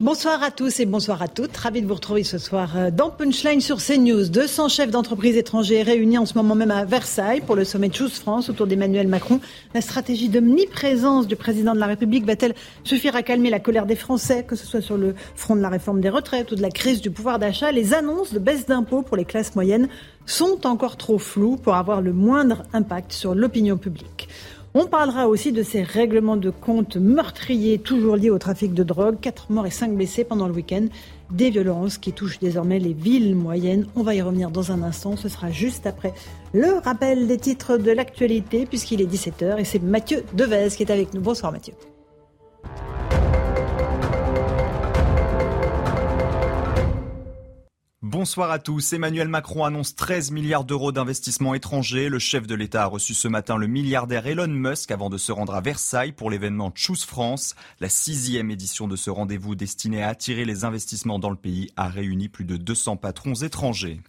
Bonsoir 0.00 0.44
à 0.44 0.52
tous 0.52 0.78
et 0.78 0.86
bonsoir 0.86 1.22
à 1.22 1.26
toutes. 1.26 1.56
Ravi 1.56 1.82
de 1.82 1.88
vous 1.88 1.94
retrouver 1.94 2.22
ce 2.22 2.38
soir 2.38 2.76
euh, 2.76 2.92
dans 2.92 3.10
Punchline 3.10 3.60
sur 3.60 3.78
CNews. 3.78 4.28
200 4.28 4.68
chefs 4.68 4.92
d'entreprise 4.92 5.36
étrangers 5.36 5.82
réunis 5.82 6.18
en 6.18 6.24
ce 6.24 6.34
moment 6.38 6.54
même 6.54 6.70
à 6.70 6.84
Versailles 6.84 7.40
pour 7.40 7.56
le 7.56 7.64
sommet 7.64 7.88
de 7.88 7.96
Choose 7.96 8.14
France 8.14 8.48
autour 8.48 8.68
d'Emmanuel 8.68 9.08
Macron. 9.08 9.40
La 9.74 9.80
stratégie 9.80 10.28
d'omniprésence 10.28 11.26
du 11.26 11.34
président 11.34 11.74
de 11.74 11.80
la 11.80 11.86
République 11.86 12.24
va-t-elle 12.24 12.54
suffire 12.84 13.16
à 13.16 13.24
calmer 13.24 13.50
la 13.50 13.58
colère 13.58 13.86
des 13.86 13.96
Français, 13.96 14.44
que 14.44 14.54
ce 14.54 14.68
soit 14.68 14.82
sur 14.82 14.96
le 14.96 15.16
front 15.34 15.56
de 15.56 15.62
la 15.62 15.68
réforme 15.68 16.00
des 16.00 16.10
retraites 16.10 16.52
ou 16.52 16.54
de 16.54 16.62
la 16.62 16.70
crise 16.70 17.00
du 17.00 17.10
pouvoir 17.10 17.40
d'achat? 17.40 17.72
Les 17.72 17.92
annonces 17.92 18.32
de 18.32 18.38
baisse 18.38 18.66
d'impôts 18.66 19.02
pour 19.02 19.16
les 19.16 19.24
classes 19.24 19.56
moyennes 19.56 19.88
sont 20.26 20.64
encore 20.64 20.96
trop 20.96 21.18
floues 21.18 21.56
pour 21.56 21.74
avoir 21.74 22.02
le 22.02 22.12
moindre 22.12 22.62
impact 22.72 23.10
sur 23.10 23.34
l'opinion 23.34 23.76
publique. 23.76 24.28
On 24.74 24.86
parlera 24.86 25.28
aussi 25.28 25.50
de 25.50 25.62
ces 25.62 25.82
règlements 25.82 26.36
de 26.36 26.50
compte 26.50 26.96
meurtriers 26.96 27.78
toujours 27.78 28.16
liés 28.16 28.28
au 28.28 28.38
trafic 28.38 28.74
de 28.74 28.82
drogue. 28.82 29.16
4 29.20 29.50
morts 29.50 29.66
et 29.66 29.70
5 29.70 29.94
blessés 29.94 30.24
pendant 30.24 30.46
le 30.46 30.52
week-end. 30.52 30.86
Des 31.30 31.48
violences 31.48 31.96
qui 31.96 32.12
touchent 32.12 32.38
désormais 32.38 32.78
les 32.78 32.92
villes 32.92 33.34
moyennes. 33.34 33.86
On 33.96 34.02
va 34.02 34.14
y 34.14 34.20
revenir 34.20 34.50
dans 34.50 34.70
un 34.70 34.82
instant. 34.82 35.16
Ce 35.16 35.28
sera 35.28 35.50
juste 35.50 35.86
après 35.86 36.12
le 36.52 36.80
rappel 36.84 37.26
des 37.26 37.38
titres 37.38 37.78
de 37.78 37.90
l'actualité 37.90 38.66
puisqu'il 38.66 39.00
est 39.00 39.10
17h 39.10 39.58
et 39.58 39.64
c'est 39.64 39.82
Mathieu 39.82 40.22
Devez 40.34 40.68
qui 40.76 40.82
est 40.82 40.92
avec 40.92 41.14
nous. 41.14 41.22
Bonsoir 41.22 41.50
Mathieu. 41.50 41.72
Bonsoir 48.10 48.50
à 48.50 48.58
tous. 48.58 48.94
Emmanuel 48.94 49.28
Macron 49.28 49.66
annonce 49.66 49.94
13 49.94 50.30
milliards 50.30 50.64
d'euros 50.64 50.92
d'investissements 50.92 51.52
étrangers. 51.52 52.08
Le 52.08 52.18
chef 52.18 52.46
de 52.46 52.54
l'État 52.54 52.84
a 52.84 52.86
reçu 52.86 53.12
ce 53.12 53.28
matin 53.28 53.58
le 53.58 53.66
milliardaire 53.66 54.26
Elon 54.26 54.48
Musk 54.48 54.90
avant 54.90 55.10
de 55.10 55.18
se 55.18 55.30
rendre 55.30 55.54
à 55.54 55.60
Versailles 55.60 56.12
pour 56.12 56.30
l'événement 56.30 56.72
Choose 56.74 57.04
France. 57.04 57.54
La 57.80 57.90
sixième 57.90 58.50
édition 58.50 58.88
de 58.88 58.96
ce 58.96 59.10
rendez-vous 59.10 59.54
destiné 59.56 60.02
à 60.02 60.08
attirer 60.08 60.46
les 60.46 60.64
investissements 60.64 61.18
dans 61.18 61.28
le 61.28 61.36
pays 61.36 61.70
a 61.76 61.88
réuni 61.88 62.30
plus 62.30 62.46
de 62.46 62.56
200 62.56 62.96
patrons 62.96 63.34
étrangers. 63.34 64.00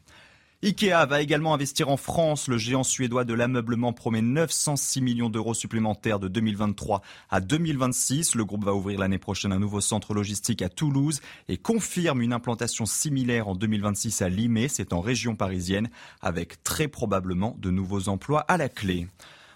Ikea 0.62 1.06
va 1.06 1.22
également 1.22 1.54
investir 1.54 1.88
en 1.88 1.96
France. 1.96 2.50
Le 2.50 2.58
géant 2.58 2.84
suédois 2.84 3.24
de 3.24 3.34
l'ameublement 3.34 3.94
promet 3.94 4.22
906 4.22 5.00
millions 5.00 5.30
d'euros 5.30 5.54
supplémentaires 5.54 6.20
de 6.20 6.28
2023 6.28 7.02
à 7.30 7.40
2026. 7.40 8.36
Le 8.36 8.44
groupe 8.44 8.66
va 8.66 8.74
ouvrir 8.74 9.00
l'année 9.00 9.20
prochaine 9.20 9.54
un 9.54 9.60
nouveau 9.60 9.80
centre 9.80 10.14
logistique 10.14 10.62
à 10.62 10.68
Toulouse 10.68 11.22
et 11.48 11.56
confirme 11.56 12.22
une 12.22 12.34
implantation 12.34 12.86
similaire 12.86 13.48
en 13.48 13.56
2026 13.56 14.22
à 14.22 14.28
Limay, 14.28 14.68
c'est 14.68 14.92
en 14.92 15.00
région 15.00 15.38
parisienne, 15.38 15.90
avec 16.20 16.62
très 16.62 16.90
probablement 16.90 17.56
de 17.60 17.72
nouveaux 17.72 18.10
emplois 18.10 18.42
à 18.42 18.58
la 18.58 18.68
clé. 18.68 19.08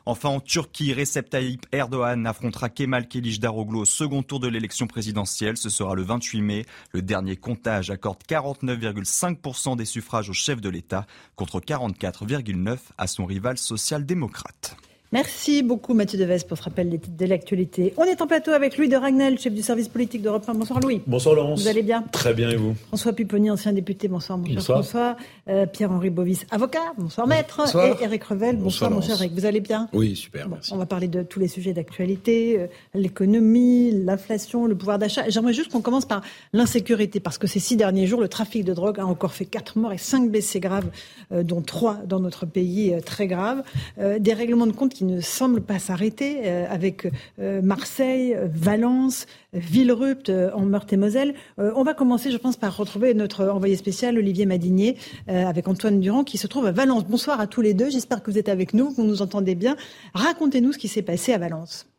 Enfin, 0.05 0.29
en 0.29 0.39
Turquie, 0.41 0.93
Recep 0.93 1.29
Tayyip 1.29 1.65
Erdogan 1.71 2.25
affrontera 2.25 2.67
Kemal 2.67 3.07
Kılıçdaroğlu 3.07 3.77
au 3.77 3.85
second 3.85 4.21
tour 4.21 4.41
de 4.41 4.49
l'élection 4.49 4.85
présidentielle. 4.85 5.55
Ce 5.55 5.69
sera 5.69 5.95
le 5.95 6.01
28 6.01 6.41
mai. 6.41 6.65
Le 6.91 7.01
dernier 7.01 7.37
comptage 7.37 7.89
accorde 7.89 8.19
49,5% 8.27 9.77
des 9.77 9.85
suffrages 9.85 10.29
au 10.29 10.33
chef 10.33 10.59
de 10.59 10.69
l'État 10.69 11.05
contre 11.37 11.61
44,9% 11.61 12.77
à 12.97 13.07
son 13.07 13.25
rival 13.25 13.57
social-démocrate. 13.57 14.75
Merci 15.13 15.61
beaucoup 15.61 15.93
Mathieu 15.93 16.17
Deves 16.17 16.47
pour 16.47 16.57
ce 16.57 16.63
rappel 16.63 16.89
des 16.89 16.97
titres 16.97 17.15
de 17.15 17.25
l'actualité. 17.27 17.93
On 17.97 18.03
est 18.03 18.19
en 18.19 18.25
plateau 18.25 18.49
avec 18.49 18.79
Louis 18.79 18.89
de 18.89 18.95
Ragnel, 18.95 19.37
chef 19.37 19.53
du 19.53 19.61
service 19.61 19.87
politique 19.87 20.23
d'Europe 20.23 20.43
1. 20.47 20.55
Bonsoir 20.55 20.79
Louis. 20.79 21.03
Bonsoir 21.05 21.35
Laurence. 21.35 21.61
Vous 21.61 21.67
allez 21.67 21.83
bien? 21.83 22.03
Très 22.11 22.33
bien 22.33 22.49
et 22.49 22.55
vous? 22.55 22.73
François 22.87 23.13
Pupponi, 23.13 23.51
ancien 23.51 23.73
député. 23.73 24.07
Bonsoir 24.07 24.39
mon 24.39 24.45
cher 24.45 24.55
Bonsoir. 24.55 24.79
François. 24.79 25.17
Euh, 25.49 25.65
Pierre-Henri 25.65 26.09
Bovis, 26.09 26.45
avocat. 26.51 26.93
Bonsoir 26.97 27.27
maître. 27.27 27.57
Bonsoir. 27.57 27.85
Et 27.99 28.03
Eric 28.03 28.23
Revel. 28.23 28.55
Bonsoir, 28.55 28.89
Bonsoir, 28.89 28.91
mon 28.91 29.01
cher. 29.01 29.15
Eric. 29.21 29.33
Vous 29.33 29.45
allez 29.45 29.59
bien? 29.59 29.89
Oui, 29.91 30.15
super, 30.15 30.47
Bon, 30.47 30.55
merci. 30.55 30.71
on 30.73 30.77
va 30.77 30.85
parler 30.85 31.09
de 31.09 31.21
tous 31.21 31.37
les 31.41 31.49
sujets 31.49 31.73
d'actualité, 31.73 32.59
euh, 32.59 32.67
l'économie, 32.93 33.91
l'inflation, 33.91 34.67
le 34.67 34.75
pouvoir 34.75 34.99
d'achat. 34.99 35.27
J'aimerais 35.27 35.51
juste 35.51 35.69
qu'on 35.69 35.81
commence 35.81 36.05
par 36.05 36.21
l'insécurité, 36.53 37.19
parce 37.19 37.37
que 37.37 37.47
ces 37.47 37.59
six 37.59 37.75
derniers 37.75 38.07
jours, 38.07 38.21
le 38.21 38.29
trafic 38.29 38.63
de 38.63 38.73
drogue 38.73 39.01
a 39.01 39.05
encore 39.05 39.33
fait 39.33 39.43
quatre 39.45 39.77
morts 39.77 39.91
et 39.91 39.97
cinq 39.97 40.29
blessés 40.31 40.61
graves, 40.61 40.89
euh, 41.33 41.43
dont 41.43 41.61
trois 41.61 41.95
dans 42.07 42.21
notre 42.21 42.45
pays 42.45 42.95
très 43.05 43.27
graves. 43.27 43.63
Des 43.97 44.33
règlements 44.33 44.67
de 44.67 44.71
compte 44.71 44.93
qui 44.93 45.03
ne 45.03 45.19
semblent 45.19 45.61
pas 45.61 45.79
s'arrêter, 45.79 46.47
avec 46.47 47.07
Marseille, 47.37 48.35
Valence, 48.53 49.25
Villerupt 49.53 50.29
euh, 50.29 50.51
en 50.53 50.65
Meurthe-et-Moselle. 50.65 51.35
Euh, 51.59 51.71
on 51.75 51.83
va 51.83 51.93
commencer, 51.93 52.31
je 52.31 52.37
pense, 52.37 52.57
par 52.57 52.75
retrouver 52.75 53.13
notre 53.13 53.47
envoyé 53.47 53.75
spécial, 53.75 54.17
Olivier 54.17 54.45
Madinier, 54.45 54.97
euh, 55.29 55.45
avec 55.45 55.67
Antoine 55.67 55.99
Durand, 55.99 56.23
qui 56.23 56.37
se 56.37 56.47
trouve 56.47 56.65
à 56.65 56.71
Valence. 56.71 57.05
Bonsoir 57.05 57.39
à 57.39 57.47
tous 57.47 57.61
les 57.61 57.73
deux. 57.73 57.89
J'espère 57.89 58.23
que 58.23 58.31
vous 58.31 58.37
êtes 58.37 58.49
avec 58.49 58.73
nous, 58.73 58.89
que 58.89 58.95
vous 58.95 59.03
nous 59.03 59.21
entendez 59.21 59.55
bien. 59.55 59.75
Racontez-nous 60.13 60.73
ce 60.73 60.77
qui 60.77 60.87
s'est 60.87 61.01
passé 61.01 61.33
à 61.33 61.37
Valence. 61.37 61.92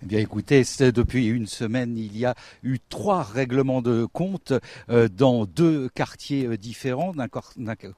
Eh 0.00 0.06
bien, 0.06 0.20
écoutez, 0.20 0.62
depuis 0.78 1.26
une 1.26 1.48
semaine, 1.48 1.98
il 1.98 2.16
y 2.16 2.24
a 2.24 2.36
eu 2.62 2.78
trois 2.88 3.24
règlements 3.24 3.82
de 3.82 4.04
compte 4.04 4.52
euh, 4.90 5.08
dans 5.08 5.44
deux 5.44 5.88
quartiers 5.88 6.46
euh, 6.46 6.56
différents. 6.56 7.12
D'un 7.14 7.26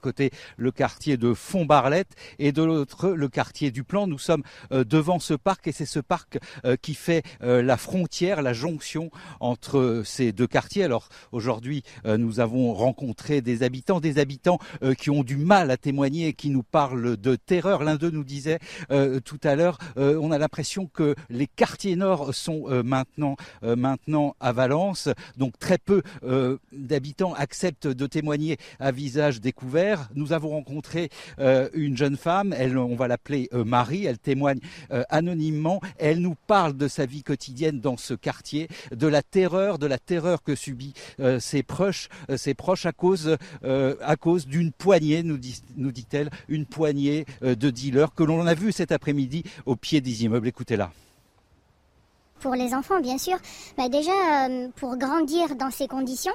côté, 0.00 0.30
le 0.56 0.72
quartier 0.72 1.18
de 1.18 1.34
Font-Barlette 1.34 2.16
et 2.38 2.52
de 2.52 2.62
l'autre, 2.62 3.10
le 3.10 3.28
quartier 3.28 3.70
du 3.70 3.84
Plan. 3.84 4.06
Nous 4.06 4.18
sommes 4.18 4.42
euh, 4.72 4.82
devant 4.82 5.18
ce 5.18 5.34
parc 5.34 5.68
et 5.68 5.72
c'est 5.72 5.84
ce 5.84 6.00
parc 6.00 6.38
qui 6.80 6.94
fait 6.94 7.22
la 7.40 7.76
frontière, 7.76 8.42
la 8.42 8.52
jonction 8.52 9.10
entre 9.40 10.02
ces 10.04 10.32
deux 10.32 10.46
quartiers. 10.46 10.84
Alors, 10.84 11.08
aujourd'hui, 11.32 11.82
nous 12.04 12.40
avons 12.40 12.72
rencontré 12.72 13.40
des 13.40 13.62
habitants, 13.62 14.00
des 14.00 14.18
habitants 14.18 14.58
qui 14.98 15.10
ont 15.10 15.22
du 15.22 15.36
mal 15.36 15.70
à 15.70 15.76
témoigner 15.76 16.28
et 16.28 16.32
qui 16.32 16.50
nous 16.50 16.62
parlent 16.62 17.16
de 17.16 17.36
terreur. 17.36 17.82
L'un 17.82 17.96
d'eux 17.96 18.10
nous 18.10 18.24
disait 18.24 18.58
tout 18.88 19.40
à 19.42 19.56
l'heure, 19.56 19.78
on 19.96 20.30
a 20.30 20.38
l'impression 20.38 20.86
que 20.86 21.14
les 21.28 21.46
quartiers 21.46 21.89
nord 21.96 22.34
sont 22.34 22.64
euh, 22.68 22.82
maintenant, 22.82 23.36
euh, 23.62 23.76
maintenant 23.76 24.34
à 24.40 24.52
Valence, 24.52 25.08
donc 25.36 25.58
très 25.58 25.78
peu 25.78 26.02
euh, 26.22 26.58
d'habitants 26.72 27.34
acceptent 27.34 27.86
de 27.86 28.06
témoigner 28.06 28.58
à 28.78 28.92
visage 28.92 29.40
découvert. 29.40 30.08
Nous 30.14 30.32
avons 30.32 30.50
rencontré 30.50 31.10
une 31.74 31.96
jeune 31.96 32.16
femme, 32.16 32.54
on 32.76 32.96
va 32.96 33.08
l'appeler 33.08 33.48
Marie, 33.52 34.04
elle 34.04 34.18
témoigne 34.18 34.60
anonymement, 35.08 35.80
elle 35.98 36.20
nous 36.20 36.36
parle 36.46 36.76
de 36.76 36.88
sa 36.88 37.06
vie 37.06 37.22
quotidienne 37.22 37.80
dans 37.80 37.96
ce 37.96 38.14
quartier, 38.14 38.68
de 38.94 39.06
la 39.06 39.22
terreur, 39.22 39.78
de 39.78 39.86
la 39.86 39.98
terreur 39.98 40.42
que 40.42 40.54
subit 40.54 40.94
ses 41.38 41.62
proches, 41.62 42.08
ses 42.36 42.54
proches 42.54 42.86
à 42.86 42.92
cause, 42.92 43.36
à 43.62 44.16
cause 44.16 44.46
d'une 44.46 44.72
poignée, 44.72 45.22
nous 45.22 45.38
dit, 45.38 45.62
nous 45.76 45.92
dit-elle, 45.92 46.30
une 46.48 46.66
poignée 46.66 47.26
de 47.42 47.70
dealers 47.70 48.14
que 48.14 48.24
l'on 48.24 48.46
a 48.46 48.54
vu 48.54 48.72
cet 48.72 48.92
après-midi 48.92 49.44
au 49.66 49.76
pied 49.76 50.00
des 50.00 50.24
immeubles. 50.24 50.48
Écoutez-la. 50.48 50.90
Pour 52.40 52.54
les 52.54 52.74
enfants, 52.74 53.00
bien 53.00 53.18
sûr. 53.18 53.36
Bah, 53.76 53.88
déjà, 53.88 54.12
euh, 54.48 54.68
pour 54.76 54.96
grandir 54.96 55.54
dans 55.56 55.70
ces 55.70 55.86
conditions, 55.86 56.32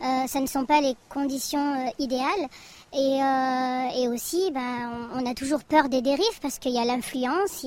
euh, 0.00 0.26
ça 0.28 0.40
ne 0.40 0.46
sont 0.46 0.64
pas 0.64 0.80
les 0.80 0.94
conditions 1.08 1.74
euh, 1.74 1.90
idéales. 1.98 2.48
Et, 2.92 3.22
euh, 3.22 4.02
et 4.02 4.08
aussi, 4.08 4.50
bah, 4.52 4.60
on, 5.14 5.26
a 5.26 5.34
toujours 5.34 5.64
peur 5.64 5.88
des 5.88 6.00
dérives 6.00 6.40
parce 6.40 6.58
qu'il 6.58 6.72
y 6.72 6.78
a 6.78 6.84
l'influence. 6.84 7.66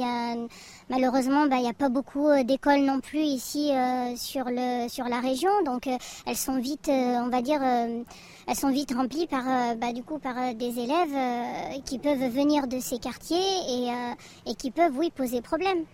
Malheureusement, 0.89 1.45
bah, 1.47 1.57
il 1.57 1.63
n'y 1.63 1.69
a 1.69 1.73
pas 1.73 1.89
beaucoup 1.89 2.29
d'écoles 2.43 2.81
non 2.81 2.99
plus 3.01 3.19
ici 3.19 3.71
sur, 4.15 4.45
le, 4.45 4.87
sur 4.89 5.05
la 5.05 5.19
région. 5.19 5.51
Donc, 5.63 5.87
elles 6.25 6.37
sont 6.37 6.59
vite, 6.59 6.89
on 6.89 7.29
va 7.29 7.41
dire, 7.41 7.61
elles 7.61 8.55
sont 8.55 8.71
vite 8.71 8.93
remplies 8.95 9.27
par, 9.27 9.43
bah, 9.77 9.93
du 9.93 10.01
coup, 10.03 10.17
par 10.17 10.55
des 10.55 10.79
élèves 10.79 11.83
qui 11.85 11.99
peuvent 11.99 12.27
venir 12.29 12.67
de 12.67 12.79
ces 12.79 12.97
quartiers 12.97 13.37
et, 13.37 13.91
et 14.47 14.55
qui 14.55 14.71
peuvent, 14.71 14.97
oui, 14.97 15.11
poser 15.15 15.41
problème. 15.41 15.85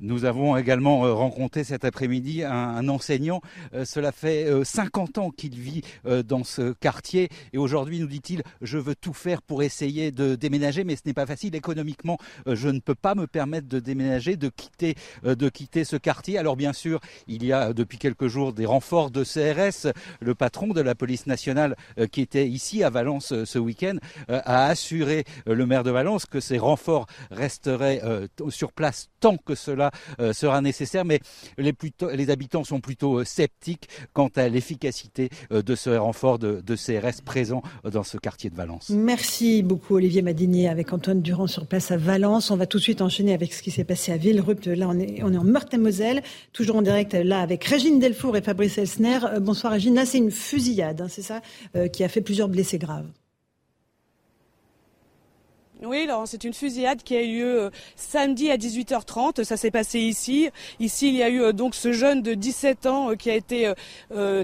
Nous 0.00 0.26
avons 0.26 0.56
également 0.56 1.06
euh, 1.06 1.14
rencontré 1.14 1.64
cet 1.64 1.84
après-midi 1.86 2.44
un, 2.44 2.86
enseignant. 2.88 3.40
Euh, 3.72 3.86
cela 3.86 4.12
fait 4.12 4.46
50 4.62 5.16
euh, 5.16 5.20
ans 5.22 5.30
qu'il 5.30 5.58
vit 5.58 5.82
dans 6.26 6.44
ce 6.44 6.72
quartier 6.72 7.28
et 7.52 7.58
aujourd'hui 7.58 8.00
nous 8.00 8.06
dit-il 8.06 8.42
je 8.60 8.78
veux 8.78 8.94
tout 8.94 9.12
faire 9.12 9.42
pour 9.42 9.62
essayer 9.62 10.10
de 10.10 10.34
déménager 10.34 10.84
mais 10.84 10.96
ce 10.96 11.02
n'est 11.06 11.14
pas 11.14 11.26
facile 11.26 11.54
économiquement. 11.54 12.18
Je 12.46 12.68
ne 12.68 12.80
peux 12.80 12.94
pas 12.94 13.14
me 13.14 13.26
permettre 13.26 13.68
de 13.68 13.80
déménager, 13.80 14.36
de 14.36 14.48
quitter, 14.48 14.94
de 15.24 15.48
quitter 15.48 15.84
ce 15.84 15.96
quartier. 15.96 16.38
Alors 16.38 16.56
bien 16.56 16.72
sûr 16.72 17.00
il 17.26 17.44
y 17.44 17.52
a 17.52 17.72
depuis 17.72 17.98
quelques 17.98 18.28
jours 18.28 18.52
des 18.52 18.66
renforts 18.66 19.10
de 19.10 19.24
CRS. 19.24 19.92
Le 20.20 20.34
patron 20.34 20.68
de 20.68 20.80
la 20.80 20.94
police 20.94 21.26
nationale 21.26 21.76
qui 22.12 22.20
était 22.20 22.48
ici 22.48 22.82
à 22.82 22.90
Valence 22.90 23.44
ce 23.44 23.58
week-end 23.58 23.96
a 24.28 24.66
assuré 24.66 25.24
le 25.46 25.66
maire 25.66 25.84
de 25.84 25.90
Valence 25.90 26.26
que 26.26 26.40
ces 26.40 26.58
renforts 26.58 27.06
resteraient 27.30 28.02
sur 28.48 28.72
place 28.72 29.08
tant 29.20 29.36
que 29.36 29.54
cela 29.54 29.85
euh, 30.20 30.32
sera 30.32 30.60
nécessaire, 30.60 31.04
mais 31.04 31.20
les, 31.58 32.30
habitants 32.30 32.64
sont 32.64 32.80
plutôt 32.80 33.20
euh, 33.20 33.24
sceptiques 33.24 33.88
quant 34.12 34.30
à 34.36 34.48
l'efficacité 34.48 35.30
euh, 35.52 35.62
de 35.62 35.74
ce 35.74 35.90
renfort 35.90 36.38
de, 36.38 36.62
CRS 36.76 37.22
présent 37.24 37.62
dans 37.90 38.02
ce 38.02 38.18
quartier 38.18 38.50
de 38.50 38.54
Valence. 38.54 38.90
Merci 38.90 39.62
beaucoup 39.62 39.94
Olivier 39.94 40.20
Madinier 40.20 40.68
avec 40.68 40.92
Antoine 40.92 41.22
Durand 41.22 41.46
sur 41.46 41.66
place 41.66 41.90
à 41.90 41.96
Valence. 41.96 42.50
On 42.50 42.56
va 42.56 42.66
tout 42.66 42.76
de 42.78 42.82
suite 42.82 43.00
enchaîner 43.00 43.32
avec 43.32 43.54
ce 43.54 43.62
qui 43.62 43.70
s'est 43.70 43.84
passé 43.84 44.12
à 44.12 44.18
Villerupt. 44.18 44.66
Là, 44.66 44.88
on 44.88 44.98
est, 44.98 45.22
on 45.22 45.32
est 45.32 45.38
en 45.38 45.44
Meurthe-et-Moselle, 45.44 46.22
toujours 46.52 46.76
en 46.76 46.82
direct 46.82 47.14
là 47.14 47.40
avec 47.40 47.64
Régine 47.64 47.98
Delfour 47.98 48.36
et 48.36 48.42
Fabrice 48.42 48.76
Elsner. 48.76 49.20
bonsoir 49.40 49.72
Régine. 49.72 49.94
Là, 49.94 50.04
c'est 50.04 50.18
une 50.18 50.30
fusillade, 50.30 51.00
hein, 51.00 51.08
c'est 51.08 51.22
ça, 51.22 51.40
qui 51.92 52.04
a 52.04 52.08
fait 52.08 52.20
plusieurs 52.20 52.48
blessés 52.48 52.78
graves. 52.78 53.06
Oui, 55.82 56.08
c'est 56.24 56.44
une 56.44 56.54
fusillade 56.54 57.02
qui 57.02 57.14
a 57.16 57.22
eu 57.22 57.36
lieu 57.36 57.60
euh, 57.64 57.70
samedi 57.96 58.50
à 58.50 58.56
18h30. 58.56 59.44
Ça 59.44 59.58
s'est 59.58 59.70
passé 59.70 60.00
ici. 60.00 60.48
Ici, 60.80 61.08
il 61.08 61.14
y 61.14 61.22
a 61.22 61.28
eu 61.28 61.42
euh, 61.42 61.52
donc 61.52 61.74
ce 61.74 61.92
jeune 61.92 62.22
de 62.22 62.32
17 62.32 62.86
ans 62.86 63.10
euh, 63.10 63.14
qui 63.14 63.30
a 63.30 63.34
été 63.34 63.70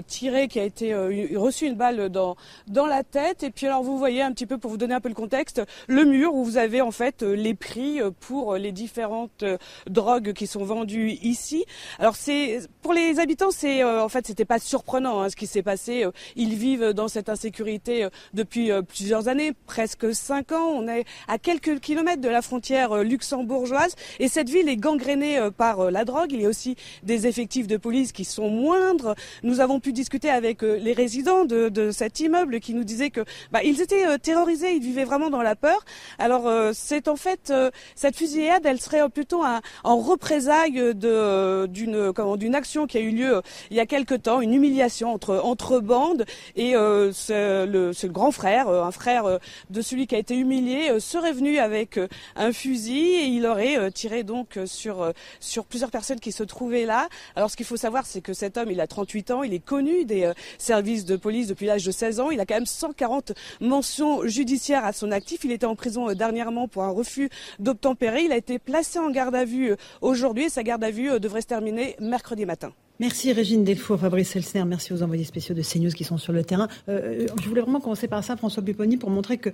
tiré, 0.07 0.47
qui 0.47 0.59
a 0.59 0.63
été 0.63 0.93
reçu 1.35 1.65
une 1.65 1.75
balle 1.75 2.09
dans 2.09 2.35
dans 2.67 2.85
la 2.85 3.03
tête. 3.03 3.41
Et 3.41 3.49
puis 3.49 3.65
alors, 3.65 3.81
vous 3.81 3.97
voyez 3.97 4.21
un 4.21 4.31
petit 4.31 4.45
peu 4.45 4.59
pour 4.59 4.69
vous 4.69 4.77
donner 4.77 4.93
un 4.93 5.01
peu 5.01 5.09
le 5.09 5.15
contexte, 5.15 5.61
le 5.87 6.05
mur 6.05 6.35
où 6.35 6.43
vous 6.43 6.57
avez 6.57 6.81
en 6.81 6.91
fait 6.91 7.23
les 7.23 7.55
prix 7.55 7.99
pour 8.19 8.55
les 8.55 8.71
différentes 8.71 9.43
drogues 9.87 10.33
qui 10.33 10.45
sont 10.45 10.63
vendues 10.63 11.17
ici. 11.23 11.65
Alors 11.97 12.15
c'est 12.15 12.59
pour 12.81 12.93
les 12.93 13.19
habitants, 13.19 13.51
c'est 13.51 13.83
en 13.83 14.09
fait 14.09 14.27
c'était 14.27 14.45
pas 14.45 14.59
surprenant 14.59 15.21
hein, 15.21 15.29
ce 15.29 15.35
qui 15.35 15.47
s'est 15.47 15.63
passé. 15.63 16.05
Ils 16.35 16.55
vivent 16.55 16.91
dans 16.93 17.07
cette 17.07 17.29
insécurité 17.29 18.07
depuis 18.33 18.69
plusieurs 18.87 19.27
années, 19.27 19.53
presque 19.65 20.13
cinq 20.13 20.51
ans. 20.51 20.67
On 20.67 20.87
est 20.87 21.05
à 21.27 21.37
quelques 21.37 21.79
kilomètres 21.79 22.21
de 22.21 22.29
la 22.29 22.41
frontière 22.41 22.91
euh, 22.91 23.03
luxembourgeoise. 23.03 23.95
Et 24.19 24.27
cette 24.27 24.49
ville 24.49 24.69
est 24.69 24.77
gangrénée 24.77 25.37
euh, 25.37 25.51
par 25.51 25.79
euh, 25.81 25.91
la 25.91 26.05
drogue. 26.05 26.31
Il 26.31 26.41
y 26.41 26.45
a 26.45 26.49
aussi 26.49 26.75
des 27.03 27.27
effectifs 27.27 27.67
de 27.67 27.77
police 27.77 28.11
qui 28.11 28.25
sont 28.25 28.49
moindres. 28.49 29.15
Nous 29.43 29.59
avons 29.59 29.79
pu 29.79 29.93
discuter 29.93 30.29
avec 30.29 30.61
les 30.61 30.93
résidents 30.93 31.45
de, 31.45 31.69
de 31.69 31.91
cet 31.91 32.19
immeuble 32.19 32.59
qui 32.59 32.73
nous 32.73 32.83
disaient 32.83 33.09
que 33.09 33.21
bah, 33.51 33.63
ils 33.63 33.81
étaient 33.81 34.17
terrorisés, 34.19 34.73
ils 34.73 34.81
vivaient 34.81 35.03
vraiment 35.03 35.29
dans 35.29 35.41
la 35.41 35.55
peur. 35.55 35.83
Alors 36.19 36.49
c'est 36.73 37.07
en 37.07 37.15
fait 37.15 37.53
cette 37.95 38.15
fusillade, 38.15 38.65
elle 38.65 38.79
serait 38.79 39.07
plutôt 39.09 39.43
un, 39.43 39.61
en 39.83 39.97
représailles 39.97 40.93
d'une 40.95 42.55
action 42.55 42.87
qui 42.87 42.97
a 42.97 43.01
eu 43.01 43.11
lieu 43.11 43.41
il 43.71 43.77
y 43.77 43.79
a 43.79 43.85
quelque 43.85 44.15
temps, 44.15 44.41
une 44.41 44.53
humiliation 44.53 45.13
entre 45.13 45.39
entre 45.43 45.79
bandes 45.79 46.25
et 46.55 46.73
c'est 47.13 47.65
le, 47.65 47.91
le 47.91 48.07
grand 48.09 48.31
frère, 48.31 48.69
un 48.69 48.91
frère 48.91 49.39
de 49.69 49.81
celui 49.81 50.07
qui 50.07 50.15
a 50.15 50.19
été 50.19 50.35
humilié 50.37 50.99
serait 51.13 51.31
venu 51.31 51.59
avec 51.59 51.97
euh, 51.97 52.07
un 52.35 52.51
fusil 52.51 52.97
et 52.97 53.25
il 53.25 53.45
aurait 53.45 53.77
euh, 53.77 53.91
tiré 53.91 54.23
donc 54.23 54.57
euh, 54.57 54.65
sur 54.65 55.13
sur 55.39 55.65
plusieurs 55.65 55.91
personnes 55.91 56.19
qui 56.19 56.31
se 56.31 56.41
trouvaient 56.41 56.85
là. 56.85 57.07
Alors 57.35 57.51
ce 57.51 57.55
qu'il 57.55 57.67
faut 57.67 57.77
savoir, 57.77 58.07
c'est 58.07 58.21
que 58.21 58.33
cet 58.33 58.57
homme, 58.57 58.71
il 58.71 58.81
a 58.81 58.87
38 58.87 59.29
ans, 59.29 59.43
il 59.43 59.53
est 59.53 59.63
connu 59.63 60.05
des 60.05 60.31
services 60.57 61.05
de 61.05 61.15
police 61.15 61.47
depuis 61.47 61.67
l'âge 61.67 61.85
de 61.85 61.91
16 61.91 62.19
ans. 62.19 62.31
Il 62.31 62.39
a 62.39 62.47
quand 62.47 62.55
même 62.55 62.65
140 62.65 63.33
mentions 63.61 64.25
judiciaires 64.25 64.85
à 64.85 64.93
son 64.93 65.11
actif. 65.11 65.43
Il 65.43 65.51
était 65.51 65.67
en 65.67 65.75
prison 65.75 66.11
dernièrement 66.13 66.67
pour 66.67 66.83
un 66.83 66.89
refus 66.89 67.29
d'obtempérer. 67.59 68.23
Il 68.23 68.31
a 68.31 68.37
été 68.37 68.57
placé 68.57 68.97
en 68.97 69.11
garde 69.11 69.35
à 69.35 69.45
vue 69.45 69.75
aujourd'hui 70.01 70.45
et 70.45 70.49
sa 70.49 70.63
garde 70.63 70.83
à 70.83 70.89
vue 70.89 71.19
devrait 71.19 71.41
se 71.41 71.47
terminer 71.47 71.95
mercredi 71.99 72.45
matin. 72.45 72.73
Merci 72.99 73.33
Régine 73.33 73.63
Delfour, 73.63 73.99
Fabrice 73.99 74.35
Elsner, 74.35 74.65
merci 74.65 74.93
aux 74.93 75.01
envoyés 75.01 75.23
spéciaux 75.23 75.55
de 75.55 75.63
CNews 75.63 75.89
qui 75.89 76.03
sont 76.03 76.17
sur 76.17 76.31
le 76.31 76.43
terrain. 76.43 76.67
Euh, 76.89 77.25
je 77.41 77.49
voulais 77.49 77.61
vraiment 77.61 77.79
commencer 77.79 78.07
par 78.07 78.23
ça, 78.23 78.37
François 78.37 78.61
Pupponi, 78.61 78.97
pour 78.97 79.09
montrer 79.09 79.39
que 79.39 79.49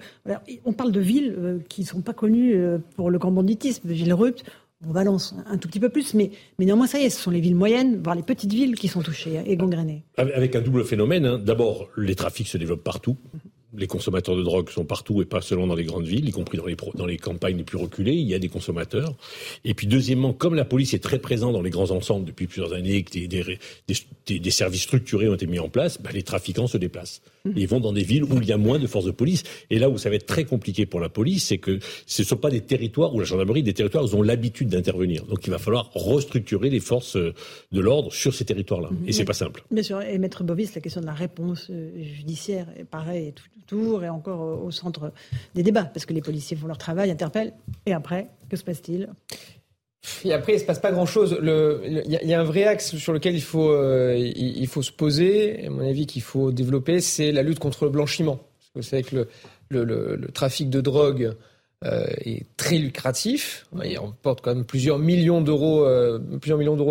on 0.66 0.74
parle 0.74 0.92
de 0.92 1.00
villes 1.00 1.36
euh, 1.38 1.60
qui 1.70 1.82
ne 1.82 1.86
sont 1.88 2.02
pas 2.02 2.14
connues 2.14 2.56
euh, 2.56 2.80
pour 2.98 3.10
le 3.10 3.18
grand 3.18 3.32
banditisme. 3.32 3.88
Villerupt, 3.88 4.44
on 4.86 4.92
Valence 4.92 5.36
un 5.48 5.58
tout 5.58 5.70
petit 5.70 5.80
peu 5.80 5.90
plus, 5.90 6.14
mais, 6.14 6.32
mais 6.58 6.66
néanmoins 6.66 6.88
ça 6.88 7.00
y 7.00 7.04
est, 7.04 7.10
ce 7.10 7.22
sont 7.22 7.32
les 7.32 7.40
villes 7.40 7.56
moyennes, 7.56 8.02
voire 8.04 8.16
les 8.16 8.24
petites 8.24 8.52
villes 8.52 8.76
qui 8.76 8.90
sont 8.90 9.02
touchées 9.02 9.42
et 9.46 9.56
gangrénées. 9.56 10.04
Avec 10.18 10.56
un 10.56 10.62
double 10.62 10.84
phénomène. 10.84 11.26
Hein. 11.26 11.40
D'abord, 11.40 11.88
les 11.96 12.16
trafics 12.16 12.48
se 12.48 12.58
développent 12.58 12.84
partout 12.84 13.18
les 13.78 13.88
consommateurs 13.88 14.36
de 14.36 14.44
drogue 14.44 14.70
sont 14.70 14.86
partout 14.86 15.22
et 15.22 15.26
pas 15.26 15.42
seulement 15.42 15.68
dans 15.68 15.76
les 15.76 15.84
grandes 15.84 16.06
villes, 16.06 16.28
y 16.28 16.32
compris 16.32 16.58
dans 16.58 16.66
les, 16.66 16.76
dans 16.96 17.06
les 17.06 17.18
campagnes 17.18 17.58
les 17.58 17.64
plus 17.64 17.78
reculées, 17.78 18.14
il 18.14 18.28
y 18.28 18.34
a 18.34 18.40
des 18.40 18.50
consommateurs. 18.50 19.16
Et 19.64 19.74
puis 19.74 19.88
deuxièmement, 19.88 20.34
comme 20.34 20.56
la 20.56 20.66
police 20.66 20.94
est 20.94 21.04
très 21.04 21.20
présente 21.20 21.54
dans 21.54 21.62
les 21.62 21.70
grands 21.70 21.92
ensembles 21.92 22.26
depuis 22.26 22.48
plusieurs 22.48 22.74
années, 22.74 23.04
que 23.04 23.12
des, 23.12 23.28
des, 23.28 24.40
des, 24.40 24.52
services 24.52 24.84
structurés 24.84 25.30
ont 25.30 25.36
été 25.36 25.48
mis 25.48 25.60
en 25.60 25.70
place, 25.70 26.02
bah, 26.02 26.10
les 26.14 26.24
trafiquants 26.24 26.68
se 26.68 26.78
déplacent. 26.78 27.22
Mmh. 27.46 27.52
ils 27.56 27.68
vont 27.68 27.80
dans 27.80 27.94
des 27.94 28.04
villes 28.04 28.26
où 28.26 28.38
il 28.42 28.46
y 28.46 28.52
a 28.52 28.58
moins 28.58 28.80
de 28.80 28.88
forces 28.88 29.06
de 29.06 29.12
police. 29.12 29.44
Et 29.70 29.80
là 29.80 29.90
où 29.90 29.98
ça 29.98 30.10
va 30.10 30.16
être 30.16 30.26
très 30.26 30.44
compliqué 30.44 30.86
pour 30.86 31.00
la 31.00 31.10
police, 31.10 31.46
c'est 31.46 31.58
que 31.58 31.80
ce 32.06 32.22
ne 32.22 32.28
sont 32.28 32.38
pas 32.38 32.50
des 32.50 32.62
territoires 32.62 33.14
où 33.14 33.20
la 33.20 33.26
gendarmerie, 33.26 33.64
des 33.64 33.74
territoires 33.74 34.04
où 34.04 34.08
ils 34.08 34.16
ont 34.16 34.22
l'habitude 34.22 34.70
d'intervenir. 34.70 35.26
Donc 35.26 35.46
il 35.46 35.52
va 35.52 35.58
falloir 35.58 35.92
restructurer 35.94 36.70
les 36.70 36.80
forces 36.80 37.16
de 37.16 37.80
l'ordre 37.80 38.12
sur 38.12 38.34
ces 38.34 38.46
territoires-là. 38.46 38.90
Mmh. 38.92 39.08
Et 39.08 39.14
c'est 39.14 39.26
pas 39.26 39.34
simple. 39.34 39.64
Bien 39.72 39.84
sûr. 39.84 40.02
Et 40.02 40.18
Maître 40.18 40.44
Bovis, 40.44 40.76
la 40.76 40.82
question 40.82 41.02
de 41.02 41.06
la 41.06 41.14
réponse 41.14 41.68
euh, 41.70 41.92
judiciaire 42.04 42.68
est 42.78 42.84
pareil, 42.84 43.34
tout, 43.68 43.69
et 43.72 44.10
encore 44.10 44.64
au 44.64 44.72
centre 44.72 45.12
des 45.56 45.64
débats, 45.64 45.86
parce 45.86 46.06
que 46.06 46.14
les 46.14 46.22
policiers 46.22 46.58
font 46.58 46.68
leur 46.68 46.78
travail, 46.78 47.12
interpellent, 47.12 47.54
et 47.86 47.94
après, 47.94 48.28
que 48.50 48.56
se 48.56 48.64
passe-t-il? 48.64 49.10
Et 50.24 50.34
après, 50.34 50.54
il 50.54 50.56
ne 50.56 50.62
se 50.62 50.66
passe 50.66 50.80
pas 50.80 50.92
grand-chose. 50.92 51.38
Il 51.42 52.04
y, 52.08 52.34
a 52.34 52.40
un 52.40 52.44
vrai 52.44 52.64
axe 52.64 52.96
sur 52.96 53.12
lequel 53.12 53.36
il 53.36 53.42
faut, 53.42 53.70
euh, 53.70 54.16
il, 54.18 54.68
faut 54.68 54.82
se 54.82 54.92
poser, 54.92 55.66
à 55.66 55.70
mon 55.70 55.88
avis, 55.88 56.06
qu'il 56.06 56.22
faut 56.22 56.52
développer, 56.52 57.02
c'est 57.02 57.32
la 57.32 57.44
lutte 57.44 57.60
contre 57.60 57.84
le 57.84 57.92
blanchiment. 57.92 58.38
Parce 58.38 58.70
que 58.74 58.80
vous 58.80 58.84
savez 58.84 59.04
que 59.04 59.28
le, 59.70 60.32
trafic 60.34 60.70
de 60.70 60.80
drogue 60.80 61.36
euh, 61.86 62.06
est 62.22 62.46
très 62.56 62.78
lucratif. 62.78 63.68
Il 63.84 64.00
on 64.00 64.12
porte 64.12 64.40
quand 64.42 64.56
même 64.56 64.66
plusieurs 64.66 65.00
millions 65.00 65.42
d'euros, 65.42 65.86
euh, 65.86 66.20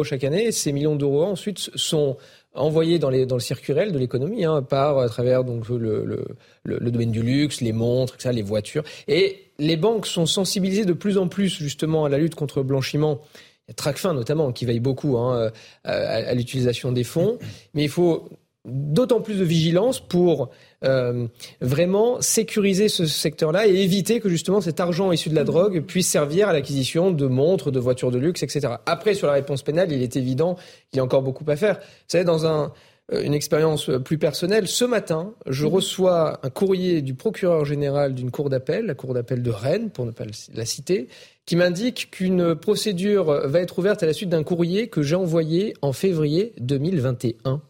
chaque 0.05 0.25
année. 0.25 0.47
Et 0.47 0.53
ces 0.53 0.73
millions 0.73 0.97
d'euros 0.97 1.25
ensuite 1.25 1.71
sont 1.75 2.19
envoyés 2.55 2.99
dans, 2.99 3.11
les, 3.11 3.27
dans 3.27 3.37
le 3.37 3.41
circulaire 3.41 3.91
de 3.93 3.99
l'économie, 3.99 4.45
hein, 4.45 4.63
par 4.63 4.99
à 4.99 5.09
travers 5.09 5.45
donc 5.45 5.69
le, 5.69 6.05
le, 6.05 6.27
le, 6.65 6.91
domaine 6.91 7.11
du 7.11 7.23
luxe, 7.23 7.61
les 7.61 7.73
montres, 7.73 8.17
ça, 8.19 8.33
les 8.33 8.43
voitures. 8.43 8.85
Et 9.07 9.53
les 9.59 9.77
banques 9.77 10.07
sont 10.07 10.27
sensibilisées 10.27 10.85
de 10.85 10.93
plus 10.93 11.19
en 11.19 11.29
plus 11.29 11.49
justement 11.49 12.05
à 12.05 12.09
la 12.09 12.19
lutte 12.19 12.35
contre 12.35 12.59
le 12.59 12.65
blanchiment. 12.65 13.21
Il 13.67 13.71
y 13.71 13.73
a 13.73 13.75
Tracfin 13.75 14.15
notamment 14.15 14.53
qui 14.53 14.65
veille 14.65 14.81
beaucoup 14.81 15.19
hein, 15.19 15.51
à, 15.85 15.93
à 15.93 16.35
l'utilisation 16.35 16.91
des 16.91 17.05
fonds, 17.05 17.39
mais 17.75 17.85
il 17.85 17.91
faut 17.91 18.29
d'autant 18.65 19.21
plus 19.21 19.39
de 19.39 19.45
vigilance 19.45 20.01
pour 20.01 20.51
euh, 20.85 21.27
vraiment 21.61 22.21
sécuriser 22.21 22.89
ce 22.89 23.07
secteur-là 23.07 23.67
et 23.67 23.75
éviter 23.75 24.21
que 24.21 24.29
justement 24.29 24.61
cet 24.61 24.81
argent 24.81 25.13
issu 25.13 25.29
de 25.29 25.35
la 25.35 25.45
drogue 25.45 25.83
puisse 25.83 26.09
servir 26.09 26.49
à 26.49 26.53
l'acquisition 26.53 27.11
de 27.11 27.27
montres, 27.27 27.71
de 27.71 27.81
voitures 27.81 28.11
de 28.11 28.19
luxe, 28.19 28.43
etc. 28.43 28.75
Après, 28.87 29.15
sur 29.15 29.27
la 29.27 29.35
réponse 29.35 29.63
pénale, 29.63 29.93
il 29.93 30.03
est 30.03 30.17
évident 30.17 30.55
qu'il 30.91 30.99
y 30.99 31.01
a 31.01 31.05
encore 31.05 31.23
beaucoup 31.23 31.45
à 31.49 31.57
faire. 31.57 31.77
Vous 31.79 32.09
savez, 32.09 32.25
dans 32.25 32.47
un, 32.47 32.73
euh, 33.13 33.23
une 33.23 33.35
expérience 33.35 33.91
plus 34.05 34.19
personnelle, 34.19 34.69
ce 34.69 34.85
matin, 34.85 35.35
je 35.47 35.65
mhm. 35.65 35.73
reçois 35.73 36.41
un 36.43 36.51
courrier 36.51 37.01
du 37.01 37.15
procureur 37.15 37.65
général 37.65 38.15
d'une 38.15 38.31
cour 38.31 38.51
d'appel, 38.51 38.87
la 38.87 38.95
cour 38.95 39.15
d'appel 39.15 39.43
de 39.43 39.51
Rennes, 39.51 39.91
pour 39.91 40.05
ne 40.05 40.11
pas 40.11 40.25
la 40.55 40.65
citer, 40.67 41.09
qui 41.47 41.57
m'indique 41.57 42.11
qu'une 42.11 42.55
procédure 42.55 43.49
va 43.49 43.61
être 43.61 43.79
ouverte 43.79 44.03
à 44.03 44.07
la 44.07 44.13
suite 44.13 44.29
d'un 44.29 44.43
courrier 44.43 44.89
que 44.89 45.03
j'ai 45.03 45.17
envoyé 45.17 45.75
en 45.81 45.93
février 45.93 46.53
2021 46.61 47.63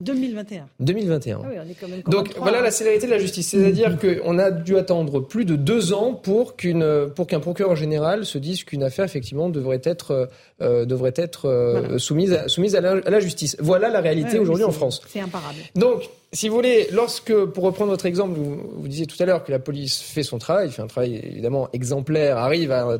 2021. 0.00 0.68
2021. 0.80 1.40
Ah 1.42 2.10
Donc 2.10 2.34
voilà 2.36 2.60
la 2.60 2.70
célérité 2.70 3.06
de 3.06 3.12
la 3.12 3.18
justice, 3.18 3.48
c'est-à-dire 3.48 3.96
qu'on 3.98 4.38
a 4.38 4.50
dû 4.50 4.76
attendre 4.76 5.20
plus 5.20 5.46
de 5.46 5.56
deux 5.56 5.94
ans 5.94 6.12
pour 6.12 6.54
qu'une 6.56 7.08
pour 7.14 7.26
qu'un 7.26 7.40
procureur 7.40 7.76
général 7.76 8.26
se 8.26 8.36
dise 8.36 8.64
qu'une 8.64 8.82
affaire 8.82 9.06
effectivement 9.06 9.48
devrait 9.48 9.80
être 9.84 10.28
euh, 10.60 10.84
devrait 10.84 11.14
être 11.16 11.48
euh, 11.48 11.98
soumise 11.98 12.34
à, 12.34 12.46
soumise 12.48 12.76
à 12.76 12.82
la, 12.82 13.20
justice. 13.20 13.56
Voilà 13.58 13.88
la 13.88 14.00
réalité 14.00 14.38
aujourd'hui 14.38 14.64
en 14.64 14.70
France. 14.70 15.00
C'est 15.08 15.20
imparable. 15.20 15.60
Donc 15.74 16.02
si 16.32 16.48
vous 16.48 16.56
voulez, 16.56 16.88
lorsque, 16.92 17.32
pour 17.46 17.64
reprendre 17.64 17.90
votre 17.90 18.04
exemple, 18.04 18.38
vous, 18.38 18.88
disiez 18.88 19.06
tout 19.06 19.16
à 19.20 19.26
l'heure 19.26 19.44
que 19.44 19.52
la 19.52 19.58
police 19.58 20.00
fait 20.00 20.22
son 20.22 20.38
travail, 20.38 20.70
fait 20.70 20.82
un 20.82 20.86
travail 20.86 21.20
évidemment 21.22 21.68
exemplaire, 21.72 22.36
arrive 22.36 22.72
à, 22.72 22.98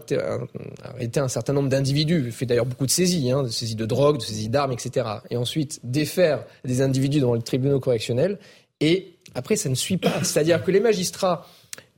arrêter 0.85 1.21
un 1.21 1.28
certain 1.28 1.52
nombre 1.52 1.68
d'individus, 1.68 2.30
fait 2.30 2.47
d'ailleurs 2.47 2.66
beaucoup 2.66 2.87
de 2.87 2.90
saisies, 2.90 3.30
hein, 3.30 3.42
de 3.42 3.49
saisies 3.49 3.75
de 3.75 3.85
drogue, 3.85 4.18
de 4.18 4.23
saisies 4.23 4.49
d'armes, 4.49 4.73
etc. 4.73 5.06
Et 5.30 5.37
ensuite 5.37 5.80
défaire 5.83 6.45
des 6.64 6.83
individus 6.83 7.21
dans 7.21 7.35
les 7.35 7.42
tribunaux 7.42 7.80
correctionnels. 7.80 8.38
Et 8.80 9.16
après, 9.35 9.56
ça 9.56 9.68
ne 9.68 9.75
suit 9.75 9.99
pas. 9.99 10.23
C'est-à-dire 10.23 10.62
que 10.62 10.71
les 10.71 10.80
magistrats 10.80 11.47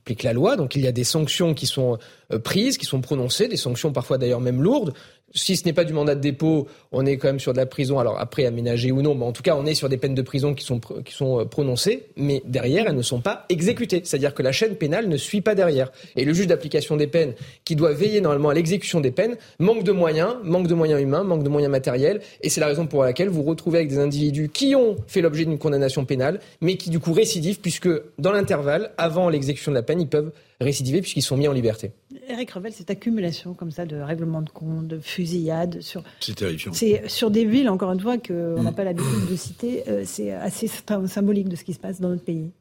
appliquent 0.01 0.23
la 0.23 0.33
loi, 0.33 0.55
donc 0.55 0.75
il 0.75 0.81
y 0.81 0.87
a 0.87 0.91
des 0.91 1.03
sanctions 1.03 1.53
qui 1.53 1.67
sont 1.67 1.99
prises, 2.43 2.77
qui 2.77 2.85
sont 2.85 3.01
prononcées, 3.01 3.47
des 3.47 3.57
sanctions 3.57 3.93
parfois 3.93 4.17
d'ailleurs 4.17 4.41
même 4.41 4.61
lourdes. 4.61 4.93
Si 5.33 5.55
ce 5.55 5.65
n'est 5.65 5.73
pas 5.73 5.83
du 5.83 5.93
mandat 5.93 6.15
de 6.15 6.21
dépôt, 6.21 6.67
on 6.91 7.05
est 7.05 7.17
quand 7.17 7.27
même 7.27 7.39
sur 7.39 7.53
de 7.53 7.57
la 7.57 7.65
prison. 7.65 7.99
Alors 7.99 8.19
après, 8.19 8.45
aménagé 8.45 8.91
ou 8.91 9.01
non, 9.01 9.15
mais 9.15 9.25
en 9.25 9.31
tout 9.31 9.43
cas, 9.43 9.55
on 9.55 9.65
est 9.65 9.73
sur 9.73 9.89
des 9.89 9.97
peines 9.97 10.15
de 10.15 10.21
prison 10.21 10.53
qui 10.53 10.65
sont, 10.65 10.79
qui 10.79 11.13
sont 11.13 11.45
prononcées, 11.45 12.07
mais 12.15 12.41
derrière, 12.45 12.87
elles 12.87 12.95
ne 12.95 13.01
sont 13.01 13.21
pas 13.21 13.45
exécutées. 13.49 14.01
C'est-à-dire 14.03 14.33
que 14.33 14.43
la 14.43 14.51
chaîne 14.51 14.75
pénale 14.75 15.07
ne 15.07 15.17
suit 15.17 15.41
pas 15.41 15.55
derrière. 15.55 15.91
Et 16.15 16.25
le 16.25 16.33
juge 16.33 16.47
d'application 16.47 16.97
des 16.97 17.07
peines, 17.07 17.33
qui 17.65 17.75
doit 17.75 17.93
veiller 17.93 18.21
normalement 18.21 18.49
à 18.49 18.53
l'exécution 18.53 18.99
des 18.99 19.11
peines, 19.11 19.37
manque 19.59 19.83
de 19.83 19.91
moyens, 19.91 20.35
manque 20.43 20.67
de 20.67 20.73
moyens 20.73 21.01
humains, 21.01 21.23
manque 21.23 21.43
de 21.43 21.49
moyens 21.49 21.71
matériels. 21.71 22.21
Et 22.41 22.49
c'est 22.49 22.61
la 22.61 22.67
raison 22.67 22.87
pour 22.87 23.03
laquelle 23.03 23.29
vous 23.29 23.43
retrouvez 23.43 23.79
avec 23.79 23.89
des 23.89 23.99
individus 23.99 24.49
qui 24.49 24.75
ont 24.75 24.97
fait 25.07 25.21
l'objet 25.21 25.45
d'une 25.45 25.57
condamnation 25.57 26.05
pénale, 26.05 26.39
mais 26.61 26.75
qui 26.75 26.89
du 26.89 26.99
coup 26.99 27.13
récidivent, 27.13 27.59
puisque 27.59 27.89
dans 28.17 28.31
l'intervalle, 28.31 28.91
avant 28.97 29.29
l'exécution 29.29 29.71
de 29.71 29.75
la 29.75 29.83
peine, 29.83 30.01
ils 30.01 30.07
peuvent 30.07 30.31
récidiver 30.61 31.01
puisqu'ils 31.01 31.21
sont 31.21 31.37
mis 31.37 31.47
en 31.47 31.53
liberté. 31.53 31.91
Eric 32.29 32.51
Revel, 32.51 32.71
cette 32.71 32.91
accumulation 32.91 33.55
comme 33.55 33.71
ça 33.71 33.85
de 33.85 33.95
règlements 33.97 34.43
de 34.43 34.51
compte, 34.51 34.87
de 34.87 34.99
fusillades 34.99 35.81
sur. 35.81 36.03
C'est 36.19 36.35
terrifiant. 36.35 36.71
C'est 36.73 37.09
sur 37.09 37.31
des 37.31 37.43
villes, 37.43 37.69
encore 37.69 37.91
une 37.91 37.99
fois, 37.99 38.19
qu'on 38.19 38.61
n'a 38.61 38.71
mm. 38.71 38.75
pas 38.75 38.83
l'habitude 38.83 39.27
de 39.29 39.35
citer. 39.35 39.83
Euh, 39.87 40.03
c'est 40.05 40.31
assez 40.31 40.69
symbolique 41.07 41.49
de 41.49 41.55
ce 41.55 41.63
qui 41.63 41.73
se 41.73 41.79
passe 41.79 41.99
dans 41.99 42.09
notre 42.09 42.23
pays. 42.23 42.51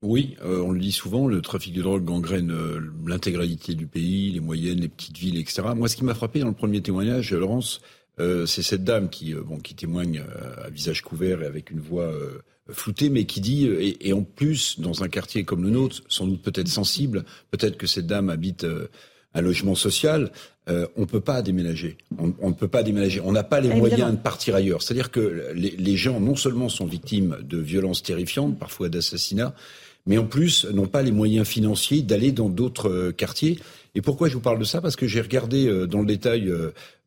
Oui, 0.00 0.36
euh, 0.42 0.62
on 0.62 0.72
le 0.72 0.80
dit 0.80 0.92
souvent, 0.92 1.26
le 1.26 1.42
trafic 1.42 1.74
de 1.74 1.82
drogue 1.82 2.04
gangrène 2.04 2.52
euh, 2.52 2.80
l'intégralité 3.06 3.74
du 3.74 3.86
pays, 3.86 4.30
les 4.30 4.40
moyennes, 4.40 4.80
les 4.80 4.88
petites 4.88 5.18
villes, 5.18 5.38
etc. 5.38 5.62
Moi, 5.76 5.88
ce 5.88 5.96
qui 5.96 6.04
m'a 6.04 6.14
frappé 6.14 6.40
dans 6.40 6.48
le 6.48 6.54
premier 6.54 6.80
témoignage, 6.80 7.32
Laurence, 7.32 7.80
c'est 8.46 8.62
cette 8.62 8.82
dame 8.82 9.10
qui, 9.10 9.32
bon, 9.34 9.58
qui 9.58 9.76
témoigne 9.76 10.24
à 10.64 10.70
visage 10.70 11.02
couvert 11.02 11.40
et 11.40 11.46
avec 11.46 11.70
une 11.70 11.78
voix 11.78 12.12
flouté, 12.68 13.10
mais 13.10 13.26
qui 13.26 13.40
dit, 13.40 13.64
et, 14.00 14.12
en 14.12 14.24
plus, 14.24 14.80
dans 14.80 15.04
un 15.04 15.08
quartier 15.08 15.44
comme 15.44 15.62
le 15.62 15.70
nôtre, 15.70 16.02
sans 16.08 16.26
doute 16.26 16.42
peut-être 16.42 16.66
sensible, 16.66 17.24
peut-être 17.52 17.76
que 17.76 17.86
cette 17.86 18.08
dame 18.08 18.28
habite 18.28 18.66
un 19.38 19.42
logement 19.42 19.74
social, 19.74 20.30
euh, 20.68 20.86
on 20.96 21.02
ne 21.02 21.06
peut 21.06 21.20
pas 21.20 21.42
déménager. 21.42 21.96
On 22.18 22.48
ne 22.48 22.54
peut 22.54 22.68
pas 22.68 22.82
déménager. 22.82 23.20
On 23.24 23.32
n'a 23.32 23.44
pas 23.44 23.60
les 23.60 23.74
moyens 23.74 24.12
de 24.12 24.16
partir 24.16 24.54
ailleurs. 24.54 24.82
C'est-à-dire 24.82 25.10
que 25.10 25.52
les, 25.54 25.70
les, 25.70 25.96
gens, 25.96 26.20
non 26.20 26.36
seulement 26.36 26.68
sont 26.68 26.86
victimes 26.86 27.38
de 27.42 27.58
violences 27.58 28.02
terrifiantes, 28.02 28.58
parfois 28.58 28.88
d'assassinats, 28.88 29.54
mais 30.06 30.18
en 30.18 30.26
plus 30.26 30.66
n'ont 30.66 30.86
pas 30.86 31.02
les 31.02 31.12
moyens 31.12 31.46
financiers 31.46 32.02
d'aller 32.02 32.32
dans 32.32 32.48
d'autres 32.48 33.10
quartiers. 33.12 33.58
Et 33.94 34.02
pourquoi 34.02 34.28
je 34.28 34.34
vous 34.34 34.40
parle 34.40 34.58
de 34.58 34.64
ça? 34.64 34.80
Parce 34.80 34.96
que 34.96 35.06
j'ai 35.06 35.20
regardé 35.20 35.86
dans 35.86 36.00
le 36.00 36.06
détail 36.06 36.52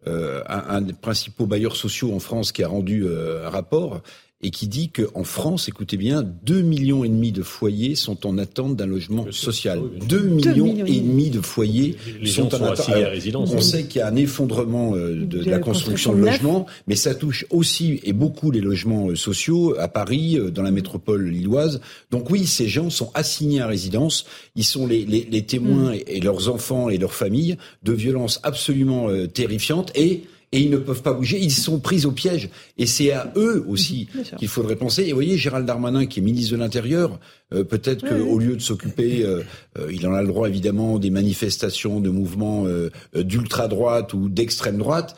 un, 0.06 0.42
un, 0.48 0.82
des 0.82 0.94
principaux 0.94 1.46
bailleurs 1.46 1.76
sociaux 1.76 2.14
en 2.14 2.20
France 2.20 2.52
qui 2.52 2.64
a 2.64 2.68
rendu 2.68 3.06
un 3.08 3.50
rapport 3.50 4.02
et 4.44 4.50
qui 4.50 4.68
dit 4.68 4.90
qu'en 4.90 5.24
France, 5.24 5.68
écoutez 5.68 5.98
bien, 5.98 6.24
2 6.24 6.62
millions 6.62 7.04
et 7.04 7.10
demi 7.10 7.32
de 7.32 7.44
foyers 7.44 7.96
sont 7.96 8.26
en 8.26 8.38
attente 8.38 8.76
d'un 8.76 8.88
logement 8.88 9.28
social. 9.32 9.82
2 10.08 10.22
millions, 10.22 10.86
et 10.86 11.00
demi 11.00 11.30
de 11.30 11.42
foyers 11.42 11.96
sont 12.26 12.54
en 12.56 12.64
attente. 12.64 12.90
on 13.36 13.62
sait 13.62 13.86
qu'il 13.86 14.00
y 14.00 14.02
a 14.02 14.08
un 14.08 14.16
effondrement 14.16 14.96
euh, 14.96 15.26
de, 15.26 15.44
la 15.44 15.60
construction 15.60 16.14
de 16.14 16.20
logements, 16.20 16.66
mais 16.88 16.96
ça 16.96 17.14
touche 17.14 17.46
aussi 17.50 18.00
et 18.04 18.14
beaucoup 18.14 18.52
les 18.52 18.62
logements 18.62 19.10
euh, 19.10 19.16
sociaux 19.16 19.76
à 19.78 19.88
Paris, 19.88 20.38
euh, 20.38 20.50
dans 20.50 20.64
la 20.64 20.72
métropole 20.72 21.28
lilloise. 21.28 21.82
Donc 22.10 22.30
oui, 22.30 22.46
ces 22.48 22.68
gens 22.68 22.90
sont 22.90 23.12
assignés 23.14 23.62
à 23.62 23.68
résidence. 23.68 24.26
Ils 24.56 24.66
sont 24.66 24.88
les, 24.88 25.06
les, 25.06 25.28
les 25.30 25.44
témoins 25.44 25.92
mm. 25.92 26.00
et, 26.08 26.20
leurs 26.20 26.50
enfants 26.50 26.90
et 26.90 26.98
leurs 26.98 27.14
familles 27.14 27.58
de 27.84 27.94
violences 27.94 28.40
absolument 28.44 29.10
terrifiantes 29.34 29.92
et 29.96 30.24
et 30.52 30.60
ils 30.60 30.70
ne 30.70 30.78
peuvent 30.78 31.02
pas 31.02 31.14
bouger. 31.14 31.40
Ils 31.40 31.52
sont 31.52 31.80
pris 31.80 32.06
au 32.06 32.12
piège. 32.12 32.50
Et 32.78 32.86
c'est 32.86 33.12
à 33.12 33.32
eux 33.36 33.64
aussi 33.68 34.08
qu'il 34.38 34.48
faudrait 34.48 34.76
penser. 34.76 35.04
Et 35.04 35.10
vous 35.10 35.16
voyez, 35.16 35.38
Gérald 35.38 35.66
Darmanin, 35.66 36.06
qui 36.06 36.20
est 36.20 36.24
ministre 36.24 36.52
de 36.52 36.58
l'Intérieur, 36.58 37.20
euh, 37.54 37.64
peut-être 37.64 38.08
qu'au 38.08 38.38
lieu 38.38 38.56
de 38.56 38.62
s'occuper, 38.62 39.24
euh, 39.24 39.44
euh, 39.80 39.92
il 39.92 40.06
en 40.08 40.14
a 40.14 40.22
le 40.22 40.28
droit 40.28 40.48
évidemment, 40.48 41.00
des 41.00 41.10
manifestations 41.10 42.02
de 42.02 42.10
mouvements 42.10 42.66
d'ultra-droite 43.16 44.14
ou 44.14 44.30
d'extrême 44.30 44.78
droite, 44.78 45.16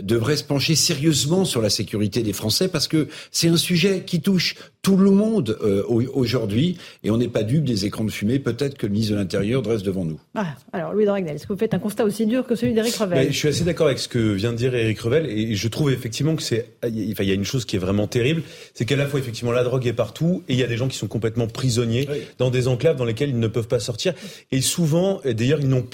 devrait 0.00 0.36
se 0.36 0.44
pencher 0.44 0.76
sérieusement 0.76 1.44
sur 1.44 1.60
la 1.60 1.70
sécurité 1.70 2.22
des 2.22 2.32
Français 2.32 2.68
parce 2.68 2.86
que 2.86 3.08
c'est 3.30 3.48
un 3.48 3.56
sujet 3.56 4.02
qui 4.06 4.20
touche 4.20 4.54
tout 4.80 4.96
le 4.96 5.10
monde 5.10 5.56
euh, 5.62 5.84
aujourd'hui 5.88 6.76
et 7.02 7.10
on 7.10 7.16
n'est 7.16 7.28
pas 7.28 7.42
dupe 7.42 7.64
des 7.64 7.84
écrans 7.84 8.04
de 8.04 8.10
fumée. 8.10 8.38
Peut-être 8.38 8.76
que 8.76 8.86
le 8.86 8.92
ministre 8.92 9.14
de 9.14 9.18
l'Intérieur 9.18 9.62
dresse 9.62 9.82
devant 9.82 10.04
nous. 10.04 10.20
Ah, 10.34 10.54
alors 10.72 10.92
Louis 10.92 11.04
Dragnel, 11.04 11.34
est-ce 11.34 11.46
que 11.46 11.52
vous 11.52 11.58
faites 11.58 11.74
un 11.74 11.78
constat 11.78 12.04
aussi 12.04 12.26
dur 12.26 12.46
que 12.46 12.54
celui 12.54 12.74
d'Éric 12.74 12.94
Revel? 12.94 13.32
Je 13.32 13.36
suis 13.36 13.48
assez 13.48 13.64
d'accord 13.64 13.86
avec 13.86 13.98
ce 13.98 14.08
que 14.08 14.18
vient 14.18 14.52
de 14.52 14.56
dire 14.56 14.74
Éric 14.74 15.00
Revel 15.00 15.26
et 15.26 15.54
je 15.54 15.68
trouve 15.68 15.90
effectivement 15.90 16.36
que 16.36 16.42
c'est, 16.42 16.74
il 16.86 17.12
y 17.20 17.30
a 17.30 17.34
une 17.34 17.44
chose 17.44 17.64
qui 17.64 17.76
est 17.76 17.80
vraiment 17.80 18.06
terrible, 18.06 18.42
c'est 18.74 18.84
qu'à 18.84 18.96
la 18.96 19.06
fois 19.06 19.20
effectivement 19.20 19.52
la 19.52 19.64
drogue 19.64 19.86
est 19.86 19.92
partout 19.92 20.42
et 20.48 20.54
il 20.54 20.58
y 20.58 20.64
a 20.64 20.68
des 20.68 20.76
gens 20.76 20.88
qui 20.88 20.96
sont 20.96 21.08
complètement 21.08 21.46
prisonniers 21.46 22.08
dans 22.38 22.50
des 22.50 22.68
enclaves 22.68 22.96
dans 22.96 23.04
lesquelles 23.04 23.30
ils 23.30 23.38
ne 23.38 23.48
peuvent 23.48 23.68
pas 23.68 23.80
sortir 23.80 24.14
et 24.50 24.60
souvent, 24.60 25.20
d'ailleurs, 25.24 25.60
ils 25.60 25.68
n'ont 25.68 25.86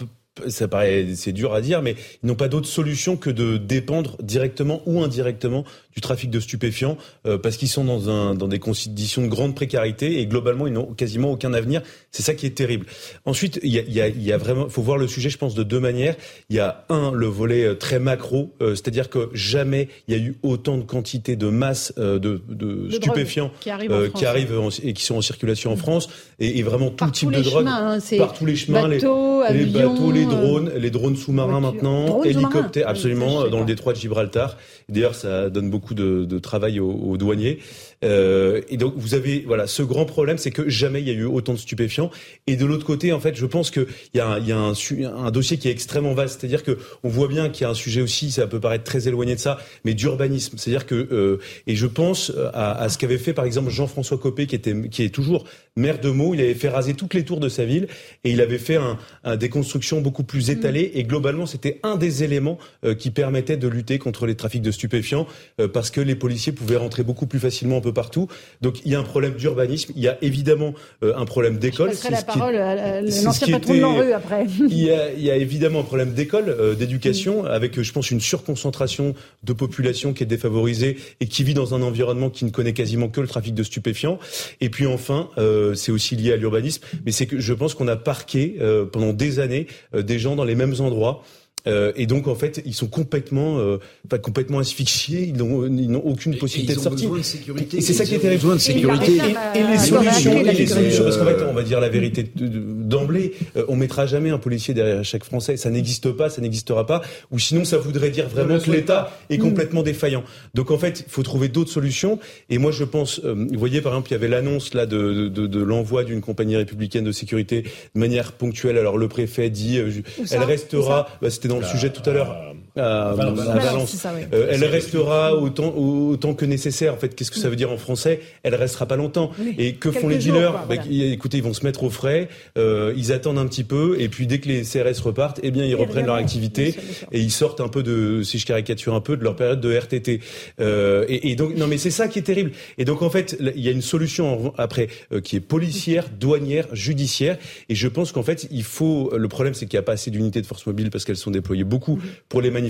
ça 0.49 0.69
paraît, 0.69 1.07
c'est 1.15 1.33
dur 1.33 1.55
à 1.55 1.61
dire, 1.61 1.83
mais 1.83 1.97
ils 2.23 2.27
n'ont 2.27 2.35
pas 2.35 2.49
d'autre 2.49 2.69
solution 2.69 3.17
que 3.17 3.31
de 3.31 3.57
dépendre 3.57 4.17
directement 4.23 4.83
ou 4.87 5.03
indirectement 5.03 5.65
du 5.99 6.01
trafic 6.01 6.31
de 6.31 6.39
stupéfiants 6.39 6.97
euh, 7.27 7.39
parce 7.39 7.57
qu'ils 7.57 7.69
sont 7.69 7.85
dans, 7.85 8.09
un, 8.09 8.37
dans 8.37 8.47
des 8.47 8.61
conditions 8.61 9.23
de 9.23 9.27
grande 9.27 9.57
précarité 9.57 10.21
et 10.21 10.27
globalement 10.27 10.69
ils 10.69 10.73
n'ont 10.73 10.95
quasiment 10.95 11.33
aucun 11.33 11.53
avenir. 11.53 11.83
C'est 12.13 12.23
ça 12.23 12.35
qui 12.35 12.47
est 12.47 12.57
terrible. 12.57 12.87
Ensuite, 13.25 13.59
il 13.65 13.73
y 13.73 13.81
a, 13.81 13.83
y, 13.83 14.01
a, 14.01 14.07
y 14.07 14.33
a, 14.33 14.37
vraiment, 14.37 14.69
faut 14.69 14.83
voir 14.83 14.97
le 14.97 15.09
sujet, 15.09 15.29
je 15.29 15.39
pense, 15.39 15.57
de 15.57 15.65
deux 15.65 15.81
manières. 15.81 16.15
Il 16.51 16.57
y 16.57 16.61
a 16.61 16.85
un, 16.89 17.11
le 17.11 17.27
volet 17.27 17.65
euh, 17.65 17.75
très 17.75 17.99
macro, 17.99 18.55
euh, 18.63 18.77
c'est-à-dire 18.77 19.11
que 19.11 19.29
jamais 19.33 19.89
il 20.07 20.17
y 20.17 20.21
a 20.21 20.23
eu 20.23 20.37
autant 20.45 20.79
de 20.79 20.85
quantité 20.85 21.35
de 21.35 21.49
masse 21.49 21.93
de, 21.97 22.19
de, 22.49 22.91
stupéfiants 22.93 23.51
qui 23.59 23.71
arrivent, 23.71 24.13
qui 24.15 24.25
arrivent 24.25 24.55
et 24.85 24.93
qui 24.93 25.03
sont 25.03 25.17
en 25.17 25.23
circulation 25.23 25.73
en 25.73 25.75
mmh. 25.75 25.79
France 25.79 26.09
et, 26.39 26.61
et 26.61 26.63
vraiment 26.63 26.91
tout 26.91 27.11
type 27.11 27.33
de 27.33 27.43
drogue 27.43 27.67
hein, 27.67 27.99
par 28.19 28.35
tous 28.35 28.47
les 28.47 28.55
chemins, 28.55 28.89
bateaux, 28.89 29.43
les, 29.51 29.65
les 29.65 29.73
bateaux, 29.73 30.13
les 30.13 30.27
drones, 30.27 30.71
les 30.77 30.91
drones 30.91 31.17
sous-marins 31.17 31.61
maintenant, 31.61 32.23
hélicoptères, 32.23 32.89
absolument, 32.89 33.49
dans 33.49 33.59
le 33.59 33.67
détroit 33.67 33.95
de 33.95 33.99
Gibraltar. 33.99 34.57
D'ailleurs, 34.89 35.15
ça 35.15 35.51
donne 35.51 35.71
beaucoup 35.71 35.88
de, 35.95 36.25
de 36.25 36.39
travail 36.39 36.81
aux, 36.81 36.91
aux 36.91 37.17
douaniers. 37.17 37.59
Euh, 38.05 38.61
et 38.69 38.77
donc 38.77 38.95
vous 38.97 39.15
avez 39.15 39.41
voilà 39.47 39.67
ce 39.67 39.83
grand 39.83 40.05
problème, 40.05 40.39
c'est 40.39 40.53
que 40.53 40.69
jamais 40.69 41.01
il 41.01 41.09
y 41.09 41.11
a 41.11 41.15
eu 41.15 41.25
autant 41.25 41.55
de 41.55 41.59
stupéfiants. 41.59 42.11
Et 42.47 42.57
de 42.57 42.65
l'autre 42.65 42.87
côté, 42.87 43.13
en 43.13 43.21
fait, 43.21 43.35
je 43.35 43.47
pense 43.47 43.71
qu'il 43.71 43.87
y 44.15 44.21
a, 44.21 44.39
y 44.39 44.53
a 44.53 44.59
un, 44.59 44.73
un, 44.73 45.31
dossier 45.31 45.59
qui 45.59 45.69
est 45.69 45.73
extrêmement 45.73 46.15
vaste. 46.15 46.41
C'est-à-dire 46.41 46.63
que 46.63 46.79
on 47.03 47.09
voit 47.09 47.29
bien 47.29 47.49
qu'il 47.49 47.63
y 47.63 47.67
a 47.67 47.71
un 47.71 47.75
sujet 47.75 48.01
aussi, 48.01 48.31
ça 48.31 48.47
peut 48.47 48.61
paraître 48.61 48.85
très 48.85 49.09
éloigné 49.09 49.35
de 49.35 49.41
ça, 49.41 49.59
mais 49.85 49.95
d'urbanisme. 49.95 50.59
C'est-à-dire 50.59 50.87
que 50.87 50.95
euh, 50.95 51.39
et 51.67 51.75
je 51.75 51.87
pense 51.87 52.33
à, 52.53 52.73
à 52.73 52.89
ce 52.89 52.99
qu'avait 52.99 53.19
fait 53.19 53.33
par 53.33 53.45
exemple 53.45 53.71
Jean-François 53.71 54.19
Copé, 54.19 54.47
qui 54.47 54.55
était 54.55 54.75
qui 54.89 55.03
est 55.03 55.15
toujours 55.15 55.45
maire 55.77 56.01
de 56.01 56.11
Meaux. 56.11 56.35
Il 56.35 56.41
avait 56.41 56.55
fait 56.55 56.69
raser 56.69 56.95
toutes 56.95 57.15
les 57.15 57.25
tours 57.25 57.41
de 57.41 57.49
sa 57.49 57.65
ville 57.65 57.89
et 58.25 58.31
il 58.31 58.41
avait 58.41 58.59
fait 58.59 58.77
un, 58.77 58.99
un 59.25 59.37
des 59.37 59.49
constructions 59.49 60.01
beaucoup 60.01 60.25
plus 60.25 60.51
étalées. 60.51 60.93
Et 60.95 61.05
globalement, 61.05 61.47
c'était 61.47 61.81
un 61.83 61.97
des 61.97 62.25
éléments 62.25 62.59
euh, 62.85 62.95
qui 62.95 63.11
permettait 63.11 63.57
de 63.57 63.69
lutter 63.69 63.99
contre 63.99 64.27
les 64.27 64.35
trafics 64.35 64.63
de 64.63 64.71
stupéfiants 64.71 65.27
euh, 65.61 65.68
parce 65.73 65.91
que 65.91 66.01
les 66.01 66.15
policiers 66.15 66.53
pouvaient 66.53 66.77
rentrer 66.77 67.03
beaucoup 67.03 67.27
plus 67.27 67.39
facilement 67.39 67.81
partout. 67.93 68.29
Donc 68.61 68.81
il 68.85 68.93
y 68.93 68.95
a 68.95 68.99
un 68.99 69.05
problème 69.05 69.35
d'urbanisme, 69.35 69.93
il 69.97 70.03
y 70.03 70.09
a 70.09 70.19
évidemment 70.23 70.75
euh, 71.03 71.15
un 71.17 71.25
problème 71.25 71.59
d'école. 71.59 71.93
Je 71.93 72.11
la 72.11 72.23
parole 72.23 72.57
à 72.57 73.01
l'ancien 73.01 73.49
patron 73.49 73.75
de 73.75 73.81
l'ANRU 73.81 74.13
après. 74.13 74.47
il, 74.59 74.79
y 74.79 74.91
a, 74.91 75.13
il 75.13 75.23
y 75.23 75.31
a 75.31 75.37
évidemment 75.37 75.81
un 75.81 75.85
problème 75.85 76.13
d'école, 76.13 76.49
euh, 76.49 76.75
d'éducation, 76.75 77.45
avec 77.45 77.81
je 77.81 77.93
pense 77.93 78.11
une 78.11 78.21
surconcentration 78.21 79.15
de 79.45 79.53
population 79.53 80.13
qui 80.13 80.23
est 80.23 80.27
défavorisée 80.27 80.99
et 81.21 81.27
qui 81.27 81.45
vit 81.45 81.55
dans 81.55 81.75
un 81.75 81.83
environnement 81.83 82.31
qui 82.31 82.45
ne 82.45 82.51
connaît 82.51 82.73
quasiment 82.73 83.09
que 83.09 83.21
le 83.21 83.29
trafic 83.29 83.55
de 83.55 83.63
stupéfiants. 83.63 84.19
Et 84.61 84.71
puis 84.71 84.87
enfin, 84.87 85.31
euh, 85.39 85.75
c'est 85.75 85.93
aussi 85.93 86.17
lié 86.17 86.33
à 86.33 86.37
l'urbanisme, 86.37 86.83
mais 87.05 87.13
c'est 87.13 87.27
que 87.27 87.39
je 87.39 87.53
pense 87.53 87.75
qu'on 87.75 87.89
a 87.89 87.97
parqué 87.97 88.57
pendant 88.93 89.13
des 89.13 89.39
années 89.39 89.67
des 89.95 90.19
gens 90.19 90.37
dans 90.37 90.45
les 90.45 90.55
mêmes 90.55 90.75
endroits. 90.81 91.23
Euh, 91.69 91.93
et 91.97 92.07
donc 92.07 92.27
en 92.29 92.35
fait, 92.35 92.63
ils 92.65 92.75
sont 92.75 92.87
complètement, 92.87 93.59
euh, 93.59 93.79
pas 94.09 94.19
complètement 94.19 94.59
asphyxiés. 94.59 95.23
Ils 95.29 95.37
n'ont, 95.37 95.67
ils 95.67 95.91
n'ont 95.91 96.03
aucune 96.05 96.37
possibilité 96.37 96.75
de 96.75 96.81
sortir. 96.81 97.11
De 97.11 97.23
sécurité. 97.23 97.79
Et 97.79 97.81
c'est 97.81 97.93
ça 97.93 98.05
qui 98.05 98.15
est 98.15 98.19
terrible. 98.19 98.41
Besoin 98.41 98.57
de 98.57 98.61
sécurité. 98.61 99.13
Et, 99.55 99.63
les 99.63 99.79
solutions, 99.79 100.41
et 100.41 100.53
les 100.53 100.67
solutions, 100.67 101.05
parce 101.05 101.17
qu'en 101.17 101.25
fait, 101.27 101.43
on 101.49 101.53
va 101.53 101.63
dire 101.63 101.81
la 101.81 101.89
vérité 101.89 102.25
d'emblée. 102.35 103.35
Euh, 103.57 103.65
on 103.69 103.77
mettra 103.77 104.07
jamais 104.07 104.31
un 104.31 104.39
policier 104.39 104.75
derrière 104.75 105.05
chaque 105.05 105.25
Français. 105.25 105.57
Ça 105.57 105.71
n'existe 105.71 106.11
pas, 106.13 106.31
ça 106.31 106.41
n'existera 106.41 106.87
pas. 106.87 107.03
Ou 107.31 107.39
sinon, 107.39 107.65
ça 107.65 107.79
voudrait 107.79 108.11
dire 108.11 108.29
vraiment 108.29 108.59
que 108.59 108.71
l'État 108.71 109.13
est 109.31 109.39
complètement 109.39 109.83
défaillant. 109.83 110.25
Donc 110.55 110.71
en 110.71 110.79
fait, 110.79 111.05
il 111.07 111.11
faut 111.11 111.23
trouver 111.23 111.49
d'autres 111.49 111.71
solutions. 111.71 112.19
Et 112.51 112.59
moi, 112.59 112.73
je 112.73 112.85
pense, 112.85 113.21
euh, 113.25 113.35
vous 113.35 113.59
voyez, 113.59 113.81
par 113.81 113.93
exemple, 113.93 114.09
il 114.11 114.13
y 114.13 114.17
avait 114.17 114.29
l'annonce 114.29 114.75
là 114.75 114.87
de, 114.87 115.29
de, 115.29 115.47
de 115.47 115.63
l'envoi 115.63 116.05
d'une 116.05 116.21
compagnie 116.21 116.57
républicaine 116.57 117.05
de 117.05 117.13
sécurité 117.13 117.63
de 117.63 118.01
manière 118.01 118.33
ponctuelle. 118.33 118.79
Alors 118.79 118.99
le 118.99 119.09
préfet 119.09 119.51
dit, 119.51 119.79
elle 119.79 120.43
restera. 120.43 121.09
Bah, 121.21 121.31
c'était 121.31 121.49
dans 121.49 121.58
le 121.61 121.67
sujet 121.67 121.91
tout 121.91 122.09
à 122.09 122.13
l'heure. 122.13 122.37
À, 122.79 123.15
Valence. 123.15 124.07
Euh, 124.33 124.49
elle 124.51 124.65
restera 124.65 125.35
autant, 125.37 125.75
autant 125.77 126.35
que 126.35 126.45
nécessaire. 126.45 126.95
En 126.95 126.97
fait, 126.97 127.15
qu'est-ce 127.15 127.31
que 127.31 127.39
ça 127.39 127.49
veut 127.49 127.57
dire 127.57 127.71
en 127.71 127.79
français? 127.79 128.21
Elle 128.43 128.55
restera 128.55 128.87
pas 128.87 128.97
longtemps. 128.97 129.31
Et 129.59 129.75
que 129.75 129.91
font 129.91 130.09
les 130.09 130.17
dealers? 130.17 130.67
bah, 130.69 130.77
Écoutez, 130.91 131.39
ils 131.39 131.43
vont 131.43 131.55
se 131.55 131.65
mettre 131.65 131.83
au 131.83 131.91
frais. 131.91 132.29
Euh, 132.57 132.93
ils 132.97 133.13
attendent 133.13 133.39
un 133.39 133.47
petit 133.47 133.65
peu, 133.65 133.97
et 133.99 134.09
puis 134.09 134.27
dès 134.27 134.39
que 134.39 134.49
les 134.49 134.63
CRS 134.63 135.01
repartent, 135.03 135.41
eh 135.43 135.51
bien, 135.51 135.65
ils 135.65 135.75
reprennent 135.75 136.07
leur 136.07 136.15
activité 136.15 136.75
et 137.13 137.21
ils 137.21 137.31
sortent 137.31 137.61
un 137.61 137.69
peu 137.69 137.83
de, 137.83 138.23
si 138.23 138.39
je 138.39 138.47
caricature 138.47 138.95
un 138.95 139.01
peu, 139.01 139.17
de 139.17 139.25
leur 139.25 139.37
période 139.37 139.61
de 139.61 139.75
RTT. 139.75 140.21
Euh, 140.61 141.05
et, 141.09 141.31
et, 141.31 141.37
donc, 141.37 141.57
non, 141.57 141.67
mais 141.67 141.79
c'est 141.79 141.91
ça 141.91 142.09
qui 142.09 142.19
est 142.19 142.23
terrible. 142.23 142.53
Et 142.79 142.85
donc, 142.85 143.03
en 143.03 143.11
fait, 143.11 143.37
il 143.41 143.61
y 143.61 143.69
a 143.69 143.73
une 143.73 143.83
solution 143.83 144.53
après 144.57 144.89
euh, 145.13 145.21
qui 145.21 145.37
est 145.37 145.41
policière, 145.41 146.09
douanière, 146.09 146.67
judiciaire. 146.73 147.39
Et 147.69 147.75
je 147.75 147.89
pense 147.89 148.13
qu'en 148.13 148.23
fait, 148.23 148.49
il 148.51 148.65
faut. 148.65 149.13
Le 149.17 149.29
problème, 149.29 149.55
c'est 149.55 149.67
qu'il 149.67 149.77
n'y 149.77 149.83
a 149.83 149.85
pas 149.85 149.93
assez 149.93 150.11
d'unités 150.11 150.41
de 150.41 150.47
force 150.47 150.67
mobile 150.67 150.91
parce 150.91 151.05
qu'elles 151.05 151.17
sont 151.17 151.31
déployées 151.31 151.65
beaucoup 151.65 152.01
pour 152.29 152.41
les 152.41 152.51
manifestations. 152.51 152.68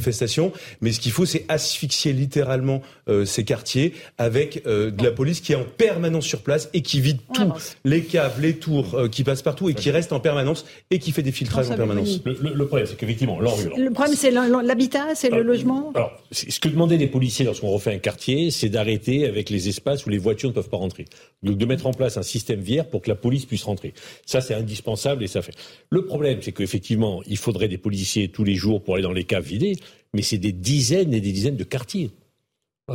Mais 0.80 0.92
ce 0.92 1.00
qu'il 1.00 1.12
faut, 1.12 1.26
c'est 1.26 1.44
asphyxier 1.48 2.12
littéralement 2.12 2.82
euh, 3.08 3.24
ces 3.24 3.44
quartiers 3.44 3.94
avec 4.18 4.62
euh, 4.66 4.90
de 4.90 5.04
la 5.04 5.10
police 5.10 5.40
qui 5.40 5.52
est 5.52 5.56
en 5.56 5.64
permanence 5.64 6.26
sur 6.26 6.40
place 6.40 6.68
et 6.72 6.82
qui 6.82 7.00
vide 7.00 7.18
tous 7.32 7.52
les 7.84 8.02
caves, 8.02 8.40
les 8.40 8.54
tours, 8.54 8.94
euh, 8.94 9.08
qui 9.08 9.24
passent 9.24 9.42
partout 9.42 9.68
et 9.68 9.74
qui 9.74 9.90
reste 9.90 10.12
en 10.12 10.20
permanence 10.20 10.64
et 10.90 10.98
qui 10.98 11.12
fait 11.12 11.22
des 11.22 11.32
filtrages 11.32 11.70
en 11.70 11.76
permanence. 11.76 12.20
Le, 12.24 12.66
problème, 12.66 12.86
c'est 12.86 12.96
qu'effectivement, 12.96 13.38
Le 13.40 13.90
problème, 13.90 14.16
c'est 14.16 14.30
l'habitat, 14.30 15.14
c'est 15.14 15.30
le 15.30 15.42
logement. 15.42 15.92
Alors, 15.94 16.12
ce 16.32 16.60
que 16.60 16.68
demandaient 16.68 16.96
les 16.96 17.06
policiers 17.06 17.44
lorsqu'on 17.44 17.70
refait 17.70 17.94
un 17.94 17.98
quartier, 17.98 18.50
c'est 18.50 18.68
d'arrêter 18.68 19.26
avec 19.26 19.50
les 19.50 19.68
espaces 19.68 20.06
où 20.06 20.10
les 20.10 20.18
voitures 20.18 20.50
ne 20.50 20.54
peuvent 20.54 20.68
pas 20.68 20.76
rentrer. 20.76 21.06
Donc, 21.42 21.56
de 21.56 21.66
mettre 21.66 21.86
en 21.86 21.92
place 21.92 22.16
un 22.16 22.22
système 22.22 22.60
vière 22.60 22.86
pour 22.86 23.02
que 23.02 23.08
la 23.08 23.14
police 23.14 23.46
puisse 23.46 23.64
rentrer. 23.64 23.94
Ça, 24.26 24.40
c'est 24.40 24.54
indispensable 24.54 25.22
et 25.22 25.28
ça 25.28 25.42
fait. 25.42 25.54
Le 25.90 26.04
problème, 26.04 26.38
c'est 26.42 26.52
qu'effectivement, 26.52 27.22
il 27.26 27.36
faudrait 27.36 27.68
des 27.68 27.78
policiers 27.78 28.28
tous 28.28 28.44
les 28.44 28.54
jours 28.54 28.82
pour 28.82 28.94
aller 28.94 29.02
dans 29.02 29.12
les 29.12 29.24
caves 29.24 29.44
vidées 29.44 29.76
mais 30.14 30.22
c'est 30.22 30.38
des 30.38 30.52
dizaines 30.52 31.12
et 31.14 31.20
des 31.20 31.32
dizaines 31.32 31.56
de 31.56 31.64
quartiers. 31.64 32.10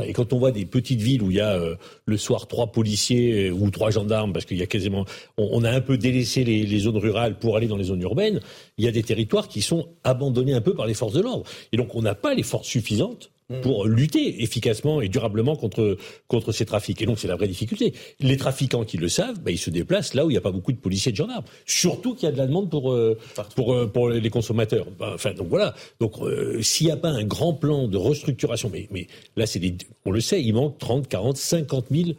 Et 0.01 0.13
quand 0.13 0.33
on 0.33 0.39
voit 0.39 0.51
des 0.51 0.65
petites 0.65 1.01
villes 1.01 1.21
où 1.21 1.29
il 1.29 1.37
y 1.37 1.41
a 1.41 1.53
euh, 1.53 1.75
le 2.05 2.17
soir 2.17 2.47
trois 2.47 2.67
policiers 2.67 3.49
euh, 3.49 3.51
ou 3.51 3.69
trois 3.69 3.91
gendarmes, 3.91 4.33
parce 4.33 4.45
qu'il 4.45 4.57
y 4.57 4.63
a 4.63 4.65
quasiment, 4.65 5.05
on, 5.37 5.63
a 5.63 5.69
un 5.69 5.81
peu 5.81 5.97
délaissé 5.97 6.43
les, 6.43 6.79
zones 6.79 6.97
rurales 6.97 7.37
pour 7.37 7.57
aller 7.57 7.67
dans 7.67 7.77
les 7.77 7.85
zones 7.85 8.01
urbaines, 8.01 8.39
il 8.77 8.85
y 8.85 8.87
a 8.87 8.91
des 8.91 9.03
territoires 9.03 9.47
qui 9.47 9.61
sont 9.61 9.89
abandonnés 10.03 10.53
un 10.53 10.61
peu 10.61 10.73
par 10.73 10.87
les 10.87 10.95
forces 10.95 11.13
de 11.13 11.21
l'ordre. 11.21 11.45
Et 11.71 11.77
donc 11.77 11.93
on 11.93 12.01
n'a 12.01 12.15
pas 12.15 12.33
les 12.33 12.43
forces 12.43 12.67
suffisantes. 12.67 13.29
Pour 13.62 13.85
lutter 13.85 14.43
efficacement 14.43 15.01
et 15.01 15.09
durablement 15.09 15.55
contre 15.55 15.97
contre 16.27 16.51
ces 16.51 16.65
trafics. 16.65 17.01
Et 17.01 17.05
donc 17.05 17.19
c'est 17.19 17.27
la 17.27 17.35
vraie 17.35 17.47
difficulté. 17.47 17.93
Les 18.19 18.38
trafiquants 18.38 18.83
qui 18.83 18.97
le 18.97 19.09
savent, 19.09 19.39
bah, 19.41 19.51
ils 19.51 19.57
se 19.57 19.69
déplacent 19.69 20.13
là 20.13 20.25
où 20.25 20.29
il 20.29 20.33
n'y 20.33 20.38
a 20.38 20.41
pas 20.41 20.51
beaucoup 20.51 20.71
de 20.71 20.77
policiers 20.77 21.09
et 21.09 21.13
de 21.13 21.17
gendarmes. 21.17 21.43
Surtout 21.65 22.15
qu'il 22.15 22.27
y 22.27 22.29
a 22.29 22.31
de 22.31 22.38
la 22.38 22.47
demande 22.47 22.69
pour 22.69 22.91
euh, 22.91 23.17
pour 23.55 23.73
euh, 23.73 23.88
pour 23.88 24.09
les 24.09 24.29
consommateurs. 24.29 24.88
Bah, 24.97 25.12
enfin 25.15 25.33
donc 25.33 25.47
voilà. 25.47 25.75
Donc 26.00 26.13
euh, 26.21 26.62
s'il 26.62 26.88
n'y 26.88 26.93
a 26.93 26.97
pas 26.97 27.09
un 27.09 27.23
grand 27.23 27.53
plan 27.53 27.88
de 27.88 27.97
restructuration, 27.97 28.69
mais 28.71 28.88
mais 28.91 29.07
là 29.35 29.45
c'est 29.45 29.62
on 30.05 30.12
le 30.12 30.21
sait, 30.21 30.41
il 30.41 30.53
manque 30.53 30.77
30, 30.77 31.07
40, 31.07 31.38
50 31.38 31.85
000 31.91 32.12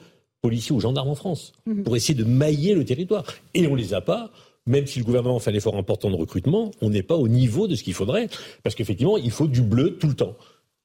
policiers 0.43 0.75
ou 0.75 0.81
gendarmes 0.81 1.09
en 1.09 1.15
France 1.15 1.53
mm-hmm. 1.67 1.83
pour 1.83 1.97
essayer 1.97 2.15
de 2.15 2.25
mailler 2.25 2.75
le 2.75 2.85
territoire. 2.85 3.25
Et 3.55 3.67
on 3.67 3.75
les 3.75 3.95
a 3.95 4.01
pas 4.01 4.31
même 4.67 4.87
si 4.87 4.99
le 4.99 5.05
gouvernement 5.05 5.39
fait 5.41 5.51
un 5.51 5.55
effort 5.55 5.77
important 5.77 6.11
de 6.11 6.17
recrutement, 6.17 6.71
on 6.81 6.91
n'est 6.91 7.03
pas 7.03 7.17
au 7.17 7.29
niveau 7.29 7.69
de 7.69 7.75
ce 7.75 7.83
qu'il 7.83 7.95
faudrait, 7.95 8.29
parce 8.63 8.75
qu'effectivement, 8.75 9.19
il 9.19 9.31
faut 9.31 9.47
du 9.47 9.61
bleu 9.61 9.99
tout 9.99 10.09
le 10.09 10.15
temps. 10.15 10.37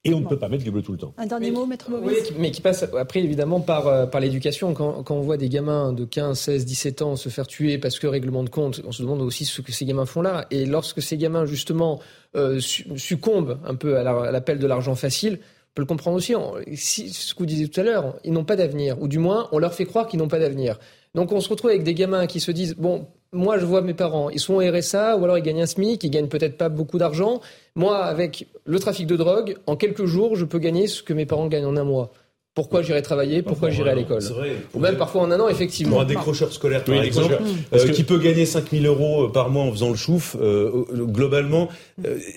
Et 0.04 0.14
on 0.14 0.20
ne 0.20 0.26
peut 0.26 0.38
pas 0.38 0.48
mettre 0.48 0.64
les 0.64 0.70
bleus 0.70 0.80
tout 0.80 0.92
le 0.92 0.98
temps. 0.98 1.12
Un 1.18 1.26
dernier 1.26 1.50
mot, 1.50 1.66
maître 1.66 1.90
Oui, 1.90 2.14
mais 2.38 2.50
qui 2.50 2.62
passe 2.62 2.84
après 2.98 3.20
évidemment 3.20 3.60
par, 3.60 3.86
euh, 3.86 4.06
par 4.06 4.22
l'éducation. 4.22 4.72
Quand, 4.72 5.02
quand 5.02 5.14
on 5.14 5.20
voit 5.20 5.36
des 5.36 5.50
gamins 5.50 5.92
de 5.92 6.06
15, 6.06 6.38
16, 6.38 6.64
17 6.64 7.02
ans 7.02 7.16
se 7.16 7.28
faire 7.28 7.46
tuer 7.46 7.76
parce 7.76 7.98
que 7.98 8.06
règlement 8.06 8.42
de 8.42 8.48
compte, 8.48 8.80
on 8.86 8.92
se 8.92 9.02
demande 9.02 9.20
aussi 9.20 9.44
ce 9.44 9.60
que 9.60 9.72
ces 9.72 9.84
gamins 9.84 10.06
font 10.06 10.22
là. 10.22 10.46
Et 10.50 10.64
lorsque 10.64 11.02
ces 11.02 11.18
gamins 11.18 11.44
justement 11.44 12.00
euh, 12.34 12.60
succombent 12.60 13.58
un 13.62 13.74
peu 13.74 13.98
à 13.98 14.30
l'appel 14.30 14.58
de 14.58 14.66
l'argent 14.66 14.94
facile, 14.94 15.38
on 15.42 15.74
peut 15.74 15.82
le 15.82 15.86
comprendre 15.86 16.16
aussi. 16.16 16.34
Si, 16.76 17.10
ce 17.10 17.34
que 17.34 17.40
vous 17.40 17.46
disiez 17.46 17.68
tout 17.68 17.80
à 17.80 17.84
l'heure, 17.84 18.16
ils 18.24 18.32
n'ont 18.32 18.44
pas 18.44 18.56
d'avenir, 18.56 19.00
ou 19.02 19.06
du 19.06 19.18
moins 19.18 19.48
on 19.52 19.58
leur 19.58 19.74
fait 19.74 19.84
croire 19.84 20.08
qu'ils 20.08 20.18
n'ont 20.18 20.28
pas 20.28 20.38
d'avenir. 20.38 20.78
Donc 21.14 21.30
on 21.32 21.40
se 21.40 21.48
retrouve 21.50 21.70
avec 21.70 21.82
des 21.82 21.94
gamins 21.94 22.26
qui 22.26 22.40
se 22.40 22.52
disent 22.52 22.74
bon, 22.74 23.06
moi 23.32 23.58
je 23.58 23.64
vois 23.64 23.82
mes 23.82 23.94
parents, 23.94 24.30
ils 24.30 24.40
sont 24.40 24.54
au 24.54 24.60
RSA 24.60 25.16
ou 25.16 25.24
alors 25.24 25.38
ils 25.38 25.42
gagnent 25.42 25.62
un 25.62 25.66
SMIC, 25.66 26.02
ils 26.02 26.10
gagnent 26.10 26.28
peut-être 26.28 26.56
pas 26.56 26.68
beaucoup 26.68 26.98
d'argent. 26.98 27.40
Moi, 27.76 27.96
avec 27.96 28.48
le 28.64 28.78
trafic 28.78 29.06
de 29.06 29.16
drogue, 29.16 29.56
en 29.66 29.76
quelques 29.76 30.06
jours, 30.06 30.36
je 30.36 30.44
peux 30.44 30.58
gagner 30.58 30.86
ce 30.86 31.02
que 31.02 31.12
mes 31.12 31.26
parents 31.26 31.46
gagnent 31.46 31.66
en 31.66 31.76
un 31.76 31.84
mois. 31.84 32.12
Pourquoi 32.52 32.82
j'irai 32.82 33.00
travailler? 33.00 33.42
Pourquoi 33.42 33.70
j'irai 33.70 33.90
à 33.90 33.94
l'école? 33.94 34.22
Ou 34.74 34.80
même 34.80 34.96
parfois 34.96 35.22
en 35.22 35.30
un 35.30 35.38
an, 35.38 35.48
effectivement. 35.48 35.92
Pour 35.92 36.00
un 36.00 36.04
décrocheur 36.04 36.52
scolaire, 36.52 36.82
par 36.82 37.00
exemple, 37.00 37.38
euh, 37.72 37.88
qui 37.90 38.02
peut 38.02 38.18
gagner 38.18 38.44
5000 38.44 38.86
euros 38.86 39.26
euh, 39.26 39.28
par 39.32 39.50
mois 39.50 39.62
en 39.62 39.70
faisant 39.70 39.90
le 39.90 39.94
chouf, 39.94 40.36
euh, 40.40 40.84
globalement, 40.92 41.68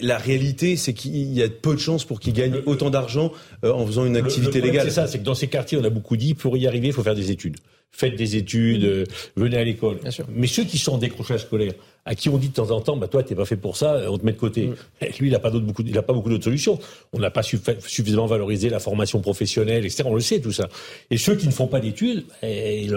la 0.01 0.19
réalité, 0.19 0.75
c'est 0.75 0.93
qu'il 0.93 1.33
y 1.33 1.41
a 1.41 1.49
peu 1.49 1.73
de 1.73 1.79
chances 1.79 2.05
pour 2.05 2.19
qu'il 2.19 2.33
gagne 2.33 2.61
autant 2.67 2.91
d'argent 2.91 3.31
en 3.63 3.85
faisant 3.87 4.05
une 4.05 4.15
activité 4.15 4.61
légale. 4.61 4.85
C'est 4.85 4.91
ça, 4.91 5.07
c'est 5.07 5.17
que 5.17 5.23
dans 5.23 5.33
ces 5.33 5.47
quartiers, 5.47 5.79
on 5.79 5.83
a 5.83 5.89
beaucoup 5.89 6.15
dit, 6.15 6.35
pour 6.35 6.57
y 6.57 6.67
arriver, 6.67 6.87
il 6.87 6.93
faut 6.93 7.03
faire 7.03 7.15
des 7.15 7.31
études 7.31 7.57
faites 7.93 8.15
des 8.15 8.35
études, 8.35 8.83
euh, 8.83 9.03
venez 9.37 9.57
à 9.57 9.63
l'école. 9.63 9.99
Mais 10.29 10.47
ceux 10.47 10.65
qui 10.65 10.77
sont 10.77 10.93
en 10.93 10.97
décrochage 10.97 11.41
scolaire, 11.41 11.73
à 12.05 12.15
qui 12.15 12.27
on 12.27 12.37
dit 12.37 12.49
de 12.49 12.53
temps 12.53 12.71
en 12.71 12.81
temps, 12.81 12.97
bah 12.97 13.07
toi 13.07 13.23
t'es 13.23 13.35
pas 13.35 13.45
fait 13.45 13.55
pour 13.55 13.77
ça, 13.77 14.01
on 14.09 14.17
te 14.17 14.25
met 14.25 14.33
de 14.33 14.37
côté. 14.37 14.67
Mm. 14.67 14.75
Eh, 15.01 15.11
lui, 15.19 15.27
il 15.29 15.35
a 15.35 15.39
pas 15.39 15.51
beaucoup, 15.51 15.83
il 15.85 15.97
a 15.97 16.01
pas 16.01 16.11
beaucoup 16.11 16.29
d'autres 16.29 16.43
solutions. 16.43 16.79
On 17.13 17.19
n'a 17.19 17.29
pas 17.29 17.43
suffisamment 17.43 18.25
valorisé 18.25 18.69
la 18.69 18.79
formation 18.79 19.21
professionnelle, 19.21 19.85
etc. 19.85 20.03
On 20.07 20.15
le 20.15 20.21
sait 20.21 20.41
tout 20.41 20.51
ça. 20.51 20.67
Et 21.11 21.17
ceux 21.17 21.35
qui 21.35 21.47
ne 21.47 21.53
font 21.53 21.67
pas 21.67 21.79
d'études, 21.79 22.25
eh, 22.41 22.87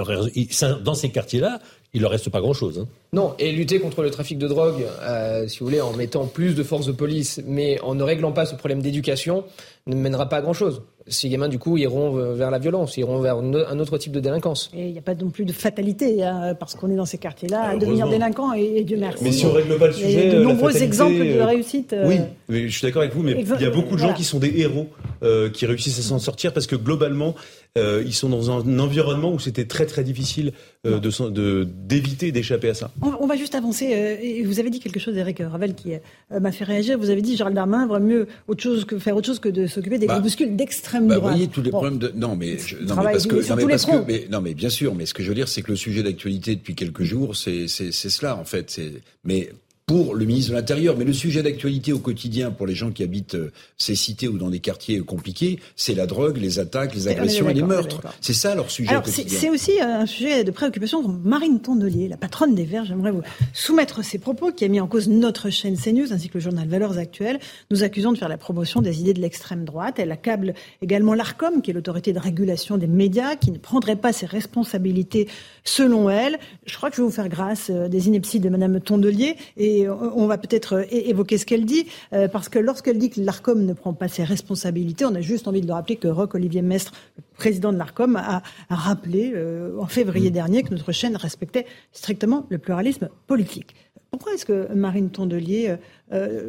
dans 0.82 0.94
ces 0.94 1.10
quartiers-là, 1.10 1.60
il 1.94 2.02
leur 2.02 2.10
reste 2.10 2.28
pas 2.30 2.40
grand-chose. 2.40 2.80
Hein. 2.80 2.88
Non, 3.12 3.34
et 3.38 3.52
lutter 3.52 3.78
contre 3.78 4.02
le 4.02 4.10
trafic 4.10 4.38
de 4.38 4.48
drogue, 4.48 4.86
euh, 5.02 5.46
si 5.46 5.60
vous 5.60 5.66
voulez, 5.66 5.80
en 5.80 5.92
mettant 5.94 6.26
plus 6.26 6.54
de 6.54 6.62
forces 6.62 6.86
de 6.86 6.92
police, 6.92 7.40
mais 7.46 7.80
en 7.80 7.94
ne 7.94 8.02
réglant 8.02 8.32
pas 8.32 8.44
ce 8.44 8.54
problème 8.54 8.82
d'éducation, 8.82 9.44
ne 9.86 9.94
mènera 9.94 10.28
pas 10.28 10.38
à 10.38 10.42
grand-chose 10.42 10.82
ces 11.08 11.28
gamins, 11.28 11.48
du 11.48 11.58
coup, 11.58 11.76
iront 11.76 12.34
vers 12.34 12.50
la 12.50 12.58
violence, 12.58 12.96
iront 12.96 13.20
vers 13.20 13.36
un 13.36 13.78
autre 13.78 13.98
type 13.98 14.12
de 14.12 14.20
délinquance. 14.20 14.70
Et 14.74 14.86
il 14.86 14.92
n'y 14.92 14.98
a 14.98 15.02
pas 15.02 15.14
non 15.14 15.30
plus 15.30 15.44
de 15.44 15.52
fatalité, 15.52 16.24
hein, 16.24 16.54
parce 16.58 16.74
qu'on 16.74 16.90
est 16.90 16.96
dans 16.96 17.06
ces 17.06 17.18
quartiers-là, 17.18 17.62
à 17.70 17.76
devenir 17.76 18.08
délinquant, 18.08 18.52
et, 18.52 18.82
Dieu 18.84 18.96
merci. 18.98 19.24
Mais 19.24 19.32
si 19.32 19.46
on 19.46 19.52
règle 19.52 19.78
pas 19.78 19.88
le 19.88 19.92
sujet. 19.92 20.12
Il 20.12 20.24
y 20.24 20.30
a 20.30 20.38
de 20.38 20.42
nombreux 20.42 20.82
exemples 20.82 21.18
de 21.18 21.38
euh, 21.38 21.46
réussite. 21.46 21.92
Euh, 21.92 22.18
oui, 22.48 22.68
je 22.68 22.76
suis 22.76 22.86
d'accord 22.86 23.02
avec 23.02 23.14
vous, 23.14 23.22
mais 23.22 23.32
il 23.32 23.62
y 23.62 23.66
a 23.66 23.70
beaucoup 23.70 23.94
de 23.94 24.00
gens 24.00 24.14
qui 24.14 24.24
sont 24.24 24.38
des 24.38 24.52
héros, 24.58 24.88
euh, 25.22 25.50
qui 25.50 25.66
réussissent 25.66 25.98
à 25.98 26.02
s'en 26.02 26.18
sortir, 26.18 26.52
parce 26.52 26.66
que 26.66 26.76
globalement, 26.76 27.34
euh, 27.76 28.02
ils 28.04 28.14
sont 28.14 28.28
dans 28.28 28.50
un, 28.50 28.78
environnement 28.78 29.32
où 29.32 29.38
c'était 29.38 29.64
très 29.64 29.86
très 29.86 30.04
difficile 30.04 30.52
euh, 30.86 30.98
de 30.98 31.64
d'éviter 31.64 32.32
d'échapper 32.32 32.70
à 32.70 32.74
ça. 32.74 32.90
On, 33.02 33.26
va 33.26 33.36
juste 33.36 33.54
avancer. 33.54 33.90
Euh, 33.92 34.16
et 34.20 34.42
vous 34.42 34.60
avez 34.60 34.70
dit 34.70 34.80
quelque 34.80 35.00
chose, 35.00 35.16
Eric 35.16 35.40
Ravel, 35.40 35.74
qui 35.74 35.92
m'a 36.30 36.52
fait 36.52 36.64
réagir. 36.64 36.98
Vous 36.98 37.10
avez 37.10 37.22
dit 37.22 37.36
Gérald 37.36 37.54
Darmanin 37.54 37.86
vaut 37.86 37.98
mieux 37.98 38.26
autre 38.48 38.62
chose 38.62 38.84
que 38.84 38.98
faire 38.98 39.16
autre 39.16 39.26
chose 39.26 39.38
que 39.38 39.48
de 39.48 39.66
s'occuper 39.66 39.98
des 39.98 40.06
bah, 40.06 40.14
groupuscules 40.14 40.56
d'extrême 40.56 41.06
bah, 41.06 41.16
droite. 41.16 41.32
Vous 41.32 41.38
voyez 41.38 41.50
tous 41.50 41.62
les 41.62 41.70
problèmes 41.70 41.98
de 41.98 42.12
non 42.14 42.36
mais 42.36 42.56
non 42.82 42.96
mais 42.96 43.12
parce 43.12 43.26
que 43.26 43.48
non 43.48 43.56
mais 43.56 43.66
parce 43.66 43.86
que 43.86 44.06
mais, 44.06 44.26
non 44.30 44.40
mais 44.40 44.54
bien 44.54 44.70
sûr. 44.70 44.94
Mais 44.94 45.06
ce 45.06 45.14
que 45.14 45.22
je 45.22 45.28
veux 45.28 45.34
dire, 45.34 45.48
c'est 45.48 45.62
que 45.62 45.70
le 45.70 45.76
sujet 45.76 46.02
d'actualité 46.02 46.56
depuis 46.56 46.74
quelques 46.74 47.02
jours, 47.02 47.36
c'est 47.36 47.68
cela 47.68 48.36
en 48.36 48.44
fait. 48.44 48.80
Mais 49.24 49.50
pour 49.86 50.16
le 50.16 50.24
ministre 50.24 50.50
de 50.50 50.56
l'Intérieur. 50.56 50.96
Mais 50.96 51.04
le 51.04 51.12
sujet 51.12 51.44
d'actualité 51.44 51.92
au 51.92 52.00
quotidien 52.00 52.50
pour 52.50 52.66
les 52.66 52.74
gens 52.74 52.90
qui 52.90 53.04
habitent 53.04 53.36
euh, 53.36 53.52
ces 53.78 53.94
cités 53.94 54.26
ou 54.26 54.36
dans 54.36 54.50
des 54.50 54.58
quartiers 54.58 54.98
compliqués, 54.98 55.60
c'est 55.76 55.94
la 55.94 56.06
drogue, 56.06 56.38
les 56.38 56.58
attaques, 56.58 56.92
les 56.92 57.06
agressions 57.06 57.48
et 57.48 57.54
les 57.54 57.62
meurtres. 57.62 58.00
C'est 58.20 58.32
ça 58.32 58.56
leur 58.56 58.68
sujet 58.68 58.90
Alors, 58.90 59.04
C'est 59.06 59.48
aussi 59.48 59.80
un 59.80 60.04
sujet 60.06 60.42
de 60.42 60.50
préoccupation 60.50 61.02
pour 61.02 61.12
Marine 61.12 61.60
Tondelier, 61.60 62.08
la 62.08 62.16
patronne 62.16 62.56
des 62.56 62.64
Verts. 62.64 62.84
J'aimerais 62.84 63.12
vous 63.12 63.22
soumettre 63.52 64.04
ses 64.04 64.18
propos 64.18 64.50
qui 64.50 64.64
a 64.64 64.68
mis 64.68 64.80
en 64.80 64.88
cause 64.88 65.08
notre 65.08 65.50
chaîne 65.50 65.76
CNews 65.76 66.12
ainsi 66.12 66.30
que 66.30 66.38
le 66.38 66.40
journal 66.40 66.66
Valeurs 66.66 66.98
Actuelles, 66.98 67.38
nous 67.70 67.84
accusant 67.84 68.12
de 68.12 68.18
faire 68.18 68.28
la 68.28 68.38
promotion 68.38 68.82
des 68.82 69.00
idées 69.00 69.14
de 69.14 69.20
l'extrême 69.20 69.64
droite. 69.64 70.00
Elle 70.00 70.10
accable 70.10 70.54
également 70.82 71.14
l'ARCOM, 71.14 71.62
qui 71.62 71.70
est 71.70 71.74
l'autorité 71.74 72.12
de 72.12 72.18
régulation 72.18 72.76
des 72.76 72.88
médias, 72.88 73.36
qui 73.36 73.52
ne 73.52 73.58
prendrait 73.58 73.94
pas 73.94 74.12
ses 74.12 74.26
responsabilités 74.26 75.28
selon 75.62 76.10
elle. 76.10 76.40
Je 76.64 76.76
crois 76.76 76.90
que 76.90 76.96
je 76.96 77.02
vais 77.02 77.06
vous 77.06 77.14
faire 77.14 77.28
grâce 77.28 77.70
euh, 77.70 77.86
des 77.86 78.08
inepties 78.08 78.40
de 78.40 78.48
Madame 78.48 78.80
Tondelier 78.80 79.36
et 79.56 79.75
et 79.76 79.88
on 79.88 80.26
va 80.26 80.38
peut-être 80.38 80.74
euh, 80.74 80.84
évoquer 80.90 81.38
ce 81.38 81.46
qu'elle 81.46 81.64
dit, 81.64 81.86
euh, 82.12 82.28
parce 82.28 82.48
que 82.48 82.58
lorsqu'elle 82.58 82.98
dit 82.98 83.10
que 83.10 83.20
l'ARCOM 83.20 83.64
ne 83.64 83.72
prend 83.72 83.92
pas 83.92 84.08
ses 84.08 84.24
responsabilités, 84.24 85.04
on 85.04 85.14
a 85.14 85.20
juste 85.20 85.48
envie 85.48 85.60
de 85.60 85.66
le 85.66 85.72
rappeler 85.72 85.96
que 85.96 86.08
Roch-Olivier 86.08 86.62
Mestre, 86.62 86.92
le 87.16 87.22
président 87.36 87.72
de 87.72 87.78
l'ARCOM, 87.78 88.16
a, 88.16 88.42
rappelé 88.70 89.32
euh, 89.34 89.78
en 89.78 89.86
février 89.86 90.30
mm. 90.30 90.34
dernier 90.34 90.62
que 90.62 90.70
notre 90.70 90.92
chaîne 90.92 91.16
respectait 91.16 91.66
strictement 91.92 92.46
le 92.48 92.58
pluralisme 92.58 93.08
politique. 93.26 93.74
Pourquoi 94.10 94.34
est-ce 94.34 94.46
que 94.46 94.72
Marine 94.72 95.10
Tondelier 95.10 95.74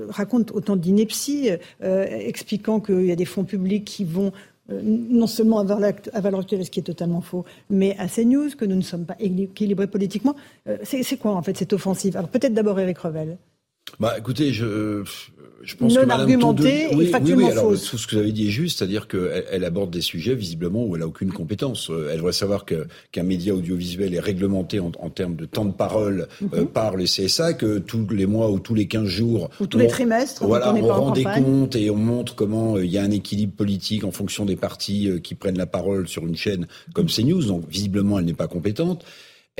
raconte 0.10 0.52
autant 0.52 0.78
d'inepties, 0.78 1.50
expliquant 1.82 2.80
qu'il 2.80 3.06
y 3.06 3.12
a 3.12 3.16
des 3.16 3.26
fonds 3.26 3.44
publics 3.44 3.84
qui 3.84 4.06
vont 4.06 4.32
non 4.70 5.28
seulement 5.28 5.60
à 5.60 5.64
Actuelles, 6.40 6.66
ce 6.66 6.72
qui 6.72 6.80
est 6.80 6.84
totalement 6.84 7.22
faux, 7.22 7.46
mais 7.70 7.96
à 7.98 8.08
CNews, 8.08 8.50
que 8.58 8.66
nous 8.66 8.76
ne 8.76 8.82
sommes 8.82 9.06
pas 9.06 9.16
équilibrés 9.20 9.88
politiquement. 9.88 10.36
c'est 10.84 11.18
quoi 11.18 11.32
en 11.32 11.42
fait 11.42 11.58
cette 11.58 11.74
offensive? 11.74 12.18
Alors 12.18 12.30
peut-être 12.30 12.54
d'abord 12.54 12.80
Eric 12.80 12.98
Revel. 13.00 13.38
Bah, 14.00 14.16
écoutez, 14.18 14.54
je 14.54 15.04
je 15.64 15.76
pense 15.76 15.96
non 15.96 16.02
que 16.02 16.06
Madame 16.06 16.22
argumenté 16.22 16.88
oui, 16.94 17.06
et 17.06 17.08
factuellement 17.08 17.38
oui, 17.42 17.46
oui, 17.48 17.52
alors, 17.52 17.72
fausse. 17.72 17.90
Tout 17.90 17.98
ce 17.98 18.08
que 18.08 18.16
vous 18.16 18.22
avez 18.22 18.32
dit 18.32 18.48
est 18.48 18.52
juste, 18.52 18.78
c'est-à-dire 18.78 19.08
qu'elle 19.08 19.44
elle 19.52 19.66
aborde 19.66 19.90
des 19.90 20.02
sujets 20.02 20.36
visiblement 20.36 20.86
où 20.86 20.96
elle 20.96 21.02
a 21.02 21.08
aucune 21.08 21.34
compétence. 21.34 21.90
Euh, 21.90 22.10
Elle 22.12 22.18
devrait 22.18 22.32
savoir 22.32 22.64
que 22.64 22.88
qu'un 23.12 23.24
média 23.24 23.54
audiovisuel 23.56 24.14
est 24.14 24.20
réglementé 24.20 24.80
en, 24.80 24.92
en 25.00 25.10
termes 25.10 25.36
de 25.36 25.46
temps 25.46 25.66
de 25.66 25.74
parole 25.74 26.28
euh, 26.54 26.64
par 26.66 26.96
le 26.96 27.04
CSA, 27.06 27.54
que 27.54 27.80
tous 27.80 28.08
les 28.12 28.28
mois 28.28 28.50
ou 28.52 28.60
tous 28.60 28.76
les 28.76 28.88
15 28.88 29.08
jours, 29.08 29.50
Ou 29.60 29.66
tous 29.66 29.80
les 29.80 29.86
on- 29.88 29.90
trimestres, 29.90 30.42
quand 30.42 30.48
voilà, 30.48 30.74
on 30.74 30.88
rend 30.88 31.12
des 31.12 31.24
comptes 31.24 31.76
et 31.76 31.90
on 31.90 31.96
montre 31.98 32.36
comment 32.36 32.76
euh, 32.78 32.86
il 32.86 32.92
y 32.92 32.98
a 33.00 33.04
un 33.04 33.12
équilibre 33.12 33.54
politique 33.54 34.04
en 34.06 34.12
fonction 34.12 34.46
des 34.46 34.56
partis 34.56 35.10
euh, 35.10 35.20
qui 35.20 35.34
prennent 35.36 35.58
la 35.58 35.66
parole 35.66 36.08
sur 36.08 36.26
une 36.26 36.38
chaîne 36.38 36.68
comme 36.94 37.08
CNews. 37.08 37.44
Donc 37.44 37.68
visiblement, 37.68 38.20
elle 38.20 38.26
n'est 38.26 38.34
pas 38.34 38.48
compétente. 38.48 39.04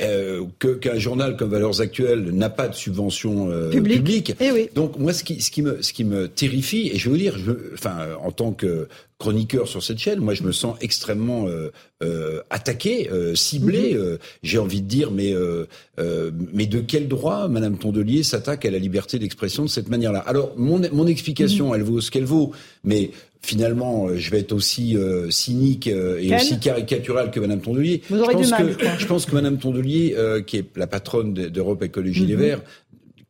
Euh, 0.00 0.44
que 0.60 0.68
qu'un 0.74 0.96
journal 0.96 1.36
comme 1.36 1.50
Valeurs 1.50 1.80
Actuelles 1.80 2.30
n'a 2.30 2.50
pas 2.50 2.68
de 2.68 2.74
subvention 2.76 3.50
euh, 3.50 3.68
Public. 3.70 3.96
publique. 3.96 4.34
Eh 4.38 4.52
oui. 4.52 4.68
Donc 4.76 4.96
moi, 4.96 5.12
ce 5.12 5.24
qui, 5.24 5.40
ce 5.40 5.50
qui 5.50 5.60
me, 5.60 5.82
ce 5.82 5.92
qui 5.92 6.04
me 6.04 6.28
terrifie, 6.28 6.88
et 6.94 6.98
je 6.98 7.06
veux 7.08 7.16
vous 7.16 7.20
dire, 7.20 7.36
je, 7.36 7.50
enfin, 7.74 8.06
en 8.22 8.30
tant 8.30 8.52
que 8.52 8.86
chroniqueur 9.18 9.66
sur 9.66 9.82
cette 9.82 9.98
chaîne, 9.98 10.20
moi, 10.20 10.34
je 10.34 10.44
me 10.44 10.52
sens 10.52 10.76
extrêmement 10.80 11.48
euh, 11.48 11.72
euh, 12.04 12.40
attaqué, 12.50 13.10
euh, 13.10 13.34
ciblé. 13.34 13.94
Mhm. 13.94 14.00
euh, 14.00 14.16
J'ai 14.44 14.58
envie 14.58 14.82
de 14.82 14.86
dire, 14.86 15.10
mais, 15.10 15.32
euh, 15.34 15.66
euh, 15.98 16.30
mais 16.52 16.66
de 16.66 16.78
quel 16.78 17.08
droit 17.08 17.48
Madame 17.48 17.76
Tondelier 17.76 18.22
s'attaque 18.22 18.64
à 18.66 18.70
la 18.70 18.78
liberté 18.78 19.18
d'expression 19.18 19.64
de 19.64 19.68
cette 19.68 19.88
manière-là? 19.88 20.20
Alors, 20.20 20.52
mon, 20.56 20.80
mon 20.92 21.02
Mhm. 21.02 21.08
explication, 21.08 21.74
elle 21.74 21.82
vaut 21.82 22.00
ce 22.00 22.12
qu'elle 22.12 22.24
vaut, 22.24 22.52
mais 22.84 23.10
finalement, 23.42 24.08
euh, 24.08 24.16
je 24.16 24.30
vais 24.30 24.40
être 24.40 24.52
aussi 24.52 24.96
euh, 24.96 25.30
cynique 25.30 25.86
euh, 25.88 26.18
et 26.20 26.34
aussi 26.34 26.58
caricatural 26.58 27.30
que 27.30 27.40
Madame 27.40 27.60
Tondelier. 27.60 28.02
Vous 28.10 28.18
aurez 28.20 28.32
je 28.34 28.38
du 28.38 28.42
pense 28.44 28.50
mal, 28.50 28.76
que, 28.76 28.84
je 28.98 29.06
pense 29.06 29.26
que 29.26 29.34
Madame 29.34 29.58
Tondelier, 29.58 30.14
euh, 30.16 30.42
qui 30.42 30.58
est 30.58 30.64
la 30.76 30.86
patronne 30.86 31.34
de- 31.34 31.48
d'Europe 31.48 31.82
Écologie 31.82 32.26
Les 32.26 32.34
Mhm. 32.34 32.40
Verts, 32.40 32.60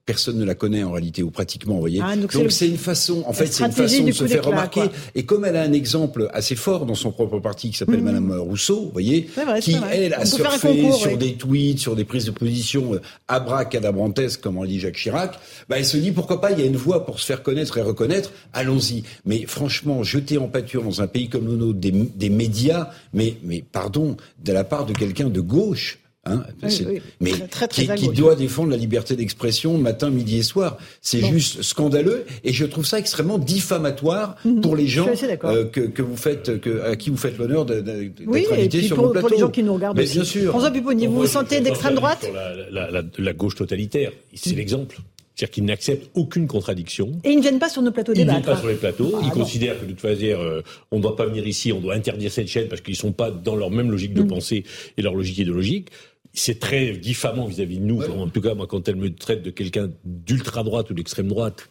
personne 0.08 0.38
ne 0.38 0.44
la 0.46 0.54
connaît 0.54 0.82
en 0.82 0.90
réalité 0.92 1.22
ou 1.22 1.30
pratiquement, 1.30 1.74
vous 1.74 1.80
voyez. 1.80 2.00
Ah, 2.02 2.16
donc 2.16 2.32
c'est 2.32 2.64
le- 2.66 2.72
une 2.72 2.78
façon, 2.78 3.22
en 3.26 3.28
la 3.28 3.32
fait, 3.34 3.46
c'est 3.46 3.64
une 3.66 3.72
façon 3.72 4.02
de 4.04 4.12
se 4.12 4.26
faire 4.26 4.42
remarquer. 4.44 4.80
quoi. 4.80 4.92
Et 5.14 5.24
comme 5.26 5.44
elle 5.44 5.56
a 5.56 5.62
un 5.62 5.72
exemple 5.72 6.30
assez 6.32 6.56
fort 6.56 6.86
dans 6.86 6.94
son 6.94 7.12
propre 7.12 7.38
parti 7.40 7.70
qui 7.70 7.76
s'appelle 7.76 8.02
Madame 8.02 8.32
Rousseau, 8.32 8.84
vous 8.86 8.90
voyez, 8.90 9.28
vrai, 9.36 9.60
qui 9.60 9.76
elle 9.92 10.14
a 10.14 10.24
surfé 10.24 10.68
concours, 10.82 10.96
sur 10.96 11.12
oui. 11.12 11.18
des 11.18 11.34
tweets, 11.34 11.78
sur 11.78 11.94
des 11.94 12.04
prises 12.06 12.24
de 12.24 12.30
position 12.30 12.94
euh, 12.94 13.00
abracadabrantesques, 13.28 14.40
comme 14.40 14.56
on 14.56 14.64
dit 14.64 14.80
Jacques 14.80 14.96
Chirac, 14.96 15.38
bah, 15.68 15.76
elle 15.78 15.84
se 15.84 15.96
dit 15.98 16.10
pourquoi 16.12 16.40
pas, 16.40 16.52
il 16.52 16.58
y 16.58 16.62
a 16.62 16.66
une 16.66 16.76
voie 16.76 17.04
pour 17.04 17.20
se 17.20 17.26
faire 17.26 17.42
connaître 17.42 17.76
et 17.78 17.82
reconnaître, 17.82 18.32
allons-y. 18.54 19.02
Mais 19.26 19.44
franchement, 19.46 20.02
jeter 20.02 20.38
en 20.38 20.48
pâture 20.48 20.82
dans 20.84 21.02
un 21.02 21.06
pays 21.06 21.28
comme 21.28 21.46
le 21.46 21.56
nôtre 21.56 21.78
des, 21.78 21.90
des 21.90 22.30
médias, 22.30 22.88
mais, 23.12 23.36
mais 23.42 23.62
pardon, 23.70 24.16
de 24.42 24.52
la 24.52 24.64
part 24.64 24.86
de 24.86 24.92
quelqu'un 24.94 25.28
de 25.28 25.40
gauche, 25.40 25.98
Hein, 26.28 26.44
Oui, 26.62 26.70
c'est- 26.70 26.86
oui. 26.86 27.00
mais 27.20 27.30
Très, 27.32 27.46
très, 27.68 27.68
très 27.86 27.96
qui, 27.96 28.08
doit 28.08 28.34
défendre 28.34 28.70
la 28.70 28.76
liberté 28.76 29.16
d'expression 29.16 29.78
matin, 29.78 30.10
midi 30.10 30.38
et 30.38 30.42
soir. 30.42 30.76
C'est 31.00 31.20
Bon. 31.20 31.30
juste 31.32 31.62
scandaleux 31.62 32.24
et 32.44 32.52
je 32.52 32.64
trouve 32.64 32.86
ça 32.86 32.98
extrêmement 32.98 33.38
diffamatoire 33.38 34.36
pour 34.62 34.76
les 34.76 34.84
Mhm. 34.84 34.88
Gens 34.88 35.06
euh, 35.44 35.64
que, 35.66 35.80
que 35.80 36.02
vous 36.02 36.16
faites, 36.16 36.60
que, 36.60 36.82
à 36.82 36.96
qui 36.96 37.10
vous 37.10 37.16
faites 37.16 37.36
l'honneur 37.38 37.64
de- 37.64 37.74
de- 37.80 37.80
d'être 37.80 38.22
Oui, 38.26 38.46
invité 38.50 38.82
sur 38.82 38.96
pour, 38.96 39.06
mon 39.06 39.10
plateau. 39.12 39.26
pour 39.28 39.34
les 39.36 39.40
gens 39.40 39.50
qui 39.50 39.62
nous 39.62 39.74
regardent 39.74 39.96
Mais 39.96 40.04
aussi. 40.04 40.14
bien 40.14 40.24
sûr. 40.24 40.50
François 40.50 40.70
Pupponi, 40.70 41.06
vous 41.06 41.14
vous 41.20 41.26
sentez 41.26 41.60
d'extrême 41.60 41.92
sur 41.92 42.00
droite 42.00 42.28
la, 42.32 42.54
la, 42.70 42.90
la, 42.90 43.02
la 43.16 43.32
gauche 43.32 43.54
totalitaire, 43.56 44.12
c'est 44.34 44.54
l'exemple. 44.54 44.98
C'est-à-dire 45.34 45.54
qu'il 45.54 45.64
n'accepte 45.66 46.10
aucune 46.14 46.48
contradiction. 46.48 47.12
et 47.22 47.30
ils 47.30 47.36
ne 47.36 47.42
viennent 47.42 47.60
pas 47.60 47.68
sur 47.68 47.80
nos 47.80 47.92
plateaux 47.92 48.12
Ils 48.12 48.18
ne 48.22 48.24
débattre. 48.24 48.40
viennent 48.44 48.54
pas 48.56 48.60
sur 48.60 48.68
les 48.68 48.74
plateaux. 48.74 49.12
Ah, 49.14 49.18
ils 49.22 49.28
non. 49.28 49.34
considèrent 49.34 49.78
que 49.78 49.84
de 49.84 49.90
toute 49.92 50.00
façon, 50.00 50.20
euh, 50.24 50.62
on 50.90 50.96
ne 50.96 51.02
doit 51.02 51.14
pas 51.14 51.26
venir 51.26 51.46
ici, 51.46 51.72
on 51.72 51.78
doit 51.78 51.94
interdire 51.94 52.32
cette 52.32 52.48
chaîne 52.48 52.66
parce 52.66 52.80
qu'ils 52.80 52.94
ne 52.94 52.98
sont 52.98 53.12
pas 53.12 53.30
dans 53.30 53.54
leur 53.54 53.70
même 53.70 53.88
logique 53.88 54.10
Mm. 54.16 54.22
de 54.22 54.22
pensée 54.24 54.64
et 54.96 55.02
leur 55.02 55.14
logique 55.14 55.38
idéologique. 55.38 55.90
C'est 56.34 56.60
très 56.60 56.92
diffamant 56.92 57.46
vis-à-vis 57.46 57.78
de 57.78 57.84
nous. 57.84 58.02
En 58.02 58.28
tout 58.28 58.40
cas, 58.40 58.54
moi, 58.54 58.66
quand 58.66 58.88
elle 58.88 58.96
me 58.96 59.14
traite 59.14 59.42
de 59.42 59.50
quelqu'un 59.50 59.90
d'ultra 60.04 60.62
droite 60.62 60.90
ou 60.90 60.94
d'extrême 60.94 61.26
droite, 61.28 61.68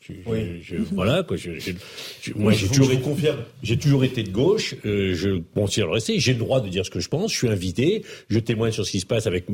je, 0.00 0.14
je- 0.14 0.30
Oui. 0.30 0.60
je- 0.62 0.76
voilà 0.92 1.22
quoi. 1.22 1.36
Je, 1.36 1.58
je- 1.58 1.72
je- 2.22 2.32
moi, 2.34 2.52
j'ai 2.52 2.68
toujours 2.68 2.86
été 2.90 2.96
vous 3.02 3.08
confirme. 3.10 3.38
J'ai 3.62 3.76
toujours 3.78 4.02
été 4.04 4.22
de 4.22 4.30
gauche. 4.30 4.74
euh, 4.86 5.14
je 5.14 5.40
considère 5.54 5.86
le 5.88 5.92
rester. 5.92 6.18
J'ai 6.18 6.32
le 6.32 6.38
droit 6.38 6.60
de 6.62 6.68
dire 6.70 6.84
ce 6.86 6.90
que 6.90 7.00
je 7.00 7.08
pense. 7.08 7.32
Je 7.32 7.36
suis 7.36 7.48
invité. 7.48 8.02
Je 8.30 8.38
témoigne 8.38 8.72
sur 8.72 8.86
ce 8.86 8.90
qui 8.90 9.00
se 9.00 9.06
passe 9.06 9.26
avec 9.26 9.44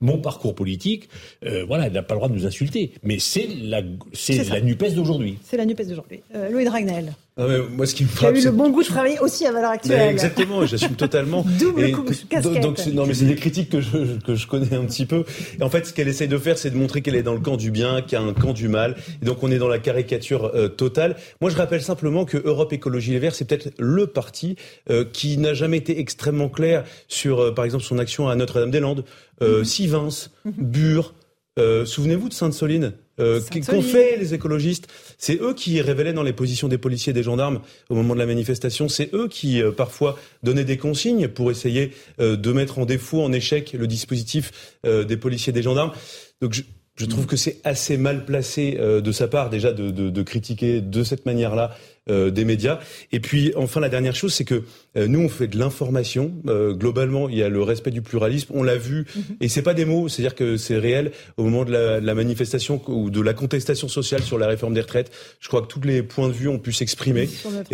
mon 0.00 0.18
parcours 0.18 0.54
politique. 0.54 1.08
Euh, 1.44 1.64
voilà, 1.66 1.86
elle 1.86 1.92
n'a 1.92 2.02
pas 2.02 2.14
le 2.14 2.18
droit 2.18 2.28
de 2.30 2.34
nous 2.34 2.46
insulter. 2.46 2.92
Mais 3.02 3.18
c'est 3.18 3.46
la, 3.62 3.82
C'est 4.14 4.48
la 4.48 4.60
Nupes 4.62 4.94
d'aujourd'hui. 4.94 5.38
C'est 5.44 5.58
la 5.58 5.66
NUPES 5.66 5.84
d'aujourd'hui. 5.88 6.20
Euh, 6.34 6.48
Louis 6.50 6.64
Dragnel, 6.64 7.12
Ah, 7.36 7.46
mais 7.48 7.58
moi, 7.68 7.84
ce 7.84 7.96
qui 7.96 8.04
me 8.04 8.08
frappe, 8.08 8.36
eu 8.36 8.44
le 8.44 8.52
bon 8.52 8.70
goût 8.70 8.82
de 8.84 8.86
travailler 8.86 9.18
aussi 9.18 9.44
à 9.44 9.50
Valeurs 9.50 9.70
Mais 9.70 9.76
Actuelles. 9.76 10.08
exactement, 10.10 10.64
j'assume 10.66 10.94
totalement. 10.94 11.44
Double 11.58 11.90
coup- 11.90 12.04
casquette. 12.28 12.60
Donc, 12.62 12.78
non, 12.86 13.06
mais 13.06 13.14
c'est 13.14 13.24
des 13.24 13.34
critiques 13.34 13.70
que 13.70 13.80
je, 13.80 14.20
que 14.24 14.36
je 14.36 14.46
connais 14.46 14.72
un 14.76 14.84
petit 14.84 15.04
peu. 15.04 15.24
Et 15.58 15.62
en 15.64 15.68
fait, 15.68 15.84
ce 15.84 15.92
qu'elle 15.92 16.06
essaye 16.06 16.28
de 16.28 16.38
faire, 16.38 16.56
c'est 16.58 16.70
de 16.70 16.76
montrer 16.76 17.02
qu'elle 17.02 17.16
est 17.16 17.24
dans 17.24 17.34
le 17.34 17.40
camp 17.40 17.56
du 17.56 17.72
bien, 17.72 18.02
qu'il 18.02 18.12
y 18.16 18.22
a 18.22 18.24
un 18.24 18.34
camp 18.34 18.52
du 18.52 18.68
mal. 18.68 18.94
Et 19.20 19.24
donc, 19.24 19.42
on 19.42 19.50
est 19.50 19.58
dans 19.58 19.66
la 19.66 19.80
caricature 19.80 20.52
euh, 20.54 20.68
totale. 20.68 21.16
Moi, 21.40 21.50
je 21.50 21.56
rappelle 21.56 21.82
simplement 21.82 22.24
que 22.24 22.36
Europe 22.36 22.72
Écologie 22.72 23.10
Les 23.10 23.18
Verts, 23.18 23.34
c'est 23.34 23.46
peut-être 23.46 23.70
le 23.80 24.06
parti 24.06 24.54
euh, 24.88 25.04
qui 25.04 25.36
n'a 25.36 25.54
jamais 25.54 25.78
été 25.78 25.98
extrêmement 25.98 26.48
clair 26.48 26.84
sur, 27.08 27.40
euh, 27.40 27.50
par 27.52 27.64
exemple, 27.64 27.82
son 27.82 27.98
action 27.98 28.28
à 28.28 28.36
Notre-Dame-des-Landes, 28.36 29.04
euh, 29.42 29.58
Mhm. 29.58 29.64
Sivins, 29.64 30.08
Bure. 30.44 31.14
Euh, 31.58 31.84
Souvenez-vous 31.84 32.28
de 32.28 32.34
Sainte-Soline 32.34 32.92
euh, 33.20 33.40
qu'ont 33.68 33.80
fait 33.80 34.16
les 34.16 34.34
écologistes 34.34 34.88
C'est 35.18 35.40
eux 35.40 35.54
qui 35.54 35.80
révélaient 35.80 36.12
dans 36.12 36.22
les 36.22 36.32
positions 36.32 36.68
des 36.68 36.78
policiers 36.78 37.10
et 37.10 37.14
des 37.14 37.22
gendarmes 37.22 37.60
au 37.88 37.94
moment 37.94 38.14
de 38.14 38.18
la 38.18 38.26
manifestation. 38.26 38.88
C'est 38.88 39.12
eux 39.14 39.28
qui, 39.28 39.62
euh, 39.62 39.70
parfois, 39.70 40.18
donnaient 40.42 40.64
des 40.64 40.76
consignes 40.76 41.28
pour 41.28 41.50
essayer 41.50 41.92
euh, 42.20 42.36
de 42.36 42.52
mettre 42.52 42.78
en 42.78 42.84
défaut, 42.86 43.22
en 43.22 43.32
échec, 43.32 43.72
le 43.78 43.86
dispositif 43.86 44.52
euh, 44.86 45.04
des 45.04 45.16
policiers 45.16 45.50
et 45.50 45.54
des 45.54 45.62
gendarmes. 45.62 45.92
Donc, 46.40 46.52
je, 46.52 46.62
je 46.96 47.06
trouve 47.06 47.26
que 47.26 47.36
c'est 47.36 47.58
assez 47.64 47.96
mal 47.96 48.24
placé 48.24 48.76
euh, 48.78 49.00
de 49.00 49.10
sa 49.12 49.26
part, 49.26 49.50
déjà, 49.50 49.72
de, 49.72 49.90
de- 49.90 50.10
de 50.10 50.22
critiquer 50.22 50.80
de 50.80 51.02
cette 51.02 51.26
manière-là 51.26 51.76
euh, 52.08 52.30
des 52.30 52.44
médias. 52.44 52.78
Et 53.10 53.18
puis, 53.20 53.52
enfin, 53.56 53.80
la 53.80 53.88
dernière 53.88 54.14
chose, 54.14 54.32
c'est 54.34 54.44
que 54.44 54.62
nous, 54.96 55.20
on 55.20 55.28
fait 55.28 55.48
de 55.48 55.58
l'information. 55.58 56.32
Euh, 56.48 56.72
globalement, 56.72 57.28
il 57.28 57.36
y 57.36 57.42
a 57.42 57.48
le 57.48 57.62
respect 57.62 57.90
du 57.90 58.02
pluralisme. 58.02 58.52
On 58.54 58.62
l'a 58.62 58.76
vu, 58.76 59.06
et 59.40 59.48
c'est 59.48 59.62
pas 59.62 59.74
des 59.74 59.84
mots, 59.84 60.08
c'est-à-dire 60.08 60.34
que 60.34 60.56
c'est 60.56 60.78
réel. 60.78 61.10
Au 61.36 61.44
moment 61.44 61.64
de 61.64 61.72
la, 61.72 62.00
de 62.00 62.06
la 62.06 62.14
manifestation 62.14 62.80
ou 62.88 63.10
de 63.10 63.20
la 63.20 63.32
contestation 63.34 63.88
sociale 63.88 64.22
sur 64.22 64.38
la 64.38 64.46
réforme 64.46 64.74
des 64.74 64.80
retraites, 64.80 65.10
je 65.40 65.48
crois 65.48 65.62
que 65.62 65.66
tous 65.66 65.80
les 65.82 66.02
points 66.02 66.28
de 66.28 66.32
vue 66.32 66.48
ont 66.48 66.58
pu 66.58 66.72
s'exprimer 66.72 67.26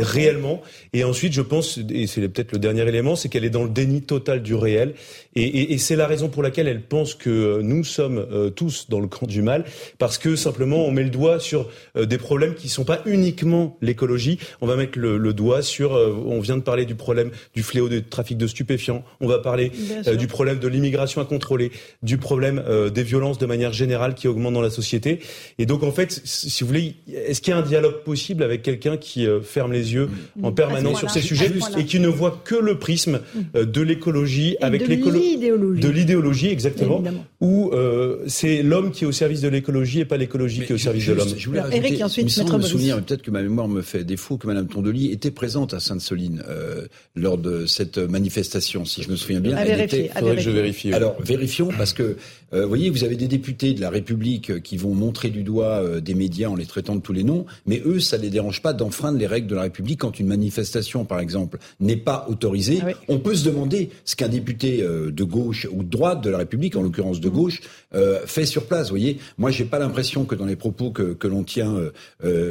réellement. 0.02 0.62
Et 0.92 1.04
ensuite, 1.04 1.33
je 1.33 1.42
pense, 1.42 1.78
et 1.90 2.06
c'est 2.06 2.26
peut-être 2.28 2.52
le 2.52 2.59
dernier 2.59 2.88
élément, 2.88 3.16
c'est 3.16 3.28
qu'elle 3.28 3.44
est 3.44 3.50
dans 3.50 3.64
le 3.64 3.70
déni 3.70 4.02
total 4.02 4.42
du 4.42 4.54
réel. 4.54 4.94
Et, 5.37 5.42
et- 5.42 5.72
et 5.74 5.78
c'est 5.78 5.96
la 5.96 6.06
raison 6.06 6.28
pour 6.28 6.42
laquelle 6.42 6.68
elle 6.68 6.83
pense 6.83 7.14
que 7.14 7.30
euh, 7.30 7.61
nous 7.62 7.85
sommes 7.85 8.18
euh, 8.33 8.50
tous 8.50 8.87
dans 8.88 8.98
le 9.00 9.06
camp 9.09 9.26
du 9.26 9.42
mal, 9.42 9.64
parce 9.98 10.16
que 10.18 10.37
simplement 10.37 10.87
on 10.87 10.90
met 10.90 11.04
le 11.04 11.11
doigt 11.11 11.38
sur 11.38 11.68
euh, 11.96 12.06
des 12.06 12.18
problèmes 12.18 12.54
qui 12.54 12.68
sont 12.68 12.85
pas 12.85 13.02
uniquement 13.06 13.76
l'écologie. 13.83 14.38
On 14.61 14.66
va 14.66 14.76
mettre 14.76 14.98
le, 14.98 15.18
le 15.18 15.33
doigt 15.35 15.62
sur, 15.62 15.94
euh, 15.94 16.12
on 16.26 16.40
vient 16.40 16.56
de 16.56 16.62
parler 16.62 16.87
du 16.87 16.94
problème 16.94 17.10
du 17.55 17.62
fléau 17.62 17.88
du 17.88 18.03
trafic 18.03 18.38
de 18.38 18.46
stupéfiants. 18.46 19.05
On 19.20 19.29
va 19.29 19.38
parler 19.38 19.73
euh, 20.07 20.16
du 20.16 20.27
problème 20.27 20.59
de 20.59 20.68
l'immigration 20.68 21.20
incontrôlée, 21.20 21.70
du 22.03 22.18
problème 22.18 22.62
euh, 22.66 22.90
des 22.90 23.03
violences 23.03 23.38
de 23.38 23.46
manière 23.46 23.73
générale 23.73 24.14
qui 24.14 24.29
augmentent 24.29 24.55
dans 24.55 24.61
la 24.61 24.70
société. 24.70 25.20
Et 25.59 25.66
donc 25.66 25.83
en 25.83 25.92
fait, 25.92 26.20
si 26.25 26.62
vous 26.62 26.68
voulez, 26.68 26.94
est-ce 27.12 27.40
qu'il 27.40 27.53
y 27.53 27.55
a 27.55 27.59
un 27.59 27.62
dialogue 27.62 28.03
possible 28.05 28.42
avec 28.42 28.62
quelqu'un 28.62 28.96
qui 28.96 29.27
euh, 29.27 29.40
ferme 29.40 29.73
les 29.73 29.94
yeux 29.94 30.09
en 30.42 30.53
permanence 30.53 30.99
sur 30.99 31.11
ces 31.11 31.20
sujets 31.20 31.51
et 31.77 31.85
qui 31.85 32.01
ne 32.01 32.09
voit 32.09 32.40
que 32.44 32.55
le 32.55 32.79
prisme 32.79 33.20
euh, 33.55 33.64
de 33.64 33.81
l'écologie 33.81 34.57
avec 34.61 34.83
de 34.83 34.87
l'écolo 34.88 35.18
l'idéologie. 35.18 35.81
de 35.81 35.88
l'idéologie 35.88 36.49
exactement 36.49 36.96
Évidemment. 36.96 37.27
où 37.40 37.70
euh, 37.73 38.18
c'est 38.27 38.62
l'homme 38.62 38.90
qui 38.90 39.05
est 39.05 39.07
au 39.07 39.12
service 39.12 39.40
de 39.40 39.49
l'écologie 39.49 40.01
et 40.01 40.05
pas 40.05 40.16
l'écologie 40.16 40.64
qui 40.64 40.73
est 40.73 40.75
au 40.75 40.79
service 40.79 41.07
de 41.07 41.14
l'homme. 41.14 41.29
Je 41.37 41.46
voulais 41.46 41.61
Alors, 41.61 41.70
rajouter, 41.70 41.88
Eric 41.88 42.01
et 42.01 42.05
ensuite 42.05 42.37
il 42.37 42.53
me 42.53 42.61
souvenir, 42.62 43.03
peut-être 43.03 43.23
que 43.23 43.31
ma 43.31 43.42
mémoire 43.42 43.68
me 43.68 43.83
fait 43.83 44.05
défaut, 44.05 44.37
que 44.37 44.46
Madame 44.46 44.68
Tondelier 44.68 45.11
était 45.12 45.31
présente 45.31 45.75
à 45.75 45.81
Sainte-Soline 45.81 46.42
euh, 46.49 46.87
lors 47.16 47.38
de 47.38 47.66
cette 47.66 47.98
manifestation, 47.98 48.84
si 48.84 49.02
je 49.02 49.10
me 49.10 49.16
souviens 49.16 49.40
bien. 49.40 49.56
À 49.56 49.62
Elle 49.64 49.76
vérifier, 49.76 49.98
était- 50.06 50.10
à 50.16 50.20
Faudrait 50.20 50.36
que 50.36 50.42
je 50.42 50.50
vérifie. 50.50 50.88
oui. 50.88 50.94
Alors 50.94 51.16
vérifions 51.20 51.68
parce 51.76 51.92
que 51.92 52.16
euh, 52.52 52.62
vous 52.62 52.68
voyez, 52.68 52.90
vous 52.90 53.04
avez 53.04 53.16
des 53.16 53.26
députés 53.28 53.74
de 53.74 53.80
la 53.80 53.90
République 53.90 54.50
euh, 54.50 54.58
qui 54.60 54.76
vont 54.76 54.94
montrer 54.94 55.30
du 55.30 55.42
doigt 55.42 55.82
euh, 55.82 56.00
des 56.00 56.14
médias 56.14 56.48
en 56.48 56.56
les 56.56 56.66
traitant 56.66 56.94
de 56.96 57.00
tous 57.00 57.12
les 57.12 57.22
noms, 57.24 57.46
mais 57.66 57.80
eux, 57.84 58.00
ça 58.00 58.16
les 58.16 58.28
dérange 58.30 58.60
pas 58.62 58.72
d'enfreindre 58.72 59.18
les 59.18 59.26
règles 59.26 59.46
de 59.48 59.54
la 59.54 59.62
République 59.62 60.00
quand 60.00 60.18
une 60.20 60.26
manifestation, 60.26 61.04
par 61.04 61.20
exemple, 61.20 61.58
n'est 61.80 61.96
pas 61.96 62.26
autorisée. 62.28 62.78
Ah 62.82 62.86
oui. 62.88 62.92
On 63.08 63.18
peut 63.18 63.34
se 63.34 63.44
demander 63.44 63.90
ce 64.04 64.16
qu'un 64.16 64.28
député 64.28 64.82
euh, 64.82 65.10
de 65.12 65.24
gauche 65.24 65.66
ou 65.72 65.82
de 65.82 65.88
droite 65.90 66.22
de 66.22 66.30
la 66.30 66.38
République, 66.38 66.76
en 66.76 66.82
l'occurrence 66.82 67.20
de 67.20 67.28
Mmh. 67.28 67.32
gauche, 67.32 67.60
euh, 67.94 68.20
fait 68.26 68.46
sur 68.46 68.66
place. 68.66 68.86
Vous 68.88 68.96
voyez, 68.96 69.18
moi, 69.38 69.50
j'ai 69.52 69.64
pas 69.64 69.78
l'impression 69.78 70.24
que 70.24 70.34
dans 70.34 70.46
les 70.46 70.56
propos 70.56 70.90
que, 70.90 71.12
que 71.12 71.28
l'on 71.28 71.42
tient 71.44 71.76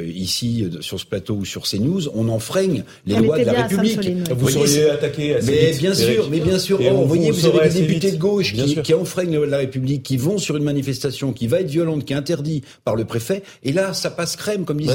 ici 0.05 0.69
sur 0.81 0.99
ce 0.99 1.05
plateau 1.05 1.35
ou 1.35 1.45
sur 1.45 1.63
CNews, 1.63 2.07
on 2.13 2.29
enfreigne 2.29 2.83
les 3.05 3.15
lois 3.17 3.38
de 3.39 3.43
la 3.45 3.63
République. 3.63 3.99
Vous 4.39 4.49
seriez 4.49 4.89
attaqué 4.89 5.36
assez 5.36 5.52
Mais 5.52 5.78
bien 5.78 5.93
sûr, 5.93 6.30
mais 6.30 6.39
bien 6.39 6.60
sûr. 6.60 6.80
Oh, 6.82 6.93
vous 6.93 7.06
voyez, 7.06 7.32
vous 7.32 7.45
avez 7.45 7.69
des 7.69 7.82
députés 7.82 8.12
de 8.12 8.17
gauche 8.17 8.54
qui, 8.54 8.82
qui 8.82 8.93
enfreignent 8.93 9.43
la 9.43 9.58
République, 9.58 10.04
qui 10.04 10.17
vont 10.17 10.38
sur 10.38 10.58
une 10.58 10.63
manifestation 10.63 11.34
qui 11.34 11.47
va 11.47 11.62
être 11.62 11.69
violente, 11.69 12.06
qui 12.06 12.13
est 12.13 12.15
interdite 12.15 12.65
par 12.84 12.95
le 12.95 13.06
préfet, 13.06 13.43
et 13.63 13.71
là, 13.71 13.93
ça 13.93 14.10
passe 14.10 14.36
crème, 14.36 14.65
comme 14.65 14.80
disait 14.80 14.93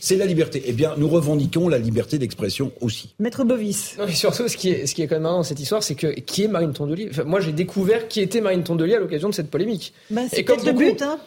C'est 0.00 0.16
la 0.16 0.26
liberté. 0.26 0.62
Eh 0.66 0.72
bien, 0.72 0.94
nous 0.96 1.08
revendiquons 1.08 1.68
la 1.68 1.78
liberté 1.78 2.18
d'expression 2.18 2.72
aussi. 2.80 3.14
Maître 3.18 3.44
Bovis. 3.44 3.96
Non, 3.98 4.04
mais 4.06 4.14
surtout, 4.14 4.48
ce 4.48 4.56
qui 4.56 4.70
est, 4.70 4.86
ce 4.86 4.94
qui 4.94 5.02
est 5.02 5.06
quand 5.06 5.16
même 5.16 5.22
marrant 5.22 5.38
dans 5.38 5.42
cette 5.42 5.60
histoire, 5.60 5.82
c'est 5.82 5.94
que 5.94 6.08
qui 6.20 6.44
est 6.44 6.48
Marine 6.48 6.72
Tondelier? 6.72 7.10
Moi, 7.24 7.40
j'ai 7.40 7.52
découvert 7.52 8.08
qui 8.08 8.20
était 8.20 8.40
Marine 8.40 8.62
Tondelier 8.62 8.94
à 8.94 9.00
l'occasion 9.00 9.28
de 9.28 9.34
cette 9.34 9.50
polémique. 9.50 9.92
Bah, 10.10 10.22
c'est 10.30 10.44
comme 10.44 10.64
le 10.64 10.72
but, 10.72 11.02
hein, 11.02 11.18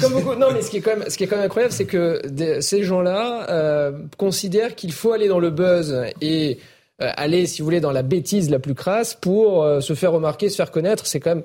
comme, 0.00 0.12
beaucoup, 0.12 0.34
non, 0.34 0.48
mais 0.52 0.62
ce 0.62 0.70
qui 0.70 0.78
est 0.78 0.80
quand 0.80 0.96
même, 0.96 1.08
ce 1.08 1.16
qui 1.16 1.24
est 1.24 1.26
quand 1.26 1.36
même 1.36 1.46
incroyable, 1.46 1.72
c'est 1.72 1.84
que 1.84 2.20
ces 2.60 2.82
gens-là 2.82 3.46
euh, 3.50 3.92
considèrent 4.16 4.74
qu'il 4.74 4.92
faut 4.92 5.12
aller 5.12 5.28
dans 5.28 5.38
le 5.38 5.50
buzz 5.50 5.96
et 6.20 6.49
euh, 7.02 7.10
aller, 7.16 7.46
si 7.46 7.62
vous 7.62 7.66
voulez, 7.66 7.80
dans 7.80 7.92
la 7.92 8.02
bêtise 8.02 8.50
la 8.50 8.58
plus 8.58 8.74
crasse 8.74 9.14
pour 9.14 9.62
euh, 9.62 9.80
se 9.80 9.94
faire 9.94 10.12
remarquer, 10.12 10.48
se 10.48 10.56
faire 10.56 10.70
connaître. 10.70 11.06
C'est 11.06 11.20
quand 11.20 11.34
même 11.36 11.44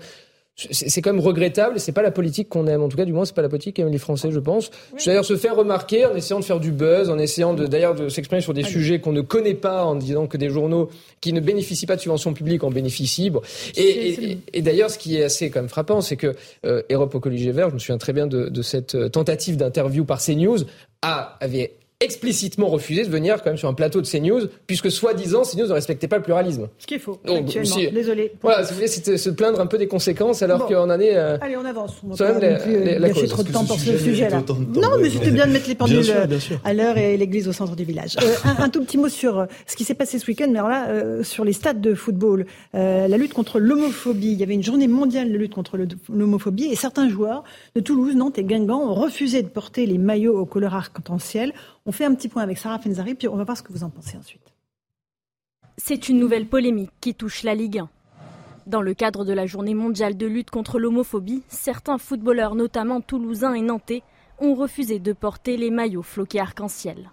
c'est 0.55 1.01
quand 1.01 1.11
même 1.11 1.21
regrettable. 1.21 1.79
C'est 1.81 1.91
pas 1.91 2.01
la 2.01 2.11
politique 2.11 2.47
qu'on 2.47 2.65
aime. 2.67 2.81
En 2.81 2.87
tout 2.87 2.95
cas, 2.95 3.03
du 3.03 3.11
moins, 3.11 3.25
c'est 3.25 3.35
pas 3.35 3.41
la 3.41 3.49
politique 3.49 3.75
qu'aiment 3.75 3.91
les 3.91 3.97
Français, 3.97 4.31
je 4.31 4.39
pense. 4.39 4.71
C'est-à-dire 4.97 5.25
se 5.25 5.35
faire 5.35 5.55
remarquer 5.55 6.05
en 6.05 6.15
essayant 6.15 6.39
de 6.39 6.45
faire 6.45 6.61
du 6.61 6.71
buzz, 6.71 7.09
en 7.09 7.17
essayant 7.17 7.53
de, 7.53 7.67
d'ailleurs 7.67 7.93
de 7.93 8.07
s'exprimer 8.07 8.41
sur 8.41 8.53
des 8.53 8.63
sujets 8.63 9.01
qu'on 9.01 9.11
ne 9.11 9.19
connaît 9.21 9.53
pas, 9.53 9.83
en 9.83 9.95
disant 9.95 10.27
que 10.27 10.37
des 10.37 10.49
journaux 10.49 10.89
qui 11.19 11.33
ne 11.33 11.41
bénéficient 11.41 11.87
pas 11.87 11.97
de 11.97 12.01
subventions 12.01 12.33
publiques 12.33 12.63
en 12.63 12.71
bénéficient. 12.71 13.33
Et, 13.75 14.37
et, 14.53 14.61
d'ailleurs, 14.61 14.89
ce 14.89 14.97
qui 14.97 15.17
est 15.17 15.23
assez 15.23 15.49
quand 15.49 15.59
même 15.59 15.69
frappant, 15.69 15.99
c'est 15.99 16.15
que 16.15 16.33
euh, 16.65 16.81
Europe 16.89 17.13
Écologie 17.15 17.51
Vert, 17.51 17.69
je 17.69 17.73
me 17.73 17.79
souviens 17.79 17.97
très 17.97 18.13
bien 18.13 18.27
de, 18.27 18.47
de 18.47 18.61
cette 18.61 18.95
euh, 18.95 19.09
tentative 19.09 19.57
d'interview 19.57 20.05
par 20.05 20.21
CNews, 20.21 20.59
a, 21.01 21.37
avait 21.41 21.73
explicitement 22.01 22.67
refusé 22.67 23.05
de 23.05 23.09
venir 23.09 23.37
quand 23.37 23.51
même 23.51 23.57
sur 23.57 23.69
un 23.69 23.73
plateau 23.73 24.01
de 24.01 24.07
CNews, 24.07 24.47
puisque 24.67 24.91
soi-disant 24.91 25.43
CNews 25.43 25.67
ne 25.67 25.73
respectait 25.73 26.09
pas 26.09 26.17
le 26.17 26.23
pluralisme. 26.23 26.67
Ce 26.77 26.87
qui 26.87 26.95
est 26.95 26.99
faux, 26.99 27.19
Donc, 27.25 27.45
actuellement. 27.45 27.91
Désolé. 27.93 28.33
Voilà, 28.41 28.65
c'était 28.65 29.17
se 29.17 29.29
plaindre 29.29 29.61
un 29.61 29.65
peu 29.65 29.77
des 29.77 29.87
conséquences, 29.87 30.41
alors 30.41 30.67
qu'en 30.67 30.89
année... 30.89 31.15
Euh, 31.15 31.37
Allez, 31.39 31.55
on 31.55 31.63
avance. 31.63 31.95
On 32.03 32.13
va 32.13 32.33
pas 32.33 32.39
gâcher 32.39 33.27
trop 33.27 33.43
de 33.43 33.51
temps 33.51 33.63
pour 33.63 33.79
ce 33.79 33.97
sujet-là. 33.97 34.43
Non, 34.75 34.97
mais 34.99 35.09
c'était 35.09 35.31
bien 35.31 35.47
de 35.47 35.53
mettre 35.53 35.69
les 35.69 35.75
pendules 35.75 36.05
à 36.63 36.73
l'heure 36.73 36.97
et 36.97 37.15
l'église 37.15 37.47
au 37.47 37.53
centre 37.53 37.75
du 37.75 37.85
village. 37.85 38.17
Euh, 38.21 38.35
un, 38.57 38.69
tout 38.69 38.83
petit 38.83 38.97
mot 38.97 39.09
sur 39.09 39.39
euh, 39.39 39.45
ce 39.65 39.75
qui 39.75 39.85
s'est 39.85 39.93
passé 39.93 40.19
ce 40.19 40.27
week-end, 40.27 40.47
mais 40.49 40.59
alors 40.59 40.69
là, 40.69 41.23
sur 41.23 41.45
les 41.45 41.53
stades 41.53 41.79
de 41.79 41.93
football, 41.93 42.45
la 42.73 43.07
lutte 43.17 43.33
contre 43.33 43.59
l'homophobie. 43.59 44.33
Il 44.33 44.39
y 44.39 44.43
avait 44.43 44.53
une 44.53 44.63
journée 44.63 44.87
mondiale 44.87 45.31
de 45.31 45.37
lutte 45.37 45.53
contre 45.53 45.77
l'homophobie 46.09 46.65
et 46.65 46.75
certains 46.75 47.07
joueurs 47.09 47.43
de 47.75 47.81
Toulouse, 47.81 48.15
Nantes 48.15 48.37
et 48.37 48.43
Guingamp 48.43 48.81
ont 48.81 48.93
refusé 48.93 49.41
de 49.41 49.47
porter 49.47 49.85
les 49.85 49.97
maillots 49.97 50.37
aux 50.37 50.45
couleurs 50.45 50.75
arc-en-ciel 50.75 51.53
on 51.85 51.91
fait 51.91 52.05
un 52.05 52.15
petit 52.15 52.29
point 52.29 52.43
avec 52.43 52.57
Sarah 52.57 52.79
Fenzari, 52.79 53.15
puis 53.15 53.27
on 53.27 53.35
va 53.35 53.43
voir 53.43 53.57
ce 53.57 53.63
que 53.63 53.71
vous 53.71 53.83
en 53.83 53.89
pensez 53.89 54.17
ensuite. 54.17 54.53
C'est 55.77 56.09
une 56.09 56.19
nouvelle 56.19 56.47
polémique 56.47 56.91
qui 56.99 57.13
touche 57.13 57.43
la 57.43 57.53
Ligue 57.53 57.79
1. 57.79 57.89
Dans 58.65 58.81
le 58.81 58.95
cadre 58.95 59.25
de 59.25 59.33
la 59.33 59.45
journée 59.45 59.75
mondiale 59.75 60.17
de 60.17 60.25
lutte 60.25 60.49
contre 60.49 60.79
l'homophobie, 60.79 61.43
certains 61.47 61.99
footballeurs, 61.99 62.55
notamment 62.55 63.01
toulousains 63.01 63.53
et 63.53 63.61
nantais, 63.61 64.01
ont 64.39 64.55
refusé 64.55 64.99
de 64.99 65.13
porter 65.13 65.57
les 65.57 65.69
maillots 65.69 66.01
floqués 66.01 66.39
arc-en-ciel. 66.39 67.11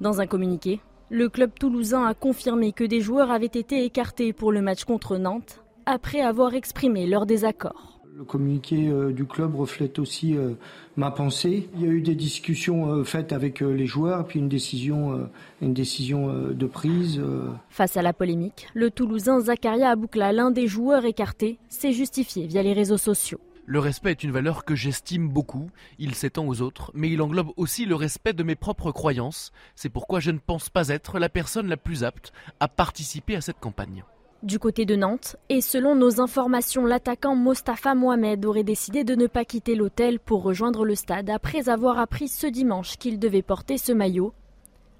Dans 0.00 0.20
un 0.20 0.26
communiqué, 0.26 0.80
le 1.10 1.28
club 1.28 1.52
toulousain 1.58 2.04
a 2.06 2.14
confirmé 2.14 2.72
que 2.72 2.84
des 2.84 3.00
joueurs 3.00 3.32
avaient 3.32 3.46
été 3.46 3.84
écartés 3.84 4.32
pour 4.32 4.52
le 4.52 4.62
match 4.62 4.84
contre 4.84 5.16
Nantes 5.16 5.62
après 5.84 6.20
avoir 6.20 6.54
exprimé 6.54 7.06
leur 7.06 7.26
désaccord. 7.26 7.95
Le 8.16 8.24
communiqué 8.24 8.88
euh, 8.88 9.12
du 9.12 9.26
club 9.26 9.54
reflète 9.56 9.98
aussi 9.98 10.38
euh, 10.38 10.54
ma 10.96 11.10
pensée. 11.10 11.68
Il 11.74 11.82
y 11.82 11.84
a 11.84 11.90
eu 11.90 12.00
des 12.00 12.14
discussions 12.14 12.90
euh, 12.90 13.04
faites 13.04 13.30
avec 13.30 13.60
les 13.60 13.84
joueurs, 13.84 14.26
puis 14.26 14.38
une 14.38 14.48
décision, 14.48 15.28
une 15.60 15.74
décision 15.74 16.32
de 16.32 16.66
prise. 16.66 17.20
Face 17.68 17.98
à 17.98 18.02
la 18.02 18.14
polémique, 18.14 18.68
le 18.72 18.90
Toulousain 18.90 19.40
Zakaria 19.40 19.90
Aboukla, 19.90 20.32
l'un 20.32 20.50
des 20.50 20.66
joueurs 20.66 21.04
écartés, 21.04 21.58
s'est 21.68 21.92
justifié 21.92 22.46
via 22.46 22.62
les 22.62 22.72
réseaux 22.72 22.96
sociaux. 22.96 23.40
Le 23.66 23.80
respect 23.80 24.12
est 24.12 24.24
une 24.24 24.30
valeur 24.30 24.64
que 24.64 24.74
j'estime 24.74 25.28
beaucoup, 25.28 25.68
il 25.98 26.14
s'étend 26.14 26.46
aux 26.46 26.62
autres, 26.62 26.92
mais 26.94 27.10
il 27.10 27.20
englobe 27.20 27.50
aussi 27.58 27.84
le 27.84 27.96
respect 27.96 28.32
de 28.32 28.44
mes 28.44 28.56
propres 28.56 28.92
croyances. 28.92 29.52
C'est 29.74 29.90
pourquoi 29.90 30.20
je 30.20 30.30
ne 30.30 30.38
pense 30.38 30.70
pas 30.70 30.88
être 30.88 31.18
la 31.18 31.28
personne 31.28 31.68
la 31.68 31.76
plus 31.76 32.02
apte 32.02 32.32
à 32.60 32.68
participer 32.68 33.36
à 33.36 33.42
cette 33.42 33.60
campagne 33.60 34.04
du 34.42 34.58
côté 34.58 34.84
de 34.84 34.96
Nantes, 34.96 35.36
et 35.48 35.60
selon 35.60 35.94
nos 35.94 36.20
informations, 36.20 36.84
l'attaquant 36.84 37.34
Mostafa 37.34 37.94
Mohamed 37.94 38.44
aurait 38.44 38.64
décidé 38.64 39.04
de 39.04 39.14
ne 39.14 39.26
pas 39.26 39.44
quitter 39.44 39.74
l'hôtel 39.74 40.18
pour 40.20 40.42
rejoindre 40.42 40.84
le 40.84 40.94
stade 40.94 41.30
après 41.30 41.68
avoir 41.68 41.98
appris 41.98 42.28
ce 42.28 42.46
dimanche 42.46 42.96
qu'il 42.96 43.18
devait 43.18 43.42
porter 43.42 43.78
ce 43.78 43.92
maillot. 43.92 44.32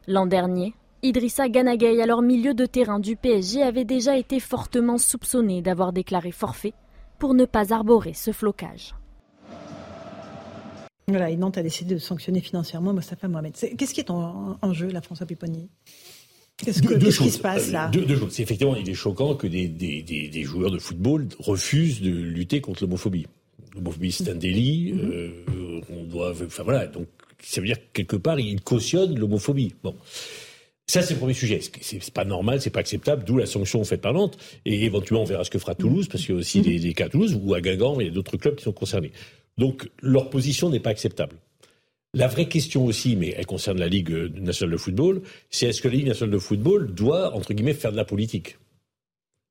L'an 0.08 0.26
dernier, 0.26 0.74
Idrissa 1.02 1.48
Ganagay, 1.48 2.00
alors 2.00 2.22
milieu 2.22 2.54
de 2.54 2.66
terrain 2.66 2.98
du 2.98 3.16
PSG, 3.16 3.62
avait 3.62 3.84
déjà 3.84 4.16
été 4.16 4.40
fortement 4.40 4.98
soupçonné 4.98 5.62
d'avoir 5.62 5.92
déclaré 5.92 6.32
forfait 6.32 6.74
pour 7.18 7.34
ne 7.34 7.44
pas 7.44 7.72
arborer 7.72 8.14
ce 8.14 8.32
flocage. 8.32 8.94
Voilà, 11.08 11.34
Nantes 11.36 11.58
a 11.58 11.62
décidé 11.62 11.94
de 11.94 12.00
sanctionner 12.00 12.40
financièrement 12.40 12.92
Mostafa 12.92 13.28
Mohamed. 13.28 13.54
Qu'est-ce 13.54 13.94
qui 13.94 14.00
est 14.00 14.10
en, 14.10 14.72
jeu, 14.72 14.88
là, 14.88 15.00
François 15.00 15.24
Pipponi 15.24 15.70
Qu'est-ce, 16.56 16.80
qui 16.80 17.30
se 17.30 17.38
passe 17.38 17.70
là 17.70 17.88
deux, 17.88 18.06
deux, 18.06 18.16
choses. 18.16 18.40
Effectivement, 18.40 18.76
il 18.76 18.88
est 18.88 18.94
choquant 18.94 19.34
que 19.34 19.46
des, 19.46 19.68
des, 19.68 20.02
des, 20.02 20.28
des, 20.28 20.42
joueurs 20.42 20.70
de 20.70 20.78
football 20.78 21.28
refusent 21.38 22.00
de 22.00 22.10
lutter 22.10 22.62
contre 22.62 22.82
l'homophobie. 22.82 23.26
L'homophobie, 23.74 24.10
c'est 24.10 24.30
un 24.30 24.34
délit. 24.34 24.92
Mm-hmm. 24.92 25.10
euh, 25.10 25.80
on 25.90 26.04
doit, 26.04 26.30
enfin 26.30 26.62
voilà. 26.62 26.86
Donc, 26.86 27.08
ça 27.42 27.60
veut 27.60 27.66
dire 27.66 27.76
que 27.76 27.92
quelque 27.92 28.16
part, 28.16 28.40
ils 28.40 28.60
cautionnent 28.62 29.18
l'homophobie. 29.18 29.74
Bon. 29.82 29.94
Ça, 30.86 31.02
c'est 31.02 31.14
le 31.14 31.18
premier 31.18 31.34
sujet. 31.34 31.60
C'est 31.80 32.10
pas 32.12 32.24
normal, 32.24 32.60
c'est 32.62 32.70
pas 32.70 32.80
acceptable, 32.80 33.24
d'où 33.24 33.36
la 33.36 33.46
sanction 33.46 33.82
faite 33.84 34.00
par 34.00 34.14
Nantes. 34.14 34.38
Et 34.64 34.84
éventuellement, 34.84 35.22
on 35.22 35.26
verra 35.26 35.44
ce 35.44 35.50
que 35.50 35.58
fera 35.58 35.74
Toulouse, 35.74 36.08
parce 36.08 36.24
qu'il 36.24 36.34
y 36.34 36.38
a 36.38 36.40
aussi 36.40 36.62
des, 36.62 36.78
des, 36.78 36.94
cas 36.94 37.06
à 37.06 37.08
Toulouse, 37.08 37.38
ou 37.42 37.54
à 37.54 37.60
Guingamp, 37.60 38.00
il 38.00 38.06
y 38.06 38.10
a 38.10 38.12
d'autres 38.12 38.36
clubs 38.36 38.54
qui 38.54 38.64
sont 38.64 38.72
concernés. 38.72 39.10
Donc, 39.58 39.90
leur 40.00 40.30
position 40.30 40.70
n'est 40.70 40.80
pas 40.80 40.90
acceptable. 40.90 41.36
La 42.14 42.28
vraie 42.28 42.48
question 42.48 42.84
aussi, 42.86 43.16
mais 43.16 43.34
elle 43.36 43.46
concerne 43.46 43.78
la 43.78 43.88
Ligue 43.88 44.10
nationale 44.40 44.72
de 44.72 44.78
football, 44.78 45.22
c'est 45.50 45.66
est-ce 45.66 45.82
que 45.82 45.88
la 45.88 45.94
Ligue 45.94 46.06
nationale 46.06 46.32
de 46.32 46.38
football 46.38 46.94
doit, 46.94 47.34
entre 47.34 47.52
guillemets, 47.52 47.74
faire 47.74 47.92
de 47.92 47.96
la 47.96 48.04
politique? 48.04 48.56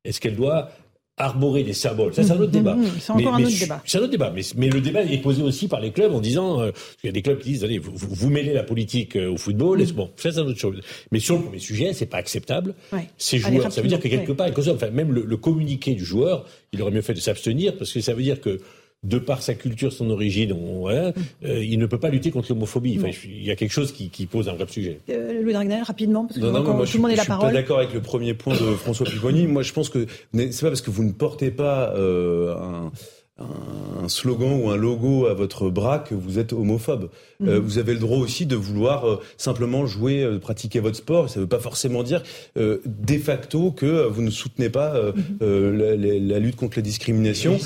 Est-ce 0.04 0.22
qu'elle 0.22 0.36
doit 0.36 0.70
arborer 1.18 1.63
des 1.63 1.74
symboles? 1.74 2.13
Ça, 2.13 2.24
c'est 2.24 2.32
un 2.32 2.39
autre 2.39 2.52
débat. 2.52 2.78
c'est 3.00 3.12
encore 3.12 3.36
un 3.36 3.44
autre 3.44 3.60
débat. 3.60 3.82
C'est 3.86 3.98
un 3.98 4.02
autre 4.02 4.12
débat. 4.12 4.34
Mais, 4.56 4.70
le 4.70 4.82
débat 4.82 5.04
est 5.04 5.22
posé 5.22 5.41
aussi 5.44 5.68
par 5.68 5.80
les 5.80 5.91
clubs 5.91 6.13
en 6.13 6.20
disant, 6.20 6.62
euh, 6.62 6.72
il 7.04 7.08
y 7.08 7.10
a 7.10 7.12
des 7.12 7.22
clubs 7.22 7.39
qui 7.39 7.52
disent, 7.52 7.63
allez, 7.63 7.78
vous, 7.78 7.91
vous, 7.96 8.30
mêlez 8.30 8.54
la 8.54 8.63
politique 8.63 9.15
euh, 9.15 9.32
au 9.32 9.38
football. 9.38 9.82
Mm. 9.82 9.91
Bon, 9.91 10.12
ça, 10.15 10.32
c'est 10.32 10.39
un 10.39 10.46
autre 10.46 10.60
chose. 10.60 10.80
Mais 11.12 11.20
sur 11.20 11.36
le 11.38 11.44
premier 11.44 11.60
sujet, 11.60 11.94
c'est 11.94 12.06
pas 12.06 12.18
acceptable. 12.18 12.76
Ces 13.18 13.39
joueurs, 13.39 13.72
ça 13.72 13.82
veut 13.82 13.88
dire 13.88 14.00
que 14.00 14.08
quelque 14.08 14.32
part, 14.32 14.50
enfin, 14.58 14.89
même 14.89 15.12
le, 15.12 15.24
le 15.24 15.38
communiqué 15.38 15.96
du 15.96 16.06
joueur, 16.06 16.46
il 16.72 16.82
aurait 16.82 16.91
mieux 16.91 17.02
fait 17.02 17.13
de 17.13 17.20
s'abstenir 17.20 17.78
parce 17.78 17.91
que 17.91 18.02
ça 18.02 18.13
veut 18.13 18.24
dire 18.24 18.41
que 18.41 18.60
de 19.06 19.20
par 19.20 19.41
sa 19.41 19.54
culture, 19.54 19.94
son 19.94 20.10
origine, 20.10 20.54
euh, 20.54 21.12
il 21.44 21.78
ne 21.80 21.86
peut 21.86 22.00
pas 22.00 22.10
lutter 22.10 22.32
contre 22.32 22.52
l'homophobie. 22.52 23.00
il 23.26 23.46
y 23.46 23.52
a 23.52 23.56
quelque 23.56 23.72
chose 23.72 23.91
qui, 23.91 24.26
pose 24.26 24.50
un 24.50 24.54
vrai 24.54 24.65
sujet. 24.68 25.00
Euh, 25.10 25.41
Louis 25.41 25.54
Dragner, 25.54 25.82
rapidement, 25.82 26.26
parce 26.26 26.39
que 26.39 26.41
tout 26.41 26.98
le 26.98 27.02
monde 27.02 27.12
est 27.12 27.15
la 27.15 27.26
parole. 27.26 27.50
Je 27.50 27.50
suis 27.50 27.56
pas 27.56 27.62
d'accord 27.62 27.78
avec 27.78 27.94
le 27.94 28.02
premier 28.02 28.34
point 28.34 28.56
de 28.56 28.76
François 28.76 29.06
Pipponi. 29.06 29.48
Moi, 29.48 29.62
je 29.62 29.74
pense 29.74 29.89
que 29.89 30.08
c'est 30.34 30.62
pas 30.62 30.70
parce 30.70 30.82
que 30.82 30.91
vous 30.91 31.04
ne 31.04 31.12
portez 31.12 31.52
pas 31.52 31.94
euh, 31.96 32.56
un 32.56 32.91
un 33.38 34.08
slogan 34.08 34.62
ou 34.63 34.70
un 34.70 34.78
logo 34.78 35.26
à 35.26 35.34
votre 35.34 35.70
bras 35.70 36.00
que 36.00 36.15
vous 36.15 36.39
êtes 36.39 36.54
homophobe. 36.54 37.10
Euh, 37.41 37.60
mhm. 37.60 37.60
vous 37.60 37.78
avez 37.78 37.93
le 37.93 38.00
droit 38.00 38.17
aussi 38.17 38.45
de 38.45 38.56
vouloir 38.56 39.08
euh, 39.08 39.21
simplement 39.38 39.86
jouer, 39.86 40.24
euh, 40.24 40.39
pratiquer 40.39 40.80
votre 40.80 40.98
sport. 40.98 41.30
Ça 41.30 41.39
ne 41.39 41.43
veut 41.43 41.50
pas 41.50 41.60
forcément 41.60 42.04
dire 42.04 42.24
de 42.56 43.17
facto 43.17 43.71
que 43.71 44.08
vous 44.08 44.21
ne 44.21 44.30
soutenez 44.30 44.69
pas 44.69 44.93
mhm. 45.39 45.78
la, 45.78 46.39
lutte 46.39 46.56
contre 46.56 46.78
la 46.78 46.82
discrimination. 46.82 47.58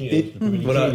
Et, 0.00 0.32
voilà. 0.62 0.92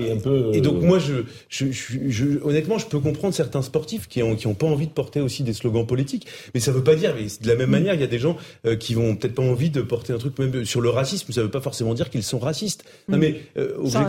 et 0.54 0.62
donc 0.62 0.82
moi, 0.82 1.00
je, 1.00 1.24
je, 1.50 1.66
je, 1.72 2.26
honnêtement, 2.44 2.78
je 2.78 2.86
peux 2.86 3.00
comprendre 3.00 3.34
certains 3.34 3.62
sportifs 3.62 4.08
qui 4.08 4.22
ont 4.24 4.36
qui 4.36 4.48
ont 4.48 4.54
pas 4.54 4.68
envie 4.68 4.88
de 4.88 4.92
porter 4.92 5.22
aussi 5.22 5.44
des 5.44 5.54
slogans 5.54 5.86
politiques, 5.86 6.28
mais 6.54 6.60
ça 6.60 6.72
veut 6.72 6.84
pas 6.84 6.96
dire. 6.96 7.16
Mais 7.16 7.28
de 7.42 7.48
la 7.48 7.56
même 7.56 7.68
mhm. 7.68 7.72
manière, 7.72 7.94
il 7.94 8.02
y 8.02 8.04
a 8.04 8.08
des 8.08 8.20
gens 8.20 8.38
qui 8.80 8.94
vont 8.94 9.16
peut-être 9.16 9.36
pas 9.36 9.44
envie 9.44 9.70
de 9.70 9.82
porter 9.82 10.14
un 10.14 10.18
truc 10.18 10.38
même 10.40 10.66
sur 10.66 10.82
le 10.82 10.90
racisme. 10.90 11.32
Ça 11.32 11.42
veut 11.42 11.52
pas 11.52 11.62
forcément 11.62 11.94
dire 11.94 12.10
qu'ils 12.10 12.24
sont 12.24 12.40
racistes. 12.40 12.84
Non 13.08 13.18
mais 13.18 13.42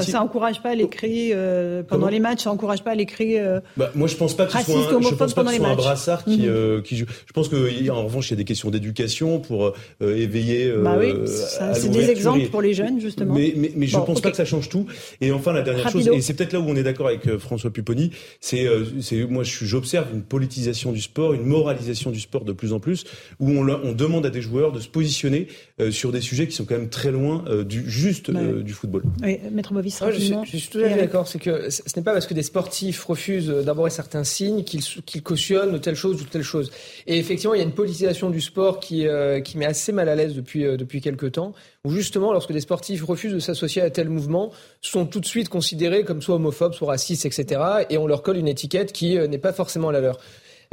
ça 0.00 0.22
encourage 0.22 0.62
pas 0.62 0.74
les 0.74 0.88
cris 0.88 1.32
euh, 1.32 1.82
pendant 1.82 2.08
les 2.08 2.20
matchs, 2.20 2.44
ça 2.44 2.50
encourage 2.50 2.82
pas 2.82 2.94
les 2.94 3.06
cris. 3.06 3.38
Euh, 3.38 3.60
bah, 3.76 3.90
moi, 3.94 4.03
je 4.06 4.16
pense 4.16 4.36
pas 4.36 4.46
que 4.46 4.52
ce 4.52 4.64
soit 4.64 4.74
un, 4.74 5.00
je 5.00 5.14
pense 5.14 5.34
pas 5.34 5.44
que 5.44 5.50
ce 5.50 5.56
soit 5.56 5.68
un 5.68 5.74
brassard 5.74 6.24
qui, 6.24 6.38
mhm. 6.38 6.48
euh, 6.48 6.82
qui 6.82 6.96
joue. 6.96 7.06
Je 7.26 7.32
pense 7.32 7.48
que 7.48 7.90
en 7.90 8.04
revanche, 8.04 8.28
il 8.28 8.32
y 8.32 8.34
a 8.34 8.36
des 8.36 8.44
questions 8.44 8.70
d'éducation 8.70 9.38
pour 9.38 9.74
euh, 10.02 10.16
éveiller. 10.16 10.72
bah 10.82 10.96
oui, 10.98 11.12
c'est 11.26 11.88
des 11.88 12.10
exemples 12.10 12.48
pour 12.48 12.62
les 12.62 12.74
jeunes 12.74 13.00
justement. 13.00 13.34
Mais, 13.34 13.54
mais, 13.56 13.72
mais 13.74 13.86
je 13.86 13.96
pense 13.96 14.20
pas 14.20 14.30
que 14.30 14.36
ça 14.36 14.44
change 14.44 14.68
tout. 14.68 14.86
Et 15.20 15.32
enfin, 15.32 15.52
la 15.52 15.62
dernière 15.62 15.90
chose, 15.90 16.08
et 16.08 16.20
c'est 16.20 16.34
peut-être 16.34 16.52
là 16.52 16.60
où 16.60 16.68
on 16.68 16.76
est 16.76 16.82
d'accord 16.82 17.08
avec 17.08 17.36
François 17.38 17.70
Pupponi, 17.70 18.10
c'est, 18.40 18.66
c'est 19.00 19.24
moi, 19.24 19.42
j'observe 19.44 20.06
une 20.12 20.22
politisation 20.22 20.92
du 20.92 21.00
sport, 21.00 21.32
une 21.34 21.44
moralisation 21.44 22.10
du 22.10 22.20
sport 22.20 22.44
de 22.44 22.52
plus 22.52 22.72
en 22.72 22.80
plus, 22.80 23.04
où 23.40 23.50
on, 23.50 23.68
on 23.68 23.92
demande 23.92 24.26
à 24.26 24.30
des 24.30 24.42
joueurs 24.42 24.72
de 24.72 24.80
se 24.80 24.88
positionner 24.88 25.48
sur 25.90 26.12
des 26.12 26.20
sujets 26.20 26.46
qui 26.46 26.54
sont 26.54 26.64
quand 26.64 26.76
même 26.76 26.90
très 26.90 27.10
loin 27.10 27.44
du 27.66 27.88
juste 27.88 28.30
bah 28.30 28.40
du 28.40 28.72
football. 28.72 29.02
Oui, 29.22 29.38
Maître 29.50 29.72
Bovis 29.72 29.94
je, 30.12 30.18
suis, 30.18 30.68
tout 30.70 30.78
à 30.78 30.88
fait 30.88 30.96
d'accord. 30.96 31.28
C'est 31.28 31.38
que 31.38 31.70
ce 31.70 31.82
n'est 31.96 32.02
pas 32.02 32.12
parce 32.12 32.26
que 32.26 32.34
des 32.34 32.42
sportifs 32.42 33.04
refusent 33.04 33.48
d'avoir 33.48 33.86
certains 33.94 34.24
signes 34.24 34.64
qu'ils 34.64 35.22
cautionnent 35.22 35.80
telle 35.80 35.94
chose 35.94 36.20
ou 36.20 36.24
telle 36.24 36.42
chose. 36.42 36.70
Et 37.06 37.18
effectivement, 37.18 37.54
il 37.54 37.58
y 37.58 37.60
a 37.60 37.64
une 37.64 37.72
politisation 37.72 38.30
du 38.30 38.40
sport 38.40 38.80
qui, 38.80 39.06
euh, 39.06 39.40
qui 39.40 39.56
met 39.56 39.66
assez 39.66 39.92
mal 39.92 40.08
à 40.08 40.14
l'aise 40.14 40.34
depuis, 40.34 40.64
euh, 40.64 40.76
depuis 40.76 41.00
quelques 41.00 41.32
temps, 41.32 41.52
où 41.84 41.90
justement, 41.90 42.32
lorsque 42.32 42.52
des 42.52 42.60
sportifs 42.60 43.02
refusent 43.04 43.34
de 43.34 43.38
s'associer 43.38 43.82
à 43.82 43.90
tel 43.90 44.08
mouvement, 44.08 44.52
sont 44.80 45.06
tout 45.06 45.20
de 45.20 45.26
suite 45.26 45.48
considérés 45.48 46.04
comme 46.04 46.20
soit 46.20 46.34
homophobes, 46.34 46.74
soit 46.74 46.88
racistes, 46.88 47.26
etc. 47.26 47.60
Et 47.90 47.98
on 47.98 48.06
leur 48.06 48.22
colle 48.22 48.36
une 48.36 48.48
étiquette 48.48 48.92
qui 48.92 49.16
n'est 49.16 49.38
pas 49.38 49.52
forcément 49.52 49.90
la 49.90 50.00
leur. 50.00 50.18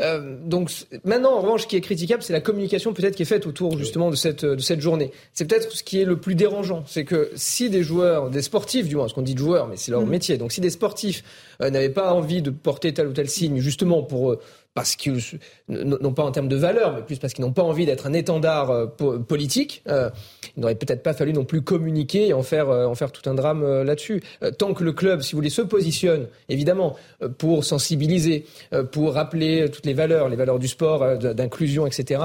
Euh, 0.01 0.37
donc 0.43 0.71
maintenant, 1.03 1.33
en 1.33 1.41
revanche, 1.41 1.63
ce 1.63 1.67
qui 1.67 1.75
est 1.75 1.81
critiquable, 1.81 2.23
c'est 2.23 2.33
la 2.33 2.41
communication 2.41 2.93
peut-être 2.93 3.15
qui 3.15 3.23
est 3.23 3.25
faite 3.25 3.45
autour 3.45 3.77
justement 3.77 4.09
de 4.09 4.15
cette, 4.15 4.45
de 4.45 4.59
cette 4.59 4.81
journée. 4.81 5.11
C'est 5.33 5.45
peut-être 5.45 5.71
ce 5.71 5.83
qui 5.83 6.01
est 6.01 6.05
le 6.05 6.17
plus 6.17 6.35
dérangeant. 6.35 6.83
C'est 6.87 7.05
que 7.05 7.31
si 7.35 7.69
des 7.69 7.83
joueurs, 7.83 8.29
des 8.29 8.41
sportifs 8.41 8.87
du 8.87 8.95
moins, 8.95 9.07
ce 9.07 9.13
qu'on 9.13 9.21
dit 9.21 9.33
de 9.33 9.39
joueurs, 9.39 9.67
mais 9.67 9.77
c'est 9.77 9.91
leur 9.91 10.05
mm. 10.05 10.09
métier, 10.09 10.37
donc 10.37 10.51
si 10.51 10.61
des 10.61 10.69
sportifs 10.69 11.23
euh, 11.61 11.69
n'avaient 11.69 11.89
pas 11.89 12.13
envie 12.13 12.41
de 12.41 12.49
porter 12.49 12.93
tel 12.93 13.07
ou 13.07 13.13
tel 13.13 13.29
signe 13.29 13.59
justement 13.59 14.03
pour... 14.03 14.31
Euh, 14.31 14.39
parce 14.73 14.95
qu'ils 14.95 15.19
non 15.67 16.13
pas 16.13 16.23
en 16.23 16.31
termes 16.31 16.47
de 16.47 16.55
valeur, 16.55 16.95
mais 16.95 17.01
plus 17.01 17.17
parce 17.17 17.34
qu'ils 17.34 17.43
n'ont 17.43 17.51
pas 17.51 17.63
envie 17.63 17.86
d'être 17.86 18.07
un 18.07 18.13
étendard 18.13 18.71
euh, 18.71 18.88
politique. 18.88 19.84
Euh, 19.88 20.10
il 20.55 20.62
n'aurait 20.62 20.75
peut-être 20.75 21.03
pas 21.03 21.13
fallu 21.13 21.34
non 21.34 21.43
plus 21.43 21.62
communiquer 21.62 22.29
et 22.29 22.34
en 22.34 22.43
faire, 22.43 22.69
euh, 22.69 22.86
en 22.86 22.95
faire 22.95 23.12
tout 23.12 23.29
un 23.29 23.34
drame 23.34 23.84
là-dessus. 23.84 24.21
tant 24.57 24.73
que 24.73 24.84
le 24.84 24.93
club, 24.93 25.21
si 25.21 25.34
vous 25.34 25.39
voulez, 25.39 25.49
se 25.49 25.62
positionne, 25.62 26.27
évidemment, 26.47 26.95
pour 27.38 27.65
sensibiliser, 27.65 28.45
pour 28.91 29.13
rappeler 29.13 29.69
toutes 29.69 29.86
les 29.86 29.93
valeurs, 29.93 30.29
les 30.29 30.36
valeurs 30.36 30.60
du 30.60 30.67
sport, 30.67 31.17
d'inclusion, 31.17 31.86
etc., 31.86 32.21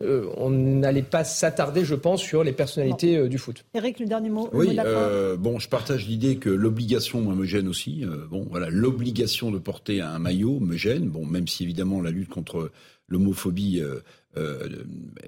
on 0.00 0.50
n'allait 0.50 1.02
pas 1.02 1.24
s'attarder, 1.24 1.84
je 1.84 1.94
pense, 1.94 2.22
sur 2.22 2.44
les 2.44 2.52
personnalités 2.52 3.28
du 3.28 3.38
foot. 3.38 3.64
Eric, 3.74 4.00
le 4.00 4.06
dernier 4.06 4.30
mot. 4.30 4.48
Oui, 4.52 4.78
bon, 5.38 5.58
je 5.58 5.68
partage 5.68 6.06
l'idée 6.06 6.36
que 6.36 6.50
l'obligation, 6.50 7.20
moi, 7.20 7.34
me 7.34 7.44
gêne 7.44 7.68
aussi. 7.68 8.04
bon, 8.30 8.46
voilà, 8.50 8.68
l'obligation 8.70 9.50
de 9.50 9.58
porter 9.58 10.00
un 10.00 10.18
maillot 10.18 10.58
me 10.60 10.76
gêne. 10.76 11.08
Bon, 11.08 11.24
même 11.24 11.48
si 11.48 11.64
évidemment 11.64 11.87
la 12.02 12.10
lutte 12.10 12.28
contre 12.28 12.70
l'homophobie 13.08 13.80
euh, 13.80 14.00
euh, 14.36 14.68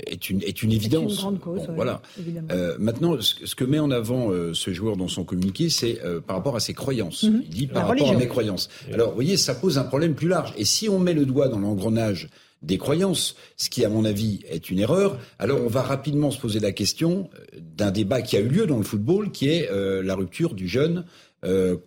est, 0.07 0.31
une, 0.31 0.43
est 0.43 0.63
une 0.63 0.73
évidence. 0.73 1.15
Une 1.15 1.19
grande 1.19 1.41
cause, 1.41 1.63
voilà. 1.75 2.03
Euh, 2.51 2.77
maintenant, 2.79 3.17
ce, 3.21 3.55
que 3.55 3.65
met 3.65 3.79
en 3.79 3.91
avant 3.91 4.31
ce 4.53 4.73
joueur 4.73 4.97
dans 4.97 5.09
son 5.09 5.25
communiqué, 5.25 5.69
c'est 5.69 5.99
par 6.27 6.37
rapport 6.37 6.57
à 6.57 6.61
ses 6.61 6.75
croyances. 6.75 7.25
Mhm. 7.25 7.43
Il 7.45 7.51
dit 7.51 7.67
par 7.67 7.89
rapport 7.89 8.11
à 8.11 8.15
mes 8.15 8.29
croyances. 8.29 8.69
Alors, 8.93 9.09
vous 9.09 9.15
voyez, 9.15 9.37
ça 9.37 9.55
pose 9.55 9.79
un 9.79 9.85
problème 9.85 10.15
plus 10.15 10.29
large. 10.29 10.53
Et 10.57 10.65
si 10.65 10.89
on 10.89 10.99
met 10.99 11.15
le 11.15 11.25
doigt 11.25 11.49
dans 11.49 11.59
l'engrenage 11.59 12.29
des 12.63 12.77
croyances, 12.77 13.37
ce 13.57 13.71
qui, 13.71 13.87
à 13.87 13.89
mon 13.89 14.05
avis, 14.05 14.41
est 14.49 14.71
une 14.71 14.79
erreur, 14.79 15.19
alors 15.39 15.63
on 15.63 15.69
va 15.69 15.81
rapidement 15.81 16.31
se 16.31 16.39
poser 16.39 16.61
la 16.61 16.73
question 16.73 17.31
d'un 17.59 17.91
débat 17.91 18.21
qui 18.21 18.37
a 18.37 18.41
eu 18.41 18.49
lieu 18.49 18.67
dans 18.67 18.77
le 18.77 18.85
football, 18.85 19.33
qui 19.33 19.49
est 19.49 19.71
la 19.73 20.15
rupture 20.15 20.55
du 20.55 20.69
jeûne 20.69 21.05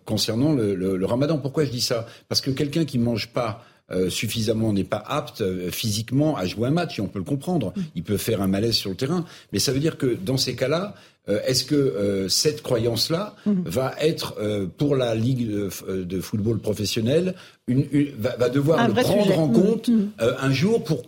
concernant 0.04 0.52
le, 0.52 0.74
le, 0.74 1.06
ramadan. 1.06 1.38
Pourquoi 1.38 1.64
je 1.64 1.70
dis 1.70 1.80
ça? 1.80 2.06
Parce 2.28 2.40
que 2.40 2.50
quelqu'un 2.50 2.84
qui 2.84 2.98
mange 2.98 3.28
pas 3.28 3.64
euh, 3.90 4.08
suffisamment 4.08 4.72
n'est 4.72 4.82
pas 4.82 5.02
apte 5.06 5.42
euh, 5.42 5.70
physiquement 5.70 6.38
à 6.38 6.46
jouer 6.46 6.68
un 6.68 6.70
match, 6.70 6.98
et 6.98 7.02
on 7.02 7.06
peut 7.06 7.18
le 7.18 7.24
comprendre. 7.24 7.74
Il 7.94 8.02
peut 8.02 8.16
faire 8.16 8.40
un 8.40 8.46
malaise 8.46 8.76
sur 8.76 8.88
le 8.88 8.96
terrain, 8.96 9.26
mais 9.52 9.58
ça 9.58 9.72
veut 9.72 9.78
dire 9.78 9.98
que 9.98 10.06
dans 10.06 10.38
ces 10.38 10.54
cas-là, 10.54 10.94
euh, 11.28 11.40
est-ce 11.46 11.64
que 11.64 12.26
cette 12.30 12.62
croyance-là 12.62 13.36
mhm. 13.44 13.62
va 13.66 13.94
être 14.00 14.36
pour 14.78 14.96
la 14.96 15.14
ligue 15.14 15.50
de, 15.50 16.20
football 16.20 16.60
professionnel 16.60 17.34
une, 17.66 17.86
va, 18.18 18.48
devoir 18.50 18.86
le 18.86 18.94
prendre 18.94 19.38
en 19.38 19.48
compte 19.48 19.88
mhm. 19.88 20.10
un 20.18 20.52
jour 20.52 20.84
pour 20.84 21.02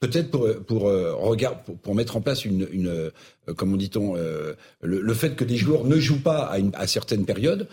peut-être 0.00 0.30
pour 0.30 0.48
pour, 0.66 0.82
regard, 0.82 1.60
pour, 1.60 1.94
mettre 1.94 2.16
en 2.16 2.20
place 2.20 2.44
une, 2.44 2.66
une 2.72 3.10
comment 3.56 3.76
dit-on 3.76 4.14
le, 4.80 5.14
fait 5.14 5.36
que 5.36 5.44
des 5.44 5.56
joueurs 5.56 5.84
ne 5.84 5.96
jouent 5.96 6.22
pas 6.22 6.44
à, 6.44 6.58
une, 6.58 6.70
à 6.74 6.86
certaines 6.86 7.24
périodes 7.26 7.68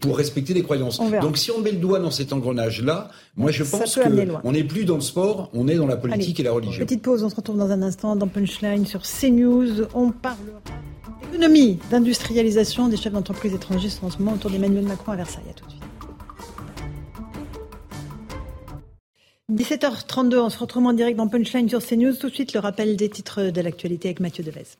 pour 0.00 0.16
respecter 0.16 0.54
les 0.54 0.62
croyances. 0.62 1.00
Donc 1.20 1.38
si 1.38 1.50
on 1.50 1.60
met 1.60 1.72
le 1.72 1.78
doigt 1.78 2.00
dans 2.00 2.10
cet 2.10 2.32
engrenage 2.32 2.82
là, 2.82 3.10
moi, 3.36 3.50
je 3.50 3.64
pense 3.64 3.98
qu'on 3.98 4.52
n'est 4.52 4.64
plus 4.64 4.84
dans 4.84 4.96
le 4.96 5.00
sport, 5.00 5.50
on 5.54 5.68
est 5.68 5.76
dans 5.76 5.86
la 5.86 5.96
politique 5.96 6.40
et 6.40 6.42
la 6.42 6.52
religion. 6.52 6.84
Petite 6.84 7.02
pause, 7.02 7.22
on 7.22 7.30
se 7.30 7.36
retrouve 7.36 7.58
dans 7.58 7.70
un 7.70 7.82
instant 7.82 8.16
dans 8.16 8.28
Punchline 8.28 8.86
sur 8.86 9.02
CNews. 9.02 9.86
On 9.94 10.10
parle 10.10 10.36
d'économie, 11.22 11.78
d'industrialisation 11.90 12.88
des 12.88 12.96
chefs 12.96 13.12
d'entreprise 13.12 13.54
étrangers 13.54 13.88
sont 13.88 14.06
en 14.06 14.10
ce 14.10 14.18
moment 14.18 14.32
autour 14.32 14.50
d'Emmanuel 14.50 14.84
Macron 14.84 15.12
à 15.12 15.16
Versailles. 15.16 15.44
À 15.50 15.54
tout 15.54 15.64
de 15.64 15.70
suite. 15.70 15.79
17h32, 19.50 20.38
on 20.38 20.48
se 20.48 20.58
retrouve 20.58 20.86
en 20.86 20.92
direct 20.92 21.16
dans 21.16 21.26
Punchline 21.26 21.68
sur 21.68 21.84
CNews. 21.84 22.14
Tout 22.14 22.28
de 22.28 22.34
suite, 22.34 22.52
le 22.52 22.60
rappel 22.60 22.96
des 22.96 23.08
titres 23.08 23.50
de 23.50 23.60
l'actualité 23.60 24.08
avec 24.08 24.20
Mathieu 24.20 24.44
Devez. 24.44 24.76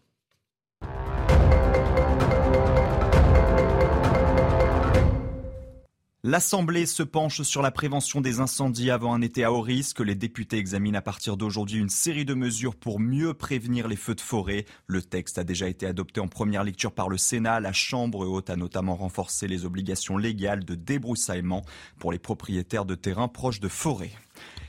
L'Assemblée 6.23 6.85
se 6.87 7.03
penche 7.03 7.43
sur 7.43 7.63
la 7.63 7.71
prévention 7.73 8.21
des 8.21 8.39
incendies 8.39 8.91
avant 8.91 9.15
un 9.15 9.23
été 9.23 9.43
à 9.43 9.53
haut 9.53 9.63
risque. 9.63 10.01
Les 10.01 10.15
députés 10.15 10.59
examinent 10.59 10.99
à 10.99 11.03
partir 11.03 11.37
d'aujourd'hui 11.37 11.81
une 11.81 11.89
série 11.89 12.27
de 12.27 12.35
mesures 12.35 12.77
pour 12.77 13.01
mieux 13.01 13.35
prévenir 13.35 13.89
les 13.89 13.97
feux 13.97 14.15
de 14.15 14.21
forêt. 14.21 14.67
Le 14.87 15.03
texte 15.03 15.39
a 15.39 15.45
déjà 15.45 15.67
été 15.67 15.87
adopté 15.87 16.21
en 16.21 16.29
première 16.29 16.63
lecture 16.63 16.93
par 16.93 17.09
le 17.09 17.17
Sénat. 17.17 17.59
La 17.59 17.73
Chambre 17.73 18.29
haute 18.29 18.51
a 18.51 18.57
notamment 18.57 18.95
renforcé 18.95 19.49
les 19.49 19.65
obligations 19.65 20.19
légales 20.19 20.65
de 20.65 20.75
débroussaillement 20.77 21.65
pour 21.99 22.13
les 22.13 22.19
propriétaires 22.19 22.85
de 22.85 22.95
terrains 22.95 23.29
proches 23.29 23.61
de 23.61 23.69
forêts. 23.69 24.13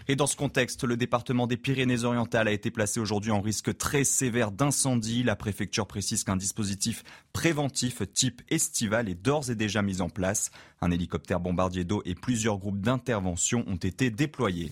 Et 0.07 0.15
dans 0.15 0.27
ce 0.27 0.35
contexte, 0.35 0.83
le 0.83 0.97
département 0.97 1.47
des 1.47 1.57
Pyrénées-Orientales 1.57 2.47
a 2.47 2.51
été 2.51 2.71
placé 2.71 2.99
aujourd'hui 2.99 3.31
en 3.31 3.41
risque 3.41 3.77
très 3.77 4.03
sévère 4.03 4.51
d'incendie. 4.51 5.23
La 5.23 5.35
préfecture 5.35 5.87
précise 5.87 6.23
qu'un 6.23 6.37
dispositif 6.37 7.03
préventif 7.33 8.01
type 8.13 8.41
estival 8.49 9.09
est 9.09 9.15
d'ores 9.15 9.49
et 9.49 9.55
déjà 9.55 9.81
mis 9.81 10.01
en 10.01 10.09
place. 10.09 10.51
Un 10.81 10.91
hélicoptère 10.91 11.39
bombardier 11.39 11.83
d'eau 11.83 12.01
et 12.05 12.15
plusieurs 12.15 12.57
groupes 12.57 12.81
d'intervention 12.81 13.63
ont 13.67 13.75
été 13.75 14.09
déployés. 14.09 14.71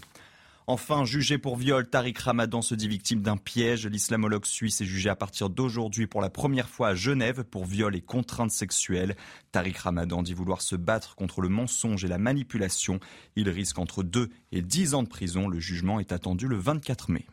Enfin, 0.72 1.04
jugé 1.04 1.40
pour 1.40 1.58
viol, 1.58 1.90
Tariq 1.90 2.22
Ramadan 2.22 2.62
se 2.62 2.76
dit 2.76 2.88
victime 2.88 3.24
d'un 3.24 3.38
piège. 3.38 3.88
L'islamologue 3.88 4.46
suisse 4.46 4.82
est 4.82 4.86
jugé 4.86 5.10
à 5.10 5.16
partir 5.16 5.50
d'aujourd'hui 5.50 6.06
pour 6.06 6.22
la 6.22 6.30
première 6.30 6.70
fois 6.70 6.90
à 6.90 6.94
Genève 6.94 7.44
pour 7.44 7.66
viol 7.66 7.96
et 7.96 8.02
contrainte 8.02 8.52
sexuelle. 8.52 9.16
Tariq 9.52 9.80
Ramadan 9.80 10.22
dit 10.22 10.36
vouloir 10.36 10.62
se 10.62 10.76
battre 10.76 11.16
contre 11.16 11.42
le 11.42 11.50
mensonge 11.50 12.06
et 12.06 12.08
la 12.08 12.20
manipulation. 12.20 13.00
Il 13.36 13.50
risque 13.50 13.80
entre 13.80 14.04
2 14.04 14.30
et 14.52 14.62
10 14.62 14.94
ans 14.94 15.02
de 15.02 15.08
prison. 15.08 15.48
Le 15.48 15.60
jugement 15.60 16.00
est 16.00 16.12
attendu 16.12 16.48
le 16.48 16.58
24 16.58 17.10
mai. 17.10 17.26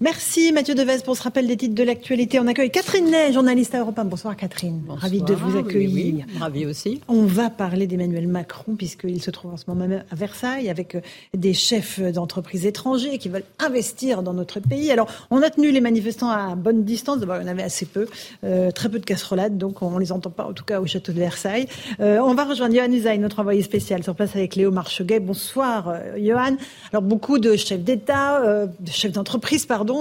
Merci 0.00 0.50
Mathieu 0.52 0.74
Devez 0.74 0.98
pour 1.04 1.16
ce 1.16 1.22
rappel 1.22 1.46
des 1.46 1.56
titres 1.56 1.76
de 1.76 1.82
l'actualité. 1.84 2.40
On 2.40 2.48
accueille 2.48 2.72
Catherine 2.72 3.08
Ney, 3.08 3.32
journaliste 3.32 3.76
à 3.76 3.78
Europe 3.78 3.96
1. 3.96 4.06
Bonsoir 4.06 4.36
Catherine. 4.36 4.80
Bonsoir, 4.80 5.02
Ravie 5.02 5.22
de 5.22 5.34
vous 5.34 5.56
accueillir. 5.56 6.26
Ravi 6.40 6.66
aussi. 6.66 7.00
On 7.06 7.26
va 7.26 7.48
parler 7.48 7.86
d'Emmanuel 7.86 8.26
Macron 8.26 8.74
puisqu'il 8.74 9.22
se 9.22 9.30
trouve 9.30 9.52
en 9.52 9.56
ce 9.56 9.62
moment 9.68 9.86
même 9.86 10.02
à 10.10 10.14
Versailles 10.16 10.68
avec 10.68 10.96
euh, 10.96 11.00
des 11.32 11.54
chefs 11.54 12.00
d'entreprises 12.00 12.66
étrangers 12.66 13.18
qui 13.18 13.28
veulent 13.28 13.44
investir 13.60 14.24
dans 14.24 14.34
notre 14.34 14.58
pays. 14.58 14.90
Alors 14.90 15.06
on 15.30 15.40
a 15.42 15.48
tenu 15.48 15.70
les 15.70 15.80
manifestants 15.80 16.28
à 16.28 16.56
bonne 16.56 16.82
distance. 16.82 17.20
D'abord 17.20 17.36
il 17.36 17.42
y 17.42 17.44
en 17.44 17.52
avait 17.52 17.62
assez 17.62 17.86
peu, 17.86 18.08
euh, 18.42 18.72
très 18.72 18.88
peu 18.88 18.98
de 18.98 19.04
casserolades, 19.04 19.58
donc 19.58 19.80
on 19.80 19.96
les 19.98 20.10
entend 20.10 20.30
pas 20.30 20.44
en 20.44 20.54
tout 20.54 20.64
cas 20.64 20.80
au 20.80 20.86
château 20.86 21.12
de 21.12 21.20
Versailles. 21.20 21.68
Euh, 22.00 22.18
on 22.18 22.34
va 22.34 22.44
rejoindre 22.44 22.74
Johan 22.74 22.90
Usaï, 22.90 23.20
notre 23.20 23.38
envoyé 23.38 23.62
spécial 23.62 24.02
sur 24.02 24.16
place 24.16 24.34
avec 24.34 24.56
Léo 24.56 24.72
Marcheguet. 24.72 25.20
Bonsoir 25.20 25.94
Johan. 26.18 26.56
Alors 26.90 27.02
beaucoup 27.02 27.38
de 27.38 27.54
chefs 27.54 27.84
d'État, 27.84 28.66
de 28.66 28.90
chefs 28.90 29.12
d'entreprise, 29.12 29.66
pardon, 29.66 29.93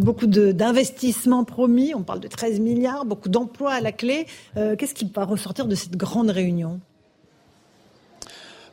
beaucoup 0.00 0.16
beaucoup 0.16 0.26
d'investissements 0.26 1.44
promis. 1.44 1.94
On 1.94 2.02
parle 2.02 2.20
de 2.20 2.28
13 2.28 2.60
milliards, 2.60 3.04
beaucoup 3.04 3.28
d'emplois 3.28 3.72
à 3.72 3.80
la 3.80 3.92
clé. 3.92 4.26
Euh, 4.56 4.76
qu'est-ce 4.76 4.94
qui 4.94 5.10
va 5.14 5.24
ressortir 5.24 5.66
de 5.66 5.74
cette 5.74 5.96
grande 5.96 6.30
réunion? 6.30 6.80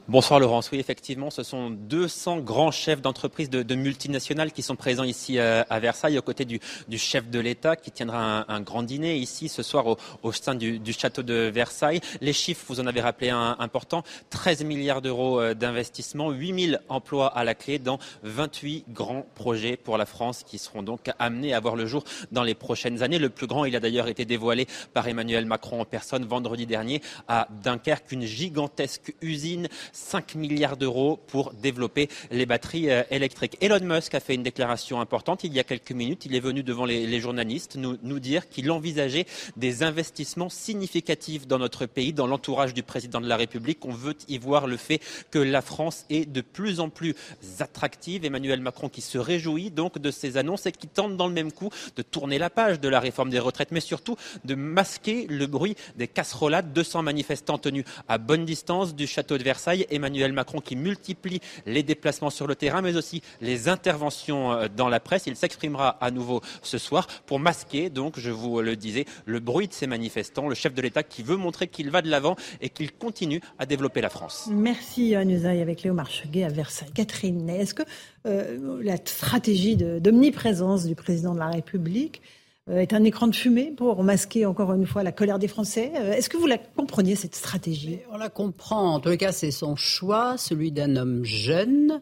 Bonsoir 0.09 0.41
Laurence. 0.41 0.69
Oui, 0.69 0.79
effectivement, 0.79 1.29
ce 1.29 1.43
sont 1.43 1.69
200 1.69 2.39
grands 2.39 2.71
chefs 2.71 3.01
d'entreprise 3.01 3.49
de, 3.49 3.73
multinationales 3.73 4.51
qui 4.51 4.61
sont 4.61 4.75
présents 4.75 5.05
ici 5.05 5.39
euh, 5.39 5.63
à 5.69 5.79
Versailles, 5.79 6.17
aux 6.17 6.21
côtés 6.21 6.43
du, 6.43 6.59
chef 6.97 7.29
de 7.29 7.39
l'État 7.39 7.77
qui 7.77 7.89
tiendra 7.89 8.43
un, 8.51 8.59
grand 8.59 8.83
dîner 8.83 9.15
ici 9.15 9.47
ce 9.47 9.63
soir 9.63 9.85
au, 10.21 10.31
sein 10.33 10.55
du, 10.55 10.81
château 10.91 11.23
de 11.23 11.49
Versailles. 11.53 12.01
Les 12.19 12.33
chiffres, 12.33 12.65
vous 12.67 12.81
en 12.81 12.85
avez 12.85 12.99
rappelé 12.99 13.29
un 13.29 13.55
important, 13.59 14.03
13 14.29 14.65
milliards 14.65 15.01
d'euros 15.01 15.39
euh, 15.39 15.53
d'investissement, 15.53 16.31
8000 16.31 16.81
emplois 16.89 17.27
à 17.27 17.45
la 17.45 17.55
clé 17.55 17.79
dans 17.79 17.97
28 18.23 18.83
grands 18.89 19.25
projets 19.35 19.77
pour 19.77 19.97
la 19.97 20.05
France 20.05 20.43
qui 20.45 20.57
seront 20.57 20.83
donc 20.83 21.11
amenés 21.17 21.53
à 21.53 21.61
voir 21.61 21.77
le 21.77 21.85
jour 21.85 22.03
dans 22.33 22.43
les 22.43 22.55
prochaines 22.55 23.03
années. 23.03 23.19
Le 23.19 23.29
plus 23.29 23.47
grand, 23.47 23.63
il 23.63 23.73
a 23.77 23.79
d'ailleurs 23.79 24.09
été 24.09 24.25
dévoilé 24.25 24.67
par 24.93 25.07
Emmanuel 25.07 25.45
Macron 25.45 25.79
en 25.79 25.85
personne 25.85 26.25
vendredi 26.25 26.65
dernier 26.65 27.01
à 27.29 27.47
Dunkerque, 27.63 28.11
une 28.11 28.25
gigantesque 28.25 29.15
usine 29.21 29.69
5 29.93 30.35
milliards 30.35 30.75
d'euros 30.75 31.19
pour 31.27 31.53
développer 31.53 32.09
les 32.31 32.45
batteries 32.45 32.89
euh, 32.89 33.03
électriques. 33.09 33.57
Elon 33.61 33.79
Musk 33.81 34.13
a 34.15 34.19
fait 34.19 34.35
une 34.35 34.43
déclaration 34.43 34.99
importante 34.99 35.43
il 35.43 35.53
y 35.53 35.59
a 35.59 35.63
quelques 35.63 35.91
minutes. 35.91 36.25
Il 36.25 36.35
est 36.35 36.39
venu 36.39 36.63
devant 36.63 36.85
les, 36.85 37.21
journalistes 37.21 37.75
nous, 37.77 37.97
nous 38.01 38.19
dire 38.19 38.49
qu'il 38.49 38.69
envisageait 38.71 39.25
des 39.55 39.83
investissements 39.83 40.49
significatifs 40.49 41.47
dans 41.47 41.59
notre 41.59 41.85
pays, 41.85 42.11
dans 42.11 42.27
l'entourage 42.27 42.73
du 42.73 42.83
président 42.83 43.21
de 43.21 43.27
la 43.27 43.37
République. 43.37 43.85
On 43.85 43.91
veut 43.91 44.15
y 44.27 44.37
voir 44.37 44.67
le 44.67 44.77
fait 44.77 44.99
que 45.31 45.39
la 45.39 45.61
France 45.61 46.05
est 46.09 46.29
de 46.29 46.41
plus 46.41 46.79
en 46.79 46.89
plus 46.89 47.15
attractive. 47.59 48.25
Emmanuel 48.25 48.61
Macron 48.61 48.89
qui 48.89 49.01
se 49.01 49.17
réjouit 49.17 49.69
donc 49.69 49.99
de 49.99 50.11
ces 50.11 50.37
annonces 50.37 50.65
et 50.65 50.71
qui 50.71 50.87
tente 50.87 51.17
dans 51.17 51.27
le 51.27 51.33
même 51.33 51.51
coup 51.51 51.69
de 51.95 52.01
tourner 52.01 52.37
la 52.37 52.49
page 52.49 52.79
de 52.79 52.89
la 52.89 52.99
réforme 52.99 53.29
des 53.29 53.39
retraites, 53.39 53.71
mais 53.71 53.79
surtout 53.79 54.17
de 54.43 54.55
masquer 54.55 55.27
le 55.29 55.45
bruit 55.45 55.75
des 55.95 56.07
casserolades. 56.07 56.73
200 56.73 57.03
manifestants 57.03 57.57
tenus 57.57 57.85
à 58.07 58.17
bonne 58.17 58.45
distance 58.45 58.95
du 58.95 59.07
château 59.07 59.37
de 59.37 59.43
Versailles. 59.43 59.82
Emmanuel 59.89 60.33
Macron 60.33 60.59
qui 60.59 60.75
multiplie 60.75 61.39
les 61.65 61.83
déplacements 61.83 62.29
sur 62.29 62.47
le 62.47 62.55
terrain, 62.55 62.81
mais 62.81 62.95
aussi 62.95 63.21
les 63.41 63.69
interventions 63.69 64.51
euh, 64.51 64.67
dans 64.75 64.89
la 64.89 64.99
presse. 64.99 65.23
Il 65.27 65.35
s'exprimera 65.35 65.89
à 66.01 66.11
nouveau 66.11 66.41
ce 66.61 66.77
soir 66.77 67.07
pour 67.25 67.39
masquer, 67.39 67.89
donc, 67.89 68.19
je 68.19 68.31
vous 68.31 68.61
le 68.61 68.75
disais, 68.75 69.05
le 69.25 69.39
bruit 69.39 69.67
de 69.67 69.73
ces 69.73 69.87
manifestants, 69.87 70.47
le 70.47 70.55
chef 70.55 70.73
de 70.73 70.81
l'État 70.81 71.03
qui 71.03 71.23
veut 71.23 71.37
montrer 71.37 71.67
qu'il 71.67 71.89
va 71.89 72.01
de 72.01 72.09
l'avant 72.09 72.35
et 72.61 72.69
qu'il 72.69 72.91
continue 72.91 73.41
à 73.59 73.65
développer 73.65 74.01
la 74.01 74.09
France. 74.09 74.49
Merci, 74.51 75.15
avec 75.15 75.83
Léo 75.83 75.93
Marcheguet 75.93 76.43
à 76.43 76.49
Versailles. 76.49 76.91
Catherine, 76.93 77.49
est-ce 77.49 77.73
que 77.73 77.83
euh, 78.25 78.81
la 78.83 78.97
stratégie 78.97 79.75
d'omniprésence 79.75 80.85
du 80.85 80.95
président 80.95 81.33
de 81.33 81.39
la 81.39 81.49
République 81.49 82.21
est 82.71 82.93
un 82.93 83.03
écran 83.03 83.27
de 83.27 83.35
fumée 83.35 83.71
pour 83.75 84.03
masquer 84.03 84.45
encore 84.45 84.73
une 84.73 84.85
fois 84.85 85.03
la 85.03 85.11
colère 85.11 85.39
des 85.39 85.47
Français. 85.47 85.91
Euh, 85.95 86.13
est-ce 86.13 86.29
que 86.29 86.37
vous 86.37 86.47
la 86.47 86.57
compreniez, 86.57 87.15
cette 87.15 87.35
stratégie? 87.35 87.99
On 88.11 88.17
la 88.17 88.29
comprend. 88.29 88.95
En 88.95 88.99
tout 88.99 89.15
cas, 89.17 89.31
c'est 89.31 89.51
son 89.51 89.75
choix, 89.75 90.37
celui 90.37 90.71
d'un 90.71 90.95
homme 90.95 91.23
jeune 91.23 92.01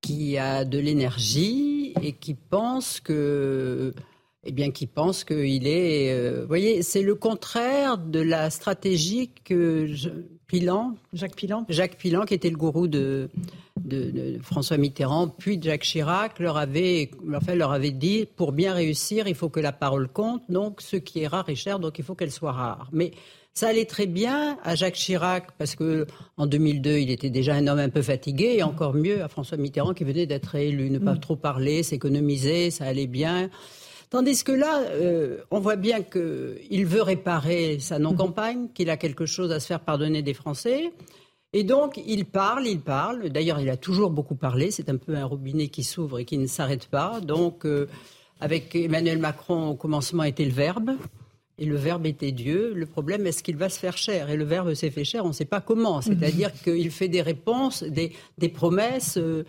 qui 0.00 0.38
a 0.38 0.64
de 0.64 0.78
l'énergie 0.78 1.92
et 2.02 2.12
qui 2.12 2.34
pense 2.34 3.00
que 3.00 3.92
eh 4.44 4.52
bien, 4.52 4.70
qui 4.70 4.86
pense 4.86 5.24
qu'il 5.24 5.66
est. 5.66 6.12
Euh, 6.12 6.40
vous 6.40 6.48
voyez, 6.48 6.82
c'est 6.82 7.02
le 7.02 7.14
contraire 7.14 7.98
de 7.98 8.20
la 8.20 8.48
stratégie 8.48 9.30
que 9.44 9.86
Pilan, 10.46 10.94
Jacques 11.12 11.36
Pilan, 11.36 11.66
Jacques 11.68 11.98
Pilan, 11.98 12.24
qui 12.24 12.32
était 12.32 12.48
le 12.48 12.56
gourou 12.56 12.88
de, 12.88 13.28
de, 13.84 14.38
François 14.42 14.76
Mitterrand, 14.76 15.28
puis 15.28 15.58
de 15.58 15.64
Jacques 15.64 15.82
Chirac, 15.82 16.38
leur 16.38 16.56
avait, 16.56 17.10
enfin, 17.34 17.54
leur 17.54 17.72
avait 17.72 17.90
dit 17.90 18.26
pour 18.36 18.52
bien 18.52 18.74
réussir, 18.74 19.26
il 19.28 19.34
faut 19.34 19.48
que 19.48 19.60
la 19.60 19.72
parole 19.72 20.08
compte. 20.08 20.42
Donc, 20.48 20.80
ce 20.80 20.96
qui 20.96 21.22
est 21.22 21.26
rare 21.26 21.48
est 21.48 21.54
cher, 21.54 21.78
donc 21.78 21.98
il 21.98 22.04
faut 22.04 22.14
qu'elle 22.14 22.30
soit 22.30 22.52
rare. 22.52 22.88
Mais 22.92 23.12
ça 23.52 23.68
allait 23.68 23.84
très 23.84 24.06
bien 24.06 24.58
à 24.62 24.74
Jacques 24.74 24.94
Chirac 24.94 25.48
parce 25.58 25.74
que 25.74 26.06
en 26.36 26.46
2002, 26.46 26.98
il 26.98 27.10
était 27.10 27.30
déjà 27.30 27.54
un 27.54 27.66
homme 27.66 27.78
un 27.78 27.88
peu 27.88 28.02
fatigué 28.02 28.54
et 28.58 28.62
encore 28.62 28.94
mieux 28.94 29.22
à 29.22 29.28
François 29.28 29.58
Mitterrand 29.58 29.92
qui 29.92 30.04
venait 30.04 30.26
d'être 30.26 30.54
élu. 30.54 30.90
Ne 30.90 30.98
pas 30.98 31.14
mm. 31.14 31.20
trop 31.20 31.36
parler, 31.36 31.82
s'économiser, 31.82 32.70
ça 32.70 32.84
allait 32.84 33.06
bien. 33.06 33.50
Tandis 34.10 34.42
que 34.42 34.52
là, 34.52 34.80
euh, 34.90 35.38
on 35.52 35.60
voit 35.60 35.76
bien 35.76 36.02
qu'il 36.02 36.84
veut 36.84 37.02
réparer 37.02 37.78
sa 37.78 38.00
non-campagne, 38.00 38.68
qu'il 38.74 38.90
a 38.90 38.96
quelque 38.96 39.24
chose 39.24 39.52
à 39.52 39.60
se 39.60 39.68
faire 39.68 39.80
pardonner 39.80 40.22
des 40.22 40.34
Français. 40.34 40.92
Et 41.52 41.64
donc, 41.64 42.00
il 42.06 42.26
parle, 42.26 42.66
il 42.66 42.80
parle. 42.80 43.28
D'ailleurs, 43.28 43.58
il 43.58 43.68
a 43.70 43.76
toujours 43.76 44.10
beaucoup 44.10 44.36
parlé. 44.36 44.70
C'est 44.70 44.88
un 44.88 44.96
peu 44.96 45.16
un 45.16 45.24
robinet 45.24 45.68
qui 45.68 45.82
s'ouvre 45.82 46.20
et 46.20 46.24
qui 46.24 46.38
ne 46.38 46.46
s'arrête 46.46 46.86
pas. 46.86 47.20
Donc, 47.20 47.66
euh, 47.66 47.88
avec 48.40 48.76
Emmanuel 48.76 49.18
Macron, 49.18 49.68
au 49.68 49.74
commencement 49.74 50.22
était 50.22 50.44
le 50.44 50.52
verbe. 50.52 50.92
Et 51.60 51.66
le 51.66 51.76
Verbe 51.76 52.06
était 52.06 52.32
Dieu. 52.32 52.72
Le 52.74 52.86
problème, 52.86 53.26
est-ce 53.26 53.42
qu'il 53.42 53.56
va 53.56 53.68
se 53.68 53.78
faire 53.78 53.98
cher 53.98 54.30
Et 54.30 54.36
le 54.38 54.44
Verbe 54.44 54.72
s'est 54.72 54.90
fait 54.90 55.04
cher, 55.04 55.26
on 55.26 55.28
ne 55.28 55.32
sait 55.34 55.44
pas 55.44 55.60
comment. 55.60 56.00
C'est-à-dire 56.00 56.50
qu'il 56.64 56.90
fait 56.90 57.08
des 57.08 57.20
réponses, 57.20 57.84
des, 57.84 58.48
promesses. 58.48 59.18
Euh, 59.18 59.44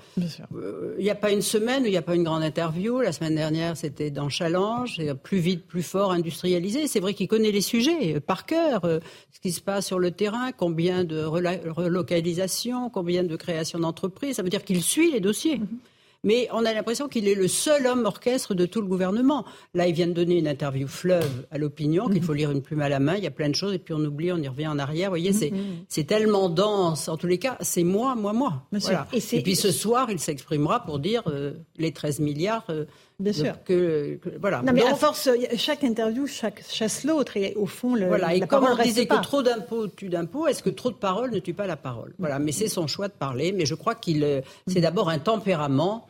euh, 0.53 0.95
il 0.99 1.03
n'y 1.05 1.09
a 1.09 1.15
pas 1.15 1.31
une 1.31 1.41
semaine 1.41 1.83
où 1.83 1.85
il 1.85 1.91
n'y 1.91 1.97
a 1.97 2.01
pas 2.01 2.15
une 2.15 2.25
grande 2.25 2.43
interview. 2.43 2.99
La 2.99 3.13
semaine 3.13 3.35
dernière, 3.35 3.77
c'était 3.77 4.11
dans 4.11 4.27
Challenge. 4.27 5.01
Plus 5.23 5.39
vite, 5.39 5.65
plus 5.65 5.83
fort, 5.83 6.11
industrialisé. 6.11 6.87
C'est 6.87 6.99
vrai 6.99 7.13
qu'il 7.13 7.29
connaît 7.29 7.51
les 7.51 7.61
sujets 7.61 8.17
euh, 8.17 8.19
par 8.19 8.45
cœur. 8.45 8.81
ce 8.83 9.39
qui 9.41 9.53
se 9.53 9.61
passe 9.61 9.87
sur 9.87 9.97
le 9.97 10.11
terrain, 10.11 10.51
combien 10.51 11.05
de 11.05 11.23
relocalisation, 11.23 12.89
combien 12.89 13.23
de 13.23 13.35
création 13.37 13.79
d'entreprises. 13.79 14.35
Ça 14.35 14.43
veut 14.43 14.49
dire 14.49 14.65
qu'il 14.65 14.81
suit 14.81 15.11
les 15.11 15.21
dossiers. 15.21 15.59
Mhm 15.59 15.67
mais 16.23 16.47
on 16.51 16.65
a 16.65 16.73
l'impression 16.73 17.07
qu'il 17.07 17.27
est 17.27 17.35
le 17.35 17.47
seul 17.47 17.87
homme 17.87 18.05
orchestre 18.05 18.53
de 18.53 18.65
tout 18.65 18.81
le 18.81 18.87
gouvernement. 18.87 19.45
Là, 19.73 19.87
il 19.87 19.93
vient 19.93 20.07
de 20.07 20.13
donner 20.13 20.37
une 20.37 20.47
interview 20.47 20.87
fleuve 20.87 21.47
à 21.49 21.57
l'opinion, 21.57 22.07
qu'il 22.07 22.21
faut 22.21 22.33
lire 22.33 22.51
une 22.51 22.61
plume 22.61 22.81
à 22.81 22.89
la 22.89 22.99
main, 22.99 23.15
il 23.15 23.23
y 23.23 23.27
a 23.27 23.31
plein 23.31 23.49
de 23.49 23.55
choses, 23.55 23.73
et 23.73 23.79
puis 23.79 23.93
on 23.93 23.99
oublie, 23.99 24.31
on 24.31 24.37
y 24.37 24.47
revient 24.47 24.67
en 24.67 24.77
arrière. 24.77 25.09
Vous 25.09 25.13
voyez, 25.13 25.33
c'est, 25.33 25.51
c'est 25.89 26.03
tellement 26.03 26.49
dense. 26.49 27.07
En 27.07 27.17
tous 27.17 27.27
les 27.27 27.39
cas, 27.39 27.57
c'est 27.61 27.83
moi, 27.83 28.15
moi, 28.15 28.33
moi. 28.33 28.63
Et, 29.13 29.41
puis 29.41 29.55
ce 29.55 29.71
soir, 29.71 30.11
il 30.11 30.19
s'exprimera 30.19 30.83
pour 30.83 30.99
dire 30.99 31.23
euh, 31.27 31.53
les 31.77 31.91
13 31.91 32.19
milliards. 32.19 32.65
Euh, 32.69 32.85
Bien 33.19 33.33
sûr. 33.33 33.63
Que, 33.63 34.19
voilà. 34.39 34.63
Non, 34.63 34.73
mais 34.73 34.83
à 34.83 34.95
force, 34.95 35.29
chaque 35.55 35.83
interview 35.83 36.25
chaque, 36.25 36.63
chasse 36.67 37.03
l'autre. 37.03 37.37
Et 37.37 37.53
au 37.55 37.67
fond, 37.67 37.93
le, 37.93 38.07
voilà. 38.07 38.33
Et 38.33 38.39
la 38.39 38.47
comme 38.47 38.65
on 38.65 38.81
disait 38.81 39.05
que 39.05 39.21
trop 39.21 39.43
d'impôts 39.43 39.87
tue 39.87 40.09
d'impôts, 40.09 40.47
est-ce 40.47 40.63
que 40.63 40.71
trop 40.71 40.89
de 40.89 40.95
paroles 40.95 41.31
ne 41.31 41.39
tue 41.39 41.53
pas 41.53 41.67
la 41.67 41.77
parole? 41.77 42.13
Voilà. 42.17 42.39
Mais 42.39 42.51
c'est 42.51 42.67
son 42.67 42.87
choix 42.87 43.07
de 43.07 43.13
parler. 43.13 43.51
Mais 43.51 43.65
je 43.65 43.75
crois 43.75 43.95
qu'il, 43.95 44.23
euh, 44.23 44.41
c'est 44.67 44.81
d'abord 44.81 45.09
un 45.09 45.19
tempérament 45.19 46.07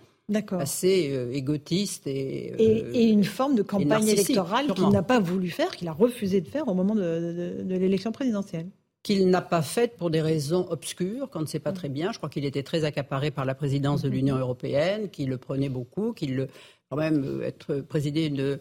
assez 0.52 1.12
euh, 1.12 1.32
égotiste 1.32 2.08
et, 2.08 2.54
euh, 2.60 2.92
et, 2.94 3.10
une 3.10 3.24
forme 3.24 3.56
de 3.56 3.62
campagne 3.62 4.08
électorale 4.08 4.74
qu'il 4.74 4.90
n'a 4.90 5.04
pas 5.04 5.20
voulu 5.20 5.50
faire, 5.50 5.72
qu'il 5.76 5.88
a 5.88 5.94
refusé 5.94 6.42
de 6.42 6.48
faire 6.48 6.68
au 6.68 6.74
moment 6.74 6.96
de, 6.96 7.64
l'élection 7.68 8.12
présidentielle. 8.12 8.68
Qu'il 9.04 9.30
n'a 9.30 9.42
pas 9.42 9.64
faite 9.64 9.98
pour 9.98 10.12
des 10.12 10.22
raisons 10.22 10.68
obscures, 10.70 11.30
qu'on 11.30 11.42
ne 11.42 11.48
sait 11.48 11.60
pas 11.60 11.72
très 11.72 11.90
bien. 11.90 12.12
Je 12.12 12.18
crois 12.18 12.30
qu'il 12.30 12.46
était 12.46 12.62
très 12.62 12.84
accaparé 12.84 13.32
par 13.32 13.46
la 13.46 13.56
présidence 13.56 14.04
de 14.04 14.10
l'Union 14.10 14.38
européenne, 14.38 15.10
qu'il 15.10 15.30
le 15.30 15.38
prenait 15.38 15.70
beaucoup, 15.70 16.14
qu'il 16.14 16.36
le 16.36 16.48
quand 16.92 16.98
même 16.98 17.24
euh, 17.24 17.48
être 17.48 17.76
présidé 17.76 18.26
une, 18.26 18.42
euh, 18.42 18.58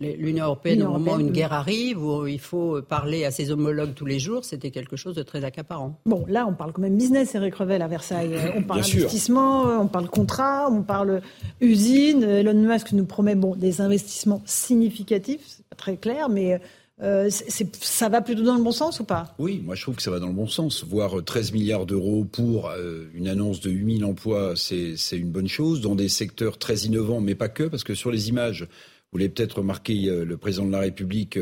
l'Union 0.00 0.44
européenne 0.44 0.82
au 0.82 0.92
moment 0.92 1.14
où 1.14 1.20
une 1.20 1.30
guerre 1.30 1.52
arrive, 1.52 2.02
où 2.02 2.26
il 2.26 2.40
faut 2.40 2.80
parler 2.82 3.24
à 3.24 3.30
ses 3.30 3.50
homologues 3.50 3.94
tous 3.94 4.06
les 4.06 4.18
jours, 4.18 4.44
c'était 4.44 4.70
quelque 4.70 4.96
chose 4.96 5.14
de 5.14 5.22
très 5.22 5.44
accaparant. 5.44 6.00
Bon, 6.06 6.24
là, 6.28 6.46
on 6.48 6.54
parle 6.54 6.72
quand 6.72 6.82
même 6.82 6.96
business, 6.96 7.34
Eric 7.34 7.54
Revel, 7.56 7.82
à 7.82 7.88
Versailles. 7.88 8.34
On 8.56 8.62
parle 8.62 8.80
investissement, 8.80 9.80
on 9.80 9.88
parle 9.88 10.08
contrat, 10.08 10.68
on 10.70 10.82
parle 10.82 11.20
usine. 11.60 12.22
Elon 12.22 12.54
Musk 12.54 12.92
nous 12.92 13.04
promet 13.04 13.34
bon, 13.34 13.54
des 13.54 13.80
investissements 13.80 14.42
significatifs, 14.44 15.42
c'est 15.46 15.66
pas 15.66 15.76
très 15.76 15.96
clair, 15.96 16.28
mais 16.28 16.60
euh, 17.00 17.30
ça 17.30 18.08
va 18.08 18.20
plutôt 18.20 18.42
dans 18.42 18.56
le 18.56 18.62
bon 18.62 18.72
sens 18.72 18.98
ou 18.98 19.04
pas? 19.04 19.34
Oui, 19.38 19.62
moi 19.64 19.76
je 19.76 19.82
trouve 19.82 19.94
que 19.94 20.02
ça 20.02 20.10
va 20.10 20.18
dans 20.18 20.26
le 20.26 20.32
bon 20.32 20.48
sens. 20.48 20.84
Voir 20.84 21.22
13 21.24 21.52
milliards 21.52 21.86
d'euros 21.86 22.24
pour 22.24 22.70
euh, 22.70 23.08
une 23.14 23.28
annonce 23.28 23.60
de 23.60 23.70
8000 23.70 24.04
emplois, 24.04 24.54
c'est 24.56 24.96
une 25.12 25.30
bonne 25.30 25.48
chose, 25.48 25.80
dans 25.80 25.94
des 25.94 26.08
secteurs 26.08 26.58
très 26.58 26.78
innovants, 26.78 27.20
mais 27.20 27.36
pas 27.36 27.48
que, 27.48 27.64
parce 27.64 27.84
que 27.84 27.94
sur 27.94 28.10
les 28.10 28.28
images, 28.28 28.66
vous 29.12 29.18
l'avez 29.18 29.30
peut-être 29.30 29.58
remarqué, 29.58 30.08
euh, 30.08 30.24
le 30.24 30.36
président 30.36 30.66
de 30.66 30.72
la 30.72 30.80
République 30.80 31.38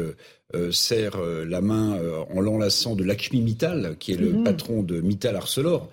serre 0.71 1.19
la 1.21 1.61
main 1.61 1.99
en 2.31 2.41
l'enlaçant 2.41 2.95
de 2.95 3.03
Lakshmi 3.03 3.43
Mittal, 3.43 3.97
qui 3.99 4.13
est 4.13 4.17
le 4.17 4.33
mhm. 4.33 4.45
patron 4.45 4.83
de 4.83 5.01
Mittal 5.01 5.37
Arcelor 5.37 5.91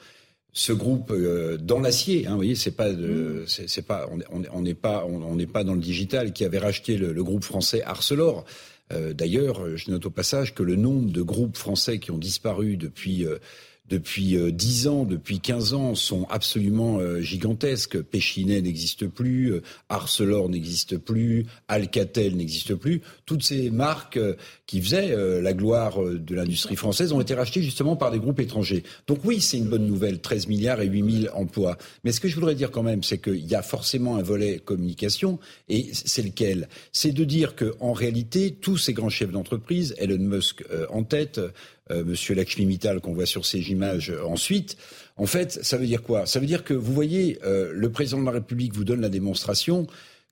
ce 0.55 0.71
groupe 0.71 1.11
dans 1.59 1.79
l'acier, 1.79 2.27
hein, 2.27 2.31
vous 2.31 2.35
voyez, 2.35 2.53
c'est 2.53 2.75
pas, 2.75 2.91
mhm. 2.91 3.45
c'est 3.47 3.81
pas, 3.81 4.07
on 4.29 4.61
n'est 4.61 4.73
pas, 4.75 5.03
on 5.05 5.35
n'est 5.35 5.47
pas 5.47 5.63
dans 5.63 5.73
le 5.73 5.79
digital, 5.79 6.31
qui 6.31 6.45
avait 6.45 6.59
racheté 6.59 6.97
le, 6.97 7.11
le 7.11 7.23
groupe 7.23 7.43
français 7.43 7.81
Arcelor. 7.81 8.45
Euh, 8.91 9.13
d'ailleurs, 9.13 9.77
je 9.77 9.91
note 9.91 10.05
au 10.05 10.09
passage 10.09 10.53
que 10.53 10.63
le 10.63 10.75
nombre 10.75 11.11
de 11.11 11.21
groupes 11.21 11.57
français 11.57 11.99
qui 11.99 12.11
ont 12.11 12.17
disparu 12.17 12.77
depuis 12.77 13.25
euh, 13.25 13.37
depuis 13.93 14.37
10 14.51 14.87
euh, 14.87 14.89
ans, 14.89 15.03
depuis 15.03 15.39
15 15.39 15.73
ans, 15.73 15.95
sont 15.95 16.25
absolument 16.29 16.99
gigantesques. 17.19 18.01
Péchinet 18.01 18.61
n'existe 18.61 19.07
plus, 19.07 19.61
Arcelor 19.89 20.49
n'existe 20.49 20.97
plus, 20.97 21.45
Alcatel 21.67 22.35
n'existe 22.35 22.75
plus. 22.75 23.01
Toutes 23.25 23.43
ces 23.43 23.69
marques 23.69 24.19
qui 24.65 24.81
faisaient 24.81 25.15
la 25.41 25.53
gloire 25.53 25.99
de 26.03 26.35
l'industrie 26.35 26.75
française 26.75 27.11
ont 27.11 27.21
été 27.21 27.33
rachetées 27.33 27.61
justement 27.61 27.95
par 27.95 28.11
des 28.11 28.19
groupes 28.19 28.39
étrangers. 28.39 28.83
Donc 29.07 29.19
oui, 29.23 29.41
c'est 29.41 29.57
une 29.57 29.69
bonne 29.69 29.85
nouvelle, 29.85 30.19
13 30.19 30.47
milliards 30.47 30.81
et 30.81 30.87
8 30.87 31.21
000 31.23 31.35
emplois. 31.35 31.77
Mais 32.03 32.11
ce 32.11 32.19
que 32.19 32.27
je 32.27 32.35
voudrais 32.35 32.55
dire 32.55 32.71
quand 32.71 32.83
même, 32.83 33.03
c'est 33.03 33.19
qu'il 33.19 33.45
y 33.45 33.55
a 33.55 33.61
forcément 33.61 34.17
un 34.17 34.23
volet 34.23 34.59
communication, 34.59 35.39
et 35.69 35.89
c'est 35.93 36.23
lequel? 36.23 36.67
C'est 36.91 37.11
de 37.11 37.23
dire 37.23 37.55
qu'en 37.55 37.93
réalité, 37.93 38.51
tous 38.51 38.77
ces 38.77 38.93
grands 38.93 39.09
chefs 39.09 39.31
d'entreprise, 39.31 39.95
Elon 39.97 40.17
Musk 40.19 40.63
en 40.89 41.03
tête, 41.03 41.39
euh, 41.91 42.03
Monsieur 42.05 42.33
Lakshmi 42.33 42.65
Mittal 42.65 43.01
qu'on 43.01 43.13
voit 43.13 43.25
sur 43.25 43.45
ces 43.45 43.71
images 43.71 44.09
euh, 44.09 44.23
ensuite. 44.25 44.77
En 45.17 45.25
fait, 45.25 45.59
ça 45.63 45.77
veut 45.77 45.85
dire 45.85 46.01
quoi? 46.01 46.25
Ça 46.25 46.39
veut 46.39 46.45
dire 46.45 46.63
que 46.63 46.73
vous 46.73 46.93
voyez, 46.93 47.39
euh, 47.43 47.71
le 47.73 47.91
président 47.91 48.19
de 48.19 48.25
la 48.25 48.31
République 48.31 48.73
vous 48.73 48.85
donne 48.85 49.01
la 49.01 49.09
démonstration 49.09 49.87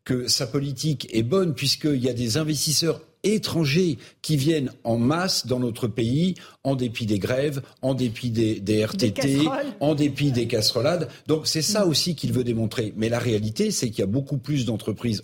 que 0.06 0.28
sa 0.28 0.48
politique 0.48 1.08
est 1.12 1.24
bonne 1.24 1.54
puisqu'il 1.54 2.04
y 2.04 2.10
a 2.10 2.14
des 2.14 2.38
investisseurs 2.38 3.02
étrangers 3.24 3.98
qui 4.22 4.38
viennent 4.38 4.72
en 4.84 4.98
masse 4.98 5.46
dans 5.46 5.60
notre 5.60 5.88
pays, 5.88 6.36
en 6.64 6.76
dépit 6.76 7.06
des 7.06 7.20
grèves, 7.20 7.62
en 7.82 7.94
dépit 7.94 8.32
des, 8.32 8.84
RTT, 8.84 9.48
en 9.80 9.94
dépit 9.94 10.32
des 10.32 10.48
casserolades. 10.48 11.08
Donc 11.28 11.48
c'est 11.48 11.62
ça 11.62 11.86
aussi 11.86 12.16
qu'il 12.16 12.34
veut 12.34 12.44
démontrer. 12.44 12.94
Mais 12.96 13.10
la 13.10 13.20
réalité, 13.20 13.72
c'est 13.72 13.90
qu'il 13.90 14.00
y 14.00 14.04
a 14.04 14.08
beaucoup 14.08 14.38
plus 14.38 14.66
d'entreprises 14.66 15.24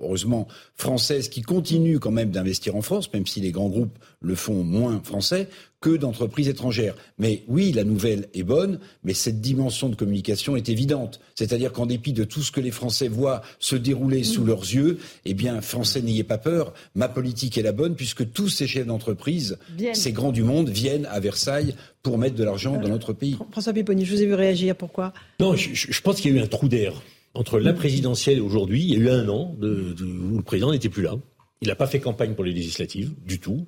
heureusement 0.00 0.48
françaises 0.74 1.28
qui 1.28 1.42
continuent 1.42 1.98
quand 1.98 2.10
même 2.10 2.30
d'investir 2.30 2.76
en 2.76 2.82
France, 2.82 3.12
même 3.12 3.26
si 3.26 3.40
les 3.40 3.52
grands 3.52 3.68
groupes 3.68 3.98
le 4.20 4.34
font 4.34 4.64
moins 4.64 5.00
français, 5.02 5.48
que 5.80 5.90
d'entreprises 5.90 6.48
étrangères. 6.48 6.94
Mais 7.18 7.42
oui, 7.46 7.70
la 7.70 7.84
nouvelle 7.84 8.28
est 8.32 8.42
bonne, 8.42 8.80
mais 9.02 9.12
cette 9.12 9.42
dimension 9.42 9.90
de 9.90 9.94
communication 9.94 10.56
est 10.56 10.70
évidente. 10.70 11.20
C'est-à-dire 11.34 11.72
qu'en 11.72 11.84
dépit 11.84 12.14
de 12.14 12.24
tout 12.24 12.40
ce 12.40 12.50
que 12.50 12.60
les 12.60 12.70
Français 12.70 13.08
voient 13.08 13.42
se 13.58 13.76
dérouler 13.76 14.24
sous 14.24 14.44
leurs 14.44 14.62
yeux, 14.62 14.98
eh 15.26 15.34
bien, 15.34 15.60
Français, 15.60 16.00
n'ayez 16.00 16.24
pas 16.24 16.38
peur, 16.38 16.72
ma 16.94 17.08
politique 17.08 17.58
est 17.58 17.62
la 17.62 17.72
bonne, 17.72 17.96
puisque 17.96 18.32
tous 18.32 18.48
ces 18.48 18.66
chefs 18.66 18.86
d'entreprise, 18.86 19.58
ces 19.92 20.12
grands 20.12 20.32
du 20.32 20.42
monde, 20.42 20.70
viennent 20.70 21.06
à 21.10 21.20
Versailles 21.20 21.74
pour 22.02 22.16
mettre 22.16 22.36
de 22.36 22.44
l'argent 22.44 22.78
dans 22.78 22.88
notre 22.88 23.12
pays. 23.12 23.36
François 23.52 23.74
Pipponi, 23.74 24.06
je 24.06 24.14
vous 24.14 24.22
ai 24.22 24.26
vu 24.26 24.34
réagir, 24.34 24.74
pourquoi? 24.76 25.12
Non, 25.38 25.54
je, 25.54 25.74
je 25.74 26.00
pense 26.00 26.20
qu'il 26.20 26.34
y 26.34 26.38
a 26.38 26.40
eu 26.40 26.42
un 26.42 26.46
trou 26.46 26.68
d'air 26.68 26.94
entre 27.34 27.58
la 27.58 27.72
présidentielle 27.72 28.38
et 28.38 28.40
aujourd'hui, 28.40 28.82
il 28.84 28.90
y 28.90 28.94
a 28.94 28.98
eu 28.98 29.08
un 29.10 29.28
an 29.28 29.56
où 29.60 29.64
le 29.64 30.42
président 30.42 30.72
n'était 30.72 30.88
plus 30.88 31.02
là. 31.02 31.14
Il 31.60 31.68
n'a 31.68 31.74
pas 31.74 31.86
fait 31.86 32.00
campagne 32.00 32.34
pour 32.34 32.44
les 32.44 32.52
législatives 32.52 33.14
du 33.24 33.40
tout. 33.40 33.66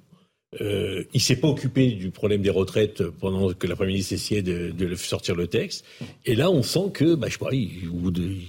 Euh, 0.61 1.05
il 1.13 1.21
s'est 1.21 1.37
pas 1.37 1.49
occupé 1.49 1.89
du 1.93 2.11
problème 2.11 2.43
des 2.43 2.51
retraites 2.51 3.03
pendant 3.03 3.53
que 3.53 3.67
la 3.67 3.77
Première 3.77 3.93
ministre 3.93 4.15
essayait 4.15 4.43
de, 4.43 4.71
de, 4.71 4.95
sortir 4.95 5.35
le 5.35 5.47
texte. 5.47 5.85
Et 6.25 6.35
là, 6.35 6.51
on 6.51 6.63
sent 6.63 6.91
que, 6.93 7.15
bah, 7.15 7.27
je 7.29 7.35
sais 7.35 7.39
pas, 7.39 7.51
il, 7.53 7.71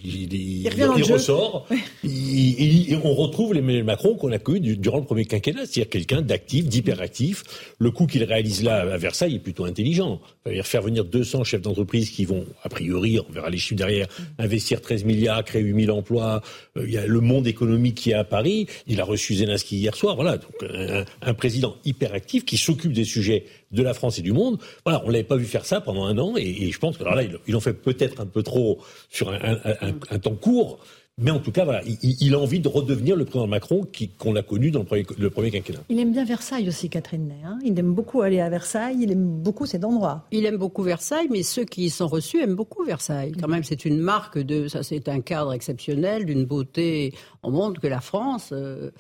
il, 0.04 0.34
il, 0.34 0.62
il 0.64 1.04
ressort. 1.04 1.68
on 3.04 3.14
retrouve 3.14 3.56
Emmanuel 3.56 3.84
Macron 3.84 4.16
qu'on 4.16 4.32
a 4.32 4.40
connu 4.40 4.78
durant 4.78 4.98
le 4.98 5.04
premier 5.04 5.26
quinquennat, 5.26 5.66
c'est-à-dire 5.66 5.90
quelqu'un 5.90 6.22
d'actif, 6.22 6.66
d'hyperactif. 6.66 7.44
Le 7.80 7.92
coup 7.92 8.06
qu'il 8.06 8.24
réalise 8.24 8.64
là 8.64 8.94
à 8.94 8.98
Versailles 8.98 9.36
est 9.36 9.40
plutôt 9.40 9.66
intelligent. 9.66 10.22
C'est-à-dire 10.44 10.66
faire 10.66 10.82
venir 10.82 11.06
200 11.06 11.44
chefs 11.44 11.62
d'entreprise 11.62 12.10
qui 12.10 12.26
vont, 12.26 12.46
a 12.64 12.70
priori, 12.70 13.20
on 13.20 13.32
verra 13.32 13.50
les 13.50 13.58
chiffres 13.58 13.76
derrière, 13.76 14.08
investir 14.38 14.82
13 14.82 15.04
milliards, 15.04 15.44
créer 15.44 15.62
8000 15.62 15.92
emplois. 15.92 16.42
Euh, 16.78 16.86
il 16.86 16.94
y 16.94 16.98
a 16.98 17.06
le 17.06 17.20
monde 17.20 17.48
économique 17.48 17.96
qui 17.96 18.12
est 18.12 18.16
à 18.16 18.24
Paris. 18.24 18.68
Il 18.88 19.02
a 19.02 19.04
reçu 19.04 19.36
Zelensky 19.36 19.78
hier 19.78 19.96
soir. 19.96 20.16
Voilà, 20.16 20.38
donc 20.38 20.54
un, 20.64 21.06
un 21.22 21.34
président 21.34 21.76
hyperactif 21.98 22.46
qui 22.46 22.58
s'occupe 22.58 22.94
des 22.94 23.04
sujets 23.04 23.46
de 23.72 23.82
la 23.82 23.94
France 23.94 24.20
et 24.20 24.22
du 24.22 24.32
monde. 24.32 24.60
Voilà, 24.86 25.02
on 25.06 25.10
l'avait 25.10 25.24
pas 25.24 25.36
vu 25.36 25.46
faire 25.46 25.66
ça 25.66 25.82
pendant 25.82 26.06
un 26.06 26.18
an 26.20 26.36
et, 26.38 26.44
et 26.44 26.72
je 26.72 26.80
pense 26.80 26.98
que 26.98 27.04
alors 27.04 27.16
là, 27.16 27.24
ils, 27.24 27.62
fait 27.62 27.74
peut-être 27.74 28.22
un 28.22 28.28
peu 28.28 28.44
trop 28.44 28.80
sur 29.10 29.30
un, 29.30 29.58
un, 29.64 29.94
un 30.10 30.20
temps 30.20 30.36
court. 30.36 30.80
Mais 31.20 31.32
en 31.32 31.40
tout 31.40 31.52
cas, 31.52 31.64
voilà, 31.64 31.82
il, 31.84 31.98
il, 32.22 32.36
a 32.36 32.40
envie 32.40 32.60
de 32.60 32.68
redevenir 32.68 33.16
le 33.16 33.26
président 33.26 33.48
Macron 33.48 33.88
qu'on 34.20 34.36
a 34.36 34.44
connu 34.44 34.70
dans 34.70 34.82
le 34.82 34.86
premier, 34.86 35.04
le 35.18 35.30
premier, 35.32 35.50
quinquennat. 35.50 35.80
Il 35.90 36.00
aime 36.00 36.12
bien 36.12 36.24
Versailles 36.24 36.68
aussi, 36.68 36.92
Catherine 36.92 37.28
Ney. 37.28 37.44
Hein 37.44 37.58
il 37.66 37.80
aime 37.80 37.92
beaucoup 37.92 38.22
aller 38.22 38.40
à 38.40 38.50
Versailles, 38.50 38.98
il 39.02 39.12
aime 39.12 39.26
beaucoup 39.42 39.66
cet 39.66 39.84
endroit. 39.84 40.28
Il 40.32 40.46
aime 40.46 40.58
beaucoup 40.58 40.84
Versailles, 40.84 41.28
mais 41.32 41.42
ceux 41.42 41.66
qui 41.66 41.86
y 41.86 41.90
sont 41.90 42.06
reçus 42.06 42.40
aiment 42.44 42.54
beaucoup 42.54 42.86
Versailles. 42.86 43.32
Quand 43.32 43.48
même, 43.48 43.64
c'est 43.64 43.86
une 43.86 43.98
marque 43.98 44.38
de... 44.38 44.68
Ça, 44.68 44.84
c'est 44.84 45.10
un 45.10 45.22
cadre 45.22 45.54
exceptionnel, 45.54 46.24
d'une 46.24 46.46
beauté. 46.46 47.16
On 47.42 47.50
montre 47.50 47.82
que 47.82 47.88
la 47.88 48.00
France... 48.00 48.50
Euh, 48.52 48.92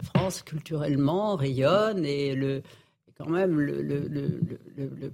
la 0.00 0.20
France 0.20 0.42
culturellement 0.42 1.36
rayonne 1.36 2.04
et 2.04 2.34
le, 2.34 2.62
quand 3.18 3.28
même 3.28 3.58
le, 3.60 5.12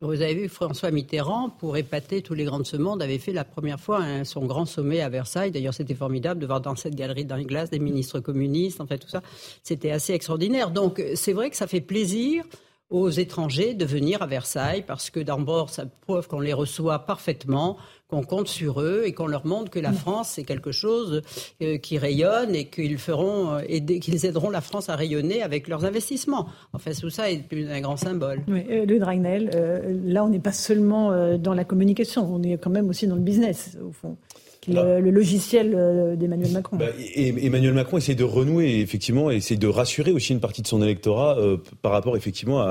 vous 0.00 0.22
avez 0.22 0.34
vu 0.34 0.48
François 0.48 0.90
Mitterrand, 0.90 1.50
pour 1.50 1.76
épater 1.76 2.22
tous 2.22 2.34
les 2.34 2.44
grands 2.44 2.58
de 2.58 2.64
ce 2.64 2.76
monde, 2.76 3.02
avait 3.02 3.18
fait 3.18 3.32
la 3.32 3.44
première 3.44 3.78
fois 3.78 3.98
un, 3.98 4.24
son 4.24 4.46
grand 4.46 4.64
sommet 4.64 5.00
à 5.00 5.08
Versailles. 5.08 5.50
D'ailleurs, 5.50 5.74
c'était 5.74 5.94
formidable 5.94 6.40
de 6.40 6.46
voir 6.46 6.60
dans 6.60 6.74
cette 6.74 6.94
galerie 6.94 7.24
dans 7.24 7.36
les 7.36 7.44
glaces 7.44 7.70
des 7.70 7.78
ministres 7.78 8.20
communistes, 8.20 8.80
en 8.80 8.86
fait, 8.86 8.98
tout 8.98 9.08
ça. 9.08 9.22
C'était 9.62 9.90
assez 9.90 10.14
extraordinaire. 10.14 10.70
Donc, 10.70 11.02
c'est 11.14 11.32
vrai 11.32 11.50
que 11.50 11.56
ça 11.56 11.66
fait 11.66 11.80
plaisir 11.82 12.44
aux 12.88 13.10
étrangers 13.10 13.74
de 13.74 13.84
venir 13.84 14.22
à 14.22 14.26
Versailles 14.26 14.84
parce 14.86 15.10
que 15.10 15.20
d'abord, 15.20 15.70
ça 15.70 15.86
prouve 15.86 16.28
qu'on 16.28 16.40
les 16.40 16.52
reçoit 16.52 17.00
parfaitement, 17.00 17.78
qu'on 18.12 18.24
compte 18.24 18.48
sur 18.48 18.82
eux 18.82 19.02
et 19.06 19.12
qu'on 19.12 19.26
leur 19.26 19.46
montre 19.46 19.70
que 19.70 19.80
la 19.80 19.92
France 19.92 20.32
c'est 20.34 20.44
quelque 20.44 20.70
chose 20.70 21.22
euh, 21.62 21.78
qui 21.78 21.96
rayonne 21.96 22.54
et 22.54 22.66
qu'ils 22.66 22.98
feront 22.98 23.58
aider, 23.66 24.00
qu'ils 24.00 24.26
aideront 24.26 24.50
la 24.50 24.60
France 24.60 24.90
à 24.90 24.96
rayonner 24.96 25.42
avec 25.42 25.66
leurs 25.66 25.86
investissements. 25.86 26.46
Enfin, 26.74 26.90
tout 26.98 27.10
ça 27.10 27.30
est 27.30 27.42
un 27.52 27.80
grand 27.80 27.96
symbole. 27.96 28.42
Oui, 28.48 28.64
euh, 28.70 28.84
le 28.84 28.98
Dragnel, 28.98 29.50
euh, 29.54 29.98
là, 30.04 30.24
on 30.24 30.28
n'est 30.28 30.38
pas 30.38 30.52
seulement 30.52 31.10
euh, 31.10 31.38
dans 31.38 31.54
la 31.54 31.64
communication, 31.64 32.28
on 32.32 32.42
est 32.42 32.58
quand 32.58 32.70
même 32.70 32.88
aussi 32.88 33.06
dans 33.06 33.16
le 33.16 33.22
business 33.22 33.78
au 33.82 33.92
fond 33.92 34.16
le, 34.68 35.00
le, 35.00 35.10
logiciel 35.10 35.74
euh, 35.74 36.16
d'Emmanuel 36.16 36.52
Macron. 36.52 36.76
Bah, 36.76 36.86
et 37.14 37.28
Emmanuel 37.44 37.74
Macron 37.74 37.98
essaie 37.98 38.14
de 38.14 38.24
renouer, 38.24 38.80
effectivement, 38.80 39.30
et 39.30 39.36
essaie 39.36 39.56
de 39.56 39.66
rassurer 39.66 40.12
aussi 40.12 40.32
une 40.32 40.40
partie 40.40 40.62
de 40.62 40.66
son 40.66 40.82
électorat 40.82 41.38
euh, 41.38 41.56
par 41.82 41.92
rapport, 41.92 42.16
effectivement, 42.16 42.60
à, 42.60 42.66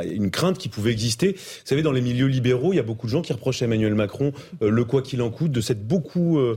à, 0.00 0.04
une 0.04 0.30
crainte 0.30 0.58
qui 0.58 0.68
pouvait 0.68 0.92
exister. 0.92 1.32
Vous 1.32 1.38
savez, 1.64 1.82
dans 1.82 1.92
les 1.92 2.00
milieux 2.00 2.26
libéraux, 2.26 2.72
il 2.72 2.76
y 2.76 2.80
a 2.80 2.84
beaucoup 2.84 3.06
de 3.06 3.12
gens 3.12 3.22
qui 3.22 3.32
reprochent 3.32 3.62
à 3.62 3.64
Emmanuel 3.64 3.94
Macron 3.94 4.32
euh, 4.62 4.70
le 4.70 4.84
quoi 4.84 5.02
qu'il 5.02 5.22
en 5.22 5.30
coûte, 5.30 5.52
de 5.52 5.60
s'être 5.60 5.86
beaucoup 5.86 6.38
euh, 6.38 6.56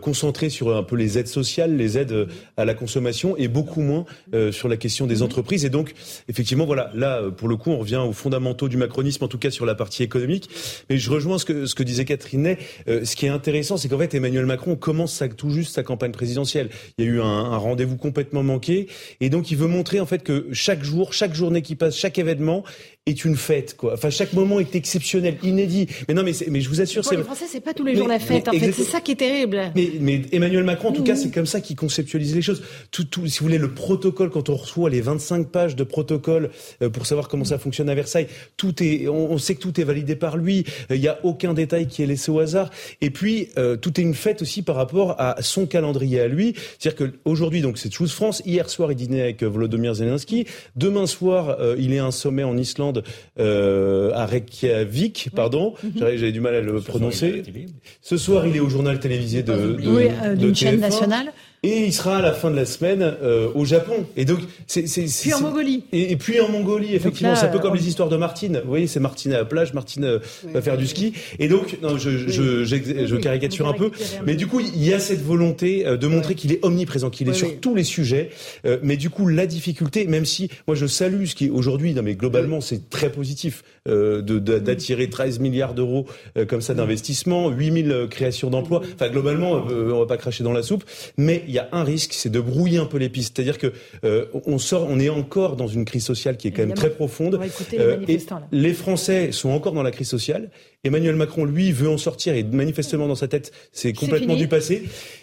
concentré 0.00 0.48
sur 0.48 0.74
un 0.74 0.82
peu 0.82 0.96
les 0.96 1.18
aides 1.18 1.28
sociales, 1.28 1.76
les 1.76 1.98
aides 1.98 2.26
à 2.56 2.64
la 2.64 2.74
consommation, 2.74 3.36
et 3.36 3.48
beaucoup 3.48 3.80
moins 3.80 4.04
sur 4.50 4.68
la 4.68 4.76
question 4.76 5.06
des 5.06 5.22
entreprises. 5.22 5.64
Et 5.64 5.70
donc, 5.70 5.94
effectivement, 6.28 6.64
voilà, 6.64 6.90
là, 6.94 7.22
pour 7.30 7.48
le 7.48 7.56
coup, 7.56 7.70
on 7.70 7.78
revient 7.78 7.96
aux 7.96 8.12
fondamentaux 8.12 8.68
du 8.68 8.76
macronisme, 8.76 9.24
en 9.24 9.28
tout 9.28 9.38
cas 9.38 9.50
sur 9.50 9.66
la 9.66 9.74
partie 9.74 10.02
économique. 10.02 10.48
Mais 10.88 10.98
je 10.98 11.10
rejoins 11.10 11.38
ce 11.38 11.44
que, 11.44 11.66
ce 11.66 11.74
que 11.74 11.82
disait 11.82 12.04
Catherine 12.04 12.42
Ney. 12.42 12.58
ce 12.86 13.16
qui 13.16 13.26
est 13.26 13.30
intéressant, 13.30 13.76
c'est 13.76 13.88
qu'en 13.88 13.98
fait, 13.98 14.14
Emmanuel 14.22 14.46
Macron 14.46 14.76
commence 14.76 15.20
tout 15.36 15.50
juste 15.50 15.74
sa 15.74 15.82
campagne 15.82 16.12
présidentielle. 16.12 16.70
Il 16.96 17.04
y 17.04 17.08
a 17.08 17.10
eu 17.10 17.20
un, 17.20 17.24
un 17.24 17.56
rendez-vous 17.56 17.96
complètement 17.96 18.44
manqué, 18.44 18.86
et 19.20 19.30
donc 19.30 19.50
il 19.50 19.56
veut 19.56 19.66
montrer 19.66 19.98
en 19.98 20.06
fait 20.06 20.22
que 20.22 20.46
chaque 20.52 20.84
jour, 20.84 21.12
chaque 21.12 21.34
journée 21.34 21.60
qui 21.60 21.74
passe, 21.74 21.96
chaque 21.96 22.18
événement 22.18 22.62
est 23.04 23.24
une 23.24 23.34
fête, 23.34 23.76
quoi. 23.76 23.94
Enfin, 23.94 24.10
chaque 24.10 24.32
moment 24.32 24.60
est 24.60 24.76
exceptionnel, 24.76 25.36
inédit. 25.42 25.88
Mais 26.06 26.14
non, 26.14 26.22
mais, 26.22 26.32
mais 26.48 26.60
je 26.60 26.68
vous 26.68 26.80
assure, 26.80 27.04
c'est. 27.04 27.16
Les 27.16 27.24
Français, 27.24 27.46
c'est 27.48 27.60
pas 27.60 27.74
tous 27.74 27.84
les 27.84 27.96
jours 27.96 28.06
la 28.06 28.20
fête. 28.20 28.46
En 28.46 28.52
fait, 28.52 28.70
c'est 28.70 28.84
ça 28.84 29.00
qui 29.00 29.12
est 29.12 29.16
terrible. 29.16 29.72
Mais, 29.74 29.90
mais 30.00 30.22
Emmanuel 30.30 30.62
Macron, 30.62 30.90
en 30.90 30.92
tout 30.92 31.02
cas, 31.02 31.16
c'est 31.16 31.32
comme 31.32 31.46
ça 31.46 31.60
qu'il 31.60 31.74
conceptualise 31.74 32.32
les 32.32 32.42
choses. 32.42 32.62
Tout, 32.92 33.02
tout, 33.02 33.26
si 33.26 33.40
vous 33.40 33.46
voulez, 33.46 33.58
le 33.58 33.74
protocole, 33.74 34.30
quand 34.30 34.50
on 34.50 34.54
reçoit 34.54 34.88
les 34.88 35.00
25 35.00 35.48
pages 35.48 35.74
de 35.74 35.82
protocole 35.82 36.50
euh, 36.80 36.90
pour 36.90 37.06
savoir 37.06 37.26
comment 37.26 37.44
ça 37.44 37.58
fonctionne 37.58 37.88
à 37.88 37.94
Versailles, 37.96 38.28
tout 38.56 38.80
est, 38.84 39.08
on, 39.08 39.32
on 39.32 39.38
sait 39.38 39.56
que 39.56 39.60
tout 39.60 39.80
est 39.80 39.84
validé 39.84 40.14
par 40.14 40.36
lui. 40.36 40.64
Il 40.88 41.00
n'y 41.00 41.08
a 41.08 41.18
aucun 41.24 41.54
détail 41.54 41.88
qui 41.88 42.04
est 42.04 42.06
laissé 42.06 42.30
au 42.30 42.38
hasard. 42.38 42.70
Et 43.00 43.10
puis, 43.10 43.48
euh, 43.58 43.76
tout 43.76 43.98
est 43.98 44.04
une 44.04 44.14
fête 44.14 44.42
aussi 44.42 44.62
par 44.62 44.76
rapport 44.76 45.16
à 45.18 45.42
son 45.42 45.66
calendrier 45.66 46.20
à 46.20 46.28
lui. 46.28 46.54
C'est-à-dire 46.78 47.10
qu'aujourd'hui, 47.24 47.62
donc, 47.62 47.78
c'est 47.78 47.92
Choose 47.92 48.12
France. 48.12 48.42
Hier 48.46 48.70
soir, 48.70 48.92
il 48.92 48.94
dînait 48.94 49.22
avec 49.22 49.42
Volodymyr 49.42 49.94
Zelensky. 49.94 50.46
Demain 50.76 51.08
soir, 51.08 51.56
euh, 51.58 51.74
il 51.80 51.92
est 51.92 51.98
à 51.98 52.04
un 52.04 52.12
sommet 52.12 52.44
en 52.44 52.56
Islande. 52.56 52.91
Euh, 53.38 54.12
à 54.14 54.26
Reykjavik, 54.26 55.30
pardon, 55.34 55.74
mmh. 55.82 55.88
j'avais 55.98 56.32
du 56.32 56.40
mal 56.40 56.54
à 56.54 56.60
le 56.60 56.80
Ce 56.80 56.86
prononcer. 56.86 57.42
Soir, 57.44 57.66
Ce 58.00 58.16
soir, 58.16 58.46
il 58.46 58.56
est 58.56 58.60
au 58.60 58.68
journal 58.68 59.00
télévisé 59.00 59.42
de, 59.42 59.52
de, 59.52 59.88
oui, 59.88 60.08
euh, 60.24 60.34
d'une 60.34 60.54
chaîne 60.54 60.80
nationale. 60.80 61.32
Et 61.64 61.84
il 61.84 61.92
sera 61.92 62.16
à 62.16 62.22
la 62.22 62.32
fin 62.32 62.50
de 62.50 62.56
la 62.56 62.66
semaine 62.66 63.02
euh, 63.22 63.48
au 63.54 63.64
Japon. 63.64 64.04
Et 64.16 64.24
donc, 64.24 64.40
c'est, 64.66 64.88
c'est, 64.88 65.06
c'est 65.06 65.30
puis 65.30 65.34
en 65.34 65.40
Mongolie. 65.40 65.84
Et, 65.92 66.10
et, 66.10 66.16
puis 66.16 66.40
en 66.40 66.48
Mongolie, 66.48 66.96
effectivement, 66.96 67.36
c'est 67.36 67.46
un 67.46 67.50
peu 67.50 67.60
comme 67.60 67.70
on... 67.70 67.74
les 67.74 67.86
histoires 67.86 68.08
de 68.08 68.16
Martine. 68.16 68.60
Vous 68.64 68.68
voyez, 68.68 68.88
c'est 68.88 68.98
Martine 68.98 69.32
à 69.32 69.38
la 69.38 69.44
plage, 69.44 69.72
Martine 69.72 70.04
euh, 70.04 70.18
oui, 70.44 70.52
va 70.54 70.60
faire 70.60 70.76
du 70.76 70.88
ski. 70.88 71.12
Et 71.38 71.46
donc, 71.46 71.78
non, 71.80 71.98
je, 71.98 72.10
je, 72.10 72.64
je, 72.64 73.06
je 73.06 73.16
caricature 73.16 73.68
un 73.68 73.74
peu, 73.74 73.92
mais 74.26 74.34
du 74.34 74.48
coup, 74.48 74.58
il 74.58 74.84
y 74.84 74.92
a 74.92 74.98
cette 74.98 75.22
volonté 75.22 75.86
euh, 75.86 75.96
de 75.96 76.06
montrer 76.08 76.34
qu'il 76.34 76.52
est 76.52 76.64
omniprésent, 76.64 77.10
qu'il 77.10 77.28
est 77.28 77.32
sur 77.32 77.60
tous 77.60 77.74
les 77.74 77.84
sujets. 77.84 78.30
Euh, 78.66 78.78
mais 78.82 78.96
du 78.96 79.10
coup, 79.10 79.26
la 79.26 79.46
difficulté, 79.46 80.06
même 80.06 80.24
si 80.24 80.50
moi 80.66 80.74
je 80.74 80.86
salue 80.86 81.24
ce 81.26 81.34
qui 81.34 81.50
aujourd'hui, 81.50 81.94
non 81.94 82.02
mais 82.02 82.14
globalement, 82.14 82.60
c'est 82.60 82.90
très 82.90 83.10
positif 83.10 83.62
euh, 83.88 84.22
de, 84.22 84.38
de, 84.38 84.58
d'attirer 84.58 85.08
13 85.08 85.40
milliards 85.40 85.74
d'euros 85.74 86.06
euh, 86.36 86.44
comme 86.44 86.60
ça 86.60 86.74
d'investissement, 86.74 87.50
8000 87.50 88.08
créations 88.10 88.50
d'emplois. 88.50 88.82
Enfin, 88.94 89.08
globalement, 89.10 89.52
on 89.52 89.98
va 90.00 90.06
pas 90.06 90.16
cracher 90.16 90.44
dans 90.44 90.52
la 90.52 90.62
soupe, 90.62 90.84
mais 91.16 91.44
il 91.52 91.56
y 91.56 91.58
a 91.58 91.68
un 91.72 91.84
risque, 91.84 92.14
c'est 92.14 92.30
de 92.30 92.40
brouiller 92.40 92.78
un 92.78 92.86
peu 92.86 92.96
les 92.96 93.10
pistes. 93.10 93.36
C'est-à-dire 93.36 93.58
que 93.58 93.74
euh, 94.04 94.24
on 94.46 94.56
sort, 94.56 94.86
on 94.88 94.98
est 94.98 95.10
encore 95.10 95.56
dans 95.56 95.66
une 95.66 95.84
crise 95.84 96.02
sociale 96.04 96.38
qui 96.38 96.48
est 96.48 96.50
quand 96.50 96.66
même 96.66 96.74
très 96.74 96.88
profonde. 96.88 97.38
Euh, 97.74 97.98
et 98.08 98.18
les 98.52 98.72
Français 98.72 99.32
sont 99.32 99.50
encore 99.50 99.74
dans 99.74 99.82
la 99.82 99.90
crise 99.90 100.08
sociale. 100.08 100.50
Emmanuel 100.84 101.14
Macron, 101.14 101.44
lui, 101.44 101.70
veut 101.70 101.88
en 101.88 101.98
sortir 101.98 102.34
et 102.34 102.42
manifestement 102.42 103.06
dans 103.06 103.14
sa 103.14 103.28
tête, 103.28 103.52
c'est 103.70 103.92
complètement 103.92 104.34
du 104.34 104.48
passé. 104.48 104.82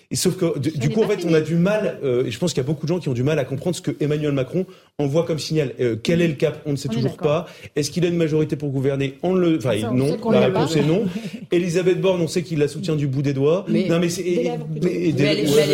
Et 0.09 0.15
sauf 0.15 0.37
que 0.37 0.57
du, 0.57 0.71
du 0.71 0.89
coup, 0.89 1.03
en 1.03 1.07
fait, 1.07 1.19
fini. 1.19 1.33
on 1.33 1.35
a 1.35 1.41
du 1.41 1.55
mal. 1.55 1.99
Euh, 2.01 2.25
et 2.25 2.31
je 2.31 2.39
pense 2.39 2.53
qu'il 2.53 2.63
y 2.63 2.65
a 2.65 2.67
beaucoup 2.67 2.85
de 2.85 2.87
gens 2.87 2.99
qui 2.99 3.09
ont 3.09 3.13
du 3.13 3.23
mal 3.23 3.37
à 3.39 3.45
comprendre 3.45 3.75
ce 3.75 3.81
que 3.81 3.91
Emmanuel 3.99 4.31
Macron 4.31 4.65
envoie 4.97 5.25
comme 5.25 5.37
signal. 5.37 5.73
Euh, 5.81 5.97
quel 6.01 6.21
est 6.21 6.29
le 6.29 6.35
cap? 6.35 6.61
On 6.65 6.71
ne 6.71 6.77
sait 6.77 6.89
on 6.89 6.93
toujours 6.93 7.17
pas. 7.17 7.45
Est-ce 7.75 7.91
qu'il 7.91 8.05
a 8.05 8.07
une 8.07 8.15
majorité 8.15 8.55
pour 8.55 8.69
gouverner? 8.69 9.17
On 9.21 9.33
le. 9.33 9.57
Enfin, 9.57 9.79
Ça, 9.79 9.91
non. 9.91 10.17
La 10.31 10.39
réponse 10.39 10.77
est 10.77 10.83
non. 10.83 11.05
Elisabeth 11.51 11.99
Borne, 11.99 12.21
on 12.21 12.27
sait 12.27 12.41
qu'il 12.41 12.59
la 12.59 12.69
soutient 12.69 12.95
du 12.95 13.07
bout 13.07 13.21
des 13.21 13.33
doigts. 13.33 13.65
Mais, 13.67 13.87
non, 13.89 13.99
mais 13.99 14.09
c'est. 14.09 14.45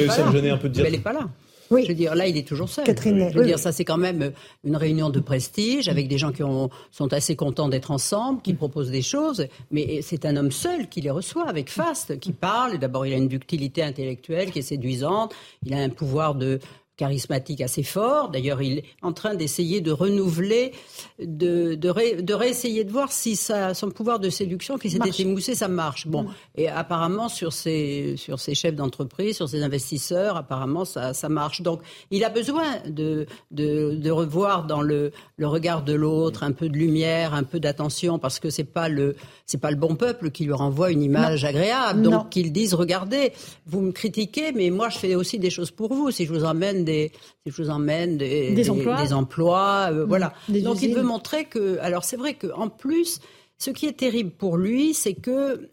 Ça 0.09 0.25
me 0.25 0.31
gênait 0.33 0.49
un 0.49 0.57
peu 0.57 0.67
de 0.67 0.73
dire. 0.73 0.83
Mais 0.83 0.89
elle 0.89 0.95
n'est 0.95 1.01
pas 1.01 1.13
là. 1.13 1.29
Oui. 1.71 1.83
Je 1.83 1.89
veux 1.89 1.95
dire, 1.95 2.15
là, 2.15 2.27
il 2.27 2.37
est 2.37 2.47
toujours 2.47 2.69
seul. 2.69 2.85
Catherine, 2.85 3.29
je 3.29 3.35
veux 3.35 3.41
oui. 3.41 3.47
dire, 3.47 3.59
ça, 3.59 3.71
c'est 3.71 3.85
quand 3.85 3.97
même 3.97 4.31
une 4.63 4.75
réunion 4.75 5.09
de 5.09 5.19
prestige 5.19 5.89
avec 5.89 6.07
des 6.07 6.17
gens 6.17 6.31
qui 6.31 6.43
ont, 6.43 6.69
sont 6.91 7.11
assez 7.13 7.35
contents 7.35 7.69
d'être 7.69 7.91
ensemble, 7.91 8.41
qui 8.41 8.53
proposent 8.53 8.91
des 8.91 9.01
choses, 9.01 9.47
mais 9.71 10.01
c'est 10.01 10.25
un 10.25 10.35
homme 10.35 10.51
seul 10.51 10.87
qui 10.87 11.01
les 11.01 11.09
reçoit 11.09 11.47
avec 11.47 11.69
faste, 11.69 12.19
qui 12.19 12.31
parle. 12.31 12.77
D'abord, 12.77 13.05
il 13.05 13.13
a 13.13 13.17
une 13.17 13.27
ductilité 13.27 13.83
intellectuelle 13.83 14.51
qui 14.51 14.59
est 14.59 14.63
séduisante. 14.63 15.33
Il 15.65 15.73
a 15.73 15.77
un 15.77 15.89
pouvoir 15.89 16.35
de 16.35 16.59
charismatique 16.97 17.61
assez 17.61 17.83
fort. 17.83 18.29
D'ailleurs, 18.29 18.61
il 18.61 18.79
est 18.79 18.85
en 19.01 19.11
train 19.11 19.35
d'essayer 19.35 19.81
de 19.81 19.91
renouveler, 19.91 20.71
de, 21.19 21.75
de, 21.75 22.33
réessayer 22.33 22.83
de 22.83 22.91
voir 22.91 23.11
si 23.11 23.35
ça, 23.35 23.73
son 23.73 23.91
pouvoir 23.91 24.19
de 24.19 24.29
séduction 24.29 24.77
qui 24.77 24.89
s'était 24.89 25.21
émoussé, 25.21 25.55
ça 25.55 25.67
marche. 25.67 26.07
Bon, 26.07 26.27
et 26.55 26.69
apparemment 26.69 27.29
sur 27.29 27.53
ses, 27.53 28.15
sur 28.17 28.39
ses 28.39 28.55
chefs 28.55 28.75
d'entreprise, 28.75 29.35
sur 29.35 29.49
ses 29.49 29.63
investisseurs, 29.63 30.37
apparemment 30.37 30.85
ça, 30.85 31.13
ça 31.13 31.29
marche. 31.29 31.61
Donc, 31.61 31.81
il 32.11 32.23
a 32.23 32.29
besoin 32.29 32.63
de, 32.87 33.25
de, 33.51 33.95
de 33.95 34.11
revoir 34.11 34.65
dans 34.65 34.81
le, 34.81 35.11
le 35.37 35.47
regard 35.47 35.83
de 35.83 35.93
l'autre 35.93 36.43
un 36.43 36.51
peu 36.51 36.69
de 36.69 36.77
lumière, 36.77 37.33
un 37.33 37.43
peu 37.43 37.59
d'attention, 37.59 38.19
parce 38.19 38.39
que 38.39 38.49
c'est 38.49 38.63
pas 38.63 38.87
le 38.87 39.15
c'est 39.45 39.59
pas 39.59 39.69
le 39.69 39.77
bon 39.77 39.95
peuple 39.95 40.31
qui 40.31 40.45
lui 40.45 40.53
renvoie 40.53 40.91
une 40.91 41.03
image 41.03 41.45
agréable. 41.45 42.01
Donc 42.01 42.29
qu'ils 42.29 42.51
disent 42.51 42.73
regardez, 42.73 43.31
vous 43.67 43.81
me 43.81 43.91
critiquez, 43.91 44.51
mais 44.53 44.69
moi 44.69 44.89
je 44.89 44.97
fais 44.97 45.15
aussi 45.15 45.39
des 45.39 45.49
choses 45.49 45.71
pour 45.71 45.93
vous. 45.93 46.09
Si 46.11 46.25
je 46.25 46.33
vous 46.33 46.45
emmène 46.45 46.84
des, 46.85 47.11
si 47.45 47.51
je 47.51 47.61
vous 47.61 47.69
emmène 47.69 48.17
des, 48.17 48.53
des, 48.53 48.69
emplois, 48.69 49.01
des 49.01 49.13
emplois 49.13 49.89
euh, 49.91 50.05
mmh. 50.05 50.07
voilà. 50.07 50.33
Donc 50.49 50.81
il 50.81 50.93
veut 50.95 51.03
montrer 51.03 51.45
que, 51.45 51.77
alors 51.79 52.03
c'est 52.03 52.17
vrai 52.17 52.35
qu'en 52.35 52.69
plus, 52.69 53.19
ce 53.57 53.71
qui 53.71 53.85
est 53.87 53.97
terrible 53.97 54.31
pour 54.31 54.57
lui, 54.57 54.93
c'est 54.93 55.13
que 55.13 55.69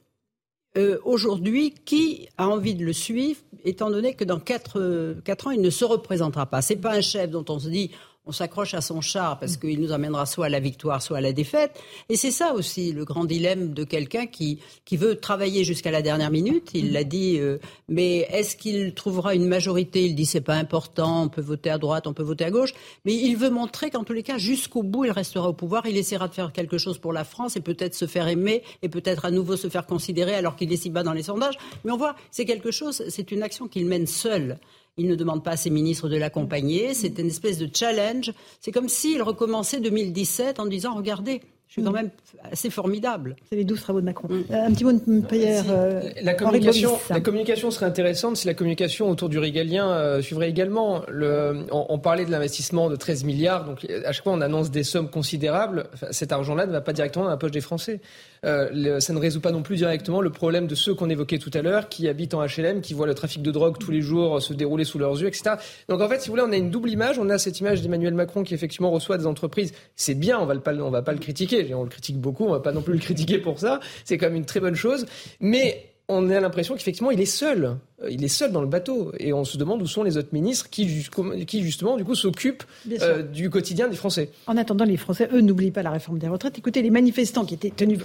euh, 0.79 0.99
aujourd'hui, 1.05 1.75
qui 1.85 2.29
a 2.39 2.49
envie 2.49 2.75
de 2.75 2.85
le 2.85 2.95
suivre, 2.95 3.41
étant 3.65 3.91
donné 3.91 4.15
que 4.15 4.25
dans 4.25 4.41
4, 4.41 4.81
euh, 4.81 5.15
ans, 5.45 5.51
il 5.51 5.61
ne 5.61 5.71
se 5.71 5.85
représentera 5.85 6.47
pas. 6.47 6.63
C'est 6.63 6.77
pas 6.77 6.93
un 6.93 7.03
chef 7.03 7.31
dont 7.31 7.45
on 7.49 7.59
se 7.59 7.69
dit 7.69 7.91
on 8.25 8.31
s'accroche 8.31 8.75
à 8.75 8.81
son 8.81 9.01
char 9.01 9.41
parce 9.41 9.57
qu'il 9.57 9.81
nous 9.81 9.91
amènera 9.91 10.27
soit 10.27 10.47
à 10.47 10.49
la 10.49 10.61
victoire, 10.61 11.03
soit 11.03 11.19
à 11.19 11.21
la 11.21 11.33
défaite. 11.33 11.73
Et 12.09 12.17
c'est 12.17 12.31
ça 12.31 12.55
aussi 12.55 12.93
le 12.93 13.05
grand 13.05 13.25
dilemme 13.25 13.75
de 13.75 13.83
quelqu'un 13.83 14.27
qui, 14.27 14.61
qui 14.85 14.97
veut 14.97 15.17
travailler 15.17 15.65
jusqu'à 15.65 15.91
la 15.91 16.03
dernière 16.03 16.31
minute. 16.31 16.71
Il 16.75 16.93
l'a 16.93 17.03
dit, 17.03 17.39
euh, 17.39 17.59
mais 17.89 18.19
est-ce 18.31 18.57
qu'il 18.57 18.95
trouvera 18.95 19.35
une 19.35 19.47
majorité? 19.47 20.05
Il 20.05 20.15
dit 20.15 20.27
c'est 20.27 20.41
pas 20.41 20.55
important, 20.55 21.25
on 21.25 21.29
peut 21.29 21.41
voter 21.41 21.71
à 21.71 21.79
droite, 21.79 22.07
on 22.07 22.13
peut 22.13 22.23
voter 22.23 22.45
à 22.45 22.51
gauche. 22.51 22.75
Mais 23.05 23.15
il 23.15 23.37
veut 23.37 23.51
montrer 23.51 23.91
qu'en 23.91 24.05
tous 24.05 24.13
les 24.13 24.23
cas, 24.23 24.39
jusqu'au 24.39 24.85
bout, 24.85 25.05
il 25.05 25.11
restera 25.11 25.49
au 25.49 25.53
pouvoir. 25.53 25.87
Il 25.87 25.97
essaiera 25.97 26.29
de 26.29 26.35
faire 26.35 26.53
quelque 26.53 26.79
chose 26.79 26.99
pour 26.99 27.13
la 27.13 27.25
France 27.25 27.57
et 27.57 27.61
peut-être 27.61 27.95
se 27.95 28.07
faire 28.07 28.29
aimer 28.29 28.63
et 28.83 28.89
peut-être 28.89 29.25
à 29.25 29.33
nouveau 29.33 29.57
se 29.57 29.69
faire 29.69 29.85
considérer 29.87 30.35
alors 30.35 30.55
qu'il 30.55 30.73
est 30.73 30.77
si 30.77 30.91
bas 30.91 31.03
dans 31.03 31.13
les 31.13 31.25
sondages. 31.25 31.59
Mais 31.85 31.91
on 31.91 31.97
voit, 31.97 32.15
c'est 32.31 32.45
quelque 32.45 32.71
chose, 32.71 33.03
c'est 33.09 33.33
une 33.33 33.43
action 33.43 33.67
qu'il 33.67 33.87
mène 33.87 34.07
seul. 34.07 34.59
Il 34.99 35.09
ne 35.09 35.15
demande 35.15 35.43
pas 35.43 35.53
à 35.53 35.57
ses 35.57 35.71
ministres 35.71 36.09
de 36.09 36.17
l'accompagner. 36.17 36.93
C'est 36.93 37.19
une 37.19 37.29
espèce 37.29 37.59
de 37.59 37.69
challenge. 37.73 38.33
C'est 38.61 38.73
comme 38.73 38.89
s'il 38.89 39.23
recommençait 39.23 39.81
2017 39.81 40.61
en 40.61 40.67
disant 40.67 40.95
Regardez, 40.95 41.41
je 41.73 41.81
suis 41.81 41.83
quand 41.83 41.93
même 41.93 42.11
assez 42.51 42.69
formidable. 42.69 43.35
C'est 43.49 43.57
les 43.57 43.65
douze 43.65 43.81
travaux 43.81 44.03
de 44.03 44.05
Macron. 44.05 44.29
Mm. 44.29 44.45
Euh, 44.51 44.67
un 44.67 44.73
petit 44.73 44.85
mot 44.85 44.93
de 44.93 45.21
Payer. 45.23 45.63
Euh, 45.71 46.03
la, 46.21 46.35
communication, 46.35 46.99
la 47.09 47.21
communication 47.21 47.71
serait 47.71 47.87
intéressante 47.87 48.37
si 48.37 48.47
la 48.47 48.53
communication 48.53 49.09
autour 49.09 49.31
du 49.31 49.39
régalien 49.39 49.89
euh, 49.89 50.21
suivrait 50.21 50.51
également. 50.51 51.01
Le, 51.09 51.65
on, 51.71 51.99
parlait 51.99 52.27
de 52.27 52.31
l'investissement 52.31 52.91
de 52.91 52.97
13 52.97 53.25
milliards, 53.25 53.65
donc 53.65 53.87
à 54.05 54.13
chaque 54.13 54.23
fois 54.23 54.35
on 54.35 54.43
annonce 54.43 54.71
des 54.71 54.83
sommes 54.83 55.09
considérables. 55.09 55.87
cet 56.11 56.33
argent-là 56.33 56.67
ne 56.67 56.73
va 56.73 56.83
pas 56.83 56.93
directement 56.93 57.25
dans 57.25 57.31
la 57.31 57.39
poche 57.39 57.53
des 57.53 57.63
Français. 57.63 58.03
Euh, 58.45 58.99
ça 59.01 59.13
ne 59.13 59.19
résout 59.19 59.41
pas 59.41 59.53
non 59.53 59.63
plus 59.63 59.77
directement 59.77 60.21
le 60.21 60.31
problème 60.31 60.67
de 60.67 60.75
ceux 60.75 60.95
qu'on 60.95 61.09
évoquait 61.11 61.39
tout 61.39 61.51
à 61.55 61.63
l'heure, 61.63 61.89
qui 61.89 62.09
habitent 62.09 62.35
en 62.35 62.45
HLM, 62.45 62.81
qui 62.81 62.93
voient 62.93 63.07
le 63.07 63.15
trafic 63.15 63.43
de 63.43 63.51
drogue 63.51 63.79
tous 63.79 63.91
les 63.91 64.01
jours 64.01 64.43
se 64.43 64.53
dérouler 64.53 64.85
sous 64.85 64.99
leurs 64.99 65.21
yeux, 65.21 65.29
etc. 65.29 65.57
Donc 65.89 66.01
en 66.01 66.09
fait, 66.09 66.21
si 66.21 66.29
vous 66.29 66.33
voulez, 66.33 66.45
on 66.47 66.53
a 66.53 66.57
une 66.57 66.71
double 66.71 66.91
image. 66.91 67.19
On 67.19 67.29
a 67.31 67.39
cette 67.39 67.61
image 67.61 67.83
d'Emmanuel 67.83 68.15
Macron 68.15 68.43
qui 68.43 68.55
effectivement 68.55 68.91
reçoit 68.91 69.19
des 69.19 69.27
entreprises. 69.27 69.73
C'est 69.95 70.15
bien, 70.15 70.39
on 70.41 70.47
va 70.47 70.57
pas, 70.57 70.75
on 70.75 70.91
va 70.91 71.03
pas 71.03 71.13
le 71.13 71.19
critiquer. 71.19 71.73
On 71.75 71.85
le 71.85 71.89
critique 71.89 72.19
beaucoup, 72.19 72.45
on 72.45 72.51
va 72.51 72.61
pas 72.61 72.73
non 72.73 72.83
plus 72.83 72.95
le 72.95 73.01
critiquer 73.01 73.39
pour 73.39 73.59
ça. 73.59 73.81
C'est 74.05 74.19
quand 74.19 74.27
même 74.27 74.37
une 74.37 74.45
très 74.45 74.61
bonne 74.61 74.75
chose. 74.75 75.07
Mais 75.41 75.93
on 76.09 76.29
a 76.31 76.41
l'impression 76.41 76.75
qu'effectivement, 76.75 77.11
il 77.11 77.21
est 77.21 77.27
seul. 77.27 77.77
Euh, 78.03 78.11
il 78.11 78.25
est 78.25 78.29
seul 78.29 78.53
dans 78.53 78.61
le 78.61 78.67
bateau. 78.67 79.13
Et 79.19 79.33
on 79.33 79.45
se 79.45 79.57
demande 79.57 79.83
où 79.83 79.87
sont 79.87 80.03
les 80.03 80.17
autres 80.17 80.33
ministres 80.33 80.69
qui, 80.69 81.07
qui 81.47 81.63
justement, 81.63 81.97
du 81.97 82.05
coup, 82.05 82.15
s'occupent 82.15 82.65
euh, 83.01 83.23
du 83.23 83.51
quotidien 83.51 83.89
des 83.89 83.97
Français. 83.97 84.31
En 84.47 84.57
attendant, 84.57 84.85
les 84.85 84.97
Français, 84.97 85.29
eux, 85.33 85.41
n'oublient 85.41 85.71
pas 85.71 85.83
la 85.83 85.91
réforme 85.91 86.19
des 86.19 86.29
retraites. 86.29 86.59
Écoutez, 86.59 86.83
les 86.83 86.91
manifestants 86.91 87.45
qui 87.45 87.55
étaient 87.55 87.71
tenus 87.71 88.01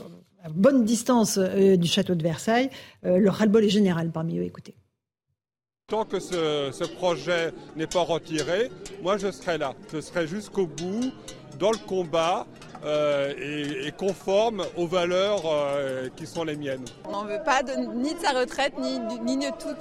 à 0.47 0.49
bonne 0.49 0.85
distance 0.85 1.37
euh, 1.37 1.77
du 1.77 1.87
château 1.87 2.15
de 2.15 2.23
Versailles. 2.23 2.69
Euh, 3.05 3.17
le 3.17 3.29
ras-le-bol 3.29 3.63
est 3.63 3.69
général 3.69 4.11
parmi 4.11 4.37
eux. 4.37 4.43
Écoutez. 4.43 4.75
Tant 5.87 6.05
que 6.05 6.19
ce, 6.19 6.85
projet 6.95 7.53
n'est 7.77 7.87
pas 7.87 8.01
retiré, 8.01 8.69
moi 9.01 9.17
je 9.17 9.31
serai 9.31 9.57
là. 9.57 9.73
Je 9.93 10.01
serai 10.01 10.27
jusqu'au 10.27 10.67
bout 10.67 11.13
dans 11.59 11.71
le 11.71 11.77
combat 11.77 12.45
euh, 12.83 13.33
et, 13.85 13.91
conforme 13.93 14.65
aux 14.75 14.85
valeurs 14.85 15.43
qui 16.17 16.27
sont 16.27 16.43
les 16.43 16.57
miennes. 16.57 16.83
On 17.05 17.11
n'en 17.11 17.23
veut 17.23 17.41
pas 17.43 17.61
ni 17.63 18.13
de 18.13 18.19
sa 18.19 18.37
retraite, 18.37 18.73
ni, 18.77 18.99
ni 19.21 19.37
de, 19.37 19.49
tout, 19.51 19.73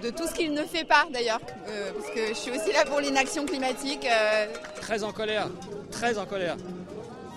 de, 0.00 0.10
tout 0.10 0.26
ce 0.26 0.32
qu'il 0.32 0.54
ne 0.54 0.62
fait 0.62 0.84
pas 0.84 1.04
d'ailleurs. 1.12 1.40
parce 1.40 2.10
que 2.14 2.28
je 2.28 2.34
suis 2.34 2.50
aussi 2.50 2.72
là 2.72 2.86
pour 2.86 3.00
l'inaction 3.00 3.44
climatique. 3.44 4.06
Très 4.80 5.04
en 5.04 5.12
colère, 5.12 5.48
très 5.90 6.16
en 6.16 6.24
colère. 6.24 6.56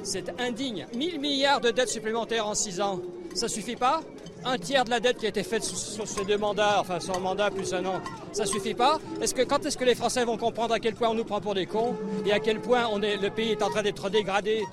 C'est 0.04 0.40
indigne. 0.40 0.88
1000 0.96 1.20
milliards 1.20 1.62
de 1.62 1.72
dettes 1.72 1.90
supplémentaires 1.90 2.48
en 2.48 2.56
6 2.56 2.82
ans. 2.82 3.02
Ça 3.34 3.48
suffit 3.48 3.76
pas? 3.76 4.02
Un 4.46 4.58
tiers 4.58 4.86
de 4.86 4.90
la 4.90 5.00
dette 5.00 5.18
qui 5.18 5.26
a 5.26 5.30
été 5.30 5.44
faite 5.44 5.64
sur 5.64 6.08
ces 6.08 6.24
deux 6.24 6.38
mandats, 6.38 6.78
enfin 6.80 7.00
son 7.00 7.20
mandat 7.20 7.52
plus 7.52 7.74
un 7.74 7.84
an, 7.86 8.02
ça 8.32 8.46
suffit 8.46 8.74
pas? 8.74 9.00
Est-ce 9.22 9.34
que 9.34 9.42
quand 9.42 9.66
est-ce 9.66 9.78
que 9.78 9.84
les 9.84 9.96
Français 9.96 10.24
vont 10.24 10.38
comprendre 10.38 10.74
à 10.74 10.80
quel 10.80 10.94
point 10.94 11.10
on 11.10 11.14
nous 11.14 11.24
prend 11.24 11.42
pour 11.42 11.56
des 11.56 11.66
cons 11.66 11.96
et 12.26 12.32
à 12.32 12.40
quel 12.40 12.60
point 12.60 12.88
on 12.92 13.02
est, 13.02 13.18
le 13.18 13.30
pays 13.30 13.52
est 13.52 13.64
en 13.64 13.70
train 13.70 13.84
d'être 13.84 14.10
dégradé? 14.10 14.64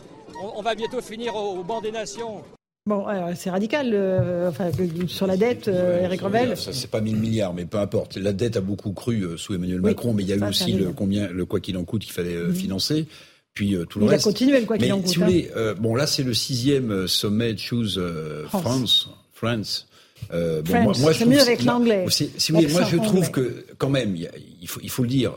On, 0.56 0.62
va 0.62 0.74
bientôt 0.74 1.00
finir 1.00 1.34
au, 1.36 1.62
banc 1.62 1.80
des 1.80 1.92
nations. 1.92 2.42
Bon, 2.86 3.06
c'est 3.34 3.50
radical, 3.50 3.90
euh, 3.94 4.50
enfin, 4.50 4.70
sur 5.06 5.26
la 5.26 5.36
dette, 5.36 5.68
euh, 5.68 6.02
Eric 6.02 6.20
Revel. 6.20 6.56
C'est 6.56 6.90
pas 6.90 7.00
1000 7.00 7.16
milliards, 7.16 7.54
mais 7.54 7.64
peu 7.64 7.78
importe. 7.78 8.16
La 8.16 8.32
dette 8.32 8.56
a 8.56 8.60
beaucoup 8.60 8.92
cru 8.92 9.22
euh, 9.22 9.36
sous 9.36 9.54
Emmanuel 9.54 9.80
Macron, 9.80 10.12
mais 10.12 10.22
il 10.22 10.28
y 10.28 10.32
a 10.32 10.36
eu 10.36 10.44
aussi 10.44 10.72
le, 10.72 10.92
combien, 10.92 11.28
le 11.28 11.46
quoi 11.46 11.60
qu'il 11.60 11.76
en 11.76 11.84
coûte 11.84 12.02
qu'il 12.02 12.12
fallait 12.12 12.36
mhm. 12.36 12.54
financer 12.54 13.06
puis 13.55 13.74
euh, 13.74 13.84
tout 13.86 14.00
le 14.00 14.07
il 14.07 14.09
reste. 14.11 14.24
Il 14.24 14.28
a 14.28 14.32
continué 14.32 14.62
quoi 14.64 14.76
qu'il 14.76 14.92
en 14.92 15.00
coûte. 15.00 15.09
Si 15.09 15.18
vous 15.18 15.24
voulez, 15.24 15.50
euh, 15.57 15.74
bon 15.74 15.94
là 15.94 16.07
c'est 16.07 16.24
le 16.24 16.34
sixième 16.34 16.90
euh, 16.90 17.07
sommet 17.07 17.57
Choose 17.57 18.02
France. 18.48 19.09
France. 19.32 19.86
Euh, 20.32 20.62
bon, 20.62 20.82
moi, 20.82 20.92
moi, 20.98 21.12
c'est 21.12 21.26
mieux 21.26 21.40
avec 21.40 21.64
l'anglais. 21.64 22.07
Si, 22.09 22.30
vous 22.50 22.61
voulez, 22.61 22.72
moi 22.72 22.82
je 22.84 22.96
trouve 22.96 23.30
que 23.30 23.64
quand 23.76 23.90
même, 23.90 24.16
il, 24.16 24.68
faut, 24.68 24.80
il 24.82 24.88
faut 24.88 25.02
le 25.02 25.09
dire, 25.09 25.34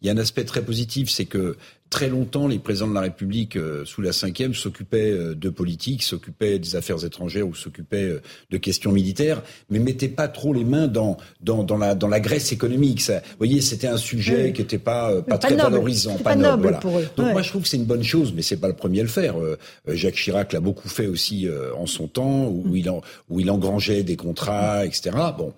il 0.00 0.06
y 0.06 0.10
a 0.10 0.12
un 0.12 0.18
aspect 0.18 0.44
très 0.44 0.62
positif, 0.62 1.10
c'est 1.10 1.24
que 1.24 1.56
très 1.90 2.08
longtemps, 2.08 2.48
les 2.48 2.58
présidents 2.58 2.88
de 2.88 2.94
la 2.94 3.00
République 3.00 3.56
euh, 3.56 3.84
sous 3.84 4.02
la 4.02 4.12
cinquième 4.12 4.54
s'occupaient 4.54 5.10
euh, 5.10 5.34
de 5.34 5.48
politique, 5.48 6.02
s'occupaient 6.02 6.58
des 6.58 6.76
affaires 6.76 7.04
étrangères 7.04 7.46
ou 7.46 7.54
s'occupaient 7.54 8.04
euh, 8.04 8.22
de 8.50 8.58
questions 8.58 8.92
militaires, 8.92 9.42
mais 9.70 9.78
mettaient 9.78 10.08
pas 10.08 10.28
trop 10.28 10.52
les 10.52 10.64
mains 10.64 10.88
dans 10.88 11.16
dans, 11.40 11.62
dans 11.64 11.78
la 11.78 11.94
dans 11.94 12.08
la 12.08 12.20
Grèce 12.20 12.52
économique. 12.52 13.00
Ça, 13.00 13.18
vous 13.18 13.38
voyez, 13.38 13.60
c'était 13.60 13.86
un 13.86 13.96
sujet 13.96 14.52
qui 14.52 14.62
n'était 14.62 14.78
pas 14.78 15.22
pas, 15.22 15.38
très 15.38 15.56
valorisant, 15.56 16.16
pas, 16.18 16.36
noble. 16.36 16.62
voilà. 16.62 16.78
Pour 16.78 16.98
eux. 16.98 17.08
Donc 17.16 17.32
moi, 17.32 17.42
je 17.42 17.48
trouve 17.48 17.62
que 17.62 17.68
c'est 17.68 17.76
une 17.76 17.84
bonne 17.84 18.04
chose, 18.04 18.32
mais 18.34 18.42
c'est 18.42 18.56
pas 18.56 18.68
le 18.68 18.76
premier 18.76 19.00
à 19.00 19.02
le 19.02 19.08
faire. 19.08 19.36
Jacques 19.86 20.14
Chirac 20.14 20.52
l'a 20.52 20.60
beaucoup 20.60 20.88
fait 20.88 21.06
aussi 21.06 21.48
en 21.76 21.86
son 21.86 22.08
temps, 22.08 22.46
où, 22.46 22.76
il 22.76 22.88
en, 22.90 23.00
où 23.28 23.40
il 23.40 23.50
engrangeait 23.50 24.02
des 24.02 24.16
contrats, 24.16 24.84
etc. 24.84 25.10
Bon. 25.36 25.52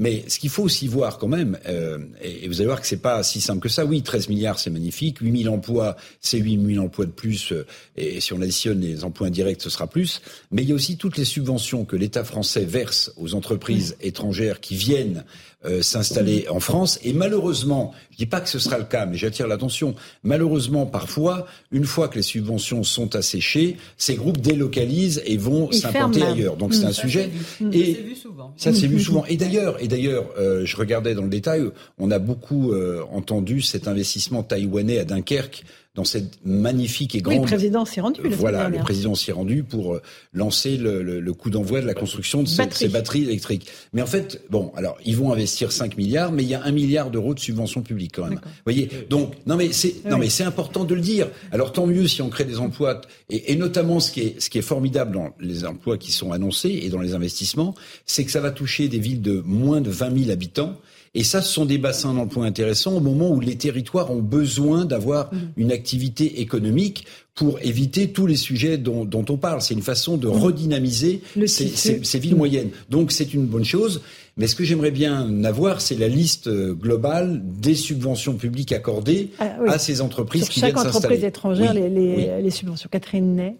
Mais 0.00 0.24
ce 0.28 0.38
qu'il 0.38 0.48
faut 0.48 0.62
aussi 0.62 0.88
voir 0.88 1.18
quand 1.18 1.28
même, 1.28 1.58
euh, 1.68 1.98
et, 2.22 2.48
vous 2.48 2.60
allez 2.60 2.66
voir 2.66 2.80
que 2.80 2.86
c'est 2.86 3.02
pas 3.02 3.22
si 3.22 3.42
simple 3.42 3.60
que 3.60 3.68
ça. 3.68 3.84
Oui, 3.84 4.02
13 4.02 4.30
milliards, 4.30 4.58
c'est 4.58 4.70
magnifique. 4.70 5.18
8 5.18 5.42
000 5.42 5.54
emplois, 5.54 5.94
c'est 6.22 6.38
8 6.38 6.74
000 6.74 6.82
emplois 6.82 7.04
de 7.04 7.10
plus. 7.10 7.52
Euh, 7.52 7.66
et 7.98 8.18
si 8.20 8.32
on 8.32 8.40
additionne 8.40 8.80
les 8.80 9.04
emplois 9.04 9.26
indirects, 9.26 9.60
ce 9.60 9.68
sera 9.68 9.86
plus. 9.86 10.22
Mais 10.50 10.62
il 10.62 10.70
y 10.70 10.72
a 10.72 10.74
aussi 10.74 10.96
toutes 10.96 11.18
les 11.18 11.26
subventions 11.26 11.84
que 11.84 11.96
l'État 11.96 12.24
français 12.24 12.64
verse 12.64 13.12
aux 13.18 13.34
entreprises 13.34 13.94
étrangères 14.00 14.60
qui 14.60 14.74
viennent 14.74 15.26
euh, 15.66 15.82
s'installer 15.82 16.46
en 16.48 16.58
France. 16.58 16.98
Et 17.04 17.12
malheureusement, 17.12 17.92
je 18.12 18.16
dis 18.16 18.26
pas 18.26 18.40
que 18.40 18.48
ce 18.48 18.58
sera 18.58 18.78
le 18.78 18.84
cas, 18.84 19.04
mais 19.04 19.18
j'attire 19.18 19.46
l'attention. 19.46 19.94
Malheureusement, 20.22 20.86
parfois, 20.86 21.46
une 21.70 21.84
fois 21.84 22.08
que 22.08 22.16
les 22.16 22.22
subventions 22.22 22.82
sont 22.82 23.14
asséchées, 23.14 23.76
ces 23.98 24.14
groupes 24.14 24.40
délocalisent 24.40 25.22
et 25.26 25.36
vont 25.36 25.70
s'implanter 25.70 26.22
ailleurs. 26.22 26.56
Donc 26.56 26.74
c'est 26.74 26.86
un 26.86 26.92
sujet. 26.92 27.30
Et 27.72 27.92
vu 27.92 28.14
souvent. 28.14 28.54
Ça 28.56 28.72
s'est 28.72 28.86
vu 28.86 29.00
souvent. 29.00 29.24
Et 29.28 29.36
d'ailleurs, 29.36 29.76
et 29.82 29.86
d'ailleurs, 29.86 30.30
euh, 30.38 30.64
je 30.64 30.76
regardais 30.76 31.14
dans 31.14 31.22
le 31.22 31.28
détail, 31.28 31.62
on 31.98 32.10
a 32.10 32.18
beaucoup 32.18 32.72
euh, 32.72 33.02
entendu 33.12 33.60
cet 33.60 33.86
investissement 33.86 34.42
taïwanais 34.42 34.98
à 34.98 35.04
Dunkerque 35.04 35.64
dans 35.96 36.04
cette 36.04 36.38
magnifique 36.44 37.16
et 37.16 37.20
grande. 37.20 37.38
Oui, 37.38 37.40
le 37.40 37.46
président 37.46 37.84
s'est 37.84 38.00
rendu. 38.00 38.20
voilà, 38.30 38.68
le 38.68 38.78
président 38.78 39.16
s'est 39.16 39.32
rendu 39.32 39.64
pour 39.64 39.94
euh, 39.94 40.02
lancer 40.32 40.76
le, 40.76 41.02
le, 41.02 41.18
le, 41.18 41.32
coup 41.34 41.50
d'envoi 41.50 41.80
de 41.80 41.86
la 41.86 41.94
construction 41.94 42.44
de 42.44 42.48
ces, 42.48 42.88
batteries 42.88 43.24
électriques. 43.24 43.66
Mais 43.92 44.00
en 44.00 44.06
fait, 44.06 44.40
bon, 44.50 44.70
alors 44.76 44.98
ils 45.04 45.16
vont 45.16 45.32
investir 45.32 45.72
5 45.72 45.96
milliards, 45.96 46.30
mais 46.30 46.44
il 46.44 46.48
y 46.48 46.54
a 46.54 46.62
un 46.62 46.70
milliard 46.70 47.10
d'euros 47.10 47.34
de 47.34 47.40
subventions 47.40 47.82
publiques 47.82 48.12
quand 48.14 48.28
même. 48.28 48.40
Vous 48.44 48.50
voyez, 48.64 48.88
donc 49.08 49.34
non 49.46 49.56
mais 49.56 49.72
c'est 49.72 50.04
non 50.08 50.18
mais 50.18 50.28
c'est 50.28 50.44
important 50.44 50.84
de 50.84 50.94
le 50.94 51.00
dire. 51.00 51.28
Alors 51.50 51.72
tant 51.72 51.86
mieux 51.86 52.06
si 52.06 52.22
on 52.22 52.28
crée 52.28 52.44
des 52.44 52.58
emplois 52.58 53.00
et, 53.28 53.52
et, 53.52 53.56
notamment 53.56 53.98
ce 53.98 54.12
qui 54.12 54.20
est 54.20 54.40
ce 54.40 54.48
qui 54.48 54.58
est 54.58 54.62
formidable 54.62 55.12
dans 55.12 55.30
les 55.40 55.64
emplois 55.64 55.98
qui 55.98 56.12
sont 56.12 56.30
annoncés 56.30 56.80
et 56.82 56.88
dans 56.88 57.00
les 57.00 57.14
investissements, 57.14 57.74
c'est 58.06 58.24
que 58.24 58.30
ça 58.30 58.40
va 58.40 58.52
toucher 58.52 58.86
des 58.86 59.00
villes 59.00 59.22
de 59.22 59.42
moins 59.44 59.80
de 59.80 59.90
20 59.90 60.18
000 60.18 60.30
habitants 60.30 60.78
et 61.12 61.24
ça, 61.24 61.42
ce 61.42 61.52
sont 61.52 61.64
des 61.64 61.78
bassins 61.78 62.14
d'emploi 62.14 62.46
intéressants 62.46 62.96
au 62.96 63.00
moment 63.00 63.30
où 63.30 63.40
les 63.40 63.56
territoires 63.56 64.12
ont 64.12 64.22
besoin 64.22 64.84
d'avoir 64.84 65.34
mmh. 65.34 65.38
une 65.56 65.72
activité 65.72 66.40
économique 66.40 67.04
pour 67.34 67.58
éviter 67.62 68.12
tous 68.12 68.26
les 68.26 68.36
sujets 68.36 68.78
dont, 68.78 69.08
on 69.12 69.36
parle. 69.36 69.60
C'est 69.60 69.74
une 69.74 69.82
façon 69.82 70.16
de 70.16 70.28
redynamiser 70.28 71.22
ces, 71.46 72.18
villes 72.18 72.36
moyennes. 72.36 72.70
Donc 72.90 73.10
c'est 73.10 73.34
une 73.34 73.46
bonne 73.46 73.64
chose. 73.64 74.02
Mais 74.36 74.46
ce 74.46 74.54
que 74.54 74.62
j'aimerais 74.62 74.92
bien 74.92 75.42
avoir, 75.44 75.80
c'est 75.80 75.96
la 75.96 76.06
liste 76.06 76.46
euh, 76.46 76.72
globale 76.72 77.42
des 77.44 77.74
subventions 77.74 78.34
publiques 78.34 78.72
accordées 78.72 79.30
ah, 79.38 79.56
à 79.66 79.78
ces 79.78 80.00
entreprises 80.00 80.48
qui 80.48 80.60
viennent 80.60 80.70
s'installer. 80.70 80.92
Chaque 80.92 81.04
entreprise 81.04 81.24
étrangère, 81.24 81.74
les, 81.74 82.50
subventions. 82.50 82.88
Catherine 82.90 83.34
Ney. 83.34 83.56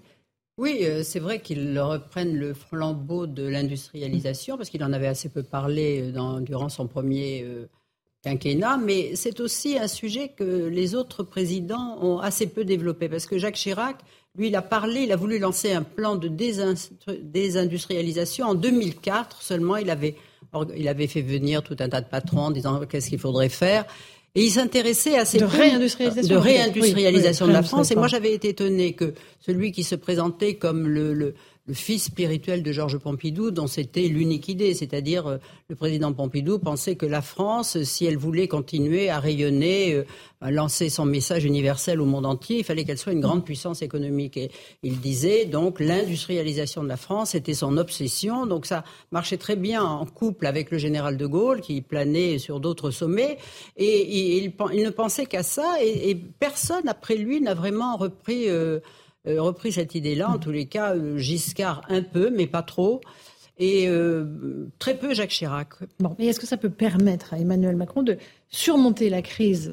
Oui, 0.61 0.81
euh, 0.83 1.03
c'est 1.03 1.21
vrai 1.21 1.41
qu'ils 1.41 1.81
reprennent 1.81 2.37
le 2.37 2.53
flambeau 2.53 3.27
de 3.27 3.49
l'industrialisation, 3.49 4.59
parce 4.59 4.69
qu'il 4.69 4.85
en 4.85 4.93
avait 4.93 5.07
assez 5.07 5.31
peu 5.31 5.43
parlé 5.43 6.13
euh, 6.15 6.41
durant 6.41 6.69
son 6.69 6.87
premier 6.87 7.47
quinquennat, 8.23 8.77
mais 8.77 9.17
c'est 9.17 9.41
aussi 9.41 9.79
un 9.79 9.89
sujet 9.89 10.29
que 10.29 10.67
les 10.67 10.95
autres 10.95 11.23
présidents 11.23 11.97
ont 12.03 12.19
assez 12.19 12.47
peu 12.47 12.67
développé, 12.67 13.09
parce 13.09 13.25
que 13.25 13.39
Jacques 13.39 13.55
Chirac, 13.55 13.97
lui, 14.37 14.49
il 14.49 14.55
a 14.55 14.61
parlé, 14.61 15.05
il 15.05 15.13
a 15.13 15.17
voulu 15.17 15.39
lancer 15.39 15.73
un 15.73 15.83
plan 15.83 16.17
de 16.17 16.29
désindustrialisation 16.29 18.49
en 18.49 18.55
2004 18.55 19.41
seulement. 19.41 19.79
Il 19.79 19.89
avait, 19.89 20.15
il 20.77 20.89
avait 20.89 21.07
fait 21.07 21.23
venir 21.23 21.63
tout 21.63 21.77
un 21.81 21.89
tas 21.89 22.03
de 22.03 22.07
patrons 22.07 22.43
en 22.43 22.51
disant 22.51 22.85
qu'est-ce 22.85 23.09
qu'il 23.09 23.19
faudrait 23.19 23.49
faire? 23.49 23.87
Et 24.35 24.45
il 24.45 24.51
s'intéressait 24.51 25.17
à 25.17 25.25
ces 25.25 25.39
de 25.39 25.45
réindustrialisation, 25.45 26.35
de, 26.35 26.41
réindustrialisation 26.41 27.47
de 27.49 27.53
la 27.53 27.63
France. 27.63 27.91
Et 27.91 27.97
moi, 27.97 28.07
j'avais 28.07 28.33
été 28.33 28.51
étonné 28.51 28.93
que 28.93 29.15
celui 29.41 29.73
qui 29.73 29.83
se 29.83 29.97
présentait 29.97 30.55
comme 30.55 30.87
le 30.87 31.13
le 31.15 31.35
fils 31.73 32.05
spirituel 32.05 32.63
de 32.63 32.73
Georges 32.73 32.99
Pompidou, 32.99 33.51
dont 33.51 33.67
c'était 33.67 34.09
l'unique 34.09 34.49
idée, 34.49 34.75
c'est-à-dire 34.75 35.27
euh, 35.27 35.39
le 35.69 35.77
président 35.77 36.13
Pompidou 36.13 36.59
pensait 36.59 36.97
que 36.97 37.07
la 37.07 37.23
France, 37.23 37.83
si 37.83 38.05
elle 38.07 38.17
voulait 38.17 38.49
continuer 38.49 39.11
à 39.11 39.21
rayonner, 39.21 39.95
euh, 39.95 40.05
à 40.41 40.51
lancer 40.51 40.89
son 40.89 41.05
message 41.05 41.45
universel 41.45 42.01
au 42.01 42.07
monde 42.07 42.27
entier, 42.27 42.59
il 42.59 42.65
fallait 42.65 42.85
qu'elle 42.85 42.99
soit 42.99 43.13
une 43.13 43.21
grande 43.21 43.45
puissance 43.45 43.83
économique. 43.83 44.37
Et 44.37 44.51
il 44.83 45.01
disait 45.01 45.45
donc 45.45 45.81
l'industrialisation 45.81 46.83
de 46.83 46.89
la 46.89 46.97
France 46.97 47.35
était 47.35 47.55
son 47.55 47.77
obsession, 47.77 48.47
donc 48.47 48.67
ça 48.67 48.85
marchait 49.13 49.37
très 49.37 49.57
bien 49.57 49.83
en 49.83 50.07
couple 50.07 50.47
avec 50.47 50.71
le 50.71 50.79
général 50.79 51.17
de 51.17 51.27
Gaulle 51.27 51.61
qui 51.61 51.83
planait 51.83 52.39
sur 52.39 52.61
d'autres 52.61 52.91
sommets, 52.91 53.39
et, 53.77 54.39
il, 54.39 54.53
ne 54.83 54.91
pensait 54.91 55.27
qu'à 55.27 55.43
ça, 55.43 55.77
et, 55.83 56.15
personne 56.39 56.89
après 56.89 57.17
lui 57.17 57.41
n'a 57.41 57.55
vraiment 57.55 57.97
repris. 57.97 58.49
Euh, 58.49 58.81
repris 59.27 59.73
cette 59.73 59.95
idée-là. 59.95 60.31
En 60.31 60.39
tous 60.39 60.51
les 60.51 60.67
cas, 60.67 60.95
euh, 60.95 61.19
Giscard 61.19 61.83
un 61.89 62.03
peu, 62.03 62.31
mais 62.31 62.47
pas 62.47 62.63
trop. 62.63 63.01
Et 63.59 63.89
euh, 63.89 64.69
très 64.79 64.97
peu 64.97 65.13
Jacques 65.13 65.31
Chirac. 65.31 65.75
Bon, 65.99 66.17
mais 66.19 66.27
est-ce 66.27 66.41
que 66.41 66.47
ça 66.47 66.57
peut 66.57 66.71
permettre 66.71 67.35
à 67.35 67.39
Emmanuel 67.39 67.77
Macron 67.77 68.03
de 68.03 68.17
surmonter 68.49 69.11
la 69.11 69.21
crise 69.21 69.71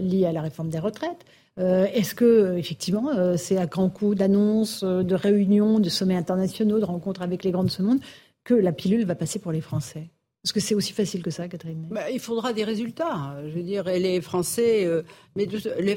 liée 0.00 0.24
à 0.24 0.32
la 0.32 0.40
réforme 0.40 0.70
des 0.70 0.78
retraites? 0.78 1.24
Est-ce 1.58 2.14
que 2.14 2.56
effectivement, 2.58 3.36
c'est 3.38 3.56
à 3.56 3.66
grand 3.66 3.88
coup 3.88 4.14
d'annonces, 4.14 4.84
de 4.84 5.14
réunions, 5.14 5.80
de 5.80 5.88
sommets 5.88 6.16
internationaux, 6.16 6.80
de 6.80 6.84
rencontres 6.84 7.22
avec 7.22 7.44
les 7.44 7.50
grands 7.50 7.64
de 7.64 7.70
ce 7.70 7.82
monde 7.82 7.98
que 8.44 8.54
la 8.54 8.72
pilule 8.72 9.06
va 9.06 9.14
passer 9.14 9.38
pour 9.38 9.52
les 9.52 9.62
Français? 9.62 10.08
Est-ce 10.46 10.52
que 10.52 10.60
c'est 10.60 10.76
aussi 10.76 10.92
facile 10.92 11.24
que 11.24 11.30
ça, 11.32 11.48
Catherine 11.48 11.88
bah, 11.90 12.08
Il 12.08 12.20
faudra 12.20 12.52
des 12.52 12.62
résultats. 12.62 13.36
Je 13.48 13.50
veux 13.50 13.64
dire, 13.64 13.82
les 13.82 14.20
Français. 14.20 14.86
Euh, 14.86 15.02
mais 15.34 15.48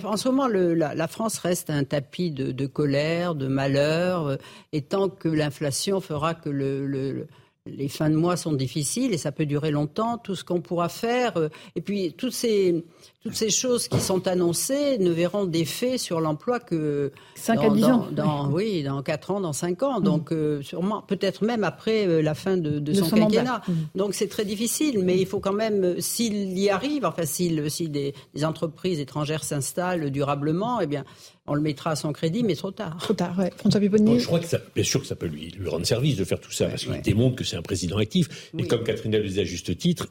en 0.03 0.17
ce 0.17 0.27
moment, 0.27 0.47
la, 0.47 1.07
France 1.07 1.37
reste 1.37 1.69
un 1.69 1.83
tapis 1.83 2.31
de, 2.31 2.65
colère, 2.65 3.35
de 3.35 3.45
malheur. 3.45 4.25
Euh, 4.25 4.37
et 4.71 4.81
tant 4.81 5.07
que 5.07 5.29
l'inflation 5.29 6.01
fera 6.01 6.33
que 6.33 6.49
le, 6.49 7.27
les 7.67 7.89
fins 7.89 8.09
de 8.09 8.15
mois 8.15 8.37
sont 8.37 8.53
difficiles 8.53 9.13
et 9.13 9.19
ça 9.19 9.31
peut 9.31 9.45
durer 9.45 9.69
longtemps, 9.69 10.17
tout 10.17 10.33
ce 10.33 10.43
qu'on 10.43 10.61
pourra 10.61 10.89
faire. 10.89 11.37
Euh, 11.37 11.49
et 11.75 11.81
puis, 11.81 12.13
toutes 12.13 12.33
ces, 12.33 12.83
toutes 13.21 13.35
ces 13.35 13.49
choses 13.49 13.89
qui 13.89 13.99
sont 13.99 14.27
annoncées 14.27 14.97
ne 14.97 15.11
verront 15.11 15.45
d'effet 15.45 15.97
sur 15.97 16.21
l'emploi 16.21 16.61
que 16.61 17.11
5 17.35 17.63
à 17.63 17.69
10 17.69 17.83
ans. 17.85 18.07
Dans, 18.11 18.49
oui, 18.49 18.81
dans 18.81 19.03
4 19.03 19.31
ans, 19.31 19.41
dans 19.41 19.51
5 19.51 19.83
ans. 19.83 19.99
Donc, 19.99 20.31
euh, 20.31 20.61
sûrement, 20.61 21.01
peut-être 21.01 21.43
même 21.43 21.65
après 21.65 22.07
euh, 22.07 22.21
la 22.21 22.33
fin 22.33 22.55
de, 22.55 22.93
son, 22.93 23.09
quinquennat. 23.09 23.61
Mm. 23.67 23.73
Donc, 23.95 24.13
c'est 24.13 24.29
très 24.29 24.45
difficile, 24.45 25.03
mais 25.03 25.17
il 25.19 25.25
faut 25.25 25.41
quand 25.41 25.53
même, 25.53 25.99
s'il 25.99 26.57
y 26.57 26.69
arrive, 26.69 27.03
enfin, 27.03 27.25
si, 27.25 27.59
si 27.69 27.89
des, 27.89 28.13
entreprises 28.43 29.01
étrangères 29.01 29.43
s'installent 29.43 30.11
durablement, 30.11 30.79
eh 30.79 30.87
bien, 30.87 31.03
on 31.45 31.55
le 31.55 31.61
mettra 31.61 31.91
à 31.91 31.95
son 31.97 32.13
crédit, 32.13 32.43
mais 32.43 32.55
trop 32.55 32.71
tard. 32.71 32.95
Trop 33.01 33.13
tard, 33.13 33.37
ouais. 33.37 33.51
François 33.57 33.81
je 33.81 34.25
crois 34.25 34.39
que 34.39 34.45
ça, 34.45 34.59
bien 34.73 34.83
sûr 34.85 35.01
que 35.01 35.07
ça 35.07 35.17
peut 35.17 35.27
lui, 35.27 35.49
lui 35.49 35.67
rendre 35.67 35.85
service 35.85 36.15
de 36.15 36.23
faire 36.23 36.39
tout 36.39 36.51
ça, 36.51 36.67
parce 36.67 36.85
qu'il 36.85 37.01
démontre 37.01 37.35
que 37.35 37.43
c'est 37.43 37.57
un 37.57 37.61
président 37.61 37.97
actif. 37.97 38.49
Et 38.57 38.65
comme 38.65 38.83
Catherine 38.83 39.11
le 39.11 39.23
disait 39.23 39.41
à 39.41 39.45
juste 39.45 39.77
titre, 39.77 40.07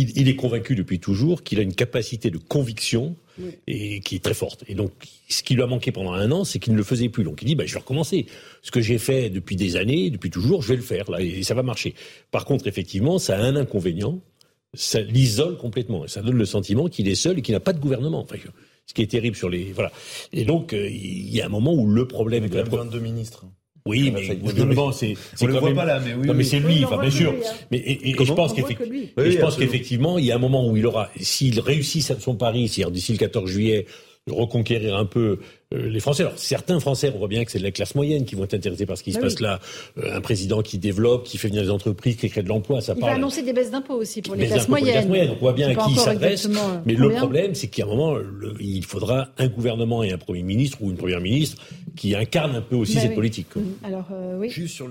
il, 0.00 0.28
est 0.28 0.36
convaincu 0.36 0.74
depuis 0.74 0.98
toujours 0.98 1.42
qu'il 1.42 1.58
a 1.58 1.62
une 1.62 1.74
capacité 1.74 2.30
de 2.30 2.38
conviction 2.38 3.16
et 3.66 4.00
qui 4.00 4.16
est 4.16 4.22
très 4.22 4.34
forte. 4.34 4.64
Et 4.66 4.74
donc, 4.74 4.92
ce 5.28 5.42
qui 5.42 5.54
lui 5.54 5.62
a 5.62 5.66
manqué 5.66 5.92
pendant 5.92 6.12
un 6.12 6.30
an, 6.32 6.44
c'est 6.44 6.58
qu'il 6.58 6.72
ne 6.72 6.78
le 6.78 6.84
faisait 6.84 7.08
plus. 7.08 7.24
Donc, 7.24 7.40
il 7.42 7.44
dit, 7.44 7.54
bah, 7.54 7.64
je 7.66 7.72
vais 7.72 7.80
recommencer. 7.80 8.26
Ce 8.62 8.70
que 8.70 8.80
j'ai 8.80 8.98
fait 8.98 9.30
depuis 9.30 9.56
des 9.56 9.76
années, 9.76 10.10
depuis 10.10 10.30
toujours, 10.30 10.62
je 10.62 10.68
vais 10.68 10.76
le 10.76 10.82
faire 10.82 11.10
là, 11.10 11.20
et 11.20 11.42
ça 11.42 11.54
va 11.54 11.62
marcher. 11.62 11.94
Par 12.30 12.44
contre, 12.44 12.66
effectivement, 12.66 13.18
ça 13.18 13.38
a 13.38 13.42
un 13.42 13.56
inconvénient. 13.56 14.20
Ça 14.74 15.00
l'isole 15.00 15.56
complètement. 15.56 16.04
Et 16.04 16.08
ça 16.08 16.20
donne 16.20 16.36
le 16.36 16.44
sentiment 16.44 16.88
qu'il 16.88 17.08
est 17.08 17.14
seul 17.14 17.38
et 17.38 17.42
qu'il 17.42 17.54
n'a 17.54 17.60
pas 17.60 17.72
de 17.72 17.80
gouvernement. 17.80 18.20
Enfin, 18.20 18.36
ce 18.88 18.94
qui 18.94 19.02
est 19.02 19.06
terrible 19.06 19.36
sur 19.36 19.48
les 19.48 19.72
voilà. 19.72 19.92
Et 20.32 20.44
donc 20.44 20.72
euh, 20.72 20.88
il 20.88 21.28
y 21.28 21.40
a 21.40 21.46
un 21.46 21.50
moment 21.50 21.74
où 21.74 21.86
le 21.86 22.08
problème 22.08 22.44
il 22.46 22.54
y 22.54 22.58
a 22.58 22.64
22 22.64 22.98
ministres. 22.98 23.44
Oui, 23.88 24.12
mais 24.14 24.36
gouvernement, 24.36 24.92
c'est 24.92 25.14
c'est 25.34 25.46
quand 25.46 25.62
même... 25.62 25.74
pas 25.74 25.84
là, 25.84 26.00
mais 26.04 26.14
oui. 26.14 26.26
Non, 26.26 26.34
mais 26.34 26.44
c'est 26.44 26.60
lui, 26.60 26.84
enfin 26.84 26.98
bien 26.98 27.10
sûr. 27.10 27.30
Hein. 27.30 27.52
Mais 27.70 27.78
et, 27.78 28.14
je 28.18 28.32
pense 28.32 28.52
qu'effectivement, 28.52 29.12
je 29.16 29.38
pense 29.38 29.56
qu'effectivement, 29.56 30.18
il 30.18 30.26
y 30.26 30.32
a 30.32 30.36
un 30.36 30.38
moment 30.38 30.68
où 30.68 30.76
il 30.76 30.86
aura, 30.86 31.10
s'il 31.18 31.58
réussit 31.60 32.02
son 32.02 32.34
pari, 32.34 32.68
c'est-à-dire 32.68 32.90
d'ici 32.90 33.12
le 33.12 33.18
14 33.18 33.50
juillet, 33.50 33.86
reconquérir 34.30 34.96
un 34.96 35.06
peu 35.06 35.20
euh, 35.20 35.40
les 35.70 36.00
Français. 36.00 36.22
Alors 36.22 36.38
certains 36.38 36.80
Français, 36.80 37.12
on 37.14 37.18
voit 37.18 37.28
bien 37.28 37.44
que 37.44 37.50
c'est 37.50 37.58
de 37.58 37.64
la 37.64 37.70
classe 37.70 37.94
moyenne 37.94 38.24
qui 38.24 38.34
vont 38.34 38.44
être 38.44 38.54
intéressés 38.54 38.86
par 38.86 38.96
ce 38.96 39.02
qui 39.02 39.12
se 39.12 39.18
bah 39.18 39.24
passe 39.24 39.40
là. 39.40 39.60
Euh, 39.98 40.16
un 40.16 40.20
président 40.22 40.62
qui 40.62 40.78
développe, 40.78 41.24
qui 41.24 41.36
fait 41.36 41.48
venir 41.48 41.62
des 41.62 41.70
entreprises, 41.70 42.16
qui 42.16 42.30
crée 42.30 42.42
de 42.42 42.48
l'emploi, 42.48 42.80
ça 42.80 42.94
Il 42.96 43.02
va 43.02 43.12
annoncer 43.12 43.42
des 43.42 43.52
baisses 43.52 43.70
d'impôts 43.70 43.96
aussi 43.96 44.22
pour 44.22 44.34
les 44.34 44.46
classes 44.46 44.68
moyennes. 44.68 45.06
On 45.30 45.36
voit 45.36 45.52
bien 45.52 45.68
à 45.68 45.74
qui 45.74 45.92
il 45.92 45.98
s'adresse. 45.98 46.48
Mais 46.86 46.94
le 46.94 47.10
problème, 47.10 47.54
c'est 47.54 47.68
qu'à 47.68 47.84
un 47.84 47.86
moment, 47.86 48.16
il 48.60 48.84
faudra 48.84 49.28
un 49.36 49.48
gouvernement 49.48 50.02
et 50.02 50.12
un 50.12 50.18
premier 50.18 50.42
ministre 50.42 50.78
ou 50.80 50.90
une 50.90 50.96
première 50.96 51.20
ministre 51.20 51.62
qui 51.96 52.14
incarne 52.14 52.54
un 52.54 52.62
peu 52.62 52.76
aussi 52.76 52.94
bah 52.94 53.00
cette 53.02 53.14
politique. 53.14 53.54
Mmh. 53.56 53.60
Alors 53.82 54.06
euh, 54.12 54.38
oui. 54.38 54.48
Juste 54.50 54.74
sur, 54.74 54.88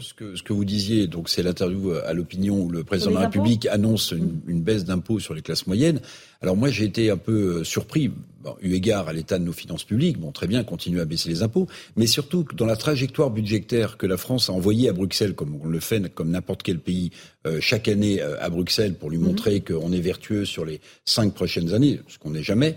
ce, 0.00 0.12
que, 0.12 0.34
ce 0.34 0.42
que 0.42 0.52
vous 0.52 0.64
disiez, 0.64 1.06
donc 1.06 1.28
c'est 1.28 1.42
l'interview 1.42 1.92
à 1.92 2.12
l'opinion 2.12 2.58
où 2.60 2.68
le 2.68 2.84
président 2.84 3.10
de 3.10 3.14
la 3.14 3.22
République 3.22 3.66
annonce 3.66 4.10
une, 4.10 4.40
une 4.46 4.60
baisse 4.60 4.84
d'impôts 4.84 5.20
sur 5.20 5.34
les 5.34 5.42
classes 5.42 5.66
moyennes. 5.66 6.00
Alors 6.42 6.56
moi, 6.56 6.68
j'ai 6.70 6.84
été 6.84 7.10
un 7.10 7.16
peu 7.16 7.64
surpris 7.64 8.10
eu 8.60 8.74
égard 8.74 9.08
à 9.08 9.12
l'état 9.12 9.38
de 9.38 9.44
nos 9.44 9.52
finances 9.52 9.84
publiques, 9.84 10.17
bon, 10.18 10.32
très 10.32 10.46
bien, 10.46 10.64
continuer 10.64 11.00
à 11.00 11.04
baisser 11.04 11.28
les 11.28 11.42
impôts, 11.42 11.66
mais 11.96 12.06
surtout 12.06 12.44
dans 12.54 12.66
la 12.66 12.76
trajectoire 12.76 13.30
budgétaire 13.30 13.96
que 13.96 14.06
la 14.06 14.16
France 14.16 14.50
a 14.50 14.52
envoyée 14.52 14.88
à 14.88 14.92
Bruxelles, 14.92 15.34
comme 15.34 15.58
on 15.62 15.66
le 15.66 15.80
fait 15.80 16.12
comme 16.14 16.30
n'importe 16.30 16.62
quel 16.62 16.78
pays 16.78 17.10
euh, 17.46 17.58
chaque 17.60 17.88
année 17.88 18.20
euh, 18.20 18.36
à 18.40 18.50
Bruxelles 18.50 18.94
pour 18.94 19.10
lui 19.10 19.18
mhm. 19.18 19.24
montrer 19.24 19.60
qu'on 19.60 19.92
est 19.92 20.00
vertueux 20.00 20.44
sur 20.44 20.64
les 20.64 20.80
cinq 21.04 21.34
prochaines 21.34 21.72
années, 21.72 22.00
ce 22.08 22.18
qu'on 22.18 22.30
n'est 22.30 22.42
jamais. 22.42 22.76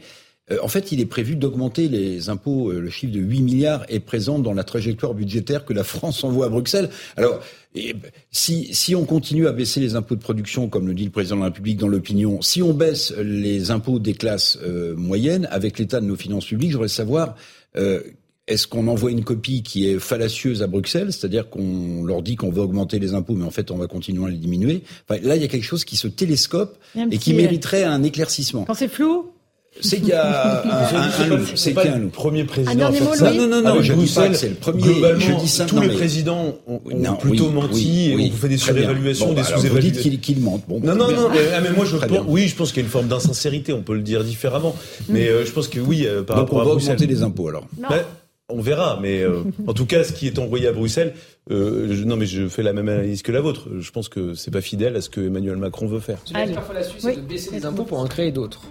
Euh, 0.50 0.58
en 0.64 0.68
fait, 0.68 0.92
il 0.92 1.00
est 1.00 1.06
prévu 1.06 1.36
d'augmenter 1.36 1.88
les 1.88 2.30
impôts. 2.30 2.72
Le 2.72 2.90
chiffre 2.90 3.14
de 3.14 3.20
8 3.20 3.42
milliards 3.42 3.86
est 3.90 4.00
présent 4.00 4.40
dans 4.40 4.54
la 4.54 4.64
trajectoire 4.64 5.14
budgétaire 5.14 5.66
que 5.66 5.74
la 5.74 5.84
France 5.84 6.24
envoie 6.24 6.48
à 6.48 6.50
Bruxelles. 6.50 6.90
Alors, 7.18 7.42
et 7.76 7.96
si, 8.32 8.74
si 8.74 8.96
on 8.96 9.06
continue 9.06 9.48
à 9.48 9.54
baisser 9.54 9.80
les 9.80 9.96
impôts 9.96 10.16
de 10.16 10.22
production, 10.22 10.68
comme 10.68 10.88
le 10.88 10.94
dit 10.94 11.06
le 11.06 11.12
président 11.12 11.36
de 11.38 11.42
la 11.42 11.48
République 11.48 11.78
dans 11.78 11.88
l'opinion, 11.88 12.42
si 12.42 12.62
on 12.62 12.74
baisse 12.74 13.14
les 13.18 13.72
impôts 13.72 14.00
des 14.00 14.14
classes 14.14 14.58
euh, 14.62 14.96
moyennes, 14.96 15.48
avec 15.52 15.80
l'état 15.80 16.02
de 16.02 16.06
nos 16.06 16.18
finances 16.18 16.46
publiques, 16.46 16.72
j'aurais 16.72 16.90
savoir 16.90 17.36
euh, 17.78 18.02
est-ce 18.48 18.68
qu'on 18.68 18.88
envoie 18.88 19.12
une 19.12 19.24
copie 19.24 19.64
qui 19.64 19.88
est 19.88 20.00
fallacieuse 20.00 20.62
à 20.62 20.68
Bruxelles, 20.68 21.14
c'est-à-dire 21.14 21.50
qu'on 21.50 22.04
leur 22.04 22.22
dit 22.22 22.36
qu'on 22.36 22.52
va 22.52 22.64
augmenter 22.64 23.00
les 23.00 23.14
impôts, 23.14 23.36
mais 23.36 23.46
en 23.46 23.52
fait 23.52 23.72
on 23.72 23.78
va 23.78 23.88
continuer 23.88 24.26
à 24.26 24.30
les 24.30 24.38
diminuer? 24.38 24.84
Enfin, 25.08 25.22
Là, 25.24 25.38
il 25.38 25.42
y 25.42 25.46
a 25.46 25.48
quelque 25.48 25.64
chose 25.64 25.86
qui 25.86 25.96
se 25.96 26.08
télescope 26.08 26.78
et 27.12 27.18
qui 27.18 27.34
mériterait 27.34 27.84
un 27.84 28.04
éclaircissement. 28.04 28.66
Quand 28.66 28.74
c'est 28.74 28.90
flou 28.90 29.32
c'est 29.80 29.98
qu'il 29.98 30.10
y 30.10 30.14
a 30.14 30.64
un, 31.22 31.28
loup. 31.28 31.46
C'est 31.56 31.74
qu'il 31.74 31.86
y 31.86 31.88
a 31.88 31.96
un 31.96 32.00
loup. 32.00 32.10
Premier 32.10 32.44
président. 32.44 32.88
Un 32.88 32.92
mot, 32.92 33.16
ça. 33.16 33.32
Non, 33.32 33.48
non, 33.48 33.62
non, 33.62 33.82
je 33.82 33.94
dis 33.94 34.14
pas 34.14 34.28
que 34.28 34.36
c'est 34.36 34.50
le 34.50 34.56
premier. 34.56 34.84
je 34.84 35.40
dis 35.40 35.48
ça, 35.48 35.66
tous 35.66 35.80
les 35.80 35.90
présidents 35.90 36.56
ont, 36.68 36.82
ont 36.86 37.16
plutôt 37.16 37.50
menti 37.50 38.12
et 38.12 38.16
on 38.16 38.30
vous 38.30 38.38
fait 38.38 38.50
des 38.50 38.58
surévaluations, 38.58 39.34
des 39.34 39.44
sous-évaluations. 39.44 40.02
Vous 40.04 40.10
dites 40.10 40.22
qu'ils 40.22 40.42
mentent. 40.42 40.66
Bon, 40.68 40.80
non, 40.82 40.96
non, 40.96 41.12
non. 41.12 41.30
Mais, 41.30 41.72
moi, 41.76 41.86
je 41.86 41.98
pense, 41.98 42.26
oui, 42.28 42.48
je 42.48 42.56
pense 42.56 42.72
qu'il 42.72 42.82
y 42.82 42.84
a 42.84 42.86
une 42.86 42.92
forme 42.92 43.08
d'insincérité. 43.08 43.74
On 43.74 43.82
peut 43.82 43.96
le 43.96 44.02
dire 44.02 44.24
différemment. 44.24 44.76
Mais 45.10 45.28
euh, 45.28 45.46
je 45.46 45.52
pense 45.52 45.68
que 45.68 45.80
oui, 45.80 46.06
euh, 46.06 46.24
par 46.24 46.38
rapport 46.38 46.62
à 46.62 46.64
Donc 46.64 46.74
on 46.74 46.78
va 46.78 46.84
augmenter 46.84 47.08
les 47.08 47.24
impôts 47.24 47.48
alors. 47.48 47.68
Ben, 47.78 48.04
on 48.50 48.62
verra, 48.62 49.00
mais 49.02 49.22
euh, 49.22 49.44
en 49.68 49.74
tout 49.74 49.86
cas, 49.86 50.04
ce 50.04 50.12
qui 50.12 50.28
est 50.28 50.38
envoyé 50.38 50.68
à 50.68 50.74
Bruxelles, 50.74 51.14
je, 51.50 52.04
non, 52.04 52.18
mais 52.18 52.26
je 52.26 52.48
fais 52.48 52.64
la 52.64 52.74
même 52.74 52.90
analyse 52.90 53.22
que 53.22 53.32
la 53.32 53.42
vôtre. 53.42 53.70
Je 53.80 53.92
pense 53.92 54.10
que 54.10 54.34
c'est 54.34 54.52
pas 54.52 54.62
fidèle 54.62 54.96
à 54.96 55.02
ce 55.02 55.10
que 55.10 55.22
Emmanuel 55.22 55.56
Macron 55.56 55.88
veut 55.88 56.00
faire. 56.00 56.18
C'est 56.26 56.54
parfois 56.54 56.76
la 56.76 56.84
Suisse, 56.84 57.06
de 57.06 57.22
baisser 57.22 57.52
les 57.52 57.66
impôts 57.66 57.84
pour 57.86 58.00
en 58.00 58.08
créer 58.08 58.32
d'autres. 58.32 58.62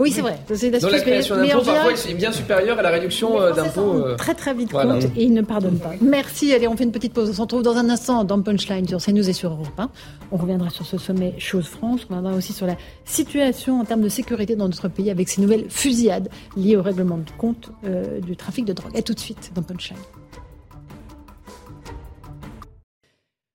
Oui, 0.00 0.10
c'est 0.12 0.22
vrai. 0.22 0.38
Donc 0.80 0.92
la 0.92 1.00
création 1.00 1.36
d'impôts, 1.36 1.62
parfois, 1.62 1.92
est 1.92 2.14
bien 2.14 2.32
supérieure 2.32 2.78
à 2.78 2.82
la 2.82 2.88
réduction 2.88 3.40
euh, 3.40 3.52
d'impôts. 3.52 3.94
Euh, 3.94 4.16
très 4.16 4.34
très 4.34 4.54
vite 4.54 4.72
compte 4.72 5.04
et 5.04 5.24
il 5.24 5.34
ne 5.34 5.42
pardonne 5.42 5.78
pas. 5.78 5.90
Merci. 6.00 6.54
Allez, 6.54 6.66
on 6.66 6.76
fait 6.76 6.84
une 6.84 6.92
petite 6.92 7.12
pause. 7.12 7.28
On 7.30 7.34
se 7.34 7.40
retrouve 7.40 7.62
dans 7.62 7.76
un 7.76 7.90
instant 7.90 8.24
dans 8.24 8.40
Punchline 8.40 8.88
sur 8.88 8.98
CNews 8.98 9.28
et 9.28 9.34
sur 9.34 9.50
Europe 9.50 9.68
1. 9.76 9.90
On 10.32 10.38
reviendra 10.38 10.70
sur 10.70 10.86
ce 10.86 10.96
sommet 10.96 11.34
Chose 11.38 11.66
France. 11.66 12.06
On 12.08 12.16
reviendra 12.16 12.34
aussi 12.34 12.54
sur 12.54 12.66
la 12.66 12.76
situation 13.04 13.80
en 13.80 13.84
termes 13.84 14.00
de 14.00 14.08
sécurité 14.08 14.56
dans 14.56 14.66
notre 14.66 14.88
pays 14.88 15.10
avec 15.10 15.28
ces 15.28 15.42
nouvelles 15.42 15.66
fusillades 15.68 16.30
liées 16.56 16.76
au 16.76 16.82
règlement 16.82 17.18
de 17.18 17.30
compte 17.36 17.70
euh, 17.84 18.20
du 18.20 18.36
trafic 18.36 18.64
de 18.64 18.72
drogue. 18.72 18.92
Et 18.94 19.02
tout 19.02 19.12
de 19.12 19.20
suite 19.20 19.52
dans 19.54 19.62
Punchline. 19.62 19.98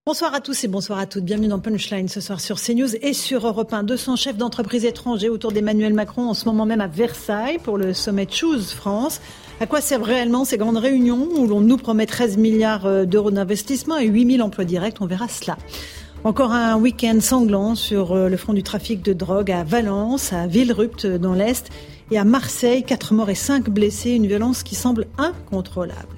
Bonsoir 0.08 0.36
à 0.36 0.40
tous 0.40 0.64
et 0.64 0.68
bonsoir 0.68 1.00
à 1.00 1.08
toutes. 1.08 1.24
Bienvenue 1.24 1.48
dans 1.48 1.58
Punchline 1.58 2.08
ce 2.08 2.22
soir 2.22 2.40
sur 2.40 2.62
CNews 2.62 2.96
et 3.02 3.14
sur 3.14 3.48
Europe 3.48 3.74
1. 3.74 3.82
200 3.82 4.16
chefs 4.18 4.38
d'entreprise 4.38 4.86
étrangers 4.86 5.30
autour 5.30 5.52
d'Emmanuel 5.52 5.96
Macron 5.96 6.30
en 6.30 6.36
ce 6.36 6.46
moment 6.46 6.68
même 6.68 6.80
à 6.80 6.86
Versailles 6.86 7.58
pour 7.58 7.80
le 7.80 7.92
sommet 7.96 8.28
Choose 8.30 8.72
France. 8.72 9.20
À 9.60 9.66
quoi 9.66 9.82
servent 9.82 10.04
réellement 10.04 10.46
ces 10.46 10.58
grandes 10.58 10.78
réunions 10.78 11.28
où 11.36 11.48
l'on 11.48 11.60
nous 11.60 11.78
promet 11.78 12.06
13 12.06 12.38
milliards 12.38 12.86
euh, 12.86 13.06
d'euros 13.06 13.32
d'investissement 13.32 13.98
et 13.98 14.06
8000 14.06 14.44
emplois 14.44 14.64
directs? 14.64 14.98
On 15.02 15.08
verra 15.08 15.28
cela. 15.28 15.58
Encore 16.24 16.52
un 16.52 16.78
week-end 16.78 17.18
sanglant 17.20 17.74
sur 17.74 18.12
euh, 18.12 18.30
le 18.30 18.38
front 18.38 18.54
du 18.54 18.62
trafic 18.62 19.02
de 19.02 19.14
drogue 19.14 19.52
à 19.52 19.64
Valence, 19.64 20.34
à 20.34 20.46
Villerupt 20.46 21.08
dans 21.08 21.34
l'Est 21.34 21.72
et 22.12 22.18
à 22.18 22.24
Marseille. 22.24 22.84
Quatre 22.84 23.14
morts 23.14 23.30
et 23.30 23.36
cinq 23.36 23.70
blessés, 23.70 24.12
une 24.12 24.28
violence 24.28 24.64
qui 24.64 24.76
semble 24.76 25.08
incontrôlable. 25.18 26.16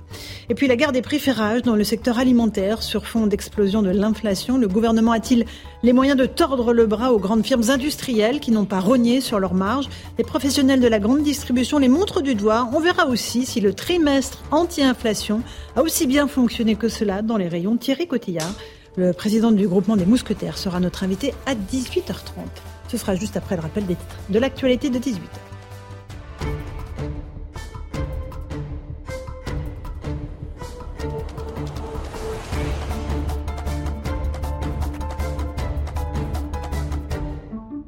Et 0.49 0.55
puis 0.55 0.67
la 0.67 0.75
guerre 0.75 0.91
des 0.91 1.01
prix 1.01 1.19
fait 1.19 1.33
dans 1.63 1.75
le 1.75 1.83
secteur 1.83 2.17
alimentaire 2.17 2.81
sur 2.81 3.05
fond 3.05 3.27
d'explosion 3.27 3.81
de 3.81 3.89
l'inflation. 3.89 4.57
Le 4.57 4.67
gouvernement 4.67 5.11
a-t-il 5.11 5.45
les 5.83 5.93
moyens 5.93 6.17
de 6.17 6.25
tordre 6.25 6.73
le 6.73 6.85
bras 6.85 7.11
aux 7.11 7.19
grandes 7.19 7.45
firmes 7.45 7.69
industrielles 7.69 8.39
qui 8.39 8.51
n'ont 8.51 8.65
pas 8.65 8.79
rogné 8.79 9.21
sur 9.21 9.39
leurs 9.39 9.53
marges? 9.53 9.89
Les 10.17 10.23
professionnels 10.23 10.79
de 10.79 10.87
la 10.87 10.99
grande 10.99 11.23
distribution 11.23 11.79
les 11.79 11.89
montrent 11.89 12.21
du 12.21 12.35
doigt. 12.35 12.69
On 12.73 12.79
verra 12.79 13.07
aussi 13.07 13.45
si 13.45 13.59
le 13.59 13.73
trimestre 13.73 14.43
anti-inflation 14.51 15.41
a 15.75 15.81
aussi 15.81 16.07
bien 16.07 16.27
fonctionné 16.27 16.75
que 16.75 16.89
cela 16.89 17.21
dans 17.21 17.37
les 17.37 17.47
rayons. 17.47 17.77
Thierry 17.77 18.07
Cotillard, 18.07 18.53
le 18.95 19.13
président 19.13 19.51
du 19.51 19.67
groupement 19.67 19.97
des 19.97 20.05
mousquetaires, 20.05 20.57
sera 20.57 20.79
notre 20.79 21.03
invité 21.03 21.33
à 21.45 21.53
18h30. 21.55 22.45
Ce 22.87 22.97
sera 22.97 23.15
juste 23.15 23.35
après 23.35 23.57
le 23.57 23.61
rappel 23.61 23.85
des 23.85 23.95
titres 23.95 24.15
de 24.29 24.39
l'actualité 24.39 24.89
de 24.89 24.97
18h. 24.97 25.46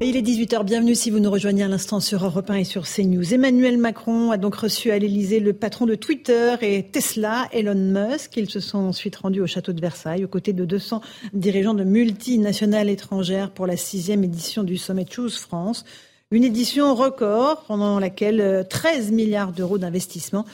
Il 0.08 0.16
est 0.16 0.22
18h, 0.22 0.64
bienvenue 0.64 0.96
si 0.96 1.10
vous 1.10 1.20
nous 1.20 1.30
rejoignez 1.30 1.64
à 1.64 1.68
l'instant 1.68 2.00
sur 2.00 2.24
Europe 2.24 2.50
1 2.50 2.56
et 2.56 2.64
sur 2.64 2.88
CNews. 2.88 3.34
Emmanuel 3.34 3.78
Macron 3.78 4.32
a 4.32 4.38
donc 4.38 4.56
reçu 4.56 4.92
à 4.92 4.98
l'Elysée 4.98 5.42
le 5.42 5.52
patron 5.52 5.86
de 5.86 5.96
Twitter 5.96 6.56
et 6.62 6.84
Tesla, 6.84 7.50
Elon 7.52 7.76
Musk. 7.76 8.38
Ils 8.38 8.50
se 8.50 8.62
sont 8.62 8.78
ensuite 8.78 9.18
rendus 9.18 9.42
au 9.42 9.48
château 9.48 9.74
de 9.74 9.82
Versailles 9.82 10.24
aux 10.24 10.30
côtés 10.30 10.54
de 10.54 10.64
200 10.64 11.02
dirigeants 11.34 11.74
de 11.74 11.84
multinationales 11.84 12.90
étrangères 12.90 13.52
pour 13.52 13.68
la 13.68 13.76
sixième 13.76 14.24
édition 14.24 14.64
du 14.64 14.78
sommet 14.78 15.06
Choose 15.10 15.36
France. 15.36 15.84
Une 16.32 16.46
édition 16.46 16.96
record 16.96 17.66
pendant 17.68 18.00
laquelle 18.00 18.66
13 18.70 19.12
milliards 19.12 19.52
d'euros 19.52 19.80
d'investissement 19.80 20.46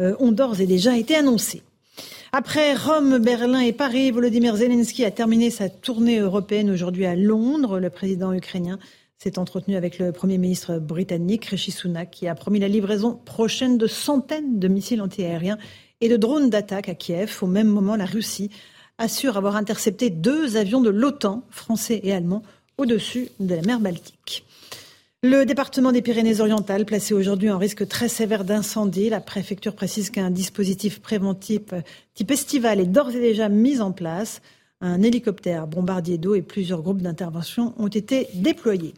euh, 0.00 0.14
ont 0.18 0.30
d'ores 0.30 0.60
et 0.60 0.66
déjà 0.66 0.98
été 0.98 1.14
annoncés. 1.14 1.62
Après 2.32 2.76
Rome, 2.76 3.18
Berlin 3.18 3.58
et 3.58 3.72
Paris, 3.72 4.12
Volodymyr 4.12 4.54
Zelensky 4.54 5.04
a 5.04 5.10
terminé 5.10 5.50
sa 5.50 5.68
tournée 5.68 6.20
européenne 6.20 6.70
aujourd'hui 6.70 7.04
à 7.04 7.16
Londres. 7.16 7.80
Le 7.80 7.90
président 7.90 8.32
ukrainien 8.32 8.78
s'est 9.18 9.36
entretenu 9.36 9.74
avec 9.74 9.98
le 9.98 10.12
Premier 10.12 10.38
ministre 10.38 10.78
britannique 10.78 11.46
Rishi 11.46 11.72
Sunak 11.72 12.12
qui 12.12 12.28
a 12.28 12.36
promis 12.36 12.60
la 12.60 12.68
livraison 12.68 13.18
prochaine 13.24 13.78
de 13.78 13.88
centaines 13.88 14.60
de 14.60 14.68
missiles 14.68 15.02
antiaériens 15.02 15.58
et 16.00 16.08
de 16.08 16.16
drones 16.16 16.50
d'attaque 16.50 16.88
à 16.88 16.94
Kiev. 16.94 17.36
Au 17.42 17.48
même 17.48 17.66
moment, 17.66 17.96
la 17.96 18.06
Russie 18.06 18.50
assure 18.98 19.36
avoir 19.36 19.56
intercepté 19.56 20.08
deux 20.08 20.56
avions 20.56 20.80
de 20.80 20.90
l'OTAN, 20.90 21.42
français 21.50 21.98
et 22.04 22.12
allemands, 22.12 22.44
au-dessus 22.78 23.30
de 23.40 23.56
la 23.56 23.62
mer 23.62 23.80
Baltique. 23.80 24.44
Le 25.22 25.44
département 25.44 25.92
des 25.92 26.00
Pyrénées-Orientales, 26.00 26.86
placé 26.86 27.12
aujourd'hui 27.12 27.50
en 27.50 27.58
risque 27.58 27.86
très 27.86 28.08
sévère 28.08 28.42
d'incendie, 28.42 29.10
la 29.10 29.20
préfecture 29.20 29.74
précise 29.74 30.08
qu'un 30.08 30.30
dispositif 30.30 31.02
préventif 31.02 31.60
type 32.14 32.30
estival 32.30 32.80
est 32.80 32.86
d'ores 32.86 33.10
et 33.10 33.20
déjà 33.20 33.50
mis 33.50 33.82
en 33.82 33.92
place. 33.92 34.40
Un 34.80 35.02
hélicoptère 35.02 35.66
bombardier 35.66 36.16
d'eau 36.16 36.34
et 36.34 36.40
plusieurs 36.40 36.80
groupes 36.80 37.02
d'intervention 37.02 37.74
ont 37.76 37.88
été 37.88 38.28
déployés. 38.32 38.94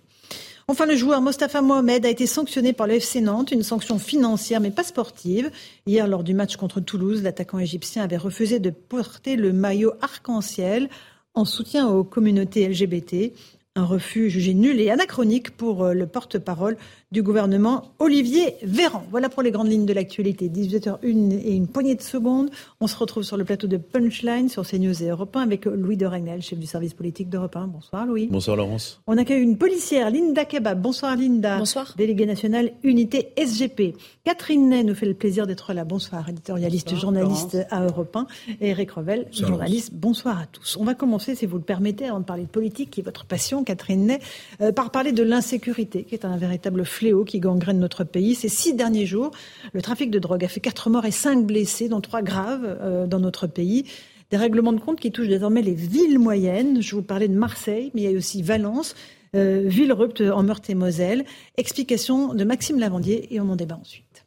Enfin, 0.68 0.86
le 0.86 0.94
joueur 0.94 1.20
Mostafa 1.22 1.60
Mohamed 1.60 2.06
a 2.06 2.10
été 2.10 2.28
sanctionné 2.28 2.72
par 2.72 2.86
le 2.86 2.94
FC 2.94 3.20
Nantes, 3.20 3.50
une 3.50 3.64
sanction 3.64 3.98
financière 3.98 4.60
mais 4.60 4.70
pas 4.70 4.84
sportive. 4.84 5.50
Hier, 5.86 6.06
lors 6.06 6.22
du 6.22 6.34
match 6.34 6.54
contre 6.54 6.78
Toulouse, 6.78 7.24
l'attaquant 7.24 7.58
égyptien 7.58 8.04
avait 8.04 8.16
refusé 8.16 8.60
de 8.60 8.70
porter 8.70 9.34
le 9.34 9.52
maillot 9.52 9.94
arc-en-ciel 10.00 10.88
en 11.34 11.44
soutien 11.44 11.88
aux 11.88 12.04
communautés 12.04 12.68
LGBT. 12.68 13.32
Un 13.74 13.86
refus 13.86 14.28
jugé 14.28 14.52
nul 14.52 14.80
et 14.80 14.90
anachronique 14.90 15.56
pour 15.56 15.84
euh, 15.84 15.94
le 15.94 16.06
porte-parole 16.06 16.76
du 17.12 17.22
gouvernement, 17.22 17.92
Olivier 17.98 18.56
Véran. 18.62 19.04
Voilà 19.10 19.28
pour 19.28 19.42
les 19.42 19.50
grandes 19.50 19.68
lignes 19.68 19.84
de 19.84 19.92
l'actualité. 19.92 20.48
18h01 20.48 21.30
et 21.44 21.54
une 21.54 21.68
poignée 21.68 21.94
de 21.94 22.00
secondes. 22.00 22.50
On 22.80 22.86
se 22.86 22.96
retrouve 22.96 23.22
sur 23.22 23.36
le 23.36 23.44
plateau 23.44 23.66
de 23.66 23.76
Punchline 23.76 24.48
sur 24.48 24.66
CNews 24.66 25.02
et 25.02 25.08
Europe 25.08 25.36
1 25.36 25.42
avec 25.42 25.66
Louis 25.66 25.98
de 25.98 26.06
Ragnel, 26.06 26.40
chef 26.40 26.58
du 26.58 26.66
service 26.66 26.94
politique 26.94 27.28
d'Europe 27.28 27.54
1. 27.54 27.66
Bonsoir 27.66 28.06
Louis. 28.06 28.28
Bonsoir 28.30 28.56
Laurence. 28.56 29.02
On 29.06 29.18
accueille 29.18 29.42
une 29.42 29.58
policière, 29.58 30.10
Linda 30.10 30.46
Kebab. 30.46 30.80
Bonsoir 30.80 31.14
Linda. 31.14 31.58
Bonsoir. 31.58 31.92
Déléguée 31.98 32.24
nationale 32.24 32.72
Unité 32.82 33.34
SGP. 33.36 33.94
Catherine 34.24 34.70
Ney 34.70 34.82
nous 34.82 34.94
fait 34.94 35.06
le 35.06 35.14
plaisir 35.14 35.46
d'être 35.46 35.74
là. 35.74 35.84
Bonsoir, 35.84 36.26
éditorialiste, 36.30 36.96
journaliste 36.96 37.58
à 37.70 37.84
Europe 37.84 38.16
1. 38.16 38.26
Et 38.62 38.70
Eric 38.70 38.90
Revel, 38.92 39.26
journaliste. 39.30 39.92
Bonsoir 39.92 40.40
à 40.40 40.46
tous. 40.46 40.78
On 40.80 40.84
va 40.84 40.94
commencer, 40.94 41.34
si 41.34 41.44
vous 41.44 41.58
le 41.58 41.62
permettez, 41.62 42.06
avant 42.06 42.20
de 42.20 42.24
parler 42.24 42.44
de 42.44 42.48
politique, 42.48 42.90
qui 42.90 43.00
est 43.00 43.04
votre 43.04 43.26
passion, 43.26 43.64
Catherine 43.64 44.06
Ney, 44.06 44.18
euh, 44.62 44.72
par 44.72 44.90
parler 44.90 45.12
de 45.12 45.22
l'insécurité, 45.22 46.04
qui 46.04 46.14
est 46.14 46.24
un 46.24 46.38
véritable 46.38 46.86
fléau 46.86 47.01
qui 47.26 47.40
gangrène 47.40 47.78
notre 47.78 48.04
pays. 48.04 48.34
Ces 48.34 48.48
six 48.48 48.74
derniers 48.74 49.06
jours, 49.06 49.32
le 49.72 49.82
trafic 49.82 50.10
de 50.10 50.18
drogue 50.18 50.44
a 50.44 50.48
fait 50.48 50.60
quatre 50.60 50.88
morts 50.88 51.04
et 51.04 51.10
cinq 51.10 51.44
blessés, 51.44 51.88
dont 51.88 52.00
trois 52.00 52.22
graves 52.22 52.64
euh, 52.64 53.06
dans 53.06 53.18
notre 53.18 53.46
pays. 53.46 53.84
Des 54.30 54.36
règlements 54.36 54.72
de 54.72 54.80
compte 54.80 55.00
qui 55.00 55.10
touchent 55.10 55.28
désormais 55.28 55.62
les 55.62 55.74
villes 55.74 56.18
moyennes. 56.18 56.80
Je 56.80 56.94
vous 56.94 57.02
parlais 57.02 57.28
de 57.28 57.36
Marseille, 57.36 57.90
mais 57.94 58.02
il 58.02 58.10
y 58.10 58.14
a 58.14 58.16
aussi 58.16 58.42
Valence, 58.42 58.94
euh, 59.34 59.62
Villerupt 59.66 60.20
en 60.20 60.42
Meurthe-et-Moselle. 60.42 61.24
Explication 61.56 62.34
de 62.34 62.44
Maxime 62.44 62.78
Lavandier 62.78 63.34
et 63.34 63.40
on 63.40 63.50
en 63.50 63.56
débat 63.56 63.78
ensuite. 63.80 64.24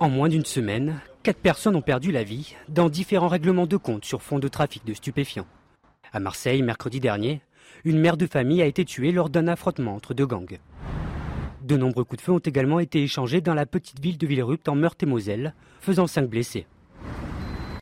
En 0.00 0.08
moins 0.08 0.28
d'une 0.28 0.44
semaine, 0.44 1.00
quatre 1.22 1.40
personnes 1.40 1.76
ont 1.76 1.82
perdu 1.82 2.12
la 2.12 2.22
vie 2.22 2.54
dans 2.68 2.88
différents 2.88 3.28
règlements 3.28 3.66
de 3.66 3.76
compte 3.76 4.04
sur 4.04 4.22
fond 4.22 4.38
de 4.38 4.48
trafic 4.48 4.84
de 4.86 4.94
stupéfiants. 4.94 5.46
À 6.12 6.20
Marseille, 6.20 6.62
mercredi 6.62 7.00
dernier, 7.00 7.40
une 7.84 7.98
mère 7.98 8.16
de 8.16 8.26
famille 8.26 8.62
a 8.62 8.66
été 8.66 8.84
tuée 8.84 9.12
lors 9.12 9.28
d'un 9.28 9.48
affrontement 9.48 9.94
entre 9.94 10.14
deux 10.14 10.26
gangs. 10.26 10.58
De 11.68 11.76
nombreux 11.76 12.04
coups 12.04 12.22
de 12.22 12.24
feu 12.24 12.32
ont 12.32 12.38
également 12.38 12.80
été 12.80 13.02
échangés 13.02 13.42
dans 13.42 13.52
la 13.52 13.66
petite 13.66 14.00
ville 14.00 14.16
de 14.16 14.26
Villerupt 14.26 14.66
en 14.70 14.74
Meurthe-et-Moselle, 14.74 15.52
faisant 15.82 16.06
cinq 16.06 16.26
blessés. 16.26 16.66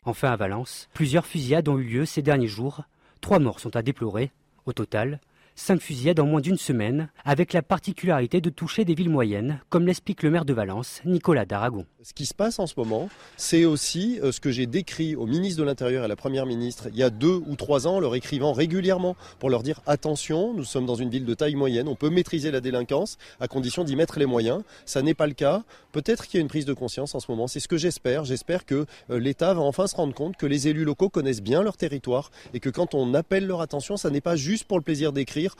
Enfin 0.03 0.29
à 0.29 0.35
Valence, 0.35 0.89
plusieurs 0.93 1.25
fusillades 1.25 1.69
ont 1.69 1.77
eu 1.77 1.85
lieu 1.85 2.05
ces 2.05 2.21
derniers 2.21 2.49
jours. 2.49 2.81
Trois 3.21 3.39
morts 3.39 3.61
sont 3.61 3.77
à 3.77 3.81
déplorer. 3.81 4.31
Au 4.65 4.73
total, 4.73 5.21
Cinq 5.59 5.81
fusillades 5.81 6.19
en 6.19 6.27
moins 6.27 6.39
d'une 6.39 6.57
semaine, 6.57 7.09
avec 7.25 7.51
la 7.51 7.63
particularité 7.63 8.41
de 8.41 8.51
toucher 8.51 8.85
des 8.85 8.93
villes 8.93 9.09
moyennes, 9.09 9.59
comme 9.69 9.87
l'explique 9.87 10.21
le 10.21 10.29
maire 10.29 10.45
de 10.45 10.53
Valence, 10.53 11.01
Nicolas 11.03 11.47
Daragon. 11.47 11.87
Ce 12.07 12.13
qui 12.13 12.25
se 12.25 12.33
passe 12.33 12.57
en 12.59 12.67
ce 12.67 12.75
moment, 12.77 13.09
c'est 13.35 13.65
aussi 13.65 14.17
euh, 14.23 14.31
ce 14.31 14.39
que 14.39 14.49
j'ai 14.49 14.65
décrit 14.65 15.17
au 15.17 15.25
ministre 15.25 15.59
de 15.59 15.65
l'Intérieur 15.65 16.03
et 16.03 16.05
à 16.05 16.07
la 16.07 16.15
Première 16.15 16.45
ministre 16.45 16.87
il 16.93 16.97
y 16.97 17.03
a 17.03 17.09
deux 17.09 17.43
ou 17.45 17.57
trois 17.57 17.85
ans, 17.85 17.99
leur 17.99 18.15
écrivant 18.15 18.53
régulièrement 18.53 19.17
pour 19.39 19.49
leur 19.49 19.61
dire 19.61 19.81
attention, 19.87 20.53
nous 20.53 20.63
sommes 20.63 20.85
dans 20.85 20.95
une 20.95 21.09
ville 21.09 21.25
de 21.25 21.33
taille 21.33 21.55
moyenne, 21.55 21.89
on 21.89 21.95
peut 21.95 22.09
maîtriser 22.09 22.49
la 22.49 22.61
délinquance 22.61 23.17
à 23.41 23.49
condition 23.49 23.83
d'y 23.83 23.97
mettre 23.97 24.19
les 24.19 24.25
moyens. 24.25 24.63
Ça 24.85 25.01
n'est 25.01 25.15
pas 25.15 25.27
le 25.27 25.33
cas. 25.33 25.63
Peut-être 25.91 26.27
qu'il 26.27 26.37
y 26.37 26.39
a 26.39 26.41
une 26.43 26.47
prise 26.47 26.63
de 26.63 26.71
conscience 26.71 27.13
en 27.13 27.19
ce 27.19 27.29
moment. 27.29 27.47
C'est 27.47 27.59
ce 27.59 27.67
que 27.67 27.75
j'espère. 27.75 28.23
J'espère 28.23 28.65
que 28.65 28.85
euh, 29.09 29.19
l'État 29.19 29.53
va 29.53 29.59
enfin 29.59 29.85
se 29.85 29.97
rendre 29.97 30.13
compte 30.13 30.37
que 30.37 30.45
les 30.45 30.69
élus 30.69 30.85
locaux 30.85 31.09
connaissent 31.09 31.43
bien 31.43 31.61
leur 31.61 31.75
territoire 31.75 32.31
et 32.53 32.61
que 32.61 32.69
quand 32.69 32.95
on 32.95 33.13
appelle 33.15 33.45
leur 33.45 33.59
attention, 33.59 33.97
ça 33.97 34.09
n'est 34.09 34.21
pas 34.21 34.37
juste 34.37 34.63
pour 34.63 34.77
le 34.77 34.83
plaisir 34.83 35.11
d'écrire 35.11 35.57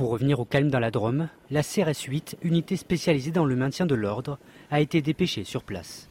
pour 0.00 0.10
revenir 0.10 0.40
au 0.40 0.46
calme 0.46 0.70
dans 0.70 0.78
la 0.78 0.90
Drôme, 0.90 1.28
la 1.50 1.62
CRS 1.62 2.04
8, 2.08 2.38
unité 2.40 2.76
spécialisée 2.76 3.32
dans 3.32 3.44
le 3.44 3.54
maintien 3.54 3.84
de 3.84 3.94
l'ordre, 3.94 4.38
a 4.70 4.80
été 4.80 5.02
dépêchée 5.02 5.44
sur 5.44 5.62
place. 5.62 6.08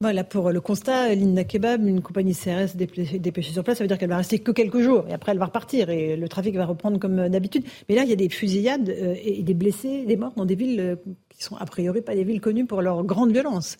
Voilà 0.00 0.24
pour 0.24 0.50
le 0.50 0.60
constat, 0.60 1.14
Linda 1.14 1.44
Kebab, 1.44 1.86
une 1.86 2.02
compagnie 2.02 2.34
CRS 2.34 2.76
dépêchée 2.76 3.52
sur 3.52 3.64
place, 3.64 3.78
ça 3.78 3.84
veut 3.84 3.88
dire 3.88 3.96
qu'elle 3.96 4.10
va 4.10 4.18
rester 4.18 4.38
que 4.40 4.50
quelques 4.50 4.80
jours 4.80 5.06
et 5.08 5.14
après 5.14 5.32
elle 5.32 5.38
va 5.38 5.46
repartir 5.46 5.88
et 5.88 6.16
le 6.16 6.28
trafic 6.28 6.54
va 6.54 6.66
reprendre 6.66 6.98
comme 6.98 7.30
d'habitude. 7.30 7.64
Mais 7.88 7.94
là, 7.94 8.02
il 8.02 8.10
y 8.10 8.12
a 8.12 8.16
des 8.16 8.28
fusillades 8.28 8.90
euh, 8.90 9.14
et 9.22 9.42
des 9.42 9.54
blessés, 9.54 10.04
des 10.04 10.16
morts 10.18 10.34
dans 10.36 10.44
des 10.44 10.54
villes 10.54 10.80
euh, 10.80 10.96
qui 11.30 11.42
sont 11.42 11.56
a 11.56 11.64
priori 11.64 12.02
pas 12.02 12.14
des 12.14 12.24
villes 12.24 12.42
connues 12.42 12.66
pour 12.66 12.82
leur 12.82 13.04
grande 13.04 13.32
violence. 13.32 13.78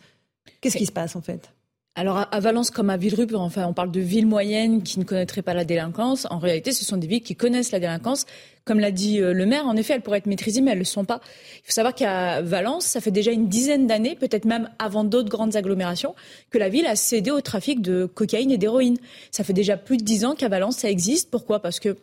Qu'est-ce 0.62 0.78
qui 0.78 0.86
se 0.86 0.92
passe 0.92 1.16
en 1.16 1.20
fait? 1.20 1.52
Alors 1.96 2.26
à 2.30 2.40
Valence 2.40 2.70
comme 2.70 2.90
à 2.90 2.98
Villerupt, 2.98 3.34
enfin 3.34 3.66
on 3.66 3.72
parle 3.72 3.90
de 3.90 4.00
villes 4.00 4.26
moyennes 4.26 4.82
qui 4.82 4.98
ne 4.98 5.04
connaîtraient 5.04 5.40
pas 5.40 5.54
la 5.54 5.64
délinquance. 5.64 6.26
En 6.28 6.38
réalité, 6.38 6.72
ce 6.72 6.84
sont 6.84 6.98
des 6.98 7.06
villes 7.06 7.22
qui 7.22 7.34
connaissent 7.34 7.72
la 7.72 7.80
délinquance. 7.80 8.26
Comme 8.66 8.80
l'a 8.80 8.90
dit 8.90 9.18
euh, 9.20 9.32
le 9.32 9.46
maire, 9.46 9.66
en 9.66 9.76
effet, 9.76 9.94
elles 9.94 10.02
pourraient 10.02 10.18
être 10.18 10.26
maîtrisées, 10.26 10.60
mais 10.60 10.72
elles 10.72 10.78
ne 10.78 10.82
le 10.82 10.84
sont 10.84 11.06
pas. 11.06 11.20
Il 11.56 11.66
faut 11.66 11.72
savoir 11.72 11.94
qu'à 11.94 12.42
Valence, 12.42 12.84
ça 12.84 13.00
fait 13.00 13.10
déjà 13.10 13.30
une 13.30 13.48
dizaine 13.48 13.86
d'années, 13.86 14.14
peut-être 14.14 14.44
même 14.44 14.68
avant 14.78 15.04
d'autres 15.04 15.30
grandes 15.30 15.56
agglomérations, 15.56 16.14
que 16.50 16.58
la 16.58 16.68
ville 16.68 16.86
a 16.86 16.96
cédé 16.96 17.30
au 17.30 17.40
trafic 17.40 17.80
de 17.80 18.04
cocaïne 18.04 18.50
et 18.50 18.58
d'héroïne. 18.58 18.98
Ça 19.30 19.42
fait 19.42 19.54
déjà 19.54 19.78
plus 19.78 19.96
de 19.96 20.04
dix 20.04 20.26
ans 20.26 20.34
qu'à 20.34 20.48
Valence, 20.48 20.76
ça 20.76 20.90
existe. 20.90 21.30
Pourquoi? 21.30 21.60
Parce 21.60 21.80
que 21.80 21.96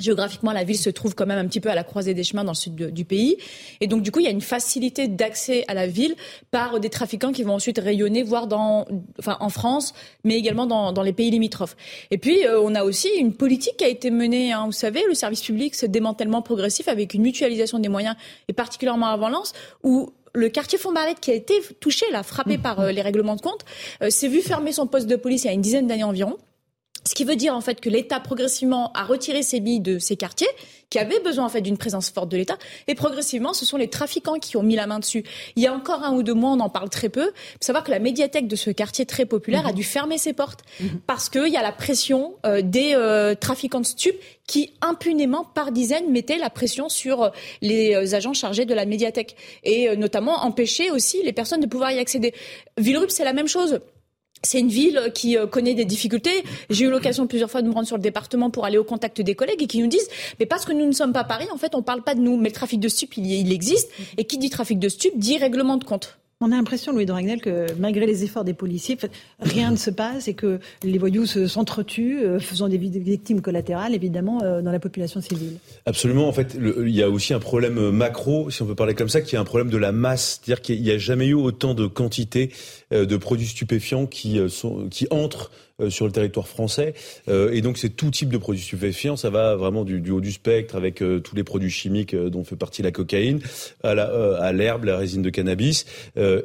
Géographiquement, 0.00 0.50
la 0.50 0.64
ville 0.64 0.78
se 0.78 0.90
trouve 0.90 1.14
quand 1.14 1.26
même 1.26 1.38
un 1.38 1.46
petit 1.46 1.60
peu 1.60 1.70
à 1.70 1.76
la 1.76 1.84
croisée 1.84 2.14
des 2.14 2.24
chemins 2.24 2.42
dans 2.42 2.50
le 2.50 2.56
sud 2.56 2.74
du 2.74 3.04
pays. 3.04 3.36
Et 3.80 3.86
donc, 3.86 4.02
du 4.02 4.10
coup, 4.10 4.18
il 4.18 4.24
y 4.24 4.28
a 4.28 4.32
une 4.32 4.40
facilité 4.40 5.06
d'accès 5.06 5.64
à 5.68 5.74
la 5.74 5.86
ville 5.86 6.16
par 6.50 6.80
des 6.80 6.90
trafiquants 6.90 7.30
qui 7.30 7.44
vont 7.44 7.54
ensuite 7.54 7.78
rayonner, 7.78 8.24
voire 8.24 8.48
dans, 8.48 8.86
enfin, 9.20 9.36
en 9.38 9.50
France, 9.50 9.94
mais 10.24 10.34
également 10.34 10.66
dans, 10.66 10.92
dans 10.92 11.02
les 11.02 11.12
pays 11.12 11.30
limitrophes. 11.30 11.76
Et 12.10 12.18
puis, 12.18 12.44
euh, 12.44 12.60
on 12.60 12.74
a 12.74 12.82
aussi 12.82 13.08
une 13.16 13.34
politique 13.34 13.76
qui 13.76 13.84
a 13.84 13.88
été 13.88 14.10
menée, 14.10 14.52
hein, 14.52 14.64
vous 14.66 14.72
savez, 14.72 15.04
le 15.06 15.14
service 15.14 15.42
public, 15.42 15.76
ce 15.76 15.86
démantèlement 15.86 16.42
progressif 16.42 16.88
avec 16.88 17.14
une 17.14 17.22
mutualisation 17.22 17.78
des 17.78 17.88
moyens, 17.88 18.16
et 18.48 18.52
particulièrement 18.52 19.06
à 19.06 19.16
Valence, 19.16 19.52
où 19.84 20.10
le 20.34 20.48
quartier 20.48 20.76
Fontbarlette 20.76 21.20
qui 21.20 21.30
a 21.30 21.34
été 21.34 21.54
touché, 21.78 22.06
là, 22.10 22.24
frappé 22.24 22.58
mmh. 22.58 22.62
par 22.62 22.80
euh, 22.80 22.90
les 22.90 23.02
règlements 23.02 23.36
de 23.36 23.40
compte, 23.40 23.64
euh, 24.02 24.10
s'est 24.10 24.28
vu 24.28 24.40
fermer 24.40 24.72
son 24.72 24.88
poste 24.88 25.06
de 25.06 25.14
police 25.14 25.44
il 25.44 25.46
y 25.46 25.50
a 25.50 25.52
une 25.52 25.60
dizaine 25.60 25.86
d'années 25.86 26.02
environ. 26.02 26.36
Ce 27.06 27.14
qui 27.14 27.24
veut 27.24 27.36
dire 27.36 27.54
en 27.54 27.60
fait 27.60 27.80
que 27.80 27.90
l'État 27.90 28.18
progressivement 28.18 28.90
a 28.94 29.04
retiré 29.04 29.42
ses 29.42 29.60
billes 29.60 29.80
de 29.80 29.98
ces 29.98 30.16
quartiers 30.16 30.48
qui 30.88 30.98
avaient 30.98 31.20
besoin 31.20 31.44
en 31.44 31.48
fait 31.48 31.60
d'une 31.60 31.76
présence 31.76 32.08
forte 32.08 32.30
de 32.30 32.36
l'État 32.36 32.56
et 32.88 32.94
progressivement 32.94 33.52
ce 33.52 33.66
sont 33.66 33.76
les 33.76 33.88
trafiquants 33.88 34.38
qui 34.38 34.56
ont 34.56 34.62
mis 34.62 34.74
la 34.74 34.86
main 34.86 35.00
dessus. 35.00 35.22
Il 35.56 35.62
y 35.62 35.66
a 35.66 35.74
encore 35.74 36.02
un 36.02 36.14
ou 36.14 36.22
deux 36.22 36.32
mois, 36.32 36.52
on 36.52 36.60
en 36.60 36.70
parle 36.70 36.88
très 36.88 37.10
peu. 37.10 37.32
Il 37.34 37.52
faut 37.52 37.58
savoir 37.60 37.84
que 37.84 37.90
la 37.90 37.98
médiathèque 37.98 38.48
de 38.48 38.56
ce 38.56 38.70
quartier 38.70 39.04
très 39.04 39.26
populaire 39.26 39.66
a 39.66 39.70
mhm. 39.70 39.74
dû 39.74 39.84
fermer 39.84 40.16
ses 40.16 40.32
portes 40.32 40.60
mhm. 40.80 41.00
parce 41.06 41.28
qu'il 41.28 41.48
y 41.48 41.56
a 41.56 41.62
la 41.62 41.72
pression 41.72 42.36
euh, 42.46 42.62
des 42.62 42.92
euh, 42.94 43.34
trafiquants 43.34 43.80
de 43.80 43.86
stupes 43.86 44.20
qui 44.46 44.72
impunément 44.80 45.44
par 45.44 45.72
dizaines 45.72 46.10
mettaient 46.10 46.38
la 46.38 46.50
pression 46.50 46.88
sur 46.88 47.24
euh, 47.24 47.30
les 47.60 48.14
agents 48.14 48.34
chargés 48.34 48.64
de 48.64 48.74
la 48.74 48.86
médiathèque 48.86 49.36
et 49.62 49.94
notamment 49.96 50.44
empêcher 50.44 50.90
aussi 50.90 51.22
les 51.22 51.32
personnes 51.32 51.60
de 51.60 51.66
pouvoir 51.66 51.92
y 51.92 51.98
accéder. 51.98 52.32
Villerupt 52.78 53.10
c'est 53.10 53.24
la 53.24 53.34
même 53.34 53.48
chose 53.48 53.80
c'est 54.44 54.60
une 54.60 54.68
ville 54.68 55.10
qui 55.14 55.36
euh, 55.36 55.46
connaît 55.46 55.74
des 55.74 55.84
difficultés. 55.84 56.44
J'ai 56.70 56.84
eu 56.84 56.90
l'occasion 56.90 57.26
plusieurs 57.26 57.50
fois 57.50 57.62
de 57.62 57.68
me 57.68 57.72
rendre 57.72 57.86
sur 57.86 57.96
le 57.96 58.02
département 58.02 58.50
pour 58.50 58.64
aller 58.64 58.78
au 58.78 58.84
contact 58.84 59.20
des 59.20 59.34
collègues 59.34 59.62
et 59.62 59.66
qui 59.66 59.80
nous 59.80 59.88
disent, 59.88 60.08
mais 60.38 60.46
parce 60.46 60.64
que 60.64 60.72
nous 60.72 60.86
ne 60.86 60.92
sommes 60.92 61.12
pas 61.12 61.24
Paris, 61.24 61.48
en 61.52 61.56
fait, 61.56 61.74
on 61.74 61.78
ne 61.78 61.82
parle 61.82 62.02
pas 62.02 62.14
de 62.14 62.20
nous. 62.20 62.36
Mais 62.36 62.50
le 62.50 62.54
trafic 62.54 62.80
de 62.80 62.88
stupes, 62.88 63.16
il, 63.16 63.26
il 63.26 63.52
existe. 63.52 63.90
Et 64.18 64.24
qui 64.24 64.38
dit 64.38 64.50
trafic 64.50 64.78
de 64.78 64.88
stupes 64.88 65.18
dit 65.18 65.38
règlement 65.38 65.76
de 65.76 65.84
compte. 65.84 66.18
On 66.40 66.52
a 66.52 66.56
l'impression, 66.56 66.92
Louis 66.92 67.06
de 67.06 67.12
Ragnel, 67.12 67.40
que 67.40 67.66
malgré 67.78 68.04
les 68.04 68.24
efforts 68.24 68.44
des 68.44 68.52
policiers, 68.54 68.98
rien 69.40 69.70
ne 69.70 69.76
se 69.76 69.88
passe 69.88 70.28
et 70.28 70.34
que 70.34 70.58
les 70.82 70.98
voyous 70.98 71.26
s'entretuent, 71.26 72.18
euh, 72.22 72.38
faisant 72.40 72.68
des 72.68 72.76
victimes 72.76 73.40
collatérales, 73.40 73.94
évidemment, 73.94 74.42
euh, 74.42 74.60
dans 74.60 74.72
la 74.72 74.80
population 74.80 75.22
civile. 75.22 75.58
Absolument. 75.86 76.28
En 76.28 76.32
fait, 76.32 76.54
il 76.60 76.90
y 76.90 77.02
a 77.02 77.08
aussi 77.08 77.32
un 77.32 77.38
problème 77.38 77.90
macro, 77.90 78.50
si 78.50 78.60
on 78.62 78.66
peut 78.66 78.74
parler 78.74 78.94
comme 78.94 79.08
ça, 79.08 79.22
qui 79.22 79.36
est 79.36 79.38
un 79.38 79.44
problème 79.44 79.70
de 79.70 79.78
la 79.78 79.92
masse. 79.92 80.40
C'est-à-dire 80.42 80.60
qu'il 80.60 80.82
n'y 80.82 80.90
a 80.90 80.98
jamais 80.98 81.28
eu 81.28 81.34
autant 81.34 81.72
de 81.72 81.86
quantité 81.86 82.50
euh, 82.52 82.83
de 82.94 83.16
produits 83.16 83.46
stupéfiants 83.46 84.06
qui, 84.06 84.40
sont, 84.48 84.88
qui 84.88 85.06
entrent 85.10 85.50
euh, 85.80 85.90
sur 85.90 86.06
le 86.06 86.12
territoire 86.12 86.46
français. 86.46 86.94
Euh, 87.28 87.50
et 87.50 87.60
donc 87.60 87.78
c'est 87.78 87.88
tout 87.88 88.12
type 88.12 88.28
de 88.28 88.38
produits 88.38 88.62
stupéfiants. 88.62 89.16
Ça 89.16 89.28
va 89.28 89.56
vraiment 89.56 89.82
du, 89.82 90.00
du 90.00 90.12
haut 90.12 90.20
du 90.20 90.30
spectre 90.30 90.76
avec 90.76 91.02
euh, 91.02 91.18
tous 91.18 91.34
les 91.34 91.42
produits 91.42 91.70
chimiques 91.70 92.14
dont 92.14 92.44
fait 92.44 92.54
partie 92.54 92.80
la 92.80 92.92
cocaïne, 92.92 93.40
à, 93.82 93.92
la, 93.96 94.04
à 94.36 94.52
l'herbe, 94.52 94.84
la 94.84 94.96
résine 94.96 95.20
de 95.22 95.30
cannabis. 95.30 95.84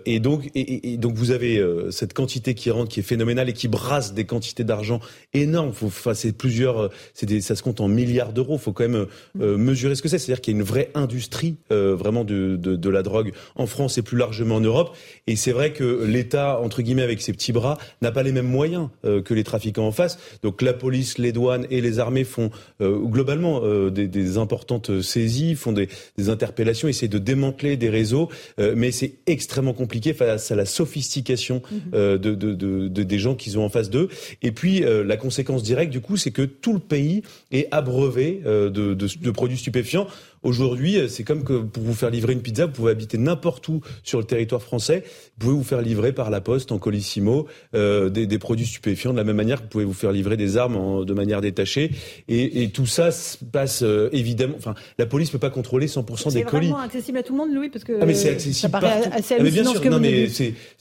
et 0.05 0.19
donc 0.19 0.49
et, 0.55 0.97
donc 0.97 1.13
vous 1.13 1.29
avez 1.29 1.63
cette 1.91 2.13
quantité 2.13 2.55
qui 2.55 2.71
rentre, 2.71 2.89
qui 2.89 3.01
est 3.01 3.03
phénoménale 3.03 3.49
et 3.49 3.53
qui 3.53 3.67
brasse 3.67 4.13
des 4.13 4.25
quantités 4.25 4.63
d'argent 4.63 4.99
énormes. 5.33 5.73
Faut, 5.73 5.87
enfin, 5.87 6.15
c'est 6.15 6.31
plusieurs, 6.31 6.89
c'est 7.13 7.25
des, 7.25 7.41
ça 7.41 7.55
se 7.55 7.61
compte 7.61 7.81
en 7.81 7.87
milliards 7.87 8.33
d'euros. 8.33 8.57
Faut 8.57 8.73
quand 8.73 8.87
même 8.87 9.05
mesurer 9.35 9.95
ce 9.95 10.01
que 10.01 10.07
c'est. 10.07 10.17
C'est-à-dire 10.17 10.41
qu'il 10.41 10.53
y 10.53 10.57
a 10.57 10.59
une 10.59 10.65
vraie 10.65 10.89
industrie 10.95 11.57
vraiment 11.69 12.23
de, 12.23 12.55
de, 12.55 12.75
de 12.75 12.89
la 12.89 13.03
drogue 13.03 13.33
en 13.55 13.67
France 13.67 13.97
et 13.97 14.01
plus 14.01 14.17
largement 14.17 14.55
en 14.55 14.61
Europe. 14.61 14.95
Et 15.27 15.35
c'est 15.35 15.51
vrai 15.51 15.71
que 15.73 16.03
l'État 16.05 16.38
entre 16.39 16.81
guillemets 16.81 17.03
avec 17.03 17.21
ses 17.21 17.33
petits 17.33 17.51
bras 17.51 17.77
n'a 18.01 18.11
pas 18.11 18.23
les 18.23 18.31
mêmes 18.31 18.47
moyens 18.47 18.89
que 19.03 19.33
les 19.33 19.43
trafiquants 19.43 19.87
en 19.87 19.91
face. 19.91 20.17
Donc 20.43 20.61
la 20.61 20.73
police, 20.73 21.17
les 21.17 21.31
douanes 21.31 21.65
et 21.69 21.81
les 21.81 21.99
armées 21.99 22.23
font 22.23 22.49
euh, 22.81 22.97
globalement 22.99 23.61
euh, 23.63 23.89
des, 23.89 24.37
importantes 24.37 25.01
saisies, 25.01 25.55
font 25.55 25.71
des, 25.71 25.89
interpellations, 26.29 26.87
essaient 26.87 27.07
de 27.07 27.17
démanteler 27.17 27.77
des 27.77 27.89
réseaux, 27.89 28.29
euh, 28.59 28.73
mais 28.75 28.91
c'est 28.91 29.15
extrêmement 29.27 29.73
compliqué 29.73 30.13
face 30.13 30.51
à 30.51 30.55
la 30.55 30.65
sophistication 30.65 31.61
mhm. 31.71 32.17
de, 32.17 32.87
des 32.87 33.19
gens 33.19 33.35
qu'ils 33.35 33.57
ont 33.57 33.65
en 33.65 33.69
face 33.69 33.89
d'eux. 33.89 34.09
Et 34.41 34.51
puis 34.51 34.81
la 34.81 35.17
conséquence 35.17 35.63
directe 35.63 35.91
du 35.91 36.01
coup, 36.01 36.17
c'est 36.17 36.31
que 36.31 36.41
tout 36.43 36.73
le 36.73 36.79
pays 36.79 37.23
est 37.51 37.67
abreuvé 37.71 38.41
de 38.45 39.31
produits 39.31 39.57
stupéfiants. 39.57 40.07
Aujourd'hui, 40.41 40.97
euh, 40.97 41.07
c'est 41.07 41.23
comme 41.23 41.43
que 41.43 41.61
pour 41.61 41.83
vous 41.83 41.93
faire 41.93 42.09
livrer 42.09 42.33
une 42.33 42.41
pizza, 42.41 42.65
vous 42.65 42.71
pouvez 42.71 42.91
habiter 42.91 43.17
n'importe 43.17 43.67
où 43.67 43.81
sur 44.03 44.19
le 44.19 44.25
territoire 44.25 44.61
français, 44.61 45.03
vous 45.05 45.45
pouvez 45.45 45.53
vous 45.53 45.63
faire 45.63 45.81
livrer 45.81 46.13
par 46.13 46.29
la 46.29 46.39
poste 46.39 46.71
en 46.71 46.79
colissimo 46.79 47.47
euh, 47.75 48.09
des, 48.09 48.25
des, 48.25 48.39
produits 48.39 48.65
stupéfiants 48.65 49.11
de 49.11 49.17
la 49.17 49.23
même 49.23 49.35
manière 49.35 49.57
que 49.57 49.63
vous 49.63 49.69
pouvez 49.69 49.83
vous 49.83 49.93
faire 49.93 50.11
livrer 50.11 50.37
des 50.37 50.57
armes 50.57 50.77
en, 50.77 51.03
de 51.03 51.13
manière 51.13 51.41
détachée. 51.41 51.91
Et, 52.27 52.63
et 52.63 52.69
tout 52.69 52.85
ça 52.85 53.11
se 53.11 53.37
passe 53.43 53.83
euh, 53.83 54.09
évidemment. 54.13 54.55
Enfin, 54.57 54.75
la 54.97 55.05
police 55.05 55.29
peut 55.29 55.39
pas 55.39 55.49
contrôler 55.49 55.87
100% 55.87 56.33
des 56.33 56.43
colis. 56.43 56.67
C'est 56.67 56.71
vraiment 56.71 56.79
accessible 56.79 57.17
à 57.17 57.23
tout 57.23 57.33
le 57.33 57.39
monde, 57.39 57.53
Louis, 57.53 57.69
parce 57.69 57.83
que 57.83 57.99
ah, 58.01 58.05
mais 58.05 58.13
c'est 58.13 58.29
accessible 58.29 58.55
ça 58.55 58.69
paraît 58.69 59.09
assez 59.11 59.35
ah, 59.39 59.43
mais 59.43 59.51
bien 59.51 59.65
sûr, 59.65 59.83
non, 59.89 59.99
mais 59.99 60.27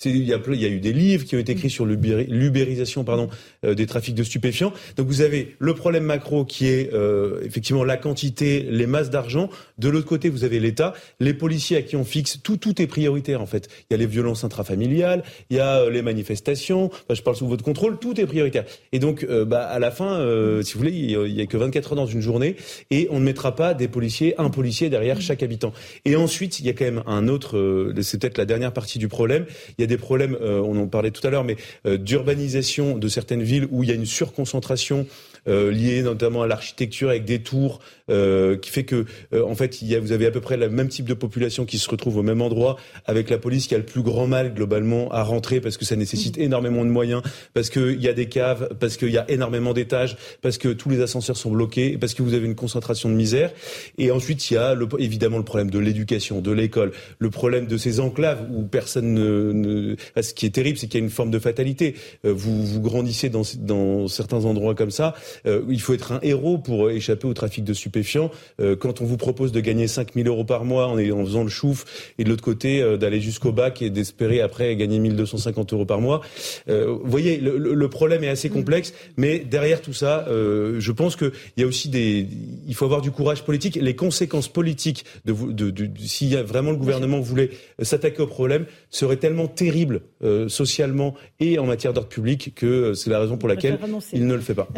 il 0.04 0.24
y 0.24 0.32
a 0.32 0.38
y 0.38 0.64
a 0.64 0.68
eu 0.68 0.80
des 0.80 0.92
livres 0.92 1.24
qui 1.24 1.36
ont 1.36 1.38
été 1.38 1.52
écrits 1.52 1.70
sur 1.70 1.84
l'ubérisation 1.86 3.04
pardon 3.04 3.28
des 3.62 3.86
trafics 3.86 4.14
de 4.14 4.22
stupéfiants. 4.22 4.72
Donc 4.96 5.06
vous 5.08 5.20
avez 5.20 5.56
le 5.58 5.74
problème 5.74 6.04
macro 6.04 6.44
qui 6.44 6.66
est 6.68 6.92
euh, 6.92 7.40
effectivement 7.44 7.84
la 7.84 7.96
quantité, 7.96 8.66
les 8.68 8.86
masses 8.86 9.10
d'argent 9.10 9.50
de 9.78 9.88
l'autre 9.88 10.06
côté, 10.06 10.28
vous 10.28 10.44
avez 10.44 10.60
l'État, 10.60 10.94
les 11.20 11.34
policiers 11.34 11.76
à 11.76 11.82
qui 11.82 11.96
on 11.96 12.04
fixe 12.04 12.40
tout, 12.42 12.56
tout 12.56 12.80
est 12.82 12.86
prioritaire 12.86 13.40
en 13.40 13.46
fait. 13.46 13.68
Il 13.88 13.92
y 13.92 13.94
a 13.94 13.96
les 13.96 14.06
violences 14.06 14.44
intrafamiliales, 14.44 15.22
il 15.50 15.56
y 15.56 15.60
a 15.60 15.82
euh, 15.82 15.90
les 15.90 16.02
manifestations. 16.02 16.90
je 17.10 17.22
parle 17.22 17.36
sous 17.36 17.46
votre 17.46 17.64
contrôle, 17.64 17.98
tout 17.98 18.20
est 18.20 18.26
prioritaire. 18.26 18.64
Et 18.92 18.98
donc, 18.98 19.24
euh, 19.24 19.44
bah, 19.44 19.66
à 19.66 19.78
la 19.78 19.90
fin, 19.90 20.18
euh, 20.18 20.62
si 20.62 20.74
vous 20.74 20.80
voulez, 20.80 20.92
il 20.92 21.32
y 21.32 21.40
a 21.40 21.46
que 21.46 21.56
24 21.56 21.92
heures 21.92 21.96
dans 21.96 22.06
une 22.06 22.20
journée 22.20 22.56
et 22.90 23.08
on 23.10 23.20
ne 23.20 23.24
mettra 23.24 23.54
pas 23.54 23.74
des 23.74 23.88
policiers, 23.88 24.34
un 24.38 24.50
policier 24.50 24.90
derrière 24.90 25.20
chaque 25.20 25.42
habitant. 25.42 25.72
Et 26.04 26.16
ensuite, 26.16 26.60
il 26.60 26.66
y 26.66 26.70
a 26.70 26.72
quand 26.72 26.84
même 26.84 27.02
un 27.06 27.28
autre. 27.28 27.92
c'est 28.02 28.20
peut-être 28.20 28.38
la 28.38 28.46
dernière 28.46 28.72
partie 28.72 28.98
du 28.98 29.08
problème. 29.08 29.46
Il 29.78 29.82
y 29.82 29.84
a 29.84 29.86
des 29.86 29.96
problèmes, 29.96 30.36
on 30.40 30.76
en 30.78 30.86
parlait 30.86 31.10
tout 31.10 31.26
à 31.26 31.30
l'heure, 31.30 31.44
mais 31.44 31.56
d'urbanisation 31.84 32.98
de 32.98 33.08
certaines 33.08 33.42
villes 33.42 33.47
où 33.70 33.82
il 33.82 33.88
y 33.88 33.92
a 33.92 33.94
une 33.94 34.06
surconcentration 34.06 35.06
euh, 35.46 35.70
lié 35.70 36.02
notamment 36.02 36.42
à 36.42 36.46
l'architecture 36.46 37.10
avec 37.10 37.24
des 37.24 37.40
tours, 37.40 37.80
euh, 38.10 38.56
qui 38.56 38.70
fait 38.70 38.84
que 38.84 39.04
euh, 39.34 39.44
en 39.44 39.54
fait 39.54 39.82
il 39.82 39.88
y 39.88 39.94
a, 39.94 40.00
vous 40.00 40.12
avez 40.12 40.26
à 40.26 40.30
peu 40.30 40.40
près 40.40 40.56
le 40.56 40.70
même 40.70 40.88
type 40.88 41.06
de 41.06 41.14
population 41.14 41.66
qui 41.66 41.78
se 41.78 41.90
retrouve 41.90 42.16
au 42.16 42.22
même 42.22 42.40
endroit, 42.40 42.76
avec 43.06 43.28
la 43.30 43.38
police 43.38 43.66
qui 43.66 43.74
a 43.74 43.78
le 43.78 43.84
plus 43.84 44.02
grand 44.02 44.26
mal 44.26 44.54
globalement 44.54 45.10
à 45.12 45.22
rentrer 45.22 45.60
parce 45.60 45.76
que 45.76 45.84
ça 45.84 45.96
nécessite 45.96 46.38
mmh. 46.38 46.42
énormément 46.42 46.84
de 46.84 46.90
moyens, 46.90 47.22
parce 47.54 47.70
qu'il 47.70 48.00
y 48.00 48.08
a 48.08 48.14
des 48.14 48.26
caves, 48.26 48.70
parce 48.80 48.96
qu'il 48.96 49.10
y 49.10 49.18
a 49.18 49.30
énormément 49.30 49.74
d'étages, 49.74 50.16
parce 50.42 50.58
que 50.58 50.68
tous 50.68 50.88
les 50.88 51.02
ascenseurs 51.02 51.36
sont 51.36 51.50
bloqués, 51.50 51.98
parce 51.98 52.14
que 52.14 52.22
vous 52.22 52.34
avez 52.34 52.46
une 52.46 52.54
concentration 52.54 53.08
de 53.08 53.14
misère. 53.14 53.52
Et 53.98 54.10
ensuite 54.10 54.50
il 54.50 54.54
y 54.54 54.56
a 54.56 54.74
le, 54.74 54.88
évidemment 54.98 55.38
le 55.38 55.44
problème 55.44 55.70
de 55.70 55.78
l'éducation, 55.78 56.40
de 56.40 56.52
l'école, 56.52 56.92
le 57.18 57.30
problème 57.30 57.66
de 57.66 57.76
ces 57.76 58.00
enclaves 58.00 58.46
où 58.50 58.62
personne 58.62 59.12
ne, 59.12 59.52
ne... 59.52 59.96
ce 60.20 60.32
qui 60.32 60.46
est 60.46 60.50
terrible, 60.50 60.78
c'est 60.78 60.86
qu'il 60.86 61.00
y 61.00 61.02
a 61.02 61.04
une 61.04 61.10
forme 61.10 61.30
de 61.30 61.38
fatalité. 61.38 61.94
vous 62.24 62.64
vous 62.64 62.80
grandissez 62.80 63.28
dans, 63.28 63.42
dans 63.58 64.08
certains 64.08 64.44
endroits 64.44 64.74
comme 64.74 64.90
ça, 64.90 65.14
euh, 65.46 65.62
il 65.68 65.80
faut 65.80 65.94
être 65.94 66.12
un 66.12 66.20
héros 66.22 66.58
pour 66.58 66.90
échapper 66.90 67.26
au 67.26 67.34
trafic 67.34 67.64
de 67.64 67.74
stupéfiants. 67.74 68.30
Euh, 68.60 68.76
quand 68.76 69.00
on 69.00 69.04
vous 69.04 69.16
propose 69.16 69.52
de 69.52 69.60
gagner 69.60 69.88
5 69.88 70.14
000 70.14 70.28
euros 70.28 70.44
par 70.44 70.64
mois 70.64 70.86
en, 70.86 70.98
en 70.98 71.24
faisant 71.24 71.42
le 71.42 71.48
chouf, 71.48 72.12
et 72.18 72.24
de 72.24 72.28
l'autre 72.28 72.44
côté 72.44 72.80
euh, 72.80 72.96
d'aller 72.96 73.20
jusqu'au 73.20 73.52
bac 73.52 73.82
et 73.82 73.90
d'espérer 73.90 74.40
après 74.40 74.74
gagner 74.76 74.98
1250 74.98 75.72
euros 75.72 75.86
par 75.86 76.00
mois. 76.00 76.20
vous 76.66 77.00
voyez, 77.04 77.38
le, 77.38 77.88
problème 77.88 78.22
est 78.22 78.28
assez 78.28 78.50
complexe, 78.50 78.92
mais 79.16 79.38
derrière 79.38 79.80
tout 79.80 79.94
ça, 79.94 80.26
je 80.28 80.92
pense 80.92 81.16
qu'il 81.16 81.32
y 81.56 81.62
a 81.62 81.66
aussi 81.66 81.88
des, 81.88 82.26
il 82.66 82.74
faut 82.74 82.84
avoir 82.84 83.00
du 83.00 83.10
courage 83.10 83.44
politique. 83.44 83.78
Les 83.80 83.96
conséquences 83.96 84.48
politiques 84.48 85.04
de, 85.24 85.32
de, 85.32 85.70
de, 85.70 85.86
de 85.86 85.98
si 85.98 86.34
vraiment 86.36 86.70
le 86.70 86.76
gouvernement 86.76 87.20
voulait 87.20 87.50
s'attaquer 87.80 88.22
au 88.22 88.26
problème, 88.26 88.66
seraient 88.90 89.16
tellement 89.16 89.48
terribles 89.48 90.02
socialement 90.48 91.14
et 91.40 91.58
en 91.58 91.66
matière 91.66 91.92
d'ordre 91.92 92.08
public 92.08 92.52
que 92.54 92.94
c'est 92.94 93.10
la 93.10 93.20
raison 93.20 93.36
pour 93.36 93.48
laquelle 93.48 93.78
il 94.12 94.26
ne 94.26 94.34
le 94.34 94.40
fait 94.40 94.54
pas 94.54 94.68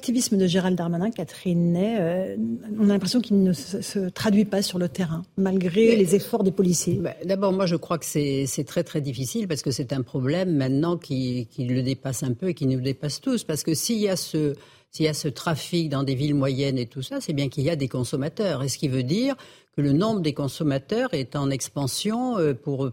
l'activisme 0.00 0.38
de 0.38 0.46
Gérald 0.46 0.78
Darmanin, 0.78 1.10
Catherine 1.10 1.74
Ney, 1.74 1.96
euh, 2.00 2.36
on 2.78 2.84
a 2.84 2.94
l'impression 2.94 3.20
qu'il 3.20 3.42
ne 3.42 3.52
se, 3.52 4.08
traduit 4.08 4.46
pas 4.46 4.62
sur 4.62 4.78
le 4.78 4.88
terrain, 4.88 5.24
malgré 5.36 5.94
les 5.94 6.14
efforts 6.14 6.42
des 6.42 6.52
policiers. 6.52 6.94
Bah, 6.94 7.14
d'abord, 7.26 7.52
moi, 7.52 7.66
je 7.66 7.76
crois 7.76 7.98
que 7.98 8.06
c'est 8.06 8.64
très, 8.66 8.82
très 8.82 9.02
difficile 9.02 9.46
parce 9.46 9.60
que 9.60 9.70
c'est 9.70 9.92
un 9.92 10.00
problème 10.00 10.56
maintenant 10.56 10.96
qui, 10.96 11.48
le 11.58 11.82
dépasse 11.82 12.22
un 12.22 12.32
peu 12.32 12.48
et 12.48 12.54
qui 12.54 12.66
nous 12.66 12.80
dépasse 12.80 13.20
tous. 13.20 13.44
Parce 13.44 13.62
que 13.62 13.74
s'il 13.74 13.98
y 13.98 14.08
a 14.08 14.16
ce. 14.16 14.54
S'il 14.92 15.06
y 15.06 15.08
a 15.08 15.14
ce 15.14 15.28
trafic 15.28 15.88
dans 15.88 16.02
des 16.02 16.16
villes 16.16 16.34
moyennes 16.34 16.76
et 16.76 16.86
tout 16.86 17.00
ça, 17.00 17.20
c'est 17.20 17.32
bien 17.32 17.48
qu'il 17.48 17.62
y 17.62 17.70
a 17.70 17.76
des 17.76 17.86
consommateurs. 17.86 18.64
Et 18.64 18.68
ce 18.68 18.76
qui 18.76 18.88
veut 18.88 19.04
dire 19.04 19.36
que 19.76 19.82
le 19.82 19.92
nombre 19.92 20.18
des 20.18 20.34
consommateurs 20.34 21.10
est 21.12 21.36
en 21.36 21.48
expansion 21.48 22.36
euh, 22.38 22.54
pour 22.54 22.90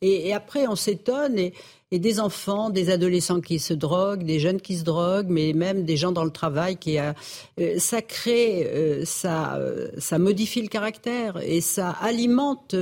et, 0.00 0.28
et 0.28 0.32
après 0.32 0.68
on 0.68 0.76
s'étonne 0.76 1.36
et, 1.36 1.52
et 1.94 2.00
des 2.00 2.18
enfants, 2.18 2.70
des 2.70 2.90
adolescents 2.90 3.40
qui 3.40 3.60
se 3.60 3.72
droguent, 3.72 4.24
des 4.24 4.40
jeunes 4.40 4.60
qui 4.60 4.76
se 4.76 4.82
droguent, 4.82 5.28
mais 5.28 5.52
même 5.52 5.84
des 5.84 5.96
gens 5.96 6.10
dans 6.10 6.24
le 6.24 6.32
travail 6.32 6.76
qui 6.76 6.98
a, 6.98 7.14
euh, 7.60 7.78
ça 7.78 8.02
crée, 8.02 8.66
euh, 8.66 9.04
ça, 9.04 9.54
euh, 9.58 9.90
ça 9.98 10.18
modifie 10.18 10.60
le 10.60 10.66
caractère 10.66 11.38
et 11.40 11.60
ça 11.60 11.90
alimente 11.90 12.74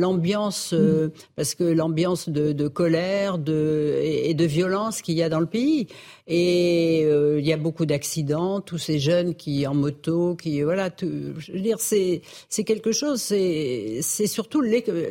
l'ambiance, 0.00 0.72
mm. 0.72 1.10
parce 1.36 1.54
que 1.54 1.64
l'ambiance 1.64 2.28
de, 2.28 2.68
colère 2.68 3.38
de, 3.38 3.98
et, 4.02 4.34
de 4.34 4.44
violence 4.44 5.02
qu'il 5.02 5.14
y 5.14 5.22
a 5.22 5.28
dans 5.28 5.40
le 5.40 5.46
pays. 5.46 5.86
Et 6.26 7.02
il 7.02 7.44
y 7.44 7.52
a 7.52 7.56
beaucoup 7.56 7.86
d'accidents, 7.86 8.60
tous 8.60 8.78
ces 8.78 9.00
jeunes 9.00 9.34
qui 9.34 9.66
en 9.66 9.74
moto, 9.74 10.36
qui 10.36 10.62
voilà, 10.62 10.88
je 11.00 11.52
veux 11.52 11.60
dire, 11.60 11.78
c'est 11.80 12.22
c'est 12.48 12.62
quelque 12.62 12.92
chose. 12.92 13.20
C'est 13.20 13.98
c'est 14.02 14.28
surtout 14.28 14.62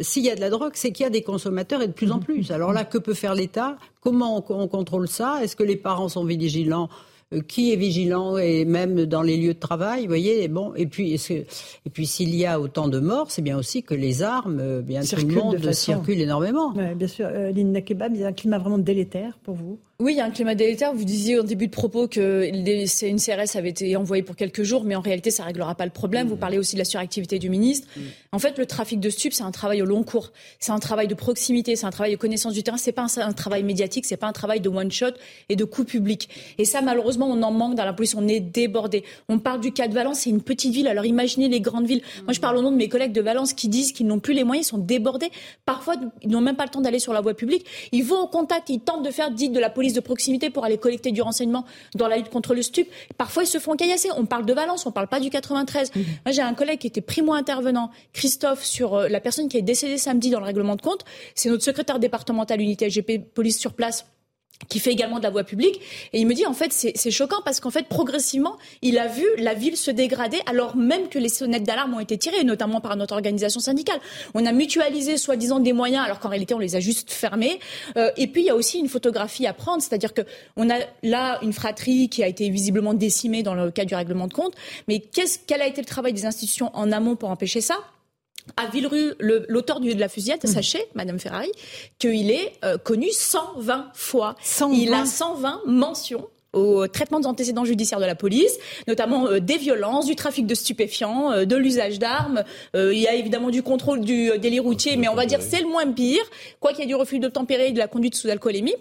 s'il 0.01 0.23
y 0.23 0.29
a 0.29 0.35
de 0.35 0.39
la 0.39 0.49
drogue, 0.49 0.71
c'est 0.75 0.91
qu'il 0.91 1.03
y 1.03 1.07
a 1.07 1.09
des 1.09 1.23
consommateurs 1.23 1.81
et 1.81 1.87
de 1.87 1.93
plus 1.93 2.11
en 2.11 2.19
plus. 2.19 2.51
Alors 2.51 2.71
là, 2.71 2.85
que 2.85 2.97
peut 2.97 3.13
faire 3.13 3.35
l'État? 3.35 3.77
Comment 4.01 4.45
on, 4.49 4.67
contrôle 4.67 5.09
ça? 5.09 5.43
Est-ce 5.43 5.57
que 5.57 5.63
les 5.63 5.75
parents 5.75 6.07
sont 6.07 6.23
vigilants? 6.23 6.89
euh, 6.89 7.08
qui 7.47 7.71
est 7.71 7.75
vigilant 7.75 8.37
et 8.37 8.65
même 8.65 9.05
dans 9.05 9.21
les 9.21 9.37
lieux 9.37 9.53
de 9.53 9.59
travail, 9.59 10.01
vous 10.01 10.07
voyez. 10.07 10.47
Bon, 10.47 10.73
et 10.75 10.87
puis 10.87 11.13
et 11.13 11.89
puis 11.91 12.05
s'il 12.07 12.35
y 12.35 12.45
a 12.45 12.59
autant 12.59 12.87
de 12.87 12.99
morts, 12.99 13.29
c'est 13.29 13.41
bien 13.41 13.57
aussi 13.57 13.83
que 13.83 13.93
les 13.93 14.23
armes, 14.23 14.59
euh, 14.59 14.81
bien 14.81 15.01
tout 15.01 15.15
le 15.27 15.35
monde 15.35 15.71
circule 15.71 16.19
énormément. 16.21 16.71
bien 16.71 17.07
sûr, 17.07 17.27
euh, 17.29 17.51
il 17.53 18.17
y 18.19 18.23
a 18.23 18.27
un 18.27 18.33
climat 18.33 18.57
vraiment 18.57 18.77
délétère 18.77 19.37
pour 19.43 19.55
vous. 19.55 19.79
Oui, 20.01 20.13
il 20.13 20.17
y 20.17 20.21
a 20.21 20.25
un 20.25 20.31
climat 20.31 20.55
délétère. 20.55 20.93
Vous 20.93 21.03
disiez 21.03 21.37
au 21.37 21.43
début 21.43 21.67
de 21.67 21.73
propos 21.73 22.07
que 22.07 22.49
une 22.49 23.19
CRS 23.19 23.57
avait 23.57 23.67
été 23.67 23.97
envoyée 23.97 24.23
pour 24.23 24.37
quelques 24.37 24.63
jours, 24.63 24.85
mais 24.85 24.95
en 24.95 25.01
réalité, 25.01 25.29
ça 25.29 25.43
réglera 25.43 25.75
pas 25.75 25.83
le 25.83 25.91
problème. 25.91 26.29
Vous 26.29 26.35
mmh. 26.35 26.39
parlez 26.39 26.57
aussi 26.57 26.75
de 26.75 26.79
la 26.79 26.85
suractivité 26.85 27.37
du 27.37 27.49
ministre. 27.49 27.85
Mmh. 27.97 28.01
En 28.31 28.39
fait, 28.39 28.57
le 28.57 28.65
trafic 28.65 29.01
de 29.01 29.09
stupes, 29.09 29.33
c'est 29.33 29.43
un 29.43 29.51
travail 29.51 29.81
au 29.81 29.85
long 29.85 30.03
cours. 30.03 30.31
C'est 30.57 30.71
un 30.71 30.79
travail 30.79 31.09
de 31.09 31.15
proximité, 31.15 31.75
c'est 31.75 31.85
un 31.85 31.89
travail 31.89 32.13
de 32.13 32.15
connaissance 32.15 32.53
du 32.53 32.63
terrain. 32.63 32.77
C'est 32.77 32.93
pas 32.93 33.07
un, 33.17 33.33
travail 33.33 33.63
médiatique, 33.63 34.05
c'est 34.05 34.15
pas 34.15 34.27
un 34.27 34.31
travail 34.31 34.61
de 34.61 34.69
one 34.69 34.89
shot 34.89 35.11
et 35.49 35.57
de 35.57 35.65
coup 35.65 35.83
public. 35.83 36.29
Et 36.57 36.63
ça, 36.63 36.81
malheureusement, 36.81 37.27
on 37.29 37.43
en 37.43 37.51
manque 37.51 37.75
dans 37.75 37.83
la 37.83 37.91
police. 37.91 38.15
On 38.15 38.25
est 38.25 38.39
débordé. 38.39 39.03
On 39.27 39.37
parle 39.37 39.59
du 39.59 39.73
cas 39.73 39.89
de 39.89 39.93
Valence, 39.93 40.19
c'est 40.19 40.29
une 40.29 40.41
petite 40.41 40.73
ville. 40.73 40.87
Alors 40.87 41.07
imaginez 41.07 41.49
les 41.49 41.59
grandes 41.59 41.87
villes. 41.87 42.03
Moi, 42.23 42.31
je 42.31 42.39
parle 42.39 42.55
au 42.55 42.61
nom 42.61 42.71
de 42.71 42.77
mes 42.77 42.87
collègues 42.87 43.11
de 43.11 43.21
Valence 43.21 43.51
qui 43.51 43.67
disent 43.67 43.91
qu'ils 43.91 44.07
n'ont 44.07 44.19
plus 44.19 44.33
les 44.33 44.45
moyens, 44.45 44.65
ils 44.65 44.69
sont 44.69 44.77
débordés. 44.77 45.29
Parfois, 45.65 45.95
ils 46.21 46.29
n'ont 46.29 46.39
même 46.39 46.55
pas 46.55 46.63
le 46.63 46.69
temps 46.69 46.79
d'aller 46.79 46.99
sur 46.99 47.11
la 47.11 47.19
voie 47.19 47.33
publique. 47.33 47.65
Ils 47.91 48.05
vont 48.05 48.21
au 48.21 48.27
contact, 48.27 48.69
ils 48.69 48.79
tentent 48.79 49.03
de 49.03 49.11
faire, 49.11 49.31
dites, 49.31 49.51
de 49.51 49.59
la 49.59 49.69
police 49.69 49.88
de 49.93 49.99
proximité 49.99 50.49
pour 50.49 50.65
aller 50.65 50.77
collecter 50.77 51.11
du 51.11 51.21
renseignement 51.21 51.65
dans 51.95 52.07
la 52.07 52.17
lutte 52.17 52.29
contre 52.29 52.53
le 52.53 52.61
stup. 52.61 52.87
Parfois, 53.17 53.43
ils 53.43 53.47
se 53.47 53.59
font 53.59 53.75
caillasser. 53.75 54.09
On 54.15 54.25
parle 54.25 54.45
de 54.45 54.53
Valence, 54.53 54.85
on 54.85 54.91
parle 54.91 55.07
pas 55.07 55.19
du 55.19 55.29
93. 55.29 55.91
Mmh. 55.93 55.99
Moi, 56.25 56.31
j'ai 56.31 56.41
un 56.41 56.53
collègue 56.53 56.79
qui 56.79 56.87
était 56.87 57.01
primo-intervenant, 57.01 57.91
Christophe, 58.13 58.63
sur 58.63 58.95
euh, 58.95 59.07
la 59.07 59.19
personne 59.19 59.49
qui 59.49 59.57
est 59.57 59.61
décédée 59.61 59.97
samedi 59.97 60.29
dans 60.29 60.39
le 60.39 60.45
règlement 60.45 60.75
de 60.75 60.81
compte. 60.81 61.05
C'est 61.35 61.49
notre 61.49 61.63
secrétaire 61.63 61.99
départemental 61.99 62.61
unité 62.61 62.89
SGP 62.89 63.33
police 63.33 63.59
sur 63.59 63.73
place 63.73 64.05
qui 64.67 64.79
fait 64.79 64.91
également 64.91 65.19
de 65.19 65.23
la 65.23 65.29
voie 65.29 65.43
publique. 65.43 65.79
Et 66.13 66.19
il 66.19 66.27
me 66.27 66.33
dit, 66.33 66.45
en 66.45 66.53
fait, 66.53 66.73
c'est 66.73 67.11
choquant 67.11 67.41
parce 67.43 67.59
qu'en 67.59 67.69
fait, 67.69 67.87
progressivement, 67.87 68.57
il 68.81 68.97
a 68.99 69.07
vu 69.07 69.25
la 69.37 69.53
ville 69.53 69.77
se 69.77 69.89
dégrader 69.89 70.39
alors 70.45 70.75
même 70.75 71.07
que 71.07 71.17
les 71.17 71.29
sonnettes 71.29 71.63
d'alarme 71.63 71.93
ont 71.93 71.99
été 71.99 72.17
tirées, 72.17 72.43
notamment 72.43 72.81
par 72.81 72.95
notre 72.95 73.13
organisation 73.13 73.59
syndicale. 73.59 73.99
On 74.33 74.45
a 74.45 74.51
mutualisé, 74.51 75.17
soi-disant, 75.17 75.59
des 75.59 75.73
moyens 75.73 76.03
alors 76.03 76.19
qu'en 76.19 76.29
réalité, 76.29 76.53
on 76.53 76.59
les 76.59 76.75
a 76.75 76.79
juste 76.79 77.11
fermés. 77.11 77.59
Euh, 77.97 78.11
et 78.17 78.27
puis, 78.27 78.41
il 78.41 78.45
y 78.45 78.49
a 78.49 78.55
aussi 78.55 78.79
une 78.79 78.89
photographie 78.89 79.47
à 79.47 79.53
prendre, 79.53 79.81
c'est-à-dire 79.81 80.13
que 80.13 80.21
on 80.57 80.69
a 80.69 80.77
là 81.03 81.39
une 81.41 81.53
fratrie 81.53 82.09
qui 82.09 82.23
a 82.23 82.27
été 82.27 82.49
visiblement 82.49 82.93
décimée 82.93 83.43
dans 83.43 83.55
le 83.55 83.71
cas 83.71 83.85
du 83.85 83.95
règlement 83.95 84.27
de 84.27 84.33
compte. 84.33 84.53
Mais 84.87 84.99
qu'est-ce, 84.99 85.39
quel 85.47 85.61
a 85.61 85.67
été 85.67 85.81
le 85.81 85.87
travail 85.87 86.13
des 86.13 86.25
institutions 86.25 86.69
en 86.73 86.91
amont 86.91 87.15
pour 87.15 87.29
empêcher 87.29 87.61
ça? 87.61 87.77
À 88.57 88.67
Villerue, 88.67 89.13
l'auteur 89.19 89.79
de 89.79 89.91
la 89.93 90.09
fusillade, 90.09 90.39
mmh. 90.43 90.47
sachez, 90.47 90.83
Madame 90.95 91.19
Ferrari, 91.19 91.51
qu'il 91.97 92.31
est 92.31 92.53
euh, 92.63 92.77
connu 92.77 93.09
120 93.11 93.91
fois. 93.93 94.35
Il 94.71 94.93
a 94.93 95.05
120 95.05 95.61
mentions 95.65 96.27
au 96.51 96.87
traitement 96.87 97.19
des 97.19 97.27
antécédents 97.27 97.63
judiciaires 97.63 97.99
de 97.99 98.05
la 98.05 98.15
police, 98.15 98.57
notamment 98.87 99.27
euh, 99.27 99.39
des 99.39 99.57
violences, 99.57 100.07
du 100.07 100.15
trafic 100.15 100.47
de 100.47 100.55
stupéfiants, 100.55 101.31
euh, 101.31 101.45
de 101.45 101.55
l'usage 101.55 101.99
d'armes. 101.99 102.43
il 102.73 102.97
y 102.97 103.07
a 103.07 103.13
évidemment 103.13 103.51
du 103.51 103.61
contrôle 103.61 104.01
du 104.01 104.31
délit 104.39 104.59
routier, 104.59 104.97
mais 104.97 105.07
on 105.07 105.15
va 105.15 105.25
dire 105.25 105.41
c'est 105.41 105.61
le 105.61 105.67
moins 105.67 105.91
pire. 105.91 106.23
Quoi 106.59 106.71
qu'il 106.71 106.81
y 106.81 106.83
ait 106.83 106.87
du 106.87 106.95
refus 106.95 107.19
de 107.19 107.27
tempérer 107.27 107.67
et 107.67 107.71
de 107.71 107.77
la 107.79 107.87
conduite 107.87 108.15
sous 108.15 108.29
alcoolémie. 108.29 108.75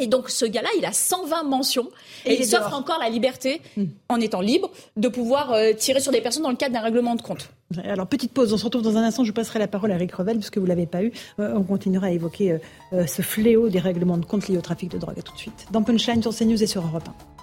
Et 0.00 0.06
donc 0.06 0.30
ce 0.30 0.44
gars-là, 0.44 0.68
il 0.78 0.84
a 0.84 0.92
120 0.92 1.44
mentions 1.44 1.88
et, 2.24 2.40
il 2.40 2.46
s'offre 2.46 2.74
encore 2.74 2.98
la 2.98 3.08
liberté, 3.08 3.60
mmh. 3.76 3.84
en 4.08 4.20
étant 4.20 4.40
libre, 4.40 4.70
de 4.96 5.08
pouvoir 5.08 5.54
tirer 5.76 6.00
sur 6.00 6.12
des 6.12 6.20
personnes 6.20 6.42
dans 6.42 6.50
le 6.50 6.56
cadre 6.56 6.74
d'un 6.74 6.80
règlement 6.80 7.14
de 7.14 7.22
compte. 7.22 7.50
Alors, 7.84 8.06
petite 8.06 8.32
pause, 8.32 8.52
on 8.52 8.56
se 8.56 8.64
retrouve 8.64 8.82
dans 8.82 8.96
un 8.96 9.02
instant. 9.02 9.22
Je 9.22 9.32
passerai 9.32 9.60
la 9.60 9.68
parole 9.68 9.92
à 9.92 9.94
Eric 9.94 10.12
Revel, 10.12 10.38
puisque 10.38 10.58
vous 10.58 10.64
ne 10.64 10.68
l'avez 10.68 10.86
pas 10.86 11.04
eu. 11.04 11.12
Euh, 11.38 11.54
on 11.54 11.62
continuera 11.62 12.08
à 12.08 12.10
évoquer 12.10 12.52
euh, 12.52 12.58
euh, 12.92 13.06
ce 13.06 13.22
fléau 13.22 13.68
des 13.68 13.78
règlements 13.78 14.18
de 14.18 14.24
compte 14.24 14.48
liés 14.48 14.58
au 14.58 14.60
trafic 14.60 14.90
de 14.90 14.98
drogue. 14.98 15.18
À 15.18 15.22
tout 15.22 15.32
de 15.32 15.38
suite. 15.38 15.66
Dans 15.70 15.82
Punchline, 15.82 16.20
sur 16.20 16.34
CNews 16.34 16.60
et 16.60 16.66
sur 16.66 16.84
Europe 16.84 17.08
1. 17.08 17.39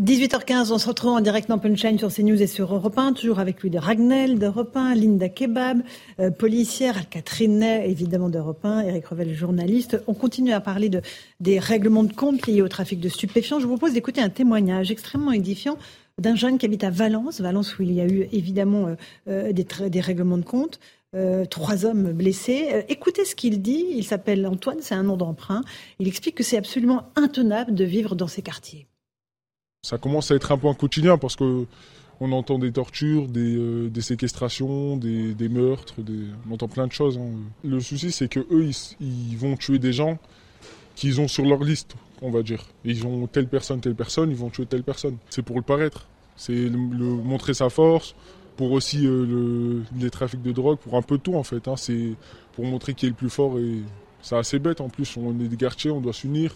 18h15, 0.00 0.72
on 0.72 0.78
se 0.78 0.88
retrouve 0.88 1.10
en 1.10 1.20
direct 1.20 1.50
dans 1.50 1.58
Punchline 1.58 1.98
sur 1.98 2.10
CNews 2.10 2.40
et 2.40 2.46
sur 2.46 2.74
Europe 2.74 2.96
1, 2.96 3.12
toujours 3.12 3.38
avec 3.38 3.60
lui 3.60 3.68
de 3.68 3.76
Ragnel 3.76 4.38
d'Europe 4.38 4.74
1, 4.74 4.94
Linda 4.94 5.28
Kebab, 5.28 5.82
policière, 6.38 6.96
Al-Catherine 6.96 7.62
évidemment 7.62 8.30
d'Europe 8.30 8.64
1, 8.64 8.80
Eric 8.80 9.08
Revel, 9.08 9.34
journaliste. 9.34 10.02
On 10.06 10.14
continue 10.14 10.52
à 10.52 10.60
parler 10.60 10.88
de, 10.88 11.02
des 11.40 11.58
règlements 11.58 12.04
de 12.04 12.14
compte 12.14 12.46
liés 12.46 12.62
au 12.62 12.68
trafic 12.68 12.98
de 12.98 13.10
stupéfiants. 13.10 13.60
Je 13.60 13.66
vous 13.66 13.76
propose 13.76 13.92
d'écouter 13.92 14.22
un 14.22 14.30
témoignage 14.30 14.90
extrêmement 14.90 15.32
édifiant 15.32 15.76
d'un 16.18 16.34
jeune 16.34 16.56
qui 16.56 16.64
habite 16.64 16.84
à 16.84 16.90
Valence, 16.90 17.42
Valence 17.42 17.78
où 17.78 17.82
il 17.82 17.92
y 17.92 18.00
a 18.00 18.06
eu 18.06 18.26
évidemment 18.32 18.86
euh, 18.86 18.94
euh, 19.28 19.52
des, 19.52 19.66
des, 19.90 20.00
règlements 20.00 20.38
de 20.38 20.44
compte. 20.44 20.80
Euh, 21.14 21.44
trois 21.44 21.84
hommes 21.84 22.12
blessés. 22.12 22.84
écoutez 22.88 23.26
ce 23.26 23.34
qu'il 23.34 23.60
dit. 23.60 23.84
Il 23.90 24.04
s'appelle 24.04 24.46
Antoine, 24.46 24.78
c'est 24.80 24.94
un 24.94 25.02
nom 25.02 25.18
d'emprunt. 25.18 25.62
Il 25.98 26.08
explique 26.08 26.36
que 26.36 26.44
c'est 26.44 26.56
absolument 26.56 27.10
intenable 27.16 27.74
de 27.74 27.84
vivre 27.84 28.14
dans 28.14 28.28
ces 28.28 28.40
quartiers. 28.40 28.86
Ça 29.82 29.98
commence 29.98 30.30
à 30.30 30.34
être 30.34 30.52
un 30.52 30.60
un 30.62 30.74
quotidien 30.74 31.16
parce 31.16 31.36
que 31.36 31.66
on 32.22 32.32
entend 32.32 32.58
des 32.58 32.70
tortures, 32.70 33.28
des, 33.28 33.90
séquestrations, 34.02 34.98
des, 34.98 35.48
meurtres, 35.48 35.94
on 36.48 36.52
entend 36.52 36.68
plein 36.68 36.86
de 36.86 36.92
choses. 36.92 37.16
Hein. 37.16 37.30
Le 37.64 37.80
souci, 37.80 38.12
c'est 38.12 38.28
que 38.28 38.40
eux, 38.40 38.70
ils, 39.00 39.36
vont 39.38 39.56
tuer 39.56 39.78
des 39.78 39.94
gens 39.94 40.18
qu'ils 40.96 41.18
ont 41.18 41.28
sur 41.28 41.46
leur 41.46 41.64
liste 41.64 41.96
on 42.22 42.30
va 42.30 42.42
dire. 42.42 42.64
Ils 42.84 43.06
ont 43.06 43.26
telle 43.26 43.48
personne, 43.48 43.80
telle 43.80 43.94
personne, 43.94 44.30
ils 44.30 44.36
vont 44.36 44.50
tuer 44.50 44.66
telle 44.66 44.82
personne. 44.82 45.16
C'est 45.30 45.42
pour 45.42 45.56
le 45.56 45.62
paraître. 45.62 46.06
C'est 46.36 46.52
le, 46.52 46.76
montrer 46.76 47.54
sa 47.54 47.70
force, 47.70 48.14
pour 48.56 48.72
aussi 48.72 49.06
euh, 49.06 49.24
le, 49.26 49.82
les 49.98 50.10
trafics 50.10 50.42
de 50.42 50.52
drogue, 50.52 50.78
pour 50.78 50.96
un 50.96 51.02
peu 51.02 51.18
tout 51.18 51.34
en 51.34 51.42
fait. 51.42 51.68
Hein. 51.68 51.76
C'est 51.76 52.14
pour 52.52 52.64
montrer 52.64 52.94
qui 52.94 53.06
est 53.06 53.10
le 53.10 53.14
plus 53.14 53.30
fort 53.30 53.58
et 53.58 53.78
c'est 54.22 54.36
assez 54.36 54.58
bête 54.58 54.80
en 54.80 54.88
plus. 54.88 55.16
On 55.16 55.38
est 55.40 55.48
des 55.48 55.56
quartiers, 55.56 55.90
on 55.90 56.00
doit 56.00 56.12
s'unir. 56.12 56.54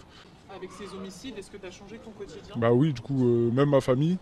Avec 0.55 0.71
ces 0.71 0.93
homicides, 0.95 1.37
est-ce 1.37 1.51
que 1.51 1.57
tu 1.57 1.65
as 1.65 1.71
changé 1.71 1.99
ton 1.99 2.11
quotidien 2.11 2.55
Bah 2.55 2.71
oui, 2.71 2.93
du 2.93 3.01
coup, 3.01 3.25
euh, 3.25 3.51
même 3.51 3.69
ma 3.69 3.81
famille, 3.81 4.17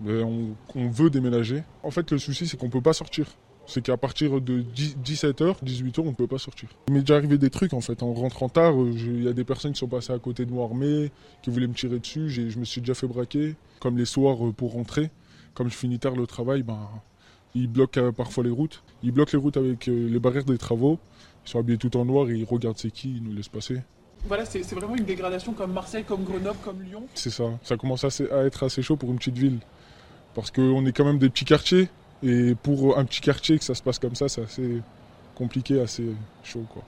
ben, 0.00 0.54
on, 0.74 0.88
veut 0.88 1.10
déménager. 1.10 1.62
En 1.84 1.92
fait, 1.92 2.10
le 2.10 2.18
souci, 2.18 2.48
c'est 2.48 2.56
qu'on 2.56 2.70
peut 2.70 2.80
pas 2.80 2.92
sortir 2.92 3.26
c'est 3.68 3.82
qu'à 3.82 3.96
partir 3.96 4.40
de 4.40 4.62
17h, 4.62 5.56
18h, 5.64 5.98
on 5.98 6.04
ne 6.04 6.12
peut 6.12 6.28
pas 6.28 6.38
sortir. 6.38 6.68
Il 6.86 6.94
m'est 6.94 7.00
déjà 7.00 7.16
arrivé 7.16 7.36
des 7.36 7.50
trucs 7.50 7.72
en 7.72 7.80
fait. 7.80 8.04
En 8.04 8.14
rentrant 8.14 8.48
tard, 8.48 8.80
euh, 8.80 8.92
il 8.94 9.24
y 9.24 9.28
a 9.28 9.32
des 9.32 9.42
personnes 9.42 9.72
qui 9.72 9.80
sont 9.80 9.88
passées 9.88 10.12
à 10.12 10.20
côté 10.20 10.46
de 10.46 10.52
moi 10.52 10.66
armées, 10.66 11.10
qui 11.42 11.50
voulaient 11.50 11.66
me 11.66 11.74
tirer 11.74 11.98
dessus. 11.98 12.28
Je 12.30 12.60
me 12.60 12.64
suis 12.64 12.80
déjà 12.80 12.94
fait 12.94 13.08
braquer. 13.08 13.56
Comme 13.80 13.98
les 13.98 14.04
soirs 14.04 14.46
euh, 14.46 14.52
pour 14.52 14.74
rentrer, 14.74 15.10
comme 15.52 15.68
je 15.68 15.74
finis 15.74 15.98
tard 15.98 16.14
le 16.14 16.28
travail, 16.28 16.62
ben, 16.62 16.88
ils 17.56 17.66
bloquent 17.66 18.12
parfois 18.12 18.44
les 18.44 18.50
routes. 18.50 18.84
Ils 19.02 19.10
bloquent 19.10 19.32
les 19.32 19.42
routes 19.42 19.56
avec 19.56 19.86
les 19.86 20.20
barrières 20.20 20.44
des 20.44 20.58
travaux. 20.58 21.00
Ils 21.44 21.50
sont 21.50 21.58
habillés 21.58 21.78
tout 21.78 21.96
en 21.96 22.04
noir 22.04 22.30
et 22.30 22.36
ils 22.36 22.44
regardent 22.44 22.78
c'est 22.78 22.92
qui, 22.92 23.16
ils 23.16 23.22
nous 23.24 23.34
laissent 23.34 23.48
passer. 23.48 23.80
Voilà, 24.28 24.44
c'est 24.44 24.60
vraiment 24.72 24.96
une 24.96 25.04
dégradation 25.04 25.52
comme 25.52 25.72
Marseille, 25.72 26.04
comme 26.04 26.24
Grenoble, 26.24 26.58
comme 26.64 26.82
Lyon. 26.82 27.06
C'est 27.14 27.30
ça. 27.30 27.44
Ça 27.62 27.76
commence 27.76 28.04
à 28.04 28.44
être 28.44 28.64
assez 28.64 28.82
chaud 28.82 28.96
pour 28.96 29.10
une 29.10 29.18
petite 29.18 29.38
ville. 29.38 29.58
Parce 30.34 30.50
qu'on 30.50 30.84
est 30.84 30.92
quand 30.92 31.04
même 31.04 31.18
des 31.18 31.30
petits 31.30 31.44
quartiers. 31.44 31.88
Et 32.22 32.54
pour 32.54 32.98
un 32.98 33.04
petit 33.04 33.20
quartier, 33.20 33.58
que 33.58 33.64
ça 33.64 33.74
se 33.74 33.82
passe 33.82 33.98
comme 33.98 34.14
ça, 34.14 34.28
c'est 34.28 34.42
assez 34.42 34.82
compliqué, 35.34 35.80
assez 35.80 36.06
chaud. 36.42 36.64
Quoi. 36.72 36.82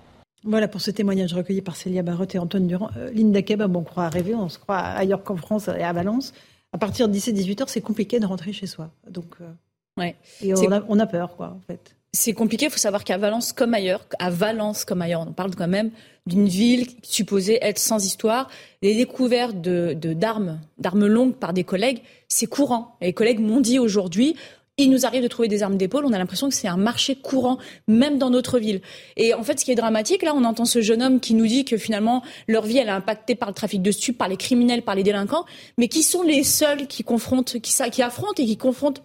Voilà 0.45 0.68
pour 0.68 0.80
ce 0.80 0.91
témoignage 0.91 1.34
recueilli 1.34 1.62
par 1.62 1.76
Célia 1.76 2.03
Barotte 2.03 2.34
et 2.34 2.39
Antoine 2.39 2.66
Durand. 2.66 2.91
Euh, 2.97 3.11
Linda 3.11 3.43
Kebab, 3.43 3.74
on 3.76 3.82
croit 3.82 4.09
rêver, 4.09 4.34
on 4.34 4.49
se 4.49 4.59
croit 4.59 4.78
ailleurs 4.78 5.22
qu'en 5.22 5.36
France 5.36 5.68
et 5.68 5.82
à 5.82 5.93
Valence. 5.93 6.32
À 6.72 6.78
partir 6.78 7.09
de 7.09 7.14
17-18 7.14 7.62
heures, 7.62 7.68
c'est 7.68 7.80
compliqué 7.80 8.20
de 8.20 8.26
rentrer 8.26 8.53
chez 8.53 8.66
soi. 8.66 8.91
Donc, 9.09 9.36
euh, 9.41 9.51
ouais. 9.97 10.16
Et 10.41 10.55
on 10.55 10.72
a, 10.72 10.82
on 10.89 10.99
a, 10.99 11.07
peur, 11.07 11.36
quoi, 11.36 11.57
en 11.57 11.61
fait. 11.66 11.97
C'est 12.13 12.33
compliqué. 12.33 12.67
Il 12.67 12.71
faut 12.71 12.79
savoir 12.79 13.05
qu'à 13.05 13.19
Valence 13.19 13.53
comme 13.53 13.75
ailleurs, 13.75 14.07
à 14.19 14.31
Valence 14.31 14.85
comme 14.85 15.03
ailleurs, 15.03 15.27
on 15.29 15.33
parle 15.33 15.55
quand 15.55 15.69
même 15.69 15.91
d'une 16.27 16.49
ville 16.49 16.87
supposée 17.03 17.59
être 17.63 17.79
sans 17.79 18.05
histoire. 18.05 18.49
Les 18.83 18.95
découvertes 18.95 19.57
d'armes, 19.57 20.61
d'armes 20.79 21.07
longues 21.07 21.35
par 21.35 21.53
des 21.53 21.65
collègues, 21.65 22.01
c'est 22.29 22.47
courant. 22.47 22.97
les 23.01 23.13
collègues 23.13 23.41
m'ont 23.41 23.61
dit 23.61 23.79
aujourd'hui, 23.79 24.37
il 24.79 24.91
nous 24.91 25.05
arrive 25.05 25.23
de 25.23 25.29
trouver 25.29 25.49
des 25.49 25.63
armes 25.63 25.77
d'épaule. 25.77 26.05
On 26.07 26.13
a 26.13 26.19
l'impression 26.19 26.49
que 26.49 26.55
c'est 26.55 26.69
un 26.69 26.77
marché 26.77 27.17
courant, 27.17 27.59
même 27.89 28.17
dans 28.17 28.31
notre 28.31 28.59
ville. 28.59 28.81
Et 29.17 29.35
en 29.35 29.43
fait, 29.43 29.59
ce 29.59 29.65
qui 29.65 29.73
est 29.73 29.75
dramatique, 29.75 30.23
là, 30.23 30.33
on 30.35 30.45
entend 30.45 30.65
ce 30.65 30.81
jeune 30.81 31.03
homme 31.03 31.21
qui 31.21 31.35
nous 31.35 31.47
dit 31.47 31.65
que 31.65 31.77
finalement, 31.77 32.23
leur 32.47 32.65
vie, 32.65 32.79
elle 32.79 32.87
est 32.87 32.93
impactée 32.93 33.35
par 33.35 33.49
le 33.49 33.55
trafic 33.55 33.83
de 33.83 33.91
stupes, 33.91 34.17
par 34.17 34.29
les 34.29 34.37
criminels, 34.37 34.83
par 34.83 34.95
les 34.95 35.03
délinquants. 35.03 35.45
Mais 35.79 35.89
qui 35.89 36.05
sont 36.05 36.23
les 36.23 36.45
seuls 36.45 36.87
qui, 36.87 37.05
qui 37.05 38.03
affrontent 38.03 38.35
et 38.39 38.47
qui 38.47 38.57
confrontent 38.57 39.03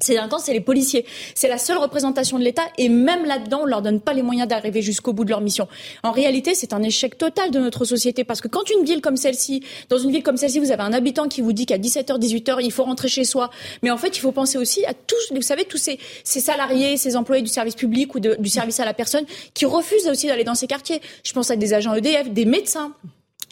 Ces 0.00 0.12
délinquants, 0.12 0.38
c'est 0.38 0.52
les 0.52 0.60
policiers. 0.60 1.04
C'est 1.34 1.48
la 1.48 1.58
seule 1.58 1.78
représentation 1.78 2.38
de 2.38 2.44
l'État 2.44 2.62
et 2.78 2.88
même 2.88 3.24
là-dedans, 3.24 3.62
on 3.62 3.66
leur 3.66 3.82
donne 3.82 4.00
pas 4.00 4.12
les 4.12 4.22
moyens 4.22 4.46
d'arriver 4.46 4.80
jusqu'au 4.80 5.12
bout 5.12 5.24
de 5.24 5.30
leur 5.30 5.40
mission. 5.40 5.66
En 6.04 6.12
réalité, 6.12 6.54
c'est 6.54 6.72
un 6.72 6.82
échec 6.84 7.18
total 7.18 7.50
de 7.50 7.58
notre 7.58 7.84
société 7.84 8.22
parce 8.22 8.40
que 8.40 8.46
quand 8.46 8.70
une 8.70 8.84
ville 8.84 9.00
comme 9.00 9.16
celle-ci, 9.16 9.64
dans 9.88 9.98
une 9.98 10.12
ville 10.12 10.22
comme 10.22 10.36
celle-ci, 10.36 10.60
vous 10.60 10.70
avez 10.70 10.82
un 10.82 10.92
habitant 10.92 11.26
qui 11.26 11.40
vous 11.40 11.52
dit 11.52 11.66
qu'à 11.66 11.78
17h, 11.78 12.16
18h, 12.16 12.58
il 12.62 12.70
faut 12.70 12.84
rentrer 12.84 13.08
chez 13.08 13.24
soi. 13.24 13.50
Mais 13.82 13.90
en 13.90 13.96
fait, 13.96 14.16
il 14.16 14.20
faut 14.20 14.30
penser 14.30 14.56
aussi 14.56 14.84
à 14.84 14.94
tous, 14.94 15.32
vous 15.34 15.42
savez, 15.42 15.64
tous 15.64 15.78
ces, 15.78 15.98
ces 16.22 16.40
salariés, 16.40 16.96
ces 16.96 17.16
employés 17.16 17.42
du 17.42 17.50
service 17.50 17.74
public 17.74 18.14
ou 18.14 18.20
du 18.20 18.48
service 18.48 18.78
à 18.78 18.84
la 18.84 18.94
personne 18.94 19.24
qui 19.52 19.64
refusent 19.64 20.06
aussi 20.06 20.28
d'aller 20.28 20.44
dans 20.44 20.54
ces 20.54 20.68
quartiers. 20.68 21.00
Je 21.24 21.32
pense 21.32 21.50
à 21.50 21.56
des 21.56 21.74
agents 21.74 21.94
EDF, 21.94 22.30
des 22.30 22.44
médecins 22.44 22.94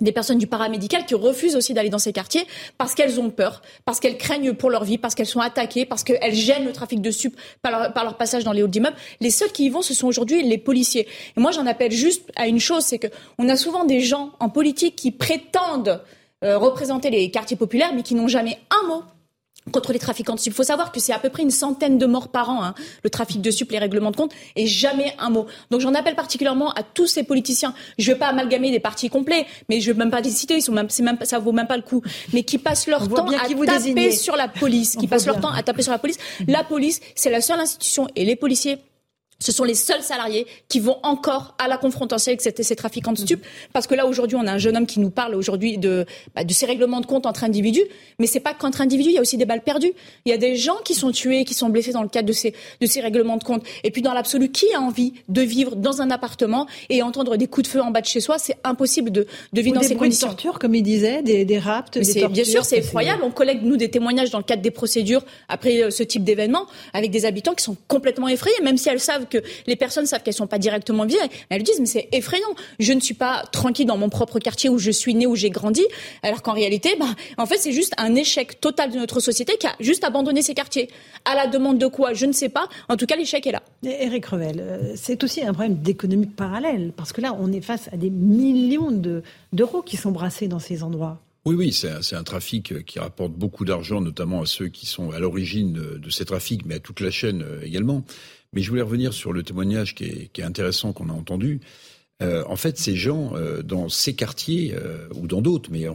des 0.00 0.12
personnes 0.12 0.38
du 0.38 0.46
paramédical 0.46 1.06
qui 1.06 1.14
refusent 1.14 1.56
aussi 1.56 1.74
d'aller 1.74 1.88
dans 1.88 1.98
ces 1.98 2.12
quartiers 2.12 2.46
parce 2.78 2.94
qu'elles 2.94 3.20
ont 3.20 3.30
peur, 3.30 3.62
parce 3.84 4.00
qu'elles 4.00 4.18
craignent 4.18 4.52
pour 4.52 4.70
leur 4.70 4.84
vie, 4.84 4.98
parce 4.98 5.14
qu'elles 5.14 5.26
sont 5.26 5.40
attaquées, 5.40 5.86
parce 5.86 6.02
qu'elles 6.02 6.34
gênent 6.34 6.64
le 6.64 6.72
trafic 6.72 7.00
de 7.00 7.10
sup 7.10 7.36
par 7.62 8.04
leur, 8.04 8.16
passage 8.16 8.44
dans 8.44 8.52
les 8.52 8.62
halls 8.62 8.70
d'immeubles. 8.70 8.96
Les 9.20 9.30
seuls 9.30 9.52
qui 9.52 9.66
y 9.66 9.68
vont, 9.68 9.82
ce 9.82 9.94
sont 9.94 10.06
aujourd'hui 10.06 10.42
les 10.42 10.58
policiers. 10.58 11.06
Et 11.36 11.40
moi, 11.40 11.50
j'en 11.52 11.66
appelle 11.66 11.92
juste 11.92 12.30
à 12.36 12.46
une 12.46 12.60
chose, 12.60 12.84
c'est 12.84 12.98
que 12.98 13.08
on 13.38 13.48
a 13.48 13.56
souvent 13.56 13.84
des 13.84 14.00
gens 14.00 14.32
en 14.40 14.48
politique 14.48 14.96
qui 14.96 15.10
prétendent 15.10 16.02
euh, 16.44 16.58
représenter 16.58 17.10
les 17.10 17.30
quartiers 17.30 17.56
populaires, 17.56 17.92
mais 17.94 18.02
qui 18.02 18.14
n'ont 18.14 18.28
jamais 18.28 18.58
un 18.70 18.86
mot 18.88 19.02
contre 19.72 19.92
les 19.92 19.98
trafiquants 19.98 20.34
de 20.34 20.40
sup. 20.40 20.52
Il 20.52 20.56
faut 20.56 20.62
savoir 20.62 20.92
que 20.92 21.00
c'est 21.00 21.12
à 21.12 21.18
peu 21.18 21.30
près 21.30 21.42
une 21.42 21.50
centaine 21.50 21.98
de 21.98 22.06
morts 22.06 22.28
par 22.28 22.50
an, 22.50 22.62
hein, 22.62 22.74
le 23.02 23.10
trafic 23.10 23.40
de 23.40 23.50
sup, 23.50 23.70
les 23.70 23.78
règlements 23.78 24.10
de 24.10 24.16
compte, 24.16 24.32
et 24.56 24.66
jamais 24.66 25.14
un 25.18 25.30
mot. 25.30 25.46
Donc 25.70 25.80
j'en 25.80 25.94
appelle 25.94 26.14
particulièrement 26.14 26.72
à 26.72 26.82
tous 26.82 27.06
ces 27.06 27.22
politiciens. 27.22 27.74
Je 27.98 28.10
ne 28.10 28.14
vais 28.14 28.18
pas 28.18 28.28
amalgamer 28.28 28.70
des 28.70 28.80
partis 28.80 29.08
complets, 29.08 29.46
mais 29.68 29.80
je 29.80 29.90
ne 29.90 29.94
veux 29.94 29.98
même 29.98 30.10
pas 30.10 30.20
les 30.20 30.30
citer, 30.30 30.56
ils 30.56 30.62
sont 30.62 30.72
même, 30.72 30.88
même, 31.00 31.18
ça 31.22 31.38
vaut 31.38 31.52
même 31.52 31.66
pas 31.66 31.76
le 31.76 31.82
coup. 31.82 32.02
Mais 32.32 32.42
qui 32.42 32.58
passent 32.58 32.86
leur 32.86 33.08
temps 33.08 33.28
à 33.28 33.48
taper 33.48 34.10
sur 34.12 34.36
la 34.36 34.48
police, 34.48 34.96
qui 34.96 35.08
passent 35.08 35.26
leur 35.26 35.40
temps 35.40 35.52
à 35.52 35.62
taper 35.62 35.82
sur 35.82 35.92
la 35.92 35.98
police. 35.98 36.18
La 36.46 36.64
police, 36.64 37.00
c'est 37.14 37.30
la 37.30 37.40
seule 37.40 37.60
institution, 37.60 38.06
et 38.16 38.24
les 38.24 38.36
policiers 38.36 38.78
ce 39.38 39.52
sont 39.52 39.64
les 39.64 39.74
seuls 39.74 40.02
salariés 40.02 40.46
qui 40.68 40.80
vont 40.80 40.98
encore 41.02 41.54
à 41.58 41.68
la 41.68 41.76
confrontation 41.76 42.30
avec 42.30 42.40
ces, 42.40 42.76
trafiquants 42.76 43.12
de 43.12 43.18
stupes. 43.18 43.44
Parce 43.72 43.86
que 43.86 43.94
là, 43.94 44.06
aujourd'hui, 44.06 44.36
on 44.36 44.46
a 44.46 44.52
un 44.52 44.58
jeune 44.58 44.76
homme 44.76 44.86
qui 44.86 45.00
nous 45.00 45.10
parle 45.10 45.34
aujourd'hui 45.34 45.78
de, 45.78 46.06
bah, 46.34 46.44
de 46.44 46.52
ces 46.52 46.66
règlements 46.66 47.00
de 47.00 47.06
compte 47.06 47.26
entre 47.26 47.44
individus. 47.44 47.84
Mais 48.18 48.26
c'est 48.26 48.40
pas 48.40 48.54
qu'entre 48.54 48.80
individus, 48.80 49.10
il 49.10 49.14
y 49.14 49.18
a 49.18 49.20
aussi 49.20 49.36
des 49.36 49.44
balles 49.44 49.62
perdues. 49.62 49.92
Il 50.24 50.30
y 50.30 50.32
a 50.32 50.38
des 50.38 50.56
gens 50.56 50.76
qui 50.84 50.94
sont 50.94 51.10
tués, 51.10 51.44
qui 51.44 51.54
sont 51.54 51.68
blessés 51.68 51.92
dans 51.92 52.02
le 52.02 52.08
cadre 52.08 52.28
de 52.28 52.32
ces, 52.32 52.54
de 52.80 52.86
ces 52.86 53.00
règlements 53.00 53.36
de 53.36 53.44
compte. 53.44 53.64
Et 53.82 53.90
puis, 53.90 54.02
dans 54.02 54.14
l'absolu, 54.14 54.50
qui 54.50 54.72
a 54.74 54.80
envie 54.80 55.14
de 55.28 55.42
vivre 55.42 55.76
dans 55.76 56.00
un 56.00 56.10
appartement 56.10 56.66
et 56.88 57.02
entendre 57.02 57.36
des 57.36 57.46
coups 57.46 57.68
de 57.68 57.72
feu 57.72 57.80
en 57.80 57.90
bas 57.90 58.00
de 58.00 58.06
chez 58.06 58.20
soi? 58.20 58.38
C'est 58.38 58.56
impossible 58.64 59.10
de, 59.10 59.26
de 59.52 59.60
vivre 59.60 59.76
dans 59.76 59.82
ces 59.82 59.96
conditions. 59.96 60.28
Des 60.28 60.34
tortures, 60.34 60.58
comme 60.58 60.74
il 60.74 60.82
disait, 60.82 61.22
des, 61.22 61.44
des 61.44 61.58
rapts, 61.58 61.98
des 61.98 62.04
tortures. 62.04 62.30
Bien 62.30 62.44
sûr, 62.44 62.64
c'est 62.64 62.78
effroyable. 62.78 63.22
On 63.24 63.30
collecte, 63.30 63.62
nous, 63.62 63.76
des 63.76 63.90
témoignages 63.90 64.30
dans 64.30 64.38
le 64.38 64.44
cadre 64.44 64.62
des 64.62 64.70
procédures 64.70 65.24
après 65.48 65.82
euh, 65.82 65.90
ce 65.90 66.02
type 66.02 66.24
d'événement 66.24 66.66
avec 66.92 67.10
des 67.10 67.24
habitants 67.24 67.54
qui 67.54 67.64
sont 67.64 67.76
complètement 67.88 68.28
effrayés, 68.28 68.56
même 68.62 68.76
si 68.76 68.88
elles 68.88 69.00
savent 69.00 69.23
que 69.24 69.38
les 69.66 69.76
personnes 69.76 70.06
savent 70.06 70.22
qu'elles 70.22 70.34
sont 70.34 70.46
pas 70.46 70.58
directement 70.58 71.04
virées. 71.04 71.30
Elles 71.48 71.62
disent 71.62 71.80
mais 71.80 71.86
c'est 71.86 72.08
effrayant. 72.12 72.54
Je 72.78 72.92
ne 72.92 73.00
suis 73.00 73.14
pas 73.14 73.44
tranquille 73.52 73.86
dans 73.86 73.96
mon 73.96 74.08
propre 74.08 74.38
quartier 74.38 74.70
où 74.70 74.78
je 74.78 74.90
suis 74.90 75.14
né, 75.14 75.26
où 75.26 75.36
j'ai 75.36 75.50
grandi, 75.50 75.84
alors 76.22 76.42
qu'en 76.42 76.52
réalité, 76.52 76.96
bah, 76.98 77.06
en 77.38 77.46
fait, 77.46 77.58
c'est 77.58 77.72
juste 77.72 77.94
un 77.98 78.14
échec 78.14 78.60
total 78.60 78.90
de 78.90 78.98
notre 78.98 79.20
société 79.20 79.56
qui 79.58 79.66
a 79.66 79.74
juste 79.80 80.04
abandonné 80.04 80.42
ces 80.42 80.54
quartiers. 80.54 80.90
À 81.24 81.34
la 81.34 81.46
demande 81.46 81.78
de 81.78 81.86
quoi? 81.86 82.14
Je 82.14 82.26
ne 82.26 82.32
sais 82.32 82.48
pas. 82.48 82.68
En 82.88 82.96
tout 82.96 83.06
cas, 83.06 83.16
l'échec 83.16 83.46
est 83.46 83.52
là. 83.52 83.62
Eric 83.84 84.26
Revel, 84.26 84.60
euh, 84.60 84.92
c'est 84.96 85.22
aussi 85.24 85.42
un 85.42 85.52
problème 85.52 85.76
d'économie 85.76 86.26
parallèle 86.26 86.92
parce 86.96 87.12
que 87.12 87.20
là, 87.20 87.36
on 87.38 87.52
est 87.52 87.60
face 87.60 87.88
à 87.92 87.96
des 87.96 88.10
millions 88.10 88.90
d'euros 89.52 89.82
qui 89.82 89.96
sont 89.96 90.10
brassés 90.10 90.48
dans 90.48 90.58
ces 90.58 90.82
endroits. 90.82 91.20
Oui, 91.46 91.56
oui, 91.56 91.72
c'est 91.72 92.16
un, 92.16 92.22
trafic 92.22 92.86
qui 92.86 92.98
rapporte 92.98 93.32
beaucoup 93.32 93.66
d'argent, 93.66 94.00
notamment 94.00 94.40
à 94.40 94.46
ceux 94.46 94.68
qui 94.68 94.86
sont 94.86 95.10
à 95.10 95.18
l'origine 95.18 95.74
de, 95.74 96.10
ces 96.10 96.24
trafics, 96.24 96.64
mais 96.64 96.76
à 96.76 96.78
toute 96.78 97.00
la 97.00 97.10
chaîne 97.10 97.42
euh, 97.42 97.60
également. 97.62 98.02
Mais 98.54 98.62
je 98.62 98.70
voulais 98.70 98.82
revenir 98.82 99.12
sur 99.12 99.32
le 99.32 99.42
témoignage 99.42 99.94
qui 99.94 100.04
est, 100.04 100.42
intéressant 100.42 100.92
qu'on 100.92 101.08
a 101.08 101.12
entendu. 101.12 101.60
Euh, 102.22 102.44
en 102.46 102.56
fait, 102.56 102.78
ces 102.78 102.94
gens, 102.94 103.32
euh, 103.34 103.62
dans 103.62 103.88
ces 103.88 104.14
quartiers, 104.14 104.74
euh, 104.74 105.08
ou 105.14 105.26
dans 105.26 105.42
d'autres, 105.42 105.70
mais 105.72 105.86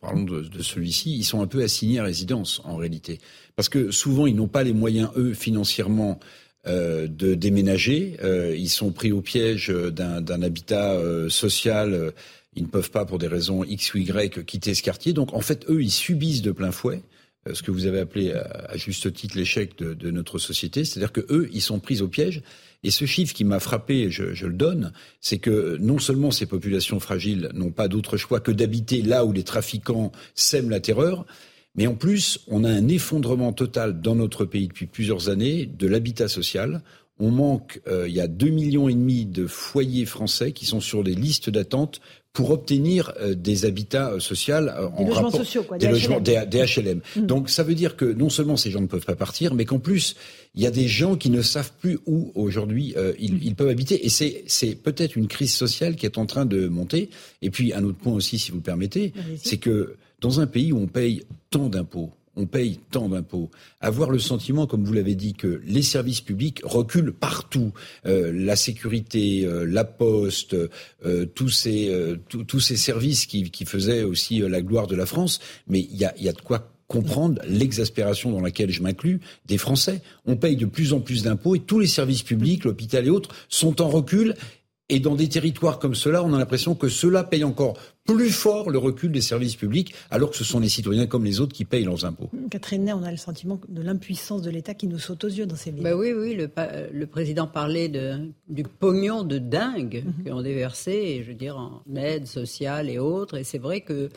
parlons 0.00 0.24
de, 0.24 0.62
celui-ci, 0.62 1.16
ils 1.16 1.24
sont 1.24 1.40
un 1.40 1.46
peu 1.46 1.62
assignés 1.62 2.00
à 2.00 2.04
résidence, 2.04 2.60
en 2.64 2.76
réalité. 2.76 3.20
Parce 3.54 3.68
que 3.68 3.92
souvent, 3.92 4.26
ils 4.26 4.34
n'ont 4.34 4.48
pas 4.48 4.64
les 4.64 4.72
moyens, 4.72 5.10
eux, 5.16 5.34
financièrement, 5.34 6.18
de 6.66 7.34
déménager. 7.34 8.18
ils 8.54 8.68
sont 8.68 8.92
pris 8.92 9.12
au 9.12 9.22
piège 9.22 9.68
d'un 9.70 10.42
habitat 10.42 11.00
social. 11.30 12.12
Ils 12.54 12.64
ne 12.64 12.68
peuvent 12.68 12.90
pas, 12.90 13.06
pour 13.06 13.18
des 13.18 13.28
raisons 13.28 13.64
X 13.64 13.94
ou 13.94 13.98
Y, 13.98 14.44
quitter 14.44 14.74
ce 14.74 14.82
quartier. 14.82 15.14
Donc, 15.14 15.32
en 15.32 15.40
fait, 15.40 15.64
eux, 15.70 15.82
ils 15.82 15.90
subissent 15.90 16.42
de 16.42 16.52
plein 16.52 16.70
fouet 16.70 17.02
ce 17.52 17.62
que 17.62 17.70
vous 17.70 17.86
avez 17.86 18.00
appelé 18.00 18.32
à 18.32 18.76
juste 18.76 19.12
titre 19.12 19.36
l'échec 19.36 19.78
de, 19.78 20.10
notre 20.10 20.38
société, 20.38 20.84
c'est-à-dire 20.84 21.12
que 21.12 21.24
eux, 21.30 21.48
ils 21.52 21.62
sont 21.62 21.80
pris 21.80 22.02
au 22.02 22.08
piège. 22.08 22.42
Et 22.82 22.90
ce 22.90 23.04
chiffre 23.04 23.34
qui 23.34 23.44
m'a 23.44 23.60
frappé, 23.60 24.10
je, 24.10 24.34
je, 24.34 24.46
le 24.46 24.54
donne, 24.54 24.92
c'est 25.20 25.38
que 25.38 25.76
non 25.80 25.98
seulement 25.98 26.30
ces 26.30 26.46
populations 26.46 27.00
fragiles 27.00 27.50
n'ont 27.54 27.72
pas 27.72 27.88
d'autre 27.88 28.16
choix 28.16 28.40
que 28.40 28.50
d'habiter 28.50 29.02
là 29.02 29.24
où 29.24 29.32
les 29.32 29.42
trafiquants 29.42 30.12
sèment 30.34 30.70
la 30.70 30.80
terreur, 30.80 31.26
mais 31.74 31.86
en 31.86 31.94
plus, 31.94 32.40
on 32.48 32.64
a 32.64 32.70
un 32.70 32.88
effondrement 32.88 33.52
total 33.52 34.00
dans 34.00 34.14
notre 34.14 34.44
pays 34.44 34.68
depuis 34.68 34.86
plusieurs 34.86 35.28
années 35.28 35.66
de 35.66 35.86
l'habitat 35.86 36.28
social. 36.28 36.82
On 37.18 37.30
manque, 37.30 37.80
euh, 37.86 38.08
il 38.08 38.14
y 38.14 38.20
a 38.20 38.26
deux 38.26 38.48
millions 38.48 38.88
et 38.88 38.94
demi 38.94 39.26
de 39.26 39.46
foyers 39.46 40.06
français 40.06 40.52
qui 40.52 40.66
sont 40.66 40.80
sur 40.80 41.04
des 41.04 41.14
listes 41.14 41.50
d'attente 41.50 42.00
pour 42.32 42.50
obtenir 42.50 43.12
euh, 43.20 43.34
des 43.34 43.64
habitats 43.64 44.12
euh, 44.12 44.20
sociaux 44.20 44.54
euh, 44.54 44.88
en 44.96 45.04
logements 45.04 45.14
rapport, 45.14 45.40
sociaux, 45.40 45.64
quoi, 45.64 45.78
des, 45.78 45.86
des, 45.86 45.92
logements, 45.92 46.20
des, 46.20 46.36
HLM. 46.36 47.00
Mmh. 47.16 47.26
Donc 47.26 47.50
ça 47.50 47.64
veut 47.64 47.74
dire 47.74 47.96
que 47.96 48.04
non 48.04 48.30
seulement 48.30 48.56
ces 48.56 48.70
gens 48.70 48.80
ne 48.80 48.86
peuvent 48.86 49.04
pas 49.04 49.16
partir, 49.16 49.54
mais 49.54 49.64
qu'en 49.64 49.80
plus 49.80 50.14
il 50.54 50.62
y 50.62 50.66
a 50.66 50.70
des 50.70 50.86
gens 50.86 51.16
qui 51.16 51.30
ne 51.30 51.42
savent 51.42 51.72
plus 51.80 51.98
où 52.06 52.32
aujourd'hui 52.34 52.94
ils, 53.18 53.34
mmh. 53.34 53.38
ils, 53.42 53.54
peuvent 53.54 53.68
habiter. 53.68 54.04
Et 54.04 54.08
c'est, 54.08 54.44
c'est 54.46 54.74
peut-être 54.74 55.16
une 55.16 55.28
crise 55.28 55.54
sociale 55.54 55.96
qui 55.96 56.06
est 56.06 56.18
en 56.18 56.26
train 56.26 56.44
de 56.44 56.66
monter. 56.68 57.10
Et 57.42 57.50
puis 57.50 57.72
un 57.72 57.84
autre 57.84 57.98
point 57.98 58.12
aussi, 58.12 58.38
si 58.38 58.50
vous 58.50 58.58
le 58.58 58.62
permettez, 58.62 59.12
c'est 59.42 59.58
que 59.58 59.96
dans 60.20 60.40
un 60.40 60.46
pays 60.46 60.72
où 60.72 60.78
on 60.78 60.86
paye 60.86 61.24
tant 61.50 61.68
d'impôts, 61.68 62.10
on 62.36 62.46
paye 62.46 62.80
tant 62.90 63.08
d'impôts, 63.08 63.50
avoir 63.80 64.10
le 64.10 64.18
sentiment, 64.18 64.66
comme 64.66 64.84
vous 64.84 64.92
l'avez 64.92 65.14
dit, 65.14 65.34
que 65.34 65.60
les 65.64 65.82
services 65.82 66.20
publics 66.20 66.60
reculent 66.64 67.12
partout, 67.12 67.72
euh, 68.06 68.32
la 68.32 68.56
sécurité, 68.56 69.44
euh, 69.44 69.64
la 69.64 69.84
poste, 69.84 70.54
euh, 71.04 71.26
tous 71.34 71.48
ces 71.50 72.76
services 72.76 73.26
qui, 73.26 73.50
faisaient 73.66 74.02
aussi 74.02 74.40
la 74.40 74.62
gloire 74.62 74.86
de 74.86 74.96
la 74.96 75.06
France, 75.06 75.40
mais 75.68 75.80
il 75.80 75.96
y 75.96 76.04
a, 76.04 76.32
de 76.32 76.40
quoi 76.40 76.72
comprendre 76.88 77.40
l'exaspération 77.46 78.32
dans 78.32 78.40
laquelle 78.40 78.70
je 78.70 78.82
m'inclus 78.82 79.20
des 79.46 79.58
Français. 79.58 80.02
On 80.26 80.36
paye 80.36 80.56
de 80.56 80.66
plus 80.66 80.92
en 80.92 81.00
plus 81.00 81.22
d'impôts 81.22 81.54
et 81.54 81.60
tous 81.60 81.78
les 81.78 81.86
services 81.86 82.22
publics, 82.22 82.64
l'hôpital 82.64 83.06
et 83.06 83.10
autres, 83.10 83.30
sont 83.48 83.80
en 83.80 83.88
recul. 83.88 84.34
Et 84.88 84.98
dans 84.98 85.14
des 85.14 85.28
territoires 85.28 85.78
comme 85.78 85.94
cela, 85.94 86.24
on 86.24 86.34
a 86.34 86.38
l'impression 86.38 86.74
que 86.74 86.88
cela 86.88 87.22
paye 87.22 87.44
encore 87.44 87.76
plus 88.06 88.30
fort 88.30 88.70
le 88.70 88.78
recul 88.78 89.12
des 89.12 89.20
services 89.20 89.56
publics, 89.56 89.94
alors 90.10 90.30
que 90.30 90.36
ce 90.36 90.44
sont 90.44 90.60
les 90.60 90.68
citoyens 90.68 91.06
comme 91.06 91.24
les 91.24 91.40
autres 91.40 91.52
qui 91.52 91.64
payent 91.64 91.84
leurs 91.84 92.04
impôts. 92.04 92.30
Catherine 92.50 92.84
Ney, 92.84 92.92
on 92.92 93.02
a 93.02 93.10
le 93.10 93.16
sentiment 93.16 93.60
de 93.68 93.82
l'impuissance 93.82 94.42
de 94.42 94.50
l'État 94.50 94.74
qui 94.74 94.86
nous 94.86 94.98
saute 94.98 95.24
aux 95.24 95.28
yeux 95.28 95.46
dans 95.46 95.56
ces 95.56 95.70
villes. 95.70 95.82
Bah 95.82 95.94
oui, 95.94 96.12
oui, 96.12 96.34
le, 96.34 97.06
président 97.06 97.46
parlait 97.46 97.88
de, 97.88 98.18
du 98.48 98.64
pognon 98.64 99.22
de 99.22 99.38
dingue 99.38 100.04
mm 100.04 100.30
ont 100.32 100.42
déversé, 100.42 100.92
et 100.92 101.22
je 101.24 101.28
veux 101.28 101.34
dire, 101.34 101.56
en 101.56 101.82
aide 101.96 102.26
sociale 102.26 102.88
et 102.88 102.98
autres. 102.98 103.36
Et 103.36 103.44
c'est 103.44 103.58
vrai 103.58 103.80
que 103.80 104.08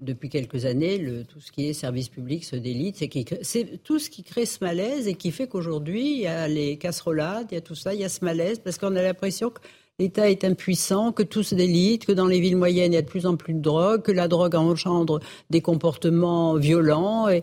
depuis 0.00 0.28
quelques 0.28 0.64
années, 0.66 0.98
le, 0.98 1.24
tout 1.24 1.40
ce 1.40 1.50
qui 1.50 1.66
est 1.66 1.72
service 1.72 2.08
public 2.08 2.44
se 2.44 2.56
délite. 2.56 3.02
C'est 3.42 3.82
tout 3.82 3.98
ce 3.98 4.10
qui 4.10 4.22
crée 4.22 4.46
ce 4.46 4.62
malaise 4.62 5.08
et 5.08 5.14
qui 5.14 5.32
fait 5.32 5.48
qu'aujourd'hui, 5.48 6.12
il 6.12 6.20
y 6.20 6.26
a 6.26 6.46
les 6.46 6.76
casserolades, 6.76 7.48
il 7.50 7.54
y 7.54 7.58
a 7.58 7.62
tout 7.62 7.74
ça, 7.74 7.94
il 7.94 8.00
y 8.00 8.04
a 8.04 8.08
ce 8.08 8.24
malaise, 8.24 8.58
parce 8.58 8.78
qu'on 8.78 8.94
a 8.94 9.02
l'impression 9.02 9.50
que 9.50 9.60
l'État 9.98 10.28
est 10.28 10.44
impuissant, 10.44 11.10
que 11.10 11.22
tout 11.22 11.42
se 11.42 11.54
délite, 11.54 12.04
que 12.04 12.12
dans 12.12 12.26
les 12.26 12.38
villes 12.38 12.56
moyennes, 12.56 12.92
il 12.92 12.96
y 12.96 12.98
a 12.98 13.02
de 13.02 13.06
plus 13.06 13.24
en 13.24 13.36
plus 13.36 13.54
de 13.54 13.60
drogue, 13.60 14.02
que 14.02 14.12
la 14.12 14.28
drogue 14.28 14.54
engendre 14.54 15.20
des 15.48 15.62
comportements 15.62 16.54
violents. 16.56 17.28
Et, 17.28 17.42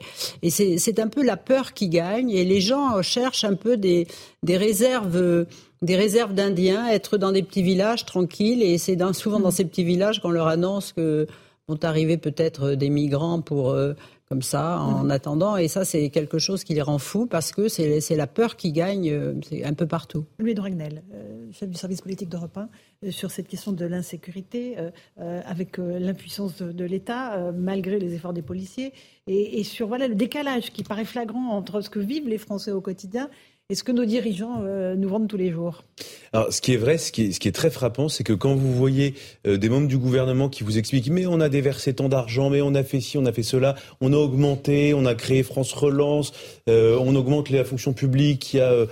c'est 0.49 0.99
un 0.99 1.07
peu 1.07 1.23
la 1.23 1.35
peur 1.35 1.73
qui 1.73 1.89
gagne. 1.89 2.29
Et 2.29 2.45
les 2.45 2.61
gens 2.61 3.01
cherchent 3.01 3.43
un 3.43 3.55
peu 3.55 3.75
des, 3.75 4.07
réserves 4.47 5.47
des 5.81 5.95
réserves 5.95 6.33
d'Indiens, 6.33 6.87
être 6.87 7.17
dans 7.17 7.31
des 7.31 7.41
petits 7.41 7.63
villages 7.63 8.05
tranquilles. 8.05 8.61
Et 8.61 8.77
c'est 8.77 8.97
souvent 9.13 9.39
dans 9.39 9.51
ces 9.51 9.65
petits 9.65 9.83
villages 9.83 10.21
qu'on 10.21 10.31
leur 10.31 10.47
annonce 10.47 10.93
que 10.93 11.25
vont 11.67 11.79
arriver 11.81 12.17
peut-être 12.17 12.75
des 12.75 12.89
migrants 12.89 13.41
pour 13.41 13.71
euh, 13.71 13.93
comme 14.33 14.41
ça 14.41 14.79
en 14.79 15.03
mhm. 15.03 15.11
attendant. 15.11 15.57
Et 15.57 15.67
ça, 15.67 15.85
c'est 15.85 16.09
quelque 16.09 16.39
chose 16.39 16.63
qui 16.63 16.73
les 16.73 16.81
rend 16.81 16.97
fous 16.97 17.27
parce 17.27 17.51
que 17.51 17.67
c'est 17.67 18.15
la 18.15 18.25
peur 18.25 18.55
qui 18.55 18.71
gagne 18.71 19.11
euh, 19.11 19.35
un 19.63 19.73
peu 19.73 19.85
partout. 19.85 20.25
Louis 20.39 20.55
de 20.55 20.61
Ragnel, 20.61 21.03
euh, 21.13 21.51
chef 21.51 21.69
du 21.69 21.77
service 21.77 22.01
politique 22.01 22.29
d'Europe 22.29 22.57
1, 22.57 22.67
euh, 23.05 23.11
sur 23.11 23.29
cette 23.29 23.47
question 23.47 23.73
de 23.73 23.85
l'insécurité, 23.85 24.75
avec 25.19 25.77
l'impuissance 25.77 26.63
de, 26.63 26.85
l'État, 26.85 27.51
malgré 27.55 27.99
les 27.99 28.15
efforts 28.15 28.33
des 28.33 28.41
policiers, 28.41 28.91
et, 29.27 29.63
sur 29.63 29.87
voilà, 29.87 30.07
le 30.07 30.15
décalage 30.15 30.71
qui 30.71 30.83
paraît 30.83 31.05
flagrant 31.05 31.49
entre 31.51 31.81
ce 31.81 31.89
que 31.89 31.99
vivent 31.99 32.27
les 32.27 32.39
Français 32.39 32.71
au 32.71 32.81
quotidien 32.81 33.29
et 33.69 33.75
ce 33.75 33.83
que 33.83 33.93
nos 33.93 34.03
dirigeants 34.03 34.61
euh, 34.63 34.95
nous 34.95 35.07
vendent 35.07 35.29
tous 35.29 35.37
les 35.37 35.49
jours? 35.49 35.85
Alors, 36.33 36.51
ce 36.51 36.59
qui 36.59 36.73
est 36.73 36.77
vrai, 36.77 36.97
ce 36.97 37.11
qui 37.11 37.23
est, 37.23 37.51
très 37.55 37.69
frappant, 37.69 38.09
c'est 38.09 38.23
que 38.25 38.33
quand 38.33 38.55
vous 38.55 38.73
voyez 38.73 39.13
euh, 39.47 39.57
des 39.57 39.69
membres 39.69 39.87
du 39.87 39.97
gouvernement 39.97 40.49
qui 40.49 40.63
vous 40.63 40.77
expliquent, 40.77 41.09
mais 41.09 41.25
on 41.25 41.39
a 41.39 41.47
déversé 41.47 41.93
tant 41.93 42.09
d'argent, 42.09 42.49
mais 42.49 42.61
on 42.61 42.75
a 42.75 42.83
fait 42.83 42.99
ci, 42.99 43.17
on 43.17 43.25
a 43.25 43.31
fait 43.31 43.43
cela, 43.43 43.75
on 44.01 44.11
a 44.11 44.17
augmenté, 44.17 44.93
on 44.93 45.05
a 45.05 45.15
créé 45.15 45.43
France 45.43 45.71
Relance, 45.71 46.33
euh, 46.67 46.97
on 46.99 47.15
augmente 47.15 47.49
la 47.51 47.63
fonction 47.63 47.93
publique, 47.93 48.53
il 48.53 48.57
y 48.57 48.59
a 48.59 48.85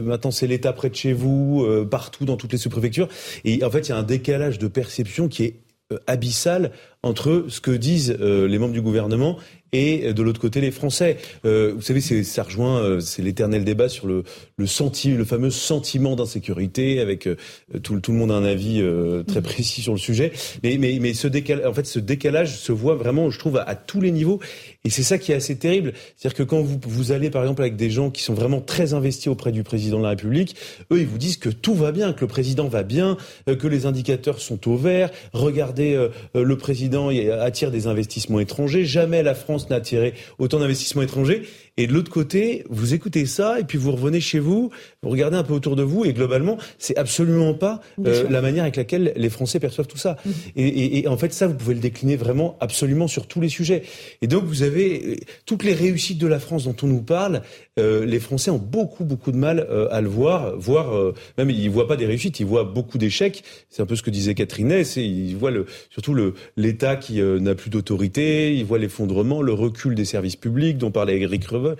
maintenant 0.00 0.30
c'est 0.30 0.46
l'État 0.46 0.72
près 0.72 0.90
de 0.90 0.96
chez 0.96 1.12
vous, 1.12 1.66
partout 1.90 2.24
dans 2.24 2.36
toutes 2.36 2.52
les 2.52 2.58
sous-préfectures, 2.58 3.08
et 3.44 3.62
en 3.62 3.70
fait 3.70 3.88
il 3.88 3.90
y 3.90 3.92
a 3.92 3.96
un 3.96 4.02
décalage 4.02 4.58
de 4.58 4.66
perception 4.66 5.28
qui 5.28 5.44
est 5.44 5.60
abyssal 6.06 6.72
entre 7.02 7.46
ce 7.48 7.60
que 7.60 7.70
disent 7.70 8.10
les 8.20 8.58
membres 8.58 8.74
du 8.74 8.82
gouvernement 8.82 9.38
et 9.72 10.12
de 10.12 10.22
l'autre 10.22 10.40
côté 10.40 10.60
les 10.60 10.70
Français. 10.70 11.16
Euh, 11.44 11.72
vous 11.74 11.82
savez, 11.82 12.00
ça 12.00 12.42
rejoint, 12.42 12.78
euh, 12.78 13.00
c'est 13.00 13.22
l'éternel 13.22 13.64
débat 13.64 13.88
sur 13.88 14.06
le, 14.06 14.24
le, 14.56 14.66
senti, 14.66 15.10
le 15.10 15.24
fameux 15.24 15.50
sentiment 15.50 16.16
d'insécurité, 16.16 17.00
avec 17.00 17.26
euh, 17.26 17.36
tout, 17.82 18.00
tout, 18.00 18.12
le 18.12 18.18
monde 18.18 18.30
a 18.30 18.34
un 18.34 18.44
avis 18.44 18.80
euh, 18.80 19.22
très 19.22 19.42
précis 19.42 19.82
sur 19.82 19.92
le 19.92 19.98
sujet. 19.98 20.32
Mais, 20.62 20.78
mais, 20.78 20.98
mais 21.00 21.14
ce 21.14 21.28
décalage, 21.28 21.66
en 21.66 21.74
fait, 21.74 21.86
ce 21.86 21.98
décalage 21.98 22.56
se 22.56 22.72
voit 22.72 22.94
vraiment, 22.94 23.30
je 23.30 23.38
trouve, 23.38 23.58
à, 23.58 23.62
à 23.62 23.74
tous 23.74 24.00
les 24.00 24.10
niveaux. 24.10 24.40
Et 24.84 24.90
c'est 24.90 25.02
ça 25.02 25.18
qui 25.18 25.32
est 25.32 25.34
assez 25.34 25.56
terrible. 25.56 25.92
C'est-à-dire 26.16 26.36
que 26.36 26.42
quand 26.42 26.60
vous, 26.60 26.78
vous 26.86 27.12
allez, 27.12 27.30
par 27.30 27.42
exemple, 27.42 27.62
avec 27.62 27.76
des 27.76 27.90
gens 27.90 28.10
qui 28.10 28.22
sont 28.22 28.34
vraiment 28.34 28.60
très 28.60 28.94
investis 28.94 29.28
auprès 29.28 29.52
du 29.52 29.62
président 29.62 29.98
de 29.98 30.04
la 30.04 30.10
République, 30.10 30.56
eux, 30.92 31.00
ils 31.00 31.06
vous 31.06 31.18
disent 31.18 31.36
que 31.36 31.48
tout 31.48 31.74
va 31.74 31.92
bien, 31.92 32.12
que 32.12 32.20
le 32.20 32.28
président 32.28 32.68
va 32.68 32.82
bien, 32.82 33.16
que 33.46 33.66
les 33.66 33.86
indicateurs 33.86 34.40
sont 34.40 34.68
au 34.68 34.76
vert. 34.76 35.10
Regardez, 35.32 36.08
le 36.34 36.56
président 36.56 37.08
attire 37.40 37.70
des 37.70 37.86
investissements 37.86 38.40
étrangers. 38.40 38.84
Jamais 38.84 39.22
la 39.22 39.34
France 39.34 39.68
n'a 39.68 39.76
attiré 39.76 40.14
autant 40.38 40.60
d'investissements 40.60 41.02
étrangers. 41.02 41.42
Et 41.78 41.86
de 41.86 41.92
l'autre 41.92 42.10
côté, 42.10 42.64
vous 42.68 42.92
écoutez 42.92 43.24
ça 43.24 43.60
et 43.60 43.64
puis 43.64 43.78
vous 43.78 43.92
revenez 43.92 44.20
chez 44.20 44.40
vous, 44.40 44.70
vous 45.04 45.10
regardez 45.10 45.36
un 45.36 45.44
peu 45.44 45.54
autour 45.54 45.76
de 45.76 45.84
vous 45.84 46.04
et 46.04 46.12
globalement, 46.12 46.58
c'est 46.76 46.98
absolument 46.98 47.54
pas 47.54 47.80
euh, 48.04 48.28
la 48.28 48.42
manière 48.42 48.64
avec 48.64 48.74
laquelle 48.74 49.12
les 49.14 49.30
Français 49.30 49.60
perçoivent 49.60 49.86
tout 49.86 49.96
ça. 49.96 50.16
Mmh. 50.24 50.30
Et, 50.56 50.98
et, 50.98 51.08
en 51.08 51.16
fait, 51.16 51.32
ça, 51.32 51.46
vous 51.46 51.54
pouvez 51.54 51.74
le 51.74 51.80
décliner 51.80 52.16
vraiment 52.16 52.56
absolument 52.60 53.06
sur 53.06 53.28
tous 53.28 53.40
les 53.40 53.48
sujets. 53.48 53.84
Et 54.22 54.26
donc, 54.26 54.44
vous 54.44 54.64
avez 54.64 54.67
euh, 54.68 55.16
toutes 55.46 55.64
les 55.64 55.74
réussites 55.74 56.18
de 56.18 56.26
la 56.26 56.38
France 56.38 56.64
dont 56.64 56.76
on 56.82 56.86
nous 56.86 57.02
parle. 57.02 57.42
Euh, 57.78 58.04
les 58.04 58.18
Français 58.20 58.50
ont 58.50 58.58
beaucoup, 58.58 59.04
beaucoup 59.04 59.32
de 59.32 59.36
mal 59.36 59.66
euh, 59.70 59.88
à 59.90 60.00
le 60.00 60.08
voir, 60.08 60.56
voire 60.58 60.96
euh, 60.96 61.14
même 61.36 61.50
ils 61.50 61.70
voient 61.70 61.86
pas 61.86 61.96
des 61.96 62.06
réussites, 62.06 62.40
ils 62.40 62.46
voient 62.46 62.64
beaucoup 62.64 62.98
d'échecs. 62.98 63.44
C'est 63.70 63.82
un 63.82 63.86
peu 63.86 63.96
ce 63.96 64.02
que 64.02 64.10
disait 64.10 64.34
Catherine 64.34 64.68
Ness. 64.68 64.96
Ils 64.96 65.36
voient 65.36 65.50
le, 65.50 65.66
surtout 65.90 66.14
le 66.14 66.34
l'État 66.56 66.96
qui 66.96 67.20
n'a 67.20 67.54
plus 67.54 67.70
d'autorité. 67.70 68.54
Ils 68.54 68.64
voient 68.64 68.78
l'effondrement, 68.78 69.42
le 69.42 69.52
recul 69.52 69.94
des 69.94 70.04
services 70.04 70.36
publics 70.36 70.78
dont 70.78 70.90
parlait 70.90 71.20
Eric 71.20 71.44
Revel 71.44 71.76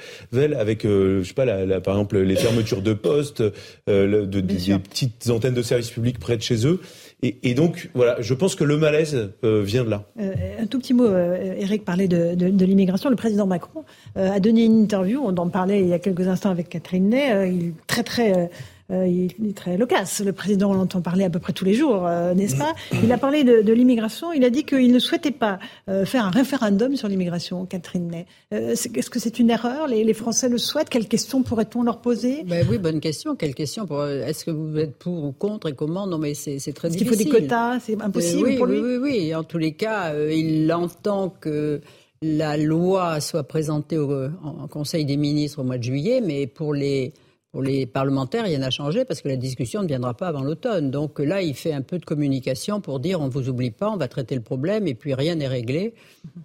avec, 0.54 0.84
euh, 0.84 1.22
je 1.22 1.28
sais 1.28 1.34
pas, 1.34 1.44
la, 1.44 1.80
par 1.80 1.94
exemple, 1.94 2.18
les 2.18 2.36
fermetures 2.36 2.82
de 2.82 2.92
postes, 2.92 3.42
euh, 3.88 4.26
de, 4.26 4.40
des 4.40 4.78
petites 4.78 5.30
antennes 5.30 5.54
de 5.54 5.62
services 5.62 5.90
publics 5.90 6.18
près 6.18 6.36
de 6.36 6.42
chez 6.42 6.66
eux. 6.66 6.80
Et, 7.22 7.54
donc, 7.54 7.90
voilà, 7.94 8.20
je 8.20 8.32
pense 8.32 8.54
que 8.54 8.62
le 8.62 8.76
malaise 8.76 9.32
euh, 9.42 9.60
vient 9.60 9.82
de 9.82 9.90
là. 9.90 10.04
un 10.18 10.66
tout 10.66 10.78
petit 10.78 10.94
mot, 10.94 11.08
Eric 11.12 11.84
parlait 11.84 12.06
de, 12.06 12.64
l'immigration. 12.64 13.10
Le 13.10 13.16
président 13.16 13.46
Macron 13.46 13.84
a 14.14 14.38
donné 14.38 14.64
une 14.64 14.82
interview, 14.82 15.20
on 15.24 15.36
en 15.36 15.48
parlait 15.48 15.80
il 15.80 15.88
y 15.88 15.92
a 15.92 15.98
quelques 15.98 16.28
instants 16.28 16.50
avec 16.50 16.68
Catherine 16.68 17.08
Ney, 17.08 17.52
il 17.52 17.72
très 17.88 18.04
très 18.04 18.50
euh, 18.90 19.06
il 19.06 19.48
est 19.48 19.56
très 19.56 19.76
loquace. 19.76 20.22
Le 20.24 20.32
président, 20.32 20.70
on 20.70 20.74
l'entend 20.74 21.02
parler 21.02 21.24
à 21.24 21.30
peu 21.30 21.38
près 21.38 21.52
tous 21.52 21.66
les 21.66 21.74
jours, 21.74 22.06
euh, 22.06 22.32
n'est-ce 22.32 22.56
pas? 22.56 22.72
Il 23.02 23.12
a 23.12 23.18
parlé 23.18 23.44
de, 23.44 23.60
de 23.60 23.72
l'immigration. 23.74 24.32
Il 24.32 24.44
a 24.44 24.50
dit 24.50 24.64
qu'il 24.64 24.90
ne 24.90 24.98
souhaitait 24.98 25.30
pas 25.30 25.58
euh, 25.90 26.06
faire 26.06 26.24
un 26.24 26.30
référendum 26.30 26.96
sur 26.96 27.06
l'immigration, 27.06 27.66
Catherine 27.66 28.08
Ney. 28.08 28.26
Est-ce 28.50 29.10
que 29.10 29.18
c'est 29.18 29.38
une 29.38 29.50
erreur? 29.50 29.88
Les, 29.88 30.04
les, 30.04 30.14
Français 30.14 30.48
le 30.48 30.56
souhaitent? 30.56 30.88
Quelles 30.88 31.08
questions 31.08 31.42
pourrait-on 31.42 31.82
leur 31.82 32.00
poser? 32.00 32.44
Ben 32.44 32.66
Oui, 32.70 32.78
bonne 32.78 33.00
question. 33.00 33.36
Quelle 33.36 33.54
question 33.54 33.86
Est-ce 34.06 34.46
que 34.46 34.50
vous 34.50 34.78
êtes 34.78 34.96
pour 34.96 35.22
ou 35.22 35.32
contre 35.32 35.68
et 35.68 35.74
comment? 35.74 36.06
Non, 36.06 36.16
mais 36.16 36.32
c'est 36.32 36.56
très 36.72 36.88
difficile. 36.88 37.12
Est-ce 37.12 37.18
qu'il 37.18 37.28
faut 37.28 37.34
des 37.34 37.42
quotas? 37.42 37.80
C'est 37.80 38.00
impossible 38.00 38.48
oui, 38.48 38.56
pour 38.56 38.66
lui? 38.66 38.80
Oui, 38.80 38.96
oui, 38.96 39.10
oui. 39.20 39.34
En 39.34 39.44
tous 39.44 39.58
les 39.58 39.72
cas, 39.72 40.14
il 40.30 40.72
entend 40.72 41.28
que 41.28 41.82
la 42.22 42.56
loi 42.56 43.20
soit 43.20 43.44
présentée 43.44 43.98
au, 43.98 44.28
en 44.42 44.66
Conseil 44.66 45.04
des 45.04 45.18
ministres 45.18 45.60
au 45.60 45.64
mois 45.64 45.76
de 45.76 45.84
juillet, 45.84 46.22
mais 46.24 46.46
pour 46.46 46.72
les 46.72 47.12
pour 47.52 47.62
les 47.62 47.86
parlementaires, 47.86 48.44
rien 48.44 48.58
n'a 48.58 48.70
changé 48.70 49.04
parce 49.04 49.22
que 49.22 49.28
la 49.28 49.36
discussion 49.36 49.82
ne 49.82 49.88
viendra 49.88 50.14
pas 50.14 50.28
avant 50.28 50.42
l'automne. 50.42 50.90
Donc 50.90 51.18
là, 51.18 51.40
il 51.40 51.54
fait 51.54 51.72
un 51.72 51.80
peu 51.80 51.98
de 51.98 52.04
communication 52.04 52.80
pour 52.80 53.00
dire 53.00 53.20
on 53.20 53.26
ne 53.26 53.30
vous 53.30 53.48
oublie 53.48 53.70
pas, 53.70 53.90
on 53.90 53.96
va 53.96 54.08
traiter 54.08 54.34
le 54.34 54.42
problème 54.42 54.86
et 54.86 54.94
puis 54.94 55.14
rien 55.14 55.34
n'est 55.34 55.48
réglé. 55.48 55.94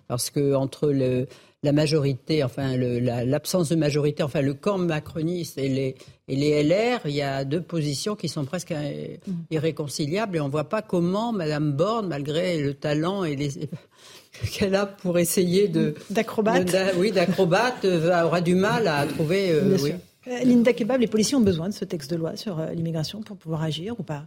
Parce 0.07 0.29
que 0.29 0.53
entre 0.55 0.91
le, 0.91 1.27
la 1.61 1.71
majorité, 1.71 2.43
enfin 2.43 2.77
l'absence 2.77 3.69
de 3.69 3.75
majorité, 3.75 4.23
enfin 4.23 4.41
le 4.41 4.53
camp 4.53 4.77
macroniste 4.77 5.57
et 5.57 5.67
les, 5.67 5.95
et 6.29 6.35
les 6.35 6.63
LR, 6.63 7.01
il 7.05 7.15
y 7.15 7.21
a 7.21 7.43
deux 7.43 7.61
positions 7.61 8.15
qui 8.15 8.29
sont 8.29 8.45
presque 8.45 8.73
irréconciliables 9.51 10.37
et 10.37 10.39
on 10.39 10.47
ne 10.47 10.51
voit 10.51 10.69
pas 10.69 10.81
comment 10.81 11.33
Mme 11.33 11.73
Borne, 11.73 12.07
malgré 12.07 12.61
le 12.61 12.73
talent 12.73 13.25
et 13.25 13.35
les 13.35 13.69
qu'elle 14.51 14.75
a 14.75 14.85
pour 14.85 15.19
essayer 15.19 15.67
de 15.67 15.95
d'acrobate, 16.09 16.75
oui, 16.97 17.11
d'acrobate, 17.11 17.85
aura 17.85 18.41
du 18.41 18.55
mal 18.55 18.87
à 18.87 19.05
trouver. 19.05 19.51
Euh. 19.51 19.77
Euh, 19.77 19.91
Linda 20.25 20.73
Kebab, 20.73 21.01
les 21.01 21.07
policiers 21.07 21.35
ont 21.35 21.41
besoin 21.41 21.69
de 21.69 21.73
ce 21.73 21.85
texte 21.85 22.11
de 22.11 22.15
loi 22.15 22.35
sur 22.35 22.59
euh, 22.59 22.71
l'immigration 22.71 23.21
pour 23.21 23.37
pouvoir 23.37 23.63
agir 23.63 23.95
ou 23.99 24.03
pas 24.03 24.25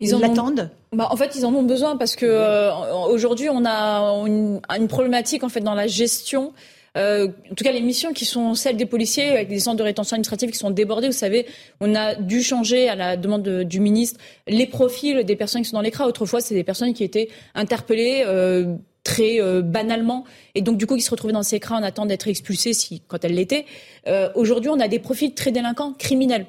ils, 0.00 0.10
l'attendent 0.18 0.70
bah, 0.92 1.08
En 1.10 1.16
fait, 1.16 1.34
ils 1.36 1.46
en 1.46 1.54
ont 1.54 1.62
besoin 1.62 1.96
parce 1.96 2.16
que 2.16 2.26
euh, 2.26 2.72
aujourd'hui, 3.06 3.48
on 3.50 3.64
a 3.64 4.00
une, 4.26 4.60
une, 4.68 4.88
problématique 4.88 5.44
en 5.44 5.48
fait 5.48 5.60
dans 5.60 5.74
la 5.74 5.86
gestion. 5.86 6.52
Euh, 6.96 7.28
en 7.50 7.54
tout 7.54 7.64
cas, 7.64 7.72
les 7.72 7.80
missions 7.80 8.12
qui 8.12 8.24
sont 8.24 8.54
celles 8.54 8.76
des 8.76 8.86
policiers 8.86 9.30
avec 9.30 9.48
des 9.48 9.60
centres 9.60 9.78
de 9.78 9.82
rétention 9.82 10.14
administrative 10.14 10.50
qui 10.50 10.58
sont 10.58 10.70
débordés. 10.70 11.06
Vous 11.06 11.12
savez, 11.12 11.46
on 11.80 11.94
a 11.94 12.14
dû 12.14 12.42
changer 12.42 12.88
à 12.88 12.94
la 12.94 13.16
demande 13.16 13.42
de, 13.42 13.62
du 13.62 13.80
ministre 13.80 14.20
les 14.46 14.66
profils 14.66 15.24
des 15.24 15.36
personnes 15.36 15.62
qui 15.62 15.70
sont 15.70 15.76
dans 15.76 15.82
l'écran. 15.82 16.04
Autrefois, 16.04 16.40
c'est 16.40 16.54
des 16.54 16.64
personnes 16.64 16.92
qui 16.92 17.04
étaient 17.04 17.28
interpellées. 17.54 18.24
Euh, 18.26 18.74
très 19.04 19.40
euh, 19.40 19.62
banalement 19.62 20.24
et 20.54 20.62
donc 20.62 20.76
du 20.76 20.86
coup 20.86 20.96
qui 20.96 21.02
se 21.02 21.10
retrouvaient 21.10 21.32
dans 21.32 21.42
ces 21.42 21.56
écrans 21.56 21.76
en 21.76 21.82
attendant 21.82 22.06
d'être 22.06 22.28
expulsés 22.28 22.72
si 22.72 23.02
quand 23.08 23.24
elles 23.24 23.34
l'étaient. 23.34 23.66
Euh, 24.06 24.28
Aujourd'hui, 24.34 24.70
on 24.70 24.80
a 24.80 24.88
des 24.88 24.98
profils 24.98 25.34
très 25.34 25.52
délinquants, 25.52 25.92
criminels. 25.92 26.46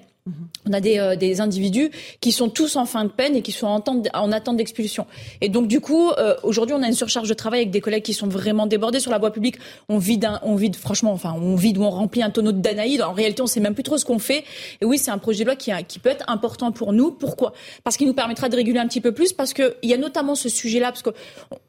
On 0.65 0.71
a 0.71 0.79
des, 0.79 0.99
euh, 0.99 1.17
des, 1.17 1.41
individus 1.41 1.91
qui 2.21 2.31
sont 2.31 2.47
tous 2.47 2.77
en 2.77 2.85
fin 2.85 3.03
de 3.03 3.09
peine 3.09 3.35
et 3.35 3.41
qui 3.41 3.51
sont 3.51 3.67
en, 3.67 3.79
attente, 3.79 4.07
en 4.13 4.31
attente 4.31 4.55
d'expulsion. 4.55 5.05
Et 5.41 5.49
donc 5.49 5.67
du 5.67 5.81
coup, 5.81 6.11
euh, 6.11 6.35
aujourd'hui, 6.43 6.73
on 6.73 6.81
a 6.81 6.87
une 6.87 6.93
surcharge 6.93 7.27
de 7.27 7.33
travail 7.33 7.59
avec 7.59 7.71
des 7.71 7.81
collègues 7.81 8.03
qui 8.03 8.13
sont 8.13 8.27
vraiment 8.27 8.65
débordés 8.65 9.01
sur 9.01 9.11
la 9.11 9.17
voie 9.17 9.33
publique. 9.33 9.57
On 9.89 9.97
vide, 9.97 10.29
on 10.43 10.55
vide 10.55 10.77
franchement, 10.77 11.11
enfin, 11.11 11.35
on 11.37 11.55
vide 11.55 11.77
ou 11.77 11.83
on 11.83 11.89
remplit 11.89 12.23
un 12.23 12.29
tonneau 12.29 12.53
de 12.53 12.61
Danaïde. 12.61 13.01
En 13.01 13.11
réalité, 13.11 13.41
on 13.41 13.47
sait 13.47 13.59
même 13.59 13.73
plus 13.73 13.83
trop 13.83 13.97
ce 13.97 14.05
qu'on 14.05 14.19
fait. 14.19 14.45
Et 14.79 14.85
oui, 14.85 14.97
c'est 14.97 15.11
un 15.11 15.17
projet 15.17 15.43
de 15.43 15.49
loi 15.49 15.57
qui, 15.57 15.71
qui 15.89 15.99
peut 15.99 16.09
être 16.09 16.23
important 16.29 16.71
pour 16.71 16.93
nous. 16.93 17.11
Pourquoi? 17.11 17.51
Parce 17.83 17.97
qu'il 17.97 18.07
nous 18.07 18.13
permettra 18.13 18.47
de 18.47 18.55
réguler 18.55 18.79
un 18.79 18.87
petit 18.87 19.01
peu 19.01 19.11
plus. 19.11 19.33
Parce 19.33 19.53
qu'il 19.53 19.73
y 19.83 19.93
a 19.93 19.97
notamment 19.97 20.35
ce 20.35 20.47
sujet-là, 20.47 20.91
parce 20.91 21.03
que 21.03 21.09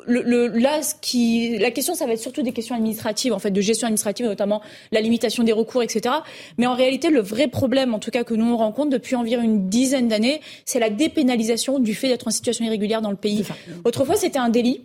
le, 0.06 0.22
le, 0.22 0.48
là, 0.48 0.82
ce 0.82 0.94
qui, 1.00 1.58
la 1.58 1.70
question, 1.70 1.94
ça 1.94 2.06
va 2.06 2.12
être 2.12 2.20
surtout 2.20 2.42
des 2.42 2.52
questions 2.52 2.74
administratives, 2.74 3.32
en 3.32 3.38
fait, 3.38 3.50
de 3.50 3.60
gestion 3.60 3.86
administrative, 3.86 4.26
notamment 4.26 4.60
la 4.92 5.00
limitation 5.00 5.42
des 5.42 5.52
recours, 5.52 5.82
etc. 5.82 6.14
Mais 6.58 6.66
en 6.66 6.74
réalité, 6.74 7.10
le 7.10 7.20
vrai 7.20 7.48
problème, 7.48 7.94
en 7.94 7.98
tout 7.98 8.10
cas 8.10 8.24
que 8.24 8.34
nous 8.34 8.46
on 8.46 8.56
rencontre 8.56 8.90
depuis 8.90 9.16
environ 9.16 9.42
une 9.42 9.68
dizaine 9.68 10.08
d'années, 10.08 10.40
c'est 10.64 10.80
la 10.80 10.90
dépénalisation 10.90 11.78
du 11.78 11.94
fait 11.94 12.08
d'être 12.08 12.28
en 12.28 12.30
situation 12.30 12.64
irrégulière 12.64 13.02
dans 13.02 13.10
le 13.10 13.16
pays. 13.16 13.44
Autrefois, 13.84 14.16
c'était 14.16 14.38
un 14.38 14.48
délit. 14.48 14.84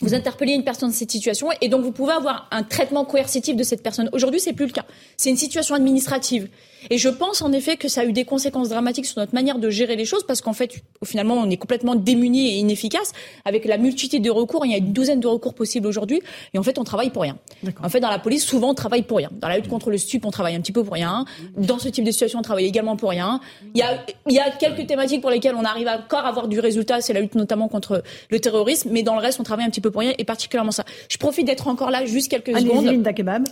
Vous 0.00 0.14
interpellez 0.14 0.52
une 0.52 0.64
personne 0.64 0.90
dans 0.90 0.94
cette 0.94 1.10
situation 1.10 1.48
et 1.62 1.68
donc 1.68 1.82
vous 1.82 1.92
pouvez 1.92 2.12
avoir 2.12 2.48
un 2.50 2.62
traitement 2.62 3.06
coercitif 3.06 3.56
de 3.56 3.62
cette 3.62 3.82
personne. 3.82 4.10
Aujourd'hui, 4.12 4.40
c'est 4.40 4.52
plus 4.52 4.66
le 4.66 4.72
cas. 4.72 4.84
C'est 5.16 5.30
une 5.30 5.38
situation 5.38 5.74
administrative. 5.74 6.48
Et 6.90 6.98
je 6.98 7.08
pense 7.08 7.42
en 7.42 7.52
effet 7.52 7.76
que 7.76 7.88
ça 7.88 8.02
a 8.02 8.04
eu 8.04 8.12
des 8.12 8.24
conséquences 8.24 8.68
dramatiques 8.68 9.06
sur 9.06 9.18
notre 9.18 9.34
manière 9.34 9.58
de 9.58 9.70
gérer 9.70 9.96
les 9.96 10.04
choses 10.04 10.24
parce 10.24 10.40
qu'en 10.40 10.52
fait, 10.52 10.82
finalement, 11.04 11.34
on 11.34 11.48
est 11.50 11.56
complètement 11.56 11.94
démunis 11.94 12.48
et 12.48 12.58
inefficace 12.58 13.12
avec 13.44 13.64
la 13.64 13.78
multitude 13.78 14.22
de 14.22 14.30
recours. 14.30 14.64
Il 14.66 14.72
y 14.72 14.74
a 14.74 14.78
une 14.78 14.92
douzaine 14.92 15.20
de 15.20 15.26
recours 15.26 15.54
possibles 15.54 15.86
aujourd'hui 15.86 16.22
et 16.54 16.58
en 16.58 16.62
fait, 16.62 16.78
on 16.78 16.84
travaille 16.84 17.10
pour 17.10 17.22
rien. 17.22 17.38
En 17.82 17.88
fait, 17.88 18.00
dans 18.00 18.10
la 18.10 18.18
police, 18.18 18.44
souvent, 18.44 18.70
on 18.70 18.74
travaille 18.74 19.02
pour 19.02 19.18
rien. 19.18 19.30
Dans 19.32 19.48
la 19.48 19.56
lutte 19.56 19.68
contre 19.68 19.90
le 19.90 19.98
stup, 19.98 20.24
on 20.24 20.30
travaille 20.30 20.54
un 20.54 20.60
petit 20.60 20.72
peu 20.72 20.84
pour 20.84 20.94
rien. 20.94 21.24
Dans 21.56 21.78
ce 21.78 21.88
type 21.88 22.04
de 22.04 22.10
situation, 22.10 22.38
on 22.38 22.42
travaille 22.42 22.66
également 22.66 22.96
pour 22.96 23.10
rien. 23.10 23.40
Il 23.74 23.78
y 23.78 23.82
a, 23.82 24.04
il 24.28 24.34
y 24.34 24.38
a 24.38 24.50
quelques 24.50 24.86
thématiques 24.86 25.20
pour 25.20 25.30
lesquelles 25.30 25.54
on 25.54 25.64
arrive 25.64 25.88
encore 25.88 26.24
à 26.24 26.28
avoir 26.28 26.48
du 26.48 26.60
résultat. 26.60 27.00
C'est 27.00 27.12
la 27.12 27.20
lutte 27.20 27.34
notamment 27.34 27.68
contre 27.68 28.02
le 28.30 28.40
terrorisme, 28.40 28.90
mais 28.92 29.02
dans 29.02 29.14
le 29.14 29.20
reste, 29.20 29.40
on 29.40 29.44
travaille 29.44 29.66
un 29.66 29.70
petit 29.70 29.80
peu 29.80 29.90
pour 29.90 30.00
rien 30.00 30.12
et 30.18 30.24
particulièrement 30.24 30.72
ça. 30.72 30.84
Je 31.08 31.16
profite 31.18 31.46
d'être 31.46 31.68
encore 31.68 31.90
là 31.90 32.04
juste 32.04 32.30
quelques 32.30 32.56
secondes. 32.58 32.84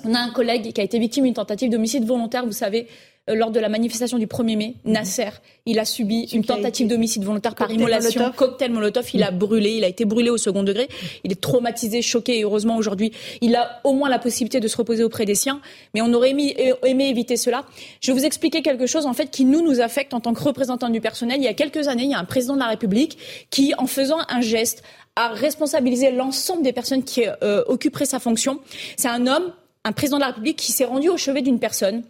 On 0.05 0.15
a 0.15 0.19
un 0.19 0.31
collègue 0.31 0.73
qui 0.73 0.81
a 0.81 0.85
été 0.85 0.99
victime 0.99 1.25
d'une 1.25 1.35
tentative 1.35 1.71
d'homicide 1.71 2.05
volontaire, 2.05 2.45
vous 2.47 2.53
savez, 2.53 2.87
lors 3.29 3.51
de 3.51 3.59
la 3.59 3.69
manifestation 3.69 4.19
du 4.19 4.27
1er 4.27 4.57
mai, 4.57 4.75
mhm. 4.85 4.93
Nasser, 4.93 5.31
il 5.67 5.79
a 5.79 5.85
subi 5.85 6.25
une 6.33 6.45
tentative 6.45 6.89
d'homicide 6.89 7.25
volontaire 7.25 7.55
par 7.55 7.71
immolation, 7.71 8.31
cocktail 8.37 8.71
Molotov, 8.71 9.07
il 9.15 9.23
a 9.23 9.31
mhm. 9.31 9.39
brûlé, 9.39 9.71
il 9.77 9.85
a 9.85 9.89
été 9.89 10.05
brûlé 10.05 10.31
au 10.31 10.37
second 10.37 10.63
degré, 10.63 10.89
il 11.25 11.33
est 11.33 11.41
traumatisé, 11.41 12.03
choqué 12.03 12.39
et 12.39 12.43
heureusement 12.43 12.77
aujourd'hui, 12.77 13.13
il 13.41 13.57
a 13.57 13.81
au 13.85 13.93
moins 13.93 14.09
la 14.09 14.19
possibilité 14.19 14.61
de 14.61 14.69
se 14.69 14.77
reposer 14.77 15.05
auprès 15.05 15.25
des 15.25 15.35
siens, 15.35 15.61
mais 15.95 16.03
on 16.03 16.13
aurait 16.13 16.31
aimé, 16.31 16.55
aimé 16.85 17.09
éviter 17.09 17.37
cela. 17.37 17.65
Je 18.01 18.13
vais 18.13 18.19
vous 18.19 18.27
expliquer 18.27 18.63
quelque 18.63 18.87
chose 18.87 19.07
en 19.07 19.15
fait 19.15 19.31
qui 19.31 19.45
nous 19.45 19.63
nous 19.63 19.81
affecte 19.81 20.13
en 20.13 20.21
tant 20.21 20.35
que 20.35 20.43
représentants 20.43 20.91
du 20.91 21.01
personnel. 21.01 21.39
Il 21.39 21.45
y 21.45 21.49
a 21.49 21.55
quelques 21.55 21.89
années, 21.89 22.05
il 22.05 22.11
y 22.11 22.15
a 22.15 22.19
un 22.19 22.25
président 22.25 22.55
de 22.55 22.61
la 22.61 22.69
République 22.69 23.19
qui, 23.51 23.73
en 23.79 23.87
faisant 23.87 24.19
un 24.29 24.41
geste, 24.41 24.83
a 25.17 25.29
responsabilisé 25.29 26.11
l'ensemble 26.11 26.63
des 26.63 26.73
personnes 26.73 27.05
qui 27.05 27.25
euh, 27.43 27.63
occuperaient 27.69 28.07
sa 28.07 28.19
fonction. 28.19 28.61
C'est 28.97 29.09
un 29.09 29.27
homme, 29.27 29.53
un 29.85 29.93
président 29.93 30.17
de 30.17 30.23
la 30.23 30.29
République 30.29 30.57
qui 30.57 30.73
s'est 30.73 30.85
rendu 30.85 31.09
au 31.09 31.17
chevet 31.17 31.43
d'une 31.43 31.59
personne 31.59 32.03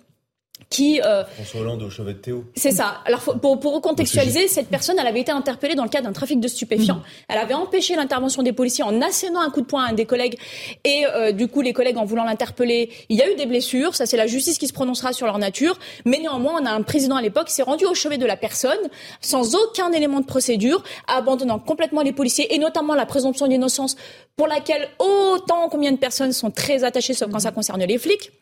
qui... 0.74 1.01
Euh, 1.05 1.24
François 1.24 1.60
Hollande 1.60 1.82
au 1.82 1.90
chevet 1.90 2.14
de 2.14 2.18
Théo. 2.18 2.44
C'est 2.56 2.72
ça. 2.72 3.01
Alors 3.05 3.20
pour, 3.20 3.60
pour 3.60 3.74
recontextualiser, 3.74 4.48
cette 4.48 4.68
personne, 4.68 4.97
elle 4.98 5.06
avait 5.06 5.20
été 5.20 5.32
interpellée 5.32 5.74
dans 5.74 5.85
le 5.85 5.89
cadre 5.89 6.06
d'un 6.06 6.12
trafic 6.12 6.40
de 6.40 6.48
stupéfiants. 6.48 6.97
Mhm. 6.97 7.02
Elle 7.28 7.39
avait 7.39 7.55
empêché 7.55 7.94
l'intervention 7.97 8.43
des 8.43 8.52
policiers 8.52 8.85
en 8.85 9.01
assénant 9.01 9.40
un 9.40 9.51
coup 9.51 9.60
de 9.60 9.66
poing 9.66 9.85
à 9.85 9.90
un 9.90 9.93
des 9.93 10.05
collègues. 10.05 10.36
Et 10.85 11.06
euh, 11.06 11.32
du 11.32 11.48
coup, 11.48 11.60
les 11.60 11.72
collègues, 11.72 11.97
en 11.97 12.05
voulant 12.05 12.24
l'interpeller, 12.24 12.90
il 13.09 13.16
y 13.16 13.22
a 13.22 13.31
eu 13.31 13.36
des 13.36 13.47
blessures. 13.47 13.94
Ça, 13.94 14.06
c'est 14.06 14.16
la 14.16 14.26
justice 14.26 14.59
qui 14.59 14.66
se 14.66 14.72
prononcera 14.72 15.12
sur 15.12 15.26
leur 15.26 15.39
nature. 15.39 15.78
Mais 16.05 16.18
néanmoins, 16.18 16.60
on 16.60 16.66
a 16.66 16.70
un 16.70 16.82
président 16.82 17.16
à 17.16 17.22
l'époque 17.22 17.47
qui 17.47 17.55
s'est 17.55 17.62
rendu 17.62 17.85
au 17.86 17.94
chevet 17.94 18.18
de 18.18 18.26
la 18.26 18.36
personne, 18.36 18.78
sans 19.20 19.55
aucun 19.55 19.93
élément 19.93 20.20
de 20.20 20.26
procédure, 20.26 20.82
abandonnant 21.06 21.59
complètement 21.59 22.02
les 22.02 22.12
policiers, 22.12 22.55
et 22.55 22.59
notamment 22.59 22.94
la 22.94 23.06
présomption 23.06 23.47
d'innocence, 23.47 23.97
pour 24.36 24.47
laquelle 24.48 24.89
autant 24.98 25.68
combien 25.68 25.93
de 25.93 25.98
personnes 25.98 26.32
sont 26.32 26.51
très 26.51 26.85
attachées, 26.85 27.14
sauf 27.14 27.31
quand 27.31 27.40
ça 27.40 27.52
concerne 27.52 27.82
les 27.85 27.98
flics. 27.98 28.32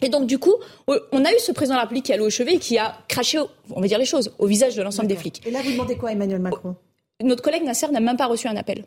Et 0.00 0.08
donc, 0.08 0.26
du 0.26 0.38
coup, 0.38 0.54
on 0.88 1.24
a 1.24 1.32
eu 1.32 1.38
ce 1.38 1.52
président 1.52 1.74
de 1.74 1.78
la 1.78 1.82
République 1.82 2.06
qui 2.06 2.12
est 2.12 2.14
allé 2.14 2.24
au 2.24 2.30
chevet 2.30 2.54
et 2.54 2.58
qui 2.58 2.78
a 2.78 2.98
craché, 3.08 3.38
on 3.70 3.80
va 3.80 3.86
dire 3.86 3.98
les 3.98 4.04
choses, 4.04 4.32
au 4.38 4.46
visage 4.46 4.74
de 4.74 4.82
l'ensemble 4.82 5.08
des 5.08 5.16
flics. 5.16 5.42
Et 5.46 5.50
là, 5.50 5.60
vous 5.62 5.72
demandez 5.72 5.96
quoi, 5.96 6.12
Emmanuel 6.12 6.40
Macron? 6.40 6.74
Notre 7.22 7.42
collègue 7.42 7.62
Nasser 7.62 7.88
n'a 7.88 8.00
même 8.00 8.16
pas 8.16 8.26
reçu 8.26 8.48
un 8.48 8.56
appel. 8.56 8.84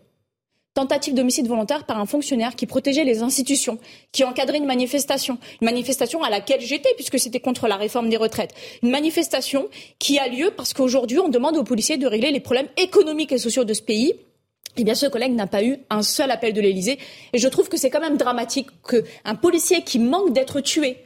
Tentative 0.73 1.14
d'homicide 1.14 1.48
volontaire 1.48 1.86
par 1.86 1.98
un 2.02 2.06
fonctionnaire 2.06 2.53
qui 2.53 2.65
protégeait 2.65 3.06
les 3.06 3.23
institutions, 3.23 3.77
qui 4.11 4.26
encadrait 4.26 4.57
une 4.57 4.65
manifestation. 4.65 5.38
Une 5.61 5.68
manifestation 5.68 6.22
à 6.22 6.30
laquelle 6.30 6.60
j'étais, 6.60 6.94
puisque 6.95 7.18
c'était 7.18 7.40
contre 7.40 7.69
la 7.69 7.77
réforme 7.77 8.10
des 8.10 8.18
retraites. 8.18 8.53
Une 8.84 8.90
manifestation 8.90 9.69
qui 9.99 10.19
a 10.19 10.27
lieu 10.27 10.52
parce 10.57 10.73
qu'aujourd'hui, 10.73 11.19
on 11.19 11.30
demande 11.30 11.56
aux 11.56 11.64
policiers 11.64 11.95
de 11.95 12.07
régler 12.07 12.32
les 12.32 12.41
problèmes 12.41 12.68
économiques 12.76 13.32
et 13.32 13.38
sociaux 13.38 13.64
de 13.64 13.73
ce 13.73 13.82
pays 13.82 14.15
eh 14.77 14.84
bien, 14.84 14.95
ce 14.95 15.06
collègue 15.06 15.34
n'a 15.34 15.47
pas 15.47 15.64
eu 15.64 15.77
un 15.89 16.02
seul 16.02 16.31
appel 16.31 16.53
de 16.53 16.61
l'Élysée. 16.61 16.99
Et 17.34 17.38
je 17.38 17.47
trouve 17.47 17.69
que 17.69 17.77
c'est 17.77 17.89
quand 17.89 18.02
même 18.02 18.18
dramatique 18.18 18.68
qu'un 18.88 19.35
policier 19.35 19.84
qui 19.84 19.99
manque 19.99 20.34
d'être 20.34 20.60
tué 20.61 20.97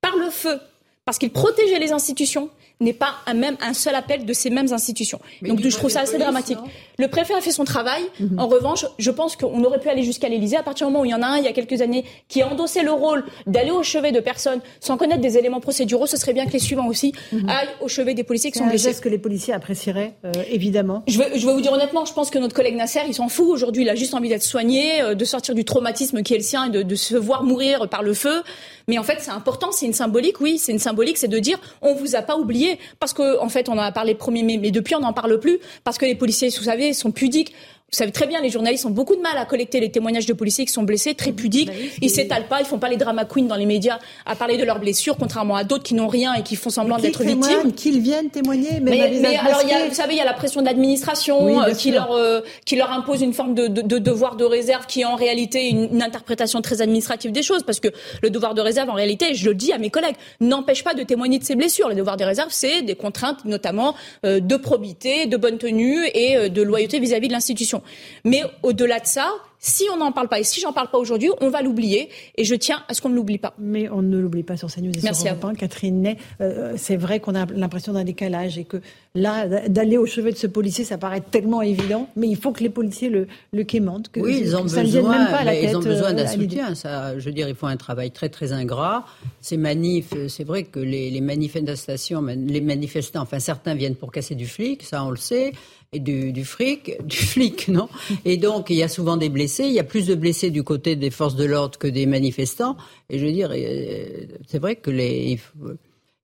par 0.00 0.16
le 0.16 0.30
feu, 0.30 0.60
parce 1.04 1.18
qu'il 1.18 1.30
protégeait 1.30 1.78
les 1.78 1.92
institutions, 1.92 2.50
n'est 2.82 2.92
pas 2.92 3.14
un, 3.26 3.34
même, 3.34 3.56
un 3.60 3.74
seul 3.74 3.94
appel 3.94 4.24
de 4.24 4.32
ces 4.32 4.50
mêmes 4.50 4.72
institutions. 4.72 5.20
Donc 5.42 5.60
je 5.60 5.76
trouve 5.76 5.90
ça 5.90 6.00
assez 6.00 6.18
dramatique. 6.18 6.58
Le 6.98 7.08
préfet 7.08 7.34
a 7.34 7.40
fait 7.40 7.52
son 7.52 7.64
travail. 7.64 8.02
Mhm. 8.20 8.38
En 8.38 8.46
revanche, 8.46 8.86
je 8.98 9.10
pense 9.10 9.36
qu'on 9.36 9.64
aurait 9.64 9.80
pu 9.80 9.88
aller 9.88 10.02
jusqu'à 10.02 10.28
l'Élysée 10.28 10.56
à 10.56 10.62
partir 10.62 10.86
du 10.86 10.92
moment 10.92 11.02
où 11.02 11.06
il 11.06 11.10
y 11.10 11.14
en 11.14 11.22
a 11.22 11.26
un, 11.26 11.36
il 11.38 11.44
y 11.44 11.48
a 11.48 11.52
quelques 11.52 11.80
années, 11.80 12.04
qui 12.28 12.42
a 12.42 12.48
endossé 12.48 12.82
le 12.82 12.92
rôle 12.92 13.24
d'aller 13.46 13.70
au 13.70 13.82
chevet 13.82 14.12
de 14.12 14.20
personnes 14.20 14.60
sans 14.80 14.96
connaître 14.96 15.20
des 15.20 15.38
éléments 15.38 15.60
procéduraux. 15.60 16.06
Ce 16.06 16.16
serait 16.16 16.32
bien 16.32 16.46
que 16.46 16.52
les 16.52 16.58
suivants 16.58 16.86
aussi 16.86 17.12
mhm. 17.32 17.48
aillent 17.48 17.74
au 17.80 17.88
chevet 17.88 18.14
des 18.14 18.24
policiers 18.24 18.50
qui 18.50 18.58
sont 18.58 18.66
blessés. 18.66 18.90
Est-ce 18.90 19.00
que 19.00 19.08
les 19.08 19.18
policiers 19.18 19.54
apprécieraient, 19.54 20.14
euh, 20.24 20.32
évidemment 20.50 21.02
je 21.06 21.18
veux 21.18 21.52
vous 21.52 21.60
dire 21.60 21.72
honnêtement, 21.72 22.04
je 22.04 22.12
pense 22.12 22.30
que 22.30 22.38
notre 22.38 22.54
collègue 22.54 22.76
Nasser, 22.76 23.00
il 23.06 23.14
s'en 23.14 23.28
fout. 23.28 23.46
Aujourd'hui, 23.48 23.82
il 23.82 23.88
a 23.88 23.94
juste 23.94 24.14
envie 24.14 24.28
d'être 24.28 24.42
soigné, 24.42 25.02
euh, 25.02 25.14
de 25.14 25.24
sortir 25.24 25.54
du 25.54 25.64
traumatisme 25.64 26.22
qui 26.22 26.34
est 26.34 26.38
le 26.38 26.42
sien 26.42 26.66
et 26.66 26.70
de, 26.70 26.82
de 26.82 26.94
se 26.94 27.16
voir 27.16 27.44
mourir 27.44 27.88
par 27.88 28.02
le 28.02 28.14
feu. 28.14 28.42
Mais 28.88 28.98
en 28.98 29.02
fait, 29.02 29.18
c'est 29.20 29.30
important, 29.30 29.70
c'est 29.72 29.86
une 29.86 29.92
symbolique, 29.92 30.40
oui, 30.40 30.58
c'est 30.58 30.72
une 30.72 30.78
symbolique, 30.78 31.18
c'est 31.18 31.28
de 31.28 31.38
dire 31.38 31.58
on 31.80 31.94
vous 31.94 32.16
a 32.16 32.22
pas 32.22 32.36
oublié 32.36 32.71
parce 33.00 33.12
que 33.12 33.38
en 33.40 33.48
fait, 33.48 33.68
on 33.68 33.72
en 33.72 33.78
a 33.78 33.92
parlé 33.92 34.12
le 34.12 34.18
1er 34.18 34.44
mai, 34.44 34.58
mais 34.58 34.70
depuis 34.70 34.94
on 34.94 35.00
n'en 35.00 35.12
parle 35.12 35.38
plus 35.38 35.58
parce 35.84 35.98
que 35.98 36.06
les 36.06 36.14
policiers, 36.14 36.48
vous 36.50 36.64
savez, 36.64 36.92
sont 36.92 37.12
pudiques. 37.12 37.54
Vous 37.92 37.98
savez 37.98 38.10
très 38.10 38.26
bien, 38.26 38.40
les 38.40 38.48
journalistes 38.48 38.86
ont 38.86 38.90
beaucoup 38.90 39.16
de 39.16 39.20
mal 39.20 39.36
à 39.36 39.44
collecter 39.44 39.78
les 39.78 39.90
témoignages 39.90 40.24
de 40.24 40.32
policiers 40.32 40.64
qui 40.64 40.72
sont 40.72 40.82
blessés, 40.82 41.14
très 41.14 41.30
pudiques. 41.30 41.68
Bah 41.68 41.74
ils 42.00 42.08
s'étalent 42.08 42.48
pas, 42.48 42.60
ils 42.60 42.66
font 42.66 42.78
pas 42.78 42.88
les 42.88 42.96
drama 42.96 43.26
queens 43.26 43.42
dans 43.42 43.54
les 43.54 43.66
médias 43.66 43.98
à 44.24 44.34
parler 44.34 44.56
de 44.56 44.64
leurs 44.64 44.78
blessures, 44.78 45.18
contrairement 45.18 45.56
à 45.56 45.64
d'autres 45.64 45.82
qui 45.82 45.92
n'ont 45.92 46.08
rien 46.08 46.32
et 46.32 46.42
qui 46.42 46.56
font 46.56 46.70
semblant 46.70 46.96
d'être 46.96 47.22
victimes. 47.22 47.74
Qu'ils 47.74 48.00
viennent 48.00 48.30
témoigner, 48.30 48.80
mais, 48.80 49.10
mais 49.20 49.36
alors, 49.36 49.62
y 49.64 49.74
a, 49.74 49.86
vous 49.86 49.94
savez, 49.94 50.14
il 50.14 50.16
y 50.16 50.22
a 50.22 50.24
la 50.24 50.32
pression 50.32 50.62
d'administration 50.62 51.60
euh, 51.60 51.74
qui 51.74 51.90
leur 51.90 52.12
euh, 52.12 52.40
qui 52.64 52.76
leur 52.76 52.90
impose 52.90 53.20
une 53.20 53.34
forme 53.34 53.54
de, 53.54 53.66
de, 53.66 53.82
de, 53.82 53.98
devoir 53.98 54.36
de 54.36 54.44
réserve 54.46 54.86
qui 54.86 55.02
est 55.02 55.04
en 55.04 55.16
réalité 55.16 55.68
une, 55.68 55.90
une, 55.92 56.02
interprétation 56.02 56.62
très 56.62 56.80
administrative 56.80 57.30
des 57.30 57.42
choses, 57.42 57.62
parce 57.62 57.78
que 57.78 57.88
le 58.22 58.30
devoir 58.30 58.54
de 58.54 58.62
réserve, 58.62 58.88
en 58.88 58.94
réalité, 58.94 59.34
je 59.34 59.46
le 59.46 59.54
dis 59.54 59.70
à 59.70 59.76
mes 59.76 59.90
collègues, 59.90 60.16
n'empêche 60.40 60.82
pas 60.82 60.94
de 60.94 61.02
témoigner 61.02 61.38
de 61.38 61.44
ses 61.44 61.56
blessures. 61.56 61.90
Le 61.90 61.94
devoir 61.94 62.16
de 62.16 62.24
réserve, 62.24 62.48
c'est 62.52 62.80
des 62.80 62.94
contraintes, 62.94 63.44
notamment 63.44 63.94
euh, 64.24 64.40
de 64.40 64.56
probité, 64.56 65.26
de 65.26 65.36
bonne 65.36 65.58
tenue 65.58 66.06
et 66.14 66.48
de 66.48 66.62
loyauté 66.62 66.98
vis-à-vis 66.98 67.26
-vis 67.26 67.28
de 67.28 67.34
l'institution. 67.34 67.81
Mais 68.24 68.42
au-delà 68.62 69.00
de 69.00 69.06
ça, 69.06 69.32
si 69.64 69.84
on 69.92 69.96
n'en 69.96 70.10
parle 70.10 70.28
pas 70.28 70.40
et 70.40 70.44
si 70.44 70.60
j'en 70.60 70.72
parle 70.72 70.90
pas 70.90 70.98
aujourd'hui, 70.98 71.30
on 71.40 71.48
va 71.48 71.62
l'oublier 71.62 72.08
et 72.36 72.42
je 72.42 72.54
tiens 72.56 72.82
à 72.88 72.94
ce 72.94 73.00
qu'on 73.00 73.10
ne 73.10 73.14
l'oublie 73.14 73.38
pas. 73.38 73.54
Mais 73.58 73.88
on 73.88 74.02
ne 74.02 74.18
l'oublie 74.18 74.42
pas 74.42 74.56
sur 74.56 74.68
CNews 74.68 74.90
et 74.90 75.00
Merci 75.04 75.22
sur 75.22 75.36
Europe 75.36 75.56
Catherine 75.56 76.02
Ney, 76.02 76.16
euh, 76.40 76.74
c'est 76.76 76.96
vrai 76.96 77.20
qu'on 77.20 77.36
a 77.36 77.46
l'impression 77.46 77.92
d'un 77.92 78.02
décalage 78.02 78.58
et 78.58 78.64
que 78.64 78.78
là, 79.14 79.46
d'aller 79.68 79.98
au 79.98 80.04
chevet 80.04 80.32
de 80.32 80.36
ce 80.36 80.48
policier, 80.48 80.84
ça 80.84 80.98
paraît 80.98 81.20
tellement 81.20 81.62
évident, 81.62 82.08
mais 82.16 82.26
il 82.26 82.36
faut 82.36 82.50
que 82.50 82.62
les 82.62 82.70
policiers 82.70 83.08
le, 83.08 83.28
le. 83.52 83.62
Que, 83.62 84.20
oui, 84.20 84.38
ils 84.40 84.56
ont 84.56 84.62
besoin, 84.64 85.18
même 85.18 85.30
pas 85.30 85.44
la 85.44 85.52
tête, 85.52 85.70
ils 85.70 85.76
ont 85.76 85.80
besoin 85.80 86.12
d'un 86.12 86.24
euh, 86.24 86.26
soutien. 86.26 86.74
Ça, 86.74 87.18
je 87.18 87.24
veux 87.24 87.32
dire, 87.32 87.48
ils 87.48 87.54
font 87.54 87.68
un 87.68 87.76
travail 87.76 88.10
très 88.10 88.28
très 88.28 88.52
ingrat. 88.52 89.06
Ces 89.40 89.56
manifs, 89.56 90.12
c'est 90.28 90.44
vrai 90.44 90.64
que 90.64 90.80
les, 90.80 91.10
les 91.10 91.20
manifestations, 91.20 92.20
les 92.20 92.60
manifestants, 92.60 93.22
enfin 93.22 93.38
certains 93.38 93.74
viennent 93.74 93.94
pour 93.94 94.10
casser 94.10 94.34
du 94.34 94.46
flic, 94.46 94.82
ça 94.82 95.04
on 95.04 95.10
le 95.10 95.16
sait 95.16 95.52
du, 95.98 96.32
du, 96.32 96.44
fric, 96.44 96.96
du 97.04 97.16
flic, 97.16 97.68
non? 97.68 97.88
Et 98.24 98.36
donc, 98.36 98.70
il 98.70 98.76
y 98.76 98.82
a 98.82 98.88
souvent 98.88 99.16
des 99.16 99.28
blessés. 99.28 99.64
Il 99.64 99.72
y 99.72 99.78
a 99.78 99.84
plus 99.84 100.06
de 100.06 100.14
blessés 100.14 100.50
du 100.50 100.62
côté 100.62 100.96
des 100.96 101.10
forces 101.10 101.36
de 101.36 101.44
l'ordre 101.44 101.78
que 101.78 101.86
des 101.86 102.06
manifestants. 102.06 102.76
Et 103.10 103.18
je 103.18 103.26
veux 103.26 103.32
dire, 103.32 103.50
euh, 103.52 104.26
c'est 104.48 104.58
vrai 104.58 104.76
que 104.76 104.90
les, 104.90 105.38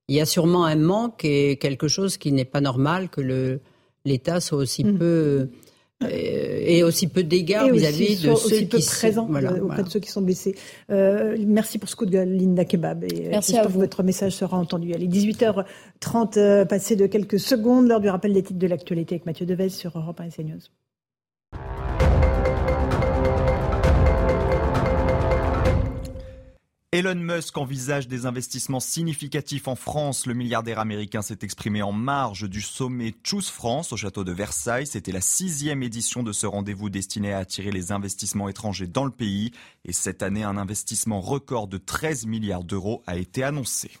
il 0.07 0.15
y 0.15 0.21
a 0.21 0.25
sûrement 0.25 0.65
un 0.65 0.75
manque 0.75 1.23
et 1.23 1.57
quelque 1.57 1.87
chose 1.87 2.17
qui 2.17 2.31
n'est 2.31 2.45
pas 2.45 2.61
normal 2.61 3.09
que 3.09 3.21
le, 3.21 3.61
l'État 4.05 4.41
soit 4.41 4.57
aussi 4.57 4.83
mm. 4.83 4.97
peu 4.97 5.49
et 6.07 6.83
aussi 6.83 7.07
peu 7.07 7.23
d'égards 7.23 7.69
vis-à-vis 7.69 8.21
de 8.21 8.35
ceux 8.35 8.61
qui 8.61 8.81
sont 8.81 9.25
voilà, 9.25 9.53
auprès 9.61 9.83
de 9.83 9.89
ceux 9.89 9.99
qui 9.99 10.09
sont 10.09 10.21
blessés. 10.21 10.55
Euh, 10.89 11.37
merci 11.45 11.77
pour 11.77 11.89
ce 11.89 11.95
coup 11.95 12.05
de 12.05 12.11
gueule, 12.11 12.29
Linda 12.29 12.63
Kebab. 12.65 13.03
Et 13.03 13.27
euh, 13.27 13.29
merci 13.31 13.57
à 13.57 13.67
vous. 13.67 13.79
votre 13.79 14.03
message 14.03 14.33
sera 14.33 14.57
entendu. 14.57 14.93
Allez, 14.93 15.07
18h30 15.07 16.37
euh, 16.39 16.65
passé 16.65 16.95
de 16.95 17.05
quelques 17.05 17.39
secondes, 17.39 17.87
l'heure 17.87 17.99
du 17.99 18.09
rappel 18.09 18.33
des 18.33 18.43
titres 18.43 18.59
de 18.59 18.67
l'actualité 18.67 19.15
avec 19.15 19.25
Mathieu 19.25 19.45
Devez 19.45 19.69
sur 19.69 19.97
Europe 19.97 20.21
1 20.21 20.25
et 20.25 20.29
CNews. 20.29 20.59
Elon 26.91 27.13
Musk 27.13 27.55
envisage 27.59 28.07
des 28.07 28.25
investissements 28.25 28.79
significatifs 28.79 29.67
en 29.67 29.75
France. 29.75 30.25
Le 30.25 30.33
milliardaire 30.33 30.79
américain 30.79 31.21
s'est 31.21 31.37
exprimé 31.43 31.83
en 31.83 31.91
marge 31.91 32.49
du 32.49 32.63
sommet 32.63 33.13
Choose 33.23 33.49
France 33.49 33.93
au 33.93 33.97
château 33.97 34.23
de 34.23 34.31
Versailles. 34.31 34.87
C'était 34.87 35.11
la 35.11 35.21
sixième 35.21 35.83
édition 35.83 36.23
de 36.23 36.31
ce 36.31 36.47
rendez-vous 36.47 36.89
destiné 36.89 37.31
à 37.31 37.37
attirer 37.37 37.69
les 37.69 37.91
investissements 37.91 38.49
étrangers 38.49 38.87
dans 38.87 39.05
le 39.05 39.11
pays. 39.11 39.51
Et 39.85 39.93
cette 39.93 40.23
année, 40.23 40.43
un 40.43 40.57
investissement 40.57 41.21
record 41.21 41.67
de 41.67 41.77
13 41.77 42.25
milliards 42.25 42.63
d'euros 42.63 43.03
a 43.05 43.17
été 43.17 43.43
annoncé. 43.43 43.91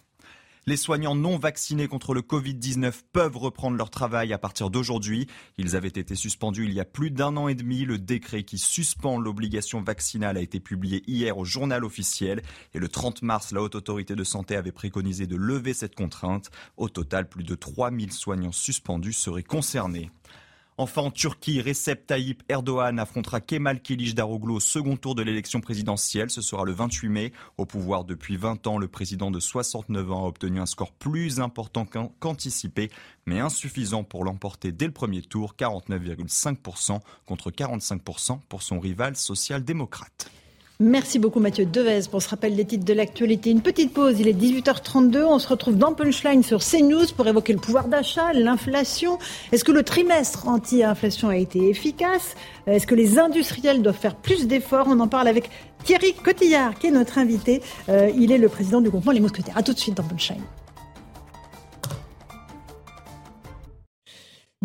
Les 0.67 0.77
soignants 0.77 1.15
non 1.15 1.37
vaccinés 1.37 1.87
contre 1.87 2.13
le 2.13 2.21
Covid-19 2.21 2.93
peuvent 3.11 3.37
reprendre 3.37 3.77
leur 3.77 3.89
travail 3.89 4.33
à 4.33 4.37
partir 4.37 4.69
d'aujourd'hui. 4.69 5.27
Ils 5.57 5.75
avaient 5.75 5.87
été 5.87 6.15
suspendus 6.15 6.65
il 6.65 6.73
y 6.73 6.79
a 6.79 6.85
plus 6.85 7.11
d'un 7.11 7.37
an 7.37 7.47
et 7.47 7.55
demi. 7.55 7.85
Le 7.85 7.97
décret 7.97 8.43
qui 8.43 8.57
suspend 8.57 9.19
l'obligation 9.19 9.81
vaccinale 9.81 10.37
a 10.37 10.41
été 10.41 10.59
publié 10.59 11.03
hier 11.07 11.37
au 11.37 11.45
journal 11.45 11.83
officiel. 11.83 12.41
Et 12.73 12.79
le 12.79 12.87
30 12.87 13.21
mars, 13.21 13.51
la 13.51 13.61
Haute 13.61 13.75
Autorité 13.75 14.15
de 14.15 14.23
Santé 14.23 14.55
avait 14.55 14.71
préconisé 14.71 15.27
de 15.27 15.35
lever 15.35 15.73
cette 15.73 15.95
contrainte. 15.95 16.51
Au 16.77 16.89
total, 16.89 17.27
plus 17.27 17.43
de 17.43 17.55
3000 17.55 18.11
soignants 18.11 18.51
suspendus 18.51 19.13
seraient 19.13 19.43
concernés. 19.43 20.11
Enfin, 20.81 21.01
en 21.01 21.11
Turquie, 21.11 21.61
Recep 21.61 22.07
Tayyip 22.07 22.41
Erdogan 22.47 22.99
affrontera 22.99 23.41
Kemal 23.41 23.81
Kılıçdaroğlu 23.81 24.53
au 24.53 24.59
second 24.61 24.95
tour 24.95 25.13
de 25.13 25.21
l'élection 25.21 25.59
présidentielle. 25.59 26.29
Ce 26.29 26.41
sera 26.41 26.63
le 26.63 26.71
28 26.71 27.09
mai. 27.09 27.33
Au 27.57 27.65
pouvoir 27.65 28.05
depuis 28.05 28.37
20 28.37 28.65
ans, 28.65 28.77
le 28.77 28.87
président 28.87 29.29
de 29.29 29.41
69 29.41 30.09
ans 30.09 30.23
a 30.23 30.27
obtenu 30.29 30.61
un 30.61 30.65
score 30.65 30.93
plus 30.93 31.41
important 31.41 31.85
qu'anticipé, 31.85 32.91
mais 33.25 33.41
insuffisant 33.41 34.05
pour 34.05 34.23
l'emporter 34.23 34.71
dès 34.71 34.85
le 34.85 34.93
premier 34.93 35.21
tour, 35.21 35.53
49,5% 35.59 37.01
contre 37.25 37.51
45% 37.51 38.39
pour 38.47 38.61
son 38.61 38.79
rival 38.79 39.17
social-démocrate. 39.17 40.31
Merci 40.81 41.19
beaucoup 41.19 41.41
Mathieu 41.41 41.65
Devez 41.65 42.07
pour 42.09 42.21
ce 42.21 42.29
rappel 42.29 42.55
des 42.55 42.63
titres 42.63 42.85
de 42.85 42.93
l'actualité. 42.93 43.49
Une 43.49 43.59
petite 43.59 43.91
pause, 43.91 44.17
il 44.21 44.29
est 44.29 44.33
18h32, 44.33 45.25
on 45.25 45.37
se 45.37 45.49
retrouve 45.49 45.75
dans 45.75 45.91
Punchline 45.91 46.41
sur 46.41 46.61
CNews 46.63 47.07
pour 47.17 47.27
évoquer 47.27 47.51
le 47.51 47.59
pouvoir 47.59 47.89
d'achat, 47.89 48.31
l'inflation. 48.31 49.19
Est-ce 49.51 49.65
que 49.65 49.73
le 49.73 49.83
trimestre 49.83 50.47
anti-inflation 50.47 51.27
a 51.27 51.35
été 51.35 51.67
efficace? 51.67 52.33
Est-ce 52.65 52.87
que 52.87 52.95
les 52.95 53.19
industriels 53.19 53.81
doivent 53.81 53.97
faire 53.97 54.15
plus 54.15 54.47
d'efforts? 54.47 54.85
On 54.89 55.01
en 55.01 55.09
parle 55.09 55.27
avec 55.27 55.49
Thierry 55.83 56.13
Cotillard 56.13 56.79
qui 56.79 56.87
est 56.87 56.91
notre 56.91 57.17
invité. 57.17 57.61
Euh, 57.89 58.09
il 58.15 58.31
est 58.31 58.37
le 58.37 58.47
président 58.47 58.79
du 58.79 58.89
groupement 58.89 59.11
Les 59.11 59.19
Mousquetaires. 59.19 59.57
A 59.57 59.63
tout 59.63 59.73
de 59.73 59.79
suite 59.79 59.95
dans 59.95 60.03
Punchline. 60.03 60.39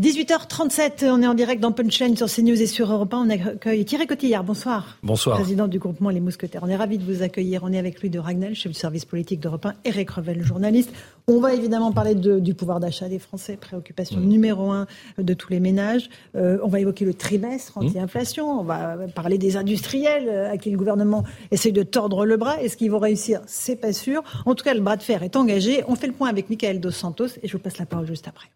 18h37, 0.01 1.09
on 1.09 1.23
est 1.23 1.27
en 1.29 1.35
direct 1.35 1.62
dans 1.62 1.71
Punchline 1.71 2.16
sur 2.16 2.27
CNews 2.27 2.61
et 2.61 2.66
sur 2.66 2.93
Europe 2.93 3.15
1. 3.15 3.16
On 3.16 3.31
accueille 3.31 3.85
Thierry 3.85 4.09
Cotillard. 4.09 4.43
Bonsoir. 4.43 4.99
Bonsoir. 5.05 5.37
Président 5.37 5.69
du 5.69 5.79
groupement 5.79 6.11
Les 6.11 6.19
Mousquetaires. 6.19 6.62
On 6.65 6.69
est 6.69 6.75
ravis 6.75 6.99
de 6.99 7.05
vous 7.05 7.23
accueillir. 7.23 7.61
On 7.62 7.73
est 7.73 7.79
avec 7.79 8.03
Louis 8.03 8.11
de 8.11 8.19
Ragnel, 8.19 8.57
chef 8.57 8.73
du 8.73 8.77
service 8.77 9.05
politique 9.05 9.39
d'Europe 9.39 9.66
1, 9.66 9.75
Eric 9.85 10.11
Revel, 10.11 10.43
journaliste. 10.43 10.91
On 11.29 11.39
va 11.39 11.55
évidemment 11.55 11.93
parler 11.93 12.16
du 12.16 12.55
pouvoir 12.55 12.81
d'achat 12.81 13.09
des 13.09 13.21
Français, 13.21 13.57
préoccupation 13.57 14.19
mmh. 14.19 14.25
numéro 14.25 14.73
un 14.73 14.89
de 15.16 15.33
tous 15.33 15.53
les 15.53 15.61
ménages. 15.61 16.11
Euh, 16.35 16.59
on 16.65 16.69
va 16.69 16.81
évoquer 16.81 17.05
le 17.05 17.15
trimestre 17.15 17.79
mmh. 17.79 17.87
anti-inflation. 17.87 18.51
On 18.51 18.65
va 18.65 18.97
parler 19.15 19.39
des 19.39 19.57
industriels 19.57 20.29
euh, 20.29 20.51
à 20.51 20.59
qui 20.59 20.71
le 20.71 20.77
gouvernement 20.77 21.23
essaye 21.53 21.73
de 21.73 21.85
tordre 21.85 22.27
le 22.27 22.37
bras. 22.37 22.61
Est-ce 22.61 22.77
qu'ils 22.77 22.91
vont 22.91 22.99
réussir? 22.99 23.43
C'est 23.47 23.77
pas 23.77 23.93
sûr. 23.93 24.25
En 24.45 24.57
tout 24.57 24.65
cas, 24.65 24.75
le 24.75 24.81
bras 24.81 24.97
de 24.97 25.05
fer 25.05 25.23
est 25.23 25.37
engagé. 25.37 25.85
On 25.87 25.95
fait 25.95 26.09
le 26.09 26.15
point 26.15 26.29
avec 26.29 26.51
Michael 26.51 26.81
Dos 26.81 26.91
Santos 26.91 27.29
et 27.45 27.47
je 27.47 27.53
vous 27.53 27.62
passe 27.62 27.79
la 27.79 27.87
parole 27.87 28.09
juste 28.09 28.27
après. 28.27 28.49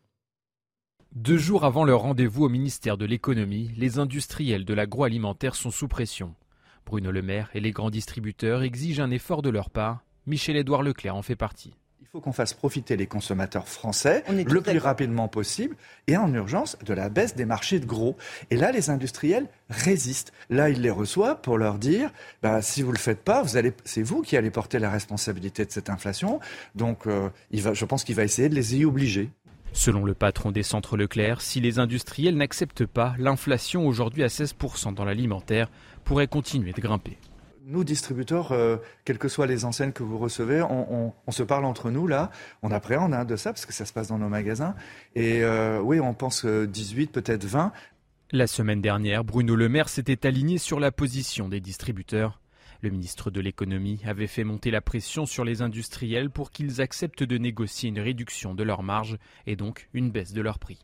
Deux 1.14 1.38
jours 1.38 1.64
avant 1.64 1.84
leur 1.84 2.02
rendez-vous 2.02 2.44
au 2.44 2.48
ministère 2.50 2.98
de 2.98 3.06
l'économie, 3.06 3.70
les 3.78 3.98
industriels 3.98 4.66
de 4.66 4.74
l'agroalimentaire 4.74 5.54
sont 5.54 5.70
sous 5.70 5.88
pression. 5.88 6.34
Bruno 6.84 7.10
Le 7.10 7.22
Maire 7.22 7.48
et 7.54 7.60
les 7.60 7.70
grands 7.70 7.90
distributeurs 7.90 8.62
exigent 8.62 9.02
un 9.02 9.10
effort 9.10 9.40
de 9.40 9.48
leur 9.48 9.70
part. 9.70 10.04
Michel-Édouard 10.26 10.82
Leclerc 10.82 11.16
en 11.16 11.22
fait 11.22 11.34
partie. 11.34 11.72
Il 12.02 12.06
faut 12.12 12.20
qu'on 12.20 12.32
fasse 12.32 12.54
profiter 12.54 12.96
les 12.96 13.06
consommateurs 13.06 13.68
français 13.68 14.24
le 14.30 14.62
plus 14.62 14.78
rapidement 14.78 15.28
possible 15.28 15.76
et 16.06 16.16
en 16.16 16.32
urgence 16.32 16.78
de 16.84 16.94
la 16.94 17.10
baisse 17.10 17.34
des 17.34 17.44
marchés 17.44 17.80
de 17.80 17.86
gros. 17.86 18.16
Et 18.50 18.56
là, 18.56 18.72
les 18.72 18.88
industriels 18.88 19.46
résistent. 19.68 20.32
Là, 20.48 20.70
ils 20.70 20.80
les 20.80 20.90
reçoivent 20.90 21.42
pour 21.42 21.58
leur 21.58 21.78
dire 21.78 22.10
bah, 22.42 22.62
si 22.62 22.80
vous 22.80 22.88
ne 22.88 22.94
le 22.94 22.98
faites 22.98 23.22
pas, 23.22 23.42
vous 23.42 23.58
allez, 23.58 23.74
c'est 23.84 24.02
vous 24.02 24.22
qui 24.22 24.38
allez 24.38 24.50
porter 24.50 24.78
la 24.78 24.90
responsabilité 24.90 25.66
de 25.66 25.70
cette 25.70 25.90
inflation. 25.90 26.40
Donc, 26.74 27.06
euh, 27.06 27.28
il 27.50 27.60
va, 27.60 27.74
je 27.74 27.84
pense 27.84 28.04
qu'il 28.04 28.14
va 28.14 28.24
essayer 28.24 28.48
de 28.48 28.54
les 28.54 28.76
y 28.76 28.86
obliger. 28.86 29.30
Selon 29.72 30.04
le 30.04 30.14
patron 30.14 30.50
des 30.50 30.62
centres 30.62 30.96
Leclerc, 30.96 31.40
si 31.40 31.60
les 31.60 31.78
industriels 31.78 32.36
n'acceptent 32.36 32.86
pas, 32.86 33.14
l'inflation 33.18 33.86
aujourd'hui 33.86 34.22
à 34.22 34.28
16% 34.28 34.94
dans 34.94 35.04
l'alimentaire 35.04 35.70
pourrait 36.04 36.26
continuer 36.26 36.72
de 36.72 36.80
grimper. 36.80 37.18
Nous, 37.64 37.84
distributeurs, 37.84 38.52
euh, 38.52 38.78
quelles 39.04 39.18
que 39.18 39.28
soient 39.28 39.46
les 39.46 39.66
enseignes 39.66 39.92
que 39.92 40.02
vous 40.02 40.16
recevez, 40.16 40.62
on, 40.62 41.12
se 41.30 41.42
parle 41.42 41.66
entre 41.66 41.90
nous 41.90 42.06
là, 42.06 42.30
on 42.62 42.70
appréhende 42.70 43.12
hein, 43.12 43.26
de 43.26 43.36
ça 43.36 43.52
parce 43.52 43.66
que 43.66 43.74
ça 43.74 43.84
se 43.84 43.92
passe 43.92 44.08
dans 44.08 44.18
nos 44.18 44.30
magasins. 44.30 44.74
Et 45.14 45.44
euh, 45.44 45.78
oui, 45.80 46.00
on 46.00 46.14
pense 46.14 46.46
18, 46.46 47.12
peut-être 47.12 47.44
20. 47.44 47.72
La 48.32 48.46
semaine 48.46 48.80
dernière, 48.80 49.22
Bruno 49.22 49.54
Le 49.54 49.68
Maire 49.68 49.88
s'était 49.88 50.26
aligné 50.26 50.58
sur 50.58 50.80
la 50.80 50.92
position 50.92 51.48
des 51.48 51.60
distributeurs. 51.60 52.40
Le 52.80 52.90
ministre 52.90 53.32
de 53.32 53.40
l'économie 53.40 54.00
avait 54.04 54.28
fait 54.28 54.44
monter 54.44 54.70
la 54.70 54.80
pression 54.80 55.26
sur 55.26 55.44
les 55.44 55.62
industriels 55.62 56.30
pour 56.30 56.52
qu'ils 56.52 56.80
acceptent 56.80 57.24
de 57.24 57.36
négocier 57.36 57.88
une 57.88 57.98
réduction 57.98 58.54
de 58.54 58.62
leurs 58.62 58.84
marges 58.84 59.18
et 59.46 59.56
donc 59.56 59.88
une 59.94 60.10
baisse 60.10 60.32
de 60.32 60.40
leurs 60.40 60.60
prix. 60.60 60.78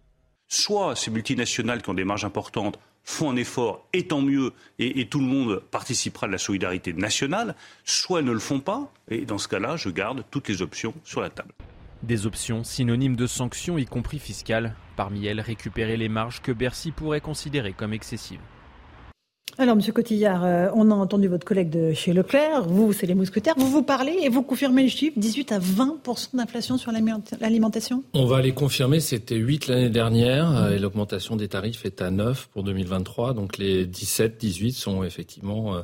Soit 0.49 0.97
ces 0.97 1.13
multinationales 1.13 1.83
qui 1.83 1.91
ont 1.91 1.95
des 1.95 2.05
marges 2.05 2.25
importantes 2.25 2.81
font 3.05 3.31
un 3.31 3.37
effort, 3.37 3.87
et 3.93 4.07
tant 4.07 4.23
mieux, 4.23 4.53
et, 4.79 5.01
et, 5.01 5.09
tout 5.09 5.21
le 5.21 5.27
monde 5.27 5.63
participera 5.71 6.27
de 6.27 6.33
la 6.33 6.39
solidarité 6.39 6.93
nationale, 6.95 7.55
soit 7.85 8.21
elles 8.21 8.25
ne 8.25 8.33
le 8.33 8.39
font 8.39 8.61
pas, 8.61 8.91
et 9.09 9.27
dans 9.27 9.39
ce 9.39 9.47
cas-là, 9.47 9.77
je 9.77 9.91
garde 9.91 10.25
toutes 10.31 10.49
les 10.49 10.63
options 10.63 10.95
sur 11.05 11.21
la 11.21 11.29
table. 11.29 11.53
Des 12.03 12.27
options 12.27 12.65
synonymes 12.65 13.17
de 13.17 13.27
sanctions, 13.27 13.79
y 13.79 13.85
compris 13.85 14.19
fiscales, 14.19 14.75
parmi 14.97 15.27
elles 15.27 15.41
récupérer 15.41 15.97
les 15.97 16.09
marges 16.09 16.41
que 16.41 16.53
Bercy 16.53 16.93
pourrait 16.93 17.21
considérer 17.21 17.73
comme 17.73 17.93
excessives. 17.93 18.41
Alors, 19.57 19.77
Monsieur 19.77 19.93
Cotillard, 19.93 20.45
euh, 20.45 20.69
on 20.75 20.91
a 20.91 20.95
entendu 20.95 21.29
votre 21.29 21.47
collègue 21.47 21.71
de 21.71 21.93
chez 21.93 22.13
Leclerc. 22.13 22.65
Vous, 22.67 22.93
c'est 22.93 23.07
les 23.07 23.15
mousquetaires. 23.15 23.55
Vous 23.57 23.71
vous 23.71 23.85
parlez 23.85 24.19
et 24.23 24.29
vous 24.29 24.43
confirmez 24.43 24.83
le 24.83 24.89
chiffre 24.89 25.17
18 25.17 25.53
à 25.53 25.61
20% 25.61 26.35
d'inflation 26.35 26.77
sur 26.77 26.91
l'alimentation? 26.91 28.03
On 28.15 28.27
va 28.27 28.43
les 28.43 28.53
confirmer. 28.53 28.99
C'était 28.99 29.37
8 29.37 29.69
l'année 29.69 29.91
dernière 29.91 30.51
mmh. 30.51 30.73
et 30.73 30.79
l'augmentation 30.81 31.37
des 31.37 31.47
tarifs 31.47 31.85
est 31.85 32.03
à 32.03 32.11
9 32.11 32.49
pour 32.53 32.65
2023. 32.65 33.33
Donc, 33.35 33.59
les 33.59 33.87
17, 33.87 34.39
18 34.39 34.73
sont 34.73 35.05
effectivement 35.05 35.77
euh, 35.77 35.83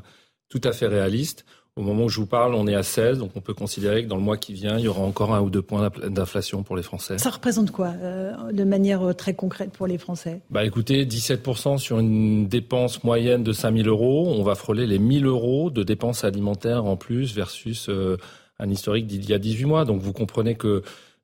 tout 0.48 0.60
à 0.64 0.72
fait 0.72 0.88
réalistes. 0.88 1.44
Au 1.80 1.82
moment 1.82 2.04
où 2.04 2.08
je 2.10 2.20
vous 2.20 2.26
parle, 2.26 2.54
on 2.54 2.66
est 2.66 2.74
à 2.74 2.82
16, 2.82 3.20
donc 3.20 3.30
on 3.36 3.40
peut 3.40 3.54
considérer 3.54 4.04
que 4.04 4.08
dans 4.08 4.16
le 4.16 4.22
mois 4.22 4.36
qui 4.36 4.52
vient, 4.52 4.76
il 4.76 4.84
y 4.84 4.88
aura 4.88 5.00
encore 5.00 5.32
un 5.34 5.40
ou 5.40 5.48
deux 5.48 5.62
points 5.62 5.90
d'inflation 6.08 6.62
pour 6.62 6.76
les 6.76 6.82
Français. 6.82 7.16
Ça 7.16 7.30
représente 7.30 7.70
quoi, 7.70 7.94
euh, 8.02 8.52
de 8.52 8.64
manière 8.64 9.02
euh, 9.02 9.14
très 9.14 9.32
concrète 9.32 9.72
pour 9.72 9.86
les 9.86 9.96
Français? 9.96 10.42
Bah 10.50 10.62
écoutez, 10.62 11.06
17% 11.06 11.78
sur 11.78 11.98
une 11.98 12.48
dépense 12.48 13.02
moyenne 13.02 13.42
de 13.42 13.54
5 13.54 13.74
000 13.74 13.88
euros, 13.88 14.28
on 14.28 14.42
va 14.42 14.56
frôler 14.56 14.86
les 14.86 14.98
1 14.98 15.20
000 15.20 15.24
euros 15.24 15.70
de 15.70 15.82
dépenses 15.82 16.22
alimentaires 16.22 16.84
en 16.84 16.98
plus 16.98 17.34
versus 17.34 17.88
euh, 17.88 18.18
un 18.58 18.68
historique 18.68 19.06
d'il 19.06 19.26
y 19.26 19.32
a 19.32 19.38
18 19.38 19.64
mois. 19.64 19.86
Donc 19.86 20.02
vous 20.02 20.12
comprenez 20.12 20.56
que 20.56 20.82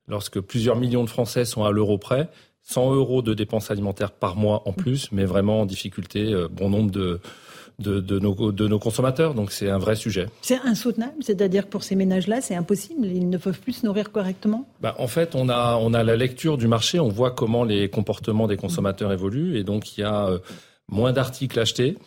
lorsque 0.08 0.40
plusieurs 0.40 0.76
millions 0.76 1.04
de 1.04 1.10
Français 1.10 1.44
sont 1.44 1.64
à 1.64 1.70
l'euro 1.70 1.98
près, 1.98 2.30
100 2.62 2.94
euros 2.94 3.20
de 3.20 3.34
dépenses 3.34 3.70
alimentaires 3.70 4.10
par 4.10 4.36
mois 4.36 4.62
en 4.64 4.72
plus, 4.72 5.12
mais 5.12 5.26
vraiment 5.26 5.60
en 5.60 5.66
difficulté, 5.66 6.34
bon 6.50 6.70
nombre 6.70 6.90
de 6.90 7.20
de, 7.78 8.00
de, 8.00 8.18
nos, 8.18 8.52
de 8.52 8.68
nos 8.68 8.78
consommateurs. 8.78 9.34
Donc 9.34 9.52
c'est 9.52 9.70
un 9.70 9.78
vrai 9.78 9.96
sujet. 9.96 10.26
C'est 10.42 10.58
insoutenable, 10.64 11.16
c'est-à-dire 11.20 11.66
pour 11.66 11.84
ces 11.84 11.94
ménages-là, 11.94 12.40
c'est 12.40 12.54
impossible. 12.54 13.06
Ils 13.06 13.28
ne 13.28 13.38
peuvent 13.38 13.60
plus 13.60 13.72
se 13.74 13.86
nourrir 13.86 14.12
correctement? 14.12 14.66
Bah, 14.80 14.94
en 14.98 15.08
fait, 15.08 15.34
on 15.34 15.48
a, 15.48 15.76
on 15.76 15.92
a 15.94 16.02
la 16.02 16.16
lecture 16.16 16.56
du 16.56 16.68
marché, 16.68 16.98
on 16.98 17.08
voit 17.08 17.30
comment 17.30 17.64
les 17.64 17.90
comportements 17.90 18.46
des 18.46 18.56
consommateurs 18.56 19.12
évoluent, 19.12 19.56
et 19.58 19.64
donc 19.64 19.96
il 19.96 20.00
y 20.00 20.04
a 20.04 20.28
euh, 20.28 20.38
moins 20.88 21.12
d'articles 21.12 21.58
achetés. 21.58 21.98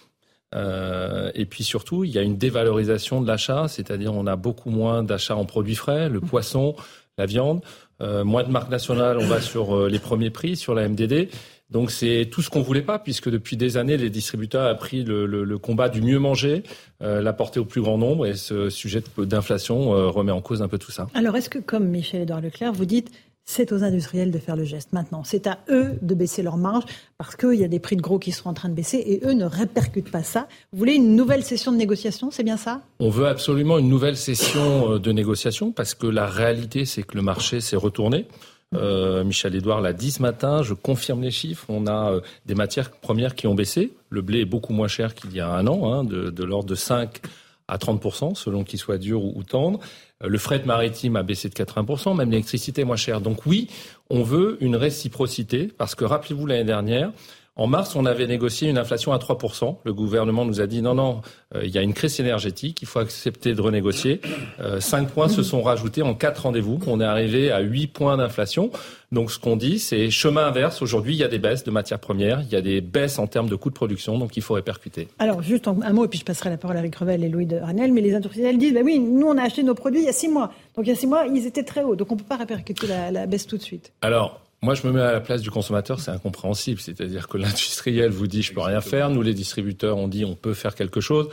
Euh, 0.56 1.30
et 1.36 1.46
puis 1.46 1.64
surtout, 1.64 2.04
il 2.04 2.10
y 2.10 2.18
a 2.18 2.24
une 2.24 2.38
dévalorisation 2.38 3.22
de 3.22 3.28
l'achat, 3.28 3.68
c'est-à-dire 3.68 4.16
on 4.16 4.26
a 4.26 4.36
beaucoup 4.36 4.72
moins 4.72 5.04
d'achats 5.04 5.36
en 5.36 5.46
produits 5.46 5.76
frais, 5.76 6.10
le 6.10 6.22
poisson, 6.22 6.76
la 7.20 7.28
viande, 7.28 7.62
euh, 8.02 8.24
moins 8.24 8.44
de 8.44 8.50
marques 8.50 8.72
nationales, 8.72 9.20
on 9.20 9.28
va 9.28 9.42
sur 9.42 9.88
les 9.88 10.00
premiers 10.00 10.32
prix, 10.32 10.56
sur 10.56 10.74
la 10.74 10.90
MDD. 10.90 11.30
Donc 11.70 11.92
c'est 11.92 12.28
tout 12.32 12.42
ce 12.42 12.50
qu'on 12.50 12.62
voulait 12.62 12.82
pas, 12.82 13.00
puisque 13.00 13.30
depuis 13.30 13.58
des 13.58 13.78
années, 13.78 13.98
les 13.98 14.10
distributeurs 14.10 14.72
ont 14.72 14.78
pris 14.78 15.04
le, 15.04 15.58
combat 15.58 15.90
du 15.90 16.02
mieux 16.02 16.20
manger, 16.20 16.64
euh, 17.02 17.22
l'a 17.22 17.36
au 17.58 17.66
plus 17.66 17.82
grand 17.82 17.98
nombre, 17.98 18.26
et 18.26 18.36
ce 18.36 18.70
sujet 18.70 19.02
d'inflation 19.18 19.94
euh, 19.94 20.08
remet 20.08 20.32
en 20.32 20.42
cause 20.42 20.62
un 20.62 20.68
peu 20.68 20.78
tout 20.78 20.92
ça. 20.92 21.08
Alors 21.14 21.36
est-ce 21.36 21.50
que, 21.50 21.60
comme 21.60 21.88
Michel-Édouard 21.88 22.42
Leclerc, 22.42 22.74
vous 22.74 22.86
dites 22.86 23.12
c'est 23.50 23.72
aux 23.72 23.84
industriels 23.84 24.30
de 24.30 24.38
faire 24.38 24.56
le 24.56 24.64
geste 24.64 24.94
maintenant. 24.94 25.24
C'est 25.24 25.48
à 25.48 25.58
eux 25.70 25.98
de 26.04 26.14
baisser 26.14 26.44
leurs 26.44 26.58
marges 26.58 26.84
parce 27.18 27.36
qu'il 27.36 27.56
y 27.56 27.64
a 27.64 27.68
des 27.68 27.80
prix 27.80 27.96
de 27.96 28.02
gros 28.02 28.20
qui 28.20 28.32
sont 28.32 28.48
en 28.48 28.54
train 28.54 28.70
de 28.70 28.76
baisser 28.76 28.98
et 28.98 29.22
eux 29.26 29.34
ne 29.34 29.46
répercutent 29.46 30.12
pas 30.12 30.22
ça. 30.22 30.48
Vous 30.72 30.78
voulez 30.78 30.94
une 30.94 31.16
nouvelle 31.16 31.44
session 31.44 31.72
de 31.72 31.78
négociation, 31.78 32.30
c'est 32.30 32.44
bien 32.44 32.58
ça? 32.58 32.82
On 33.00 33.10
veut 33.10 33.26
absolument 33.26 33.80
une 33.80 33.90
nouvelle 33.90 34.18
session 34.18 34.94
euh, 34.94 35.00
de 35.00 35.12
négociation 35.12 35.72
parce 35.72 35.96
que 35.96 36.06
la 36.06 36.28
réalité, 36.28 36.86
c'est 36.86 37.02
que 37.02 37.16
le 37.16 37.24
marché 37.24 37.60
s'est 37.60 37.76
retourné. 37.76 38.28
Euh, 38.76 39.24
Michel 39.24 39.56
Edouard 39.56 39.82
l'a 39.82 39.94
dit 39.94 40.12
ce 40.12 40.22
matin, 40.22 40.62
je 40.62 40.74
confirme 40.74 41.22
les 41.22 41.32
chiffres. 41.32 41.66
On 41.70 41.88
a 41.88 42.12
euh, 42.12 42.22
des 42.46 42.56
matières 42.56 42.92
premières 42.92 43.36
qui 43.36 43.48
ont 43.48 43.56
baissé. 43.56 43.94
Le 44.10 44.22
blé 44.22 44.42
est 44.42 44.46
beaucoup 44.46 44.74
moins 44.74 44.88
cher 44.88 45.16
qu'il 45.16 45.34
y 45.34 45.40
a 45.40 45.50
un 45.50 45.66
an, 45.68 45.92
hein, 45.92 46.04
de, 46.04 46.44
l'ordre 46.44 46.70
de 46.70 46.76
5 46.76 47.20
à 47.68 47.78
30%, 47.78 48.36
selon 48.36 48.64
qu'il 48.64 48.80
soit 48.80 48.98
dur 48.98 49.24
ou, 49.24 49.44
tendre. 49.44 49.80
Euh, 50.24 50.28
le 50.28 50.38
fret 50.38 50.64
maritime 50.66 51.16
a 51.16 51.24
baissé 51.24 51.50
de 51.50 51.56
80%, 51.56 52.16
même 52.16 52.30
l'électricité 52.30 52.82
est 52.82 52.86
moins 52.86 52.96
chère. 52.96 53.22
Donc 53.22 53.46
oui, 53.48 53.70
on 54.10 54.22
veut 54.22 54.58
une 54.62 54.76
réciprocité, 54.76 55.70
parce 55.76 55.96
que 55.96 56.06
rappelez-vous 56.06 56.46
l'année 56.46 56.64
dernière, 56.64 57.12
en 57.60 57.68
mars, 57.68 57.98
on 57.98 58.06
avait 58.06 58.26
négocié 58.26 58.70
une 58.70 58.78
inflation 58.78 59.12
à 59.12 59.18
3%. 59.18 59.76
Le 59.84 59.94
gouvernement 59.94 60.46
nous 60.46 60.62
a 60.62 60.68
dit 60.68 60.82
non, 60.82 60.96
non, 60.96 61.22
euh, 61.54 61.66
il 61.66 61.72
y 61.72 61.78
a 61.78 61.82
une 61.82 61.94
crise 61.94 62.18
énergétique, 62.22 62.82
il 62.82 62.88
faut 62.88 63.00
accepter 63.00 63.54
de 63.54 63.62
renégocier. 63.62 64.22
Euh, 64.62 64.80
cinq 64.80 65.10
points 65.10 65.28
se 65.28 65.44
sont 65.44 65.62
rajoutés 65.62 66.02
en 66.02 66.16
quatre 66.16 66.44
rendez-vous. 66.44 66.80
On 66.88 67.02
est 67.02 67.06
arrivé 67.06 67.52
à 67.52 67.60
huit 67.60 67.88
points 67.88 68.16
d'inflation. 68.16 68.72
Donc 69.12 69.30
ce 69.30 69.40
qu'on 69.40 69.58
dit, 69.58 69.78
c'est 69.78 70.10
chemin 70.10 70.48
inverse. 70.48 70.82
Aujourd'hui, 70.82 71.16
il 71.16 71.18
y 71.20 71.24
a 71.24 71.28
des 71.28 71.38
baisses 71.38 71.66
de 71.66 71.72
matières 71.72 72.00
premières, 72.00 72.42
il 72.44 72.50
y 72.50 72.56
a 72.56 72.62
des 72.62 72.80
baisses 72.80 73.20
en 73.20 73.28
termes 73.28 73.50
de 73.50 73.58
coûts 73.58 73.70
de 73.70 73.76
production, 73.76 74.18
donc 74.18 74.38
il 74.38 74.42
faut 74.42 74.54
répercuter. 74.54 75.10
Alors 75.20 75.42
juste 75.42 75.68
un 75.68 75.94
mot, 75.94 76.06
et 76.06 76.08
puis 76.08 76.20
je 76.20 76.26
passerai 76.26 76.50
la 76.50 76.58
parole 76.58 76.78
à 76.78 76.80
Eric 76.80 76.96
Revel 76.96 77.26
et 77.26 77.30
Louis 77.30 77.46
de 77.46 77.58
Ranel, 77.58 77.92
mais 77.92 78.00
les 78.00 78.16
industriels 78.16 78.58
disent, 78.58 78.74
bah 78.74 78.82
oui, 78.86 79.00
nous 79.00 79.28
on 79.28 79.38
a 79.38 79.44
acheté 79.44 79.64
nos 79.64 79.76
produits 79.76 80.00
il 80.00 80.06
y 80.06 80.10
a 80.10 80.14
six 80.14 80.30
mois. 80.30 80.54
Donc 80.78 80.86
il 80.86 80.90
y 80.90 80.94
a 80.94 80.96
six 80.96 81.08
mois, 81.08 81.26
ils 81.26 81.46
étaient 81.46 81.64
très 81.64 81.84
hauts, 81.84 81.98
donc 81.98 82.10
on 82.10 82.16
ne 82.16 82.20
peut 82.20 82.26
pas 82.26 82.38
répercuter 82.38 82.88
la, 82.88 83.12
la 83.12 83.26
baisse 83.26 83.48
tout 83.48 83.58
de 83.58 83.64
suite. 83.64 83.92
Alors, 84.02 84.40
moi, 84.62 84.76
je 84.76 84.86
me 84.86 84.92
mets 84.92 85.02
à 85.02 85.14
la 85.14 85.22
place 85.22 85.42
du 85.42 85.52
consommateur, 85.52 86.00
c'est 86.00 86.12
incompréhensible. 86.12 86.80
C'est-à-dire 86.82 87.28
que 87.28 87.38
l'industriel 87.38 88.10
vous 88.10 88.28
dit 88.28 88.42
je 88.42 88.54
peux 88.54 88.62
rien 88.62 88.82
faire, 88.82 89.10
nous 89.10 89.22
les 89.22 89.34
distributeurs 89.34 89.98
on 89.98 90.08
dit 90.08 90.26
on 90.26 90.36
peut 90.36 90.54
faire 90.54 90.76
quelque 90.76 91.02
chose. 91.02 91.30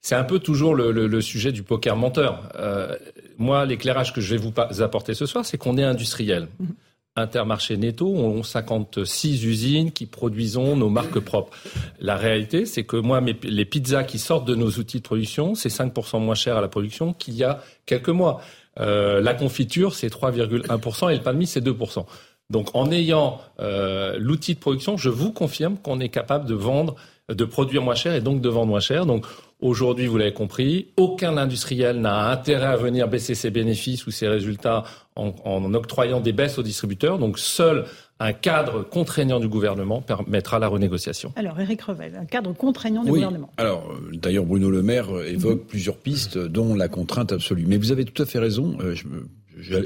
C'est 0.00 0.16
un 0.16 0.24
peu 0.24 0.38
toujours 0.38 0.74
le, 0.74 0.92
le, 0.92 1.06
le 1.06 1.20
sujet 1.22 1.50
du 1.50 1.62
poker 1.62 1.96
menteur. 1.96 2.50
Euh, 2.56 2.94
moi, 3.38 3.64
l'éclairage 3.64 4.12
que 4.12 4.20
je 4.20 4.34
vais 4.34 4.40
vous 4.40 4.52
apporter 4.82 5.14
ce 5.14 5.24
soir, 5.24 5.46
c'est 5.46 5.56
qu'on 5.56 5.78
est 5.78 5.84
industriel. 5.84 6.48
Mhm. 6.58 6.74
Intermarché 7.16 7.76
Netto 7.76 8.08
ont 8.08 8.42
56 8.42 9.44
usines 9.44 9.92
qui 9.92 10.06
produisons 10.06 10.76
nos 10.76 10.90
marques 10.90 11.20
propres. 11.20 11.56
La 12.00 12.16
réalité, 12.16 12.66
c'est 12.66 12.82
que 12.82 12.96
moi, 12.96 13.20
mes, 13.20 13.36
les 13.44 13.64
pizzas 13.64 14.02
qui 14.02 14.18
sortent 14.18 14.48
de 14.48 14.56
nos 14.56 14.68
outils 14.72 14.98
de 14.98 15.04
production, 15.04 15.54
c'est 15.54 15.68
5% 15.68 16.20
moins 16.20 16.34
cher 16.34 16.56
à 16.56 16.60
la 16.60 16.66
production 16.66 17.12
qu'il 17.12 17.34
y 17.34 17.44
a 17.44 17.62
quelques 17.86 18.08
mois. 18.08 18.40
Euh, 18.80 19.20
la 19.20 19.32
confiture, 19.32 19.94
c'est 19.94 20.08
3,1% 20.08 21.12
et 21.12 21.14
le 21.14 21.22
pain 21.22 21.32
de 21.32 21.38
mie, 21.38 21.46
c'est 21.46 21.64
2%. 21.64 22.04
Donc 22.50 22.74
en 22.74 22.90
ayant 22.90 23.40
euh, 23.60 24.16
l'outil 24.18 24.54
de 24.54 24.60
production, 24.60 24.96
je 24.96 25.08
vous 25.08 25.32
confirme 25.32 25.76
qu'on 25.76 26.00
est 26.00 26.08
capable 26.08 26.46
de 26.46 26.54
vendre, 26.54 26.94
de 27.28 27.44
produire 27.44 27.82
moins 27.82 27.94
cher 27.94 28.14
et 28.14 28.20
donc 28.20 28.40
de 28.40 28.48
vendre 28.48 28.68
moins 28.68 28.80
cher. 28.80 29.06
Donc 29.06 29.26
Aujourd'hui, 29.64 30.06
vous 30.06 30.18
l'avez 30.18 30.34
compris, 30.34 30.88
aucun 30.98 31.38
industriel 31.38 31.98
n'a 31.98 32.28
intérêt 32.30 32.66
à 32.66 32.76
venir 32.76 33.08
baisser 33.08 33.34
ses 33.34 33.48
bénéfices 33.48 34.06
ou 34.06 34.10
ses 34.10 34.28
résultats 34.28 34.84
en, 35.16 35.32
en 35.42 35.72
octroyant 35.72 36.20
des 36.20 36.34
baisses 36.34 36.58
aux 36.58 36.62
distributeurs. 36.62 37.18
Donc 37.18 37.38
seul 37.38 37.86
un 38.20 38.32
cadre 38.32 38.82
contraignant 38.82 39.40
du 39.40 39.48
gouvernement 39.48 40.00
permettra 40.00 40.58
la 40.58 40.68
renégociation. 40.68 41.32
Alors, 41.36 41.58
Éric 41.58 41.82
Revel, 41.82 42.14
un 42.14 42.26
cadre 42.26 42.52
contraignant 42.52 43.04
du 43.04 43.10
gouvernement. 43.10 43.50
Alors, 43.56 43.90
euh, 43.90 44.16
d'ailleurs, 44.16 44.44
Bruno 44.44 44.70
Le 44.70 44.82
Maire 44.82 45.14
euh, 45.14 45.26
évoque 45.26 45.60
mhm. 45.60 45.66
plusieurs 45.66 45.96
pistes, 45.96 46.38
dont 46.38 46.74
la 46.74 46.88
contrainte 46.88 47.32
absolue. 47.32 47.64
Mais 47.66 47.76
vous 47.76 47.90
avez 47.90 48.04
tout 48.04 48.22
à 48.22 48.26
fait 48.26 48.38
raison. 48.38 48.76
Euh, 48.80 48.94
je 48.94 49.06
me 49.08 49.26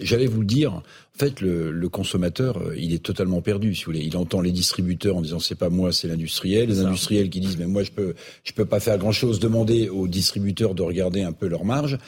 J'allais 0.02 0.26
vous 0.26 0.40
le 0.40 0.46
dire. 0.46 0.72
En 0.74 1.18
fait, 1.18 1.40
le, 1.40 1.72
le, 1.72 1.88
consommateur, 1.88 2.58
euh, 2.58 2.76
il 2.76 2.92
est 2.92 3.02
totalement 3.02 3.40
perdu, 3.40 3.74
si 3.74 3.84
vous 3.84 3.92
voulez. 3.92 4.04
Il 4.04 4.16
entend 4.16 4.40
les 4.40 4.52
distributeurs 4.52 5.16
en 5.16 5.20
disant 5.20 5.40
c'est 5.40 5.56
pas 5.56 5.68
moi, 5.68 5.92
c'est 5.92 6.06
l'industriel. 6.06 6.68
Les 6.68 6.80
industriels 6.80 7.28
qui 7.28 7.40
disent 7.40 7.58
mais 7.58 7.66
moi 7.66 7.82
je 7.82 7.90
peux, 7.90 8.14
je 8.44 8.52
peux 8.52 8.64
pas 8.64 8.78
faire 8.78 8.98
grand 8.98 9.10
chose. 9.10 9.40
Demander 9.40 9.88
aux 9.88 10.06
distributeurs 10.06 10.74
de 10.74 10.82
regarder 10.82 11.22
un 11.22 11.32
peu 11.32 11.48
leur 11.48 11.64
marge. 11.64 11.98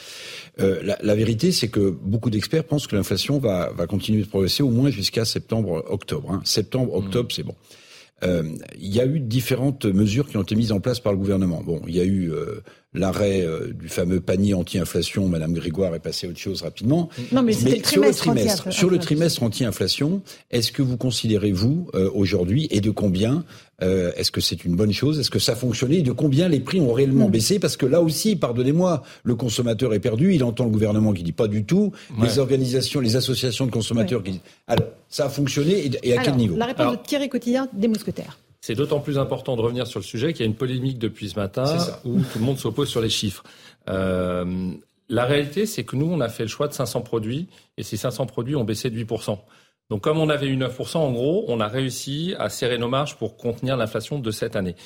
Euh, 0.61 0.81
la, 0.85 0.97
la, 1.03 1.15
vérité, 1.15 1.51
c'est 1.51 1.69
que 1.69 1.91
beaucoup 1.91 2.31
d'experts 2.31 2.65
pensent 2.65 2.87
que 2.87 2.95
l'inflation 2.95 3.39
va, 3.39 3.73
va 3.73 3.87
continuer 3.87 4.23
de 4.23 4.29
progresser 4.29 4.63
au 4.63 4.71
moins 4.71 4.91
jusqu'à 4.91 5.25
septembre-octobre. 5.25 6.31
Hein. 6.31 6.43
Septembre-octobre, 6.45 7.29
mmh. 7.29 7.35
c'est 7.35 7.43
bon. 7.43 7.55
Euh, 8.25 8.43
il 8.79 8.95
y 8.95 9.01
a 9.01 9.07
eu 9.07 9.21
différentes 9.21 9.85
mesures 9.87 10.29
qui 10.29 10.37
ont 10.37 10.43
été 10.43 10.55
mises 10.55 10.73
en 10.73 10.81
place 10.81 11.01
par 11.01 11.13
le 11.13 11.19
gouvernement. 11.19 11.63
Bon, 11.63 11.81
il 11.87 11.97
y 11.97 12.01
a 12.01 12.05
eu 12.05 12.31
euh, 12.31 12.63
l'arrêt 12.93 13.43
euh, 13.43 13.73
du 13.73 13.89
fameux 13.89 14.21
panier 14.21 14.55
anti-inflation. 14.55 15.29
Madame 15.29 15.53
Grégoire 15.53 15.95
est 15.95 16.01
passée 16.01 16.27
à 16.27 16.31
autre 16.31 16.39
chose 16.39 16.63
rapidement. 16.63 17.09
Non, 17.33 17.43
mais, 17.43 17.53
mais 17.65 17.83
sur 17.85 18.03
le 18.03 18.13
trimestre, 18.13 18.73
sur 18.73 18.91
le 18.91 18.99
trimestre 18.99 19.43
anti-inflation, 19.43 20.23
est-ce 20.51 20.73
que 20.73 20.83
vous 20.83 20.97
considérez 20.97 21.53
vous 21.53 21.89
euh, 21.95 22.11
aujourd'hui 22.15 22.67
et 22.71 22.81
de 22.81 22.91
combien 22.91 23.45
euh, 23.83 24.13
Est-ce 24.17 24.31
que 24.31 24.41
c'est 24.41 24.65
une 24.65 24.77
bonne 24.77 24.93
chose? 24.93 25.19
Est-ce 25.19 25.31
que 25.31 25.39
ça 25.39 25.53
a 25.53 25.55
fonctionné 25.57 25.99
Et 25.99 26.03
de 26.03 26.13
combien 26.13 26.49
les 26.49 26.61
prix 26.61 26.81
ont 26.81 26.93
réellement 26.93 27.29
mm. 27.29 27.33
baissé? 27.33 27.59
Parce 27.59 27.77
que 27.77 27.87
là 27.87 28.01
aussi, 28.01 28.37
pardonnez-moi, 28.37 29.03
le 29.23 29.35
consommateur 29.35 29.95
est 29.95 30.01
perdu. 30.01 30.35
Il 30.35 30.45
entend 30.45 30.65
le 30.65 30.71
gouvernement 30.71 31.13
qui 31.13 31.23
dit 31.23 31.33
pas 31.33 31.49
du 31.49 31.65
tout. 31.65 31.93
Les 32.21 32.39
organisations, 32.39 33.01
les 33.01 33.17
associations 33.17 33.67
de 33.67 33.71
consommateurs 33.71 34.23
qui 34.23 34.33
disent. 34.33 34.41
Alors, 34.67 34.89
ça 35.09 35.27
a 35.27 35.29
fonctionné 35.29 35.91
et, 36.03 36.17
à 36.17 36.23
quel 36.23 36.37
niveau? 36.37 36.57
La 36.57 36.67
réponse 36.67 36.93
de 36.93 36.99
Thierry 37.03 37.29
Cotillard 37.29 37.67
des 37.73 37.89
Mousquetaires. 37.89 38.39
C'est 38.61 38.75
d'autant 38.75 39.01
plus 39.01 39.19
important 39.19 39.57
de 39.57 39.63
revenir 39.63 39.87
sur 39.87 40.01
le 40.01 40.05
sujet 40.05 40.33
qu'il 40.33 40.45
y 40.45 40.49
a 40.49 40.51
une 40.51 40.57
polémique 40.57 40.99
depuis 40.99 41.31
ce 41.31 41.37
matin 41.37 41.65
où 42.05 42.21
tout 42.21 42.39
le 42.39 42.45
monde 42.45 42.59
s'oppose 42.59 42.89
sur 42.89 43.01
les 43.01 43.09
chiffres. 43.09 43.43
Euh, 43.89 44.73
la 45.09 45.25
réalité, 45.25 45.67
c'est 45.67 45.83
que 45.83 45.97
nous, 45.97 46.07
on 46.07 46.21
a 46.21 46.29
fait 46.29 46.45
le 46.45 46.49
choix 46.49 46.69
de 46.69 46.73
500 46.73 47.01
produits 47.01 47.49
et 47.79 47.83
ces 47.83 47.97
500 47.97 48.27
produits 48.27 48.57
ont 48.57 48.65
baissé 48.65 48.91
de 48.91 49.03
8%. 49.03 49.39
Donc 49.91 50.03
comme 50.03 50.19
on 50.19 50.29
avait 50.29 50.47
eu 50.47 50.57
9%, 50.57 50.97
en 50.97 51.13
gros, 51.13 51.45
on 51.49 51.61
a 51.61 51.69
réussi 51.69 52.35
à 52.39 52.49
serrer 52.49 52.79
nos 52.79 52.89
marges 52.89 53.17
pour 53.17 53.37
contenir 53.37 53.77
l'inflation 53.77 54.19
de 54.19 54.31
cette 54.31 54.57
année. 54.57 54.77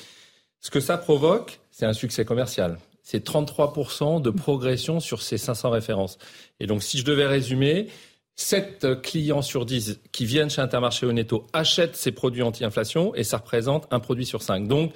Ce 0.59 0.71
que 0.71 0.79
ça 0.79 0.97
provoque, 0.97 1.59
c'est 1.71 1.85
un 1.85 1.93
succès 1.93 2.25
commercial. 2.25 2.79
C'est 3.03 3.25
33% 3.25 4.19
de 4.21 4.29
progression 4.31 4.99
sur 4.99 5.21
ces 5.21 5.37
500 5.37 5.69
références. 5.69 6.17
Et 6.59 6.65
donc 6.65 6.81
si 6.83 6.97
je 6.97 7.05
devais 7.05 7.27
résumer, 7.27 7.87
7 8.35 9.01
clients 9.01 9.41
sur 9.41 9.65
10 9.65 10.01
qui 10.11 10.25
viennent 10.25 10.49
chez 10.49 10.61
Intermarché 10.61 11.05
au 11.05 11.47
achètent 11.53 11.95
ces 11.95 12.11
produits 12.11 12.41
anti-inflation 12.41 13.15
et 13.15 13.23
ça 13.23 13.37
représente 13.37 13.87
un 13.91 13.99
produit 13.99 14.25
sur 14.25 14.41
5. 14.41 14.67
Donc, 14.67 14.91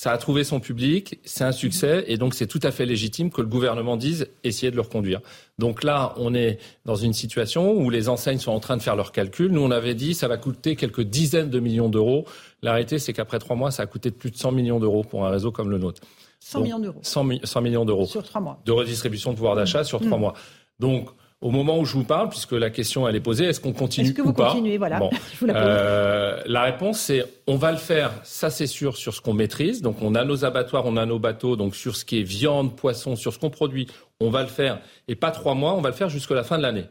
ça 0.00 0.12
a 0.12 0.16
trouvé 0.16 0.44
son 0.44 0.60
public, 0.60 1.20
c'est 1.26 1.44
un 1.44 1.52
succès 1.52 2.04
et 2.06 2.16
donc 2.16 2.32
c'est 2.32 2.46
tout 2.46 2.60
à 2.62 2.70
fait 2.70 2.86
légitime 2.86 3.30
que 3.30 3.42
le 3.42 3.46
gouvernement 3.46 3.98
dise 3.98 4.28
essayer 4.44 4.70
de 4.70 4.76
le 4.76 4.80
reconduire. 4.80 5.20
Donc 5.58 5.84
là, 5.84 6.14
on 6.16 6.34
est 6.34 6.58
dans 6.86 6.94
une 6.94 7.12
situation 7.12 7.72
où 7.72 7.90
les 7.90 8.08
enseignes 8.08 8.38
sont 8.38 8.50
en 8.50 8.60
train 8.60 8.78
de 8.78 8.82
faire 8.82 8.96
leurs 8.96 9.12
calculs. 9.12 9.52
Nous, 9.52 9.60
on 9.60 9.70
avait 9.70 9.92
dit 9.92 10.14
ça 10.14 10.26
va 10.26 10.38
coûter 10.38 10.74
quelques 10.74 11.02
dizaines 11.02 11.50
de 11.50 11.60
millions 11.60 11.90
d'euros. 11.90 12.24
La 12.62 12.72
réalité, 12.72 12.98
c'est 12.98 13.12
qu'après 13.12 13.38
trois 13.38 13.56
mois, 13.56 13.70
ça 13.70 13.82
a 13.82 13.86
coûté 13.86 14.10
plus 14.10 14.30
de 14.30 14.38
100 14.38 14.52
millions 14.52 14.80
d'euros 14.80 15.04
pour 15.04 15.26
un 15.26 15.30
réseau 15.30 15.52
comme 15.52 15.68
le 15.68 15.76
nôtre. 15.76 16.00
100 16.38 16.62
millions 16.62 16.78
d'euros. 16.78 17.00
100, 17.02 17.44
100, 17.44 17.60
millions 17.60 17.84
d'euros. 17.84 18.06
Sur 18.06 18.22
trois 18.22 18.40
mois. 18.40 18.58
De 18.64 18.72
redistribution 18.72 19.32
de 19.32 19.36
pouvoir 19.36 19.54
d'achat 19.54 19.84
sur 19.84 20.00
trois 20.00 20.16
mmh. 20.16 20.20
mois. 20.22 20.34
Donc, 20.78 21.10
au 21.40 21.50
moment 21.50 21.78
où 21.78 21.84
je 21.86 21.94
vous 21.94 22.04
parle, 22.04 22.28
puisque 22.28 22.52
la 22.52 22.68
question 22.70 23.08
elle 23.08 23.16
est 23.16 23.20
posée, 23.20 23.46
est-ce 23.46 23.60
qu'on 23.60 23.72
continue 23.72 24.08
Est-ce 24.08 24.14
que 24.14 24.22
vous 24.22 24.32
continuez? 24.32 24.76
Voilà. 24.76 25.00
je 25.32 25.38
vous 25.38 25.46
la, 25.46 25.56
euh, 25.56 26.42
la 26.46 26.62
réponse 26.62 27.00
c'est 27.00 27.24
on 27.46 27.56
va 27.56 27.72
le 27.72 27.78
faire, 27.78 28.12
ça 28.24 28.50
c'est 28.50 28.66
sûr, 28.66 28.96
sur 28.96 29.14
ce 29.14 29.20
qu'on 29.20 29.32
maîtrise. 29.32 29.80
Donc 29.80 30.02
on 30.02 30.14
a 30.14 30.24
nos 30.24 30.44
abattoirs, 30.44 30.84
on 30.86 30.96
a 30.96 31.06
nos 31.06 31.18
bateaux, 31.18 31.56
donc 31.56 31.74
sur 31.74 31.96
ce 31.96 32.04
qui 32.04 32.20
est 32.20 32.24
viande, 32.24 32.76
poisson, 32.76 33.16
sur 33.16 33.32
ce 33.32 33.38
qu'on 33.38 33.50
produit, 33.50 33.86
on 34.20 34.30
va 34.30 34.42
le 34.42 34.48
faire. 34.48 34.80
Et 35.08 35.14
pas 35.14 35.30
trois 35.30 35.54
mois, 35.54 35.74
on 35.74 35.80
va 35.80 35.88
le 35.88 35.94
faire 35.94 36.10
jusqu'à 36.10 36.34
la 36.34 36.44
fin 36.44 36.58
de 36.58 36.62
l'année. 36.62 36.84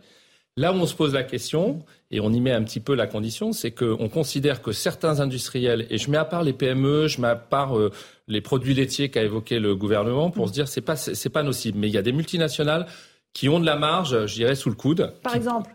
Là 0.57 0.73
où 0.73 0.75
on 0.75 0.85
se 0.85 0.95
pose 0.95 1.13
la 1.13 1.23
question, 1.23 1.79
et 2.11 2.19
on 2.19 2.33
y 2.33 2.41
met 2.41 2.51
un 2.51 2.63
petit 2.63 2.79
peu 2.79 2.95
la 2.95 3.07
condition, 3.07 3.53
c'est 3.53 3.71
qu'on 3.71 4.09
considère 4.09 4.61
que 4.61 4.71
certains 4.71 5.21
industriels, 5.21 5.85
et 5.89 5.97
je 5.97 6.09
mets 6.09 6.17
à 6.17 6.25
part 6.25 6.43
les 6.43 6.53
PME, 6.53 7.07
je 7.07 7.21
mets 7.21 7.29
à 7.29 7.35
part 7.35 7.77
euh, 7.77 7.91
les 8.27 8.41
produits 8.41 8.73
laitiers 8.73 9.09
qu'a 9.09 9.23
évoqué 9.23 9.59
le 9.59 9.75
gouvernement, 9.75 10.31
pour 10.31 10.49
se 10.49 10.53
dire 10.53 10.67
c'est 10.67 10.81
pas 10.81 10.95
c'est 10.95 11.29
pas 11.29 11.43
nocible. 11.43 11.77
Mais 11.79 11.87
il 11.87 11.93
y 11.93 11.97
a 11.97 12.01
des 12.01 12.11
multinationales 12.11 12.87
qui 13.33 13.49
ont 13.49 13.59
de 13.59 13.65
la 13.65 13.75
marge, 13.75 14.25
je 14.25 14.33
dirais, 14.33 14.55
sous 14.55 14.69
le 14.69 14.75
coude. 14.75 15.13
Par 15.23 15.35
exemple 15.35 15.71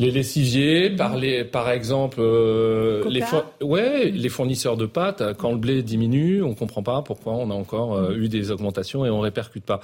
les 0.00 0.10
lessiviers, 0.10 0.88
par, 0.88 1.16
les, 1.16 1.44
par 1.44 1.70
exemple, 1.70 2.20
euh, 2.20 3.04
les, 3.06 3.22
ouais, 3.60 4.10
les 4.10 4.28
fournisseurs 4.30 4.78
de 4.78 4.86
pâtes, 4.86 5.22
quand 5.36 5.52
le 5.52 5.58
blé 5.58 5.82
diminue, 5.82 6.42
on 6.42 6.50
ne 6.50 6.54
comprend 6.54 6.82
pas 6.82 7.02
pourquoi 7.02 7.34
on 7.34 7.50
a 7.50 7.54
encore 7.54 7.94
euh, 7.94 8.16
eu 8.16 8.30
des 8.30 8.50
augmentations 8.50 9.04
et 9.04 9.10
on 9.10 9.18
ne 9.18 9.22
répercute 9.22 9.64
pas. 9.64 9.80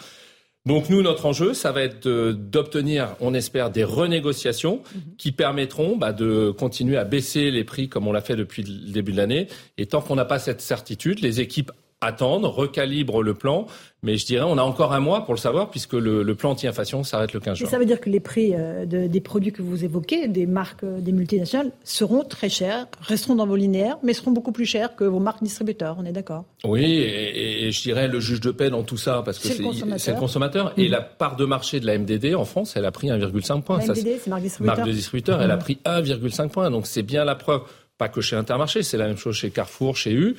Donc 0.65 0.89
nous, 0.89 1.03
notre 1.03 1.27
enjeu, 1.27 1.53
ça 1.53 1.71
va 1.71 1.83
être 1.83 2.09
d'obtenir, 2.09 3.15
on 3.21 3.35
espère, 3.35 3.71
des 3.71 3.85
renégociations 3.85 4.81
mhm. 4.95 5.03
qui 5.19 5.33
permettront 5.33 5.97
bah, 5.97 6.13
de 6.15 6.51
continuer 6.51 6.97
à 6.97 7.05
baisser 7.05 7.51
les 7.51 7.63
prix 7.63 7.91
comme 7.91 8.09
on 8.09 8.13
l'a 8.13 8.23
fait 8.23 8.37
depuis 8.37 8.63
le 8.63 8.93
début 8.93 9.13
de 9.13 9.19
l'année. 9.19 9.49
Et 9.77 9.85
tant 9.85 10.01
qu'on 10.01 10.17
n'a 10.17 10.25
pas 10.25 10.39
cette 10.39 10.63
certitude, 10.63 11.21
les 11.21 11.41
équipes 11.41 11.73
attendre, 12.01 12.49
recalibre 12.49 13.23
le 13.23 13.35
plan. 13.35 13.67
Mais 14.03 14.19
je 14.19 14.27
dirais, 14.27 14.45
on 14.47 14.59
a 14.59 14.63
encore 14.63 14.93
un 14.93 15.01
mois 15.01 15.25
pour 15.25 15.35
le 15.35 15.39
savoir, 15.39 15.71
puisque 15.71 15.95
le, 15.95 16.35
plan 16.35 16.51
anti-inflation 16.51 17.03
s'arrête 17.03 17.33
le 17.33 17.41
15 17.41 17.59
juin. 17.59 17.67
Et 17.67 17.71
ça 17.71 17.79
veut 17.79 17.87
dire 17.87 18.01
que 18.01 18.11
les 18.11 18.21
prix 18.21 18.53
euh, 18.55 18.85
des 18.87 19.21
produits 19.21 19.53
que 19.53 19.63
vous 19.63 19.85
évoquez, 19.85 20.29
des 20.29 20.47
marques 20.47 20.85
euh, 20.85 21.01
des 21.01 21.13
multinationales, 21.13 21.73
seront 21.83 22.23
très 22.23 22.49
chers, 22.49 22.87
resteront 23.01 23.35
dans 23.35 23.47
vos 23.47 23.57
linéaires, 23.57 23.97
mais 24.03 24.13
seront 24.13 24.31
beaucoup 24.31 24.53
plus 24.53 24.67
chers 24.67 24.95
que 24.95 25.05
vos 25.05 25.19
marques 25.19 25.43
distributeurs. 25.43 25.97
On 25.99 26.05
est 26.05 26.13
d'accord? 26.13 26.45
Oui, 26.65 26.85
et, 26.85 27.73
je 27.73 27.83
dirais 27.83 28.07
le 28.07 28.21
juge 28.21 28.41
de 28.41 28.51
paix 28.51 28.71
dans 28.71 28.83
tout 28.83 28.99
ça, 28.99 29.23
parce 29.25 29.39
que 29.39 29.49
c'est 29.49 29.59
le 29.59 30.19
consommateur. 30.19 30.73
Et 30.77 30.89
mmh. 30.89 30.93
la 30.93 31.01
part 31.01 31.37
de 31.37 31.45
marché 31.45 31.81
de 31.81 31.87
la 31.87 31.99
MDD 31.99 32.35
en 32.35 32.45
France, 32.45 32.75
elle 32.77 32.85
a 32.85 32.93
pris 32.93 33.09
1,5 33.09 33.63
point. 33.63 33.79
La 33.79 33.87
MDD, 33.87 34.19
c'est 34.21 34.29
marque 34.29 34.43
distributeur. 34.43 34.77
Marque 34.77 34.89
de 34.89 34.95
distributeur, 34.95 35.43
elle 35.43 35.51
a 35.51 35.57
mmh. 35.57 35.61
pris 35.61 35.79
1,5 35.85 36.49
point. 36.51 36.71
Donc 36.71 36.87
c'est 36.87 37.03
bien 37.03 37.25
la 37.25 37.35
preuve. 37.35 37.63
Pas 37.99 38.09
que 38.11 38.21
chez 38.21 38.37
Intermarché, 38.37 38.83
c'est 38.83 38.99
la 38.99 39.07
même 39.07 39.17
chose 39.17 39.37
chez 39.37 39.51
Carrefour, 39.51 39.97
chez 39.97 40.13
U 40.13 40.37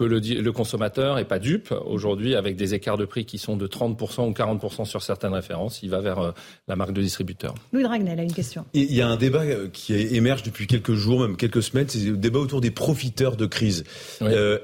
que 0.00 0.04
le, 0.04 0.52
consommateur 0.52 1.16
n'est 1.16 1.26
pas 1.26 1.38
dupe. 1.38 1.74
Aujourd'hui, 1.84 2.34
avec 2.34 2.56
des 2.56 2.72
écarts 2.72 2.96
de 2.96 3.04
prix 3.04 3.26
qui 3.26 3.36
sont 3.36 3.56
de 3.56 3.66
30% 3.66 4.28
ou 4.28 4.32
40% 4.32 4.86
sur 4.86 5.02
certaines 5.02 5.34
références, 5.34 5.82
il 5.82 5.90
va 5.90 6.00
vers 6.00 6.18
euh, 6.20 6.30
la 6.68 6.76
marque 6.76 6.92
de 6.92 7.02
distributeur. 7.02 7.54
Louis 7.74 7.82
Dragnel 7.82 8.18
a 8.18 8.22
une 8.22 8.32
question. 8.32 8.64
Il 8.72 8.94
y 8.94 9.02
a 9.02 9.08
un 9.08 9.16
débat 9.16 9.42
euh, 9.42 9.68
qui 9.70 9.94
émerge 9.94 10.42
depuis 10.42 10.66
quelques 10.66 10.94
jours, 10.94 11.20
même 11.20 11.36
quelques 11.36 11.62
semaines, 11.62 11.86
c'est 11.88 11.98
le 11.98 12.16
débat 12.16 12.38
autour 12.38 12.62
des 12.62 12.70
profiteurs 12.70 13.36
de 13.36 13.44
crise. 13.44 13.84
Euh, 14.22 14.58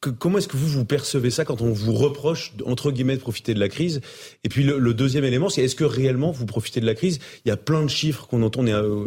comment 0.00 0.38
est-ce 0.38 0.48
que 0.48 0.56
vous 0.56 0.66
vous 0.66 0.84
percevez 0.84 1.30
ça 1.30 1.44
quand 1.44 1.60
on 1.60 1.72
vous 1.72 1.92
reproche 1.92 2.52
entre 2.64 2.90
guillemets 2.90 3.16
de 3.16 3.20
profiter 3.20 3.54
de 3.54 3.60
la 3.60 3.68
crise? 3.68 4.00
Et 4.44 4.48
puis 4.48 4.64
le, 4.64 4.94
deuxième 4.94 5.24
élément, 5.24 5.48
c'est 5.48 5.62
est-ce 5.62 5.76
que 5.76 5.84
réellement 5.84 6.30
vous 6.30 6.46
profitez 6.46 6.80
de 6.80 6.86
la 6.86 6.94
crise? 6.94 7.18
Il 7.44 7.48
y 7.48 7.52
a 7.52 7.56
plein 7.56 7.82
de 7.82 7.88
chiffres 7.88 8.26
qu'on 8.26 8.42
entend. 8.42 8.64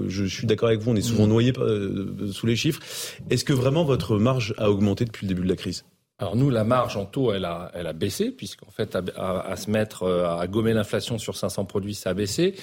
je 0.08 0.26
suis 0.26 0.48
d'accord 0.48 0.70
avec 0.70 0.82
vous, 0.82 0.92
on 0.92 0.96
est 0.96 1.02
souvent 1.02 1.26
mmh. 1.26 1.30
noyé 1.30 1.54
euh, 1.58 2.32
sous 2.32 2.46
les 2.46 2.56
chiffres. 2.56 2.82
Est-ce 3.30 3.44
que 3.44 3.54
vraiment 3.54 3.84
votre 3.84 4.18
marge 4.18 4.54
a 4.58 4.70
augmenté 4.70 5.06
depuis 5.06 5.26
le 5.26 5.34
début 5.34 5.44
de 5.44 5.50
la 5.50 5.56
crise? 5.56 5.84
Alors 6.20 6.36
nous, 6.36 6.50
la 6.50 6.64
marge 6.64 6.96
en 6.96 7.06
taux, 7.06 7.34
elle 7.34 7.46
a, 7.46 7.72
elle 7.74 7.88
a 7.88 7.94
baissé, 7.94 8.32
puisqu'en 8.32 8.70
fait, 8.72 8.96
à, 9.18 9.56
se 9.58 9.70
mettre, 9.70 10.04
euh, 10.04 10.38
à 10.38 10.48
gommer 10.48 10.74
l'inflation 10.74 11.18
sur 11.18 11.36
500 11.36 11.66
produits, 11.66 11.96
ça 11.96 12.12
a 12.12 12.14
baissé. 12.14 12.56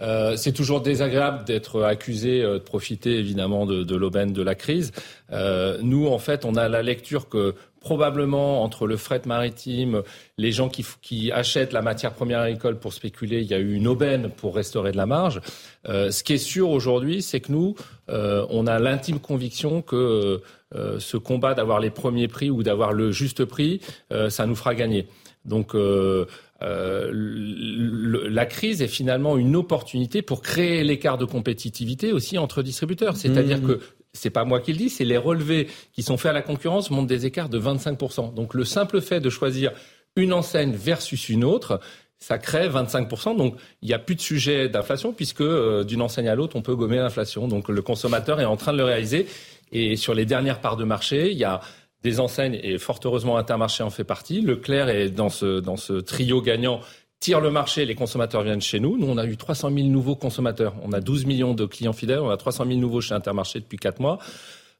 Euh, 0.00 0.36
c'est 0.36 0.52
toujours 0.52 0.80
désagréable 0.80 1.44
d'être 1.44 1.82
accusé 1.82 2.42
de 2.42 2.58
profiter 2.58 3.18
évidemment 3.18 3.66
de, 3.66 3.82
de 3.82 3.96
l'aubaine 3.96 4.32
de 4.32 4.42
la 4.42 4.54
crise. 4.54 4.92
Euh, 5.32 5.78
nous, 5.82 6.06
en 6.06 6.18
fait, 6.18 6.44
on 6.44 6.54
a 6.54 6.68
la 6.68 6.82
lecture 6.82 7.28
que 7.28 7.54
probablement 7.80 8.62
entre 8.62 8.86
le 8.86 8.96
fret 8.96 9.22
maritime, 9.24 10.02
les 10.36 10.52
gens 10.52 10.68
qui, 10.68 10.84
qui, 11.00 11.32
achètent 11.32 11.72
la 11.72 11.82
matière 11.82 12.12
première 12.12 12.40
agricole 12.40 12.78
pour 12.78 12.92
spéculer, 12.92 13.40
il 13.40 13.46
y 13.46 13.54
a 13.54 13.58
eu 13.58 13.74
une 13.74 13.86
aubaine 13.86 14.30
pour 14.30 14.54
restaurer 14.54 14.92
de 14.92 14.96
la 14.96 15.06
marge. 15.06 15.40
Euh, 15.88 16.10
ce 16.10 16.22
qui 16.22 16.34
est 16.34 16.38
sûr 16.38 16.70
aujourd'hui, 16.70 17.22
c'est 17.22 17.40
que 17.40 17.52
nous, 17.52 17.76
euh, 18.10 18.46
on 18.50 18.66
a 18.66 18.78
l'intime 18.78 19.20
conviction 19.20 19.82
que 19.82 20.42
euh, 20.74 20.98
ce 20.98 21.16
combat 21.16 21.54
d'avoir 21.54 21.80
les 21.80 21.90
premiers 21.90 22.28
prix 22.28 22.50
ou 22.50 22.62
d'avoir 22.62 22.92
le 22.92 23.10
juste 23.10 23.44
prix, 23.44 23.80
euh, 24.12 24.28
ça 24.28 24.46
nous 24.46 24.56
fera 24.56 24.74
gagner. 24.74 25.06
Donc 25.44 25.74
euh, 26.62 27.10
la 27.12 28.46
crise 28.46 28.82
est 28.82 28.88
finalement 28.88 29.36
une 29.36 29.54
opportunité 29.54 30.22
pour 30.22 30.42
créer 30.42 30.82
l'écart 30.82 31.18
de 31.18 31.24
compétitivité 31.24 32.12
aussi 32.12 32.36
entre 32.38 32.62
distributeurs. 32.62 33.16
C'est-à-dire 33.16 33.58
mmh. 33.58 33.66
que 33.66 33.80
c'est 34.12 34.30
pas 34.30 34.44
moi 34.44 34.60
qui 34.60 34.72
le 34.72 34.78
dis, 34.78 34.90
c'est 34.90 35.04
les 35.04 35.16
relevés 35.16 35.68
qui 35.92 36.02
sont 36.02 36.16
faits 36.16 36.30
à 36.30 36.32
la 36.32 36.42
concurrence 36.42 36.90
montrent 36.90 37.06
des 37.06 37.26
écarts 37.26 37.48
de 37.48 37.60
25%. 37.60 38.34
Donc 38.34 38.54
le 38.54 38.64
simple 38.64 39.00
fait 39.00 39.20
de 39.20 39.30
choisir 39.30 39.72
une 40.16 40.32
enseigne 40.32 40.72
versus 40.72 41.28
une 41.28 41.44
autre, 41.44 41.80
ça 42.18 42.38
crée 42.38 42.68
25%. 42.68 43.36
Donc 43.36 43.56
il 43.82 43.88
n'y 43.88 43.94
a 43.94 43.98
plus 43.98 44.16
de 44.16 44.20
sujet 44.20 44.68
d'inflation 44.68 45.12
puisque 45.12 45.40
euh, 45.40 45.84
d'une 45.84 46.02
enseigne 46.02 46.28
à 46.28 46.34
l'autre, 46.34 46.56
on 46.56 46.62
peut 46.62 46.74
gommer 46.74 46.96
l'inflation. 46.96 47.46
Donc 47.46 47.68
le 47.68 47.82
consommateur 47.82 48.40
est 48.40 48.44
en 48.44 48.56
train 48.56 48.72
de 48.72 48.78
le 48.78 48.84
réaliser. 48.84 49.26
Et 49.70 49.96
sur 49.96 50.14
les 50.14 50.24
dernières 50.24 50.60
parts 50.60 50.76
de 50.76 50.84
marché, 50.84 51.30
il 51.30 51.38
y 51.38 51.44
a 51.44 51.60
des 52.02 52.20
enseignes, 52.20 52.58
et 52.62 52.78
fort 52.78 53.00
heureusement 53.04 53.36
Intermarché 53.36 53.82
en 53.82 53.90
fait 53.90 54.04
partie. 54.04 54.40
Leclerc 54.40 54.88
est 54.88 55.10
dans 55.10 55.28
ce, 55.28 55.60
dans 55.60 55.76
ce 55.76 55.94
trio 55.94 56.40
gagnant 56.40 56.80
tire 57.20 57.40
le 57.40 57.50
marché, 57.50 57.84
les 57.84 57.94
consommateurs 57.94 58.42
viennent 58.42 58.60
chez 58.60 58.80
nous. 58.80 58.96
Nous, 58.96 59.08
on 59.08 59.16
a 59.16 59.26
eu 59.26 59.36
300 59.36 59.70
000 59.74 59.88
nouveaux 59.88 60.16
consommateurs. 60.16 60.74
On 60.82 60.92
a 60.92 61.00
12 61.00 61.26
millions 61.26 61.54
de 61.54 61.66
clients 61.66 61.92
fidèles. 61.92 62.20
On 62.20 62.30
a 62.30 62.36
300 62.36 62.66
000 62.66 62.78
nouveaux 62.78 63.00
chez 63.00 63.14
Intermarché 63.14 63.60
depuis 63.60 63.78
4 63.78 64.00
mois. 64.00 64.18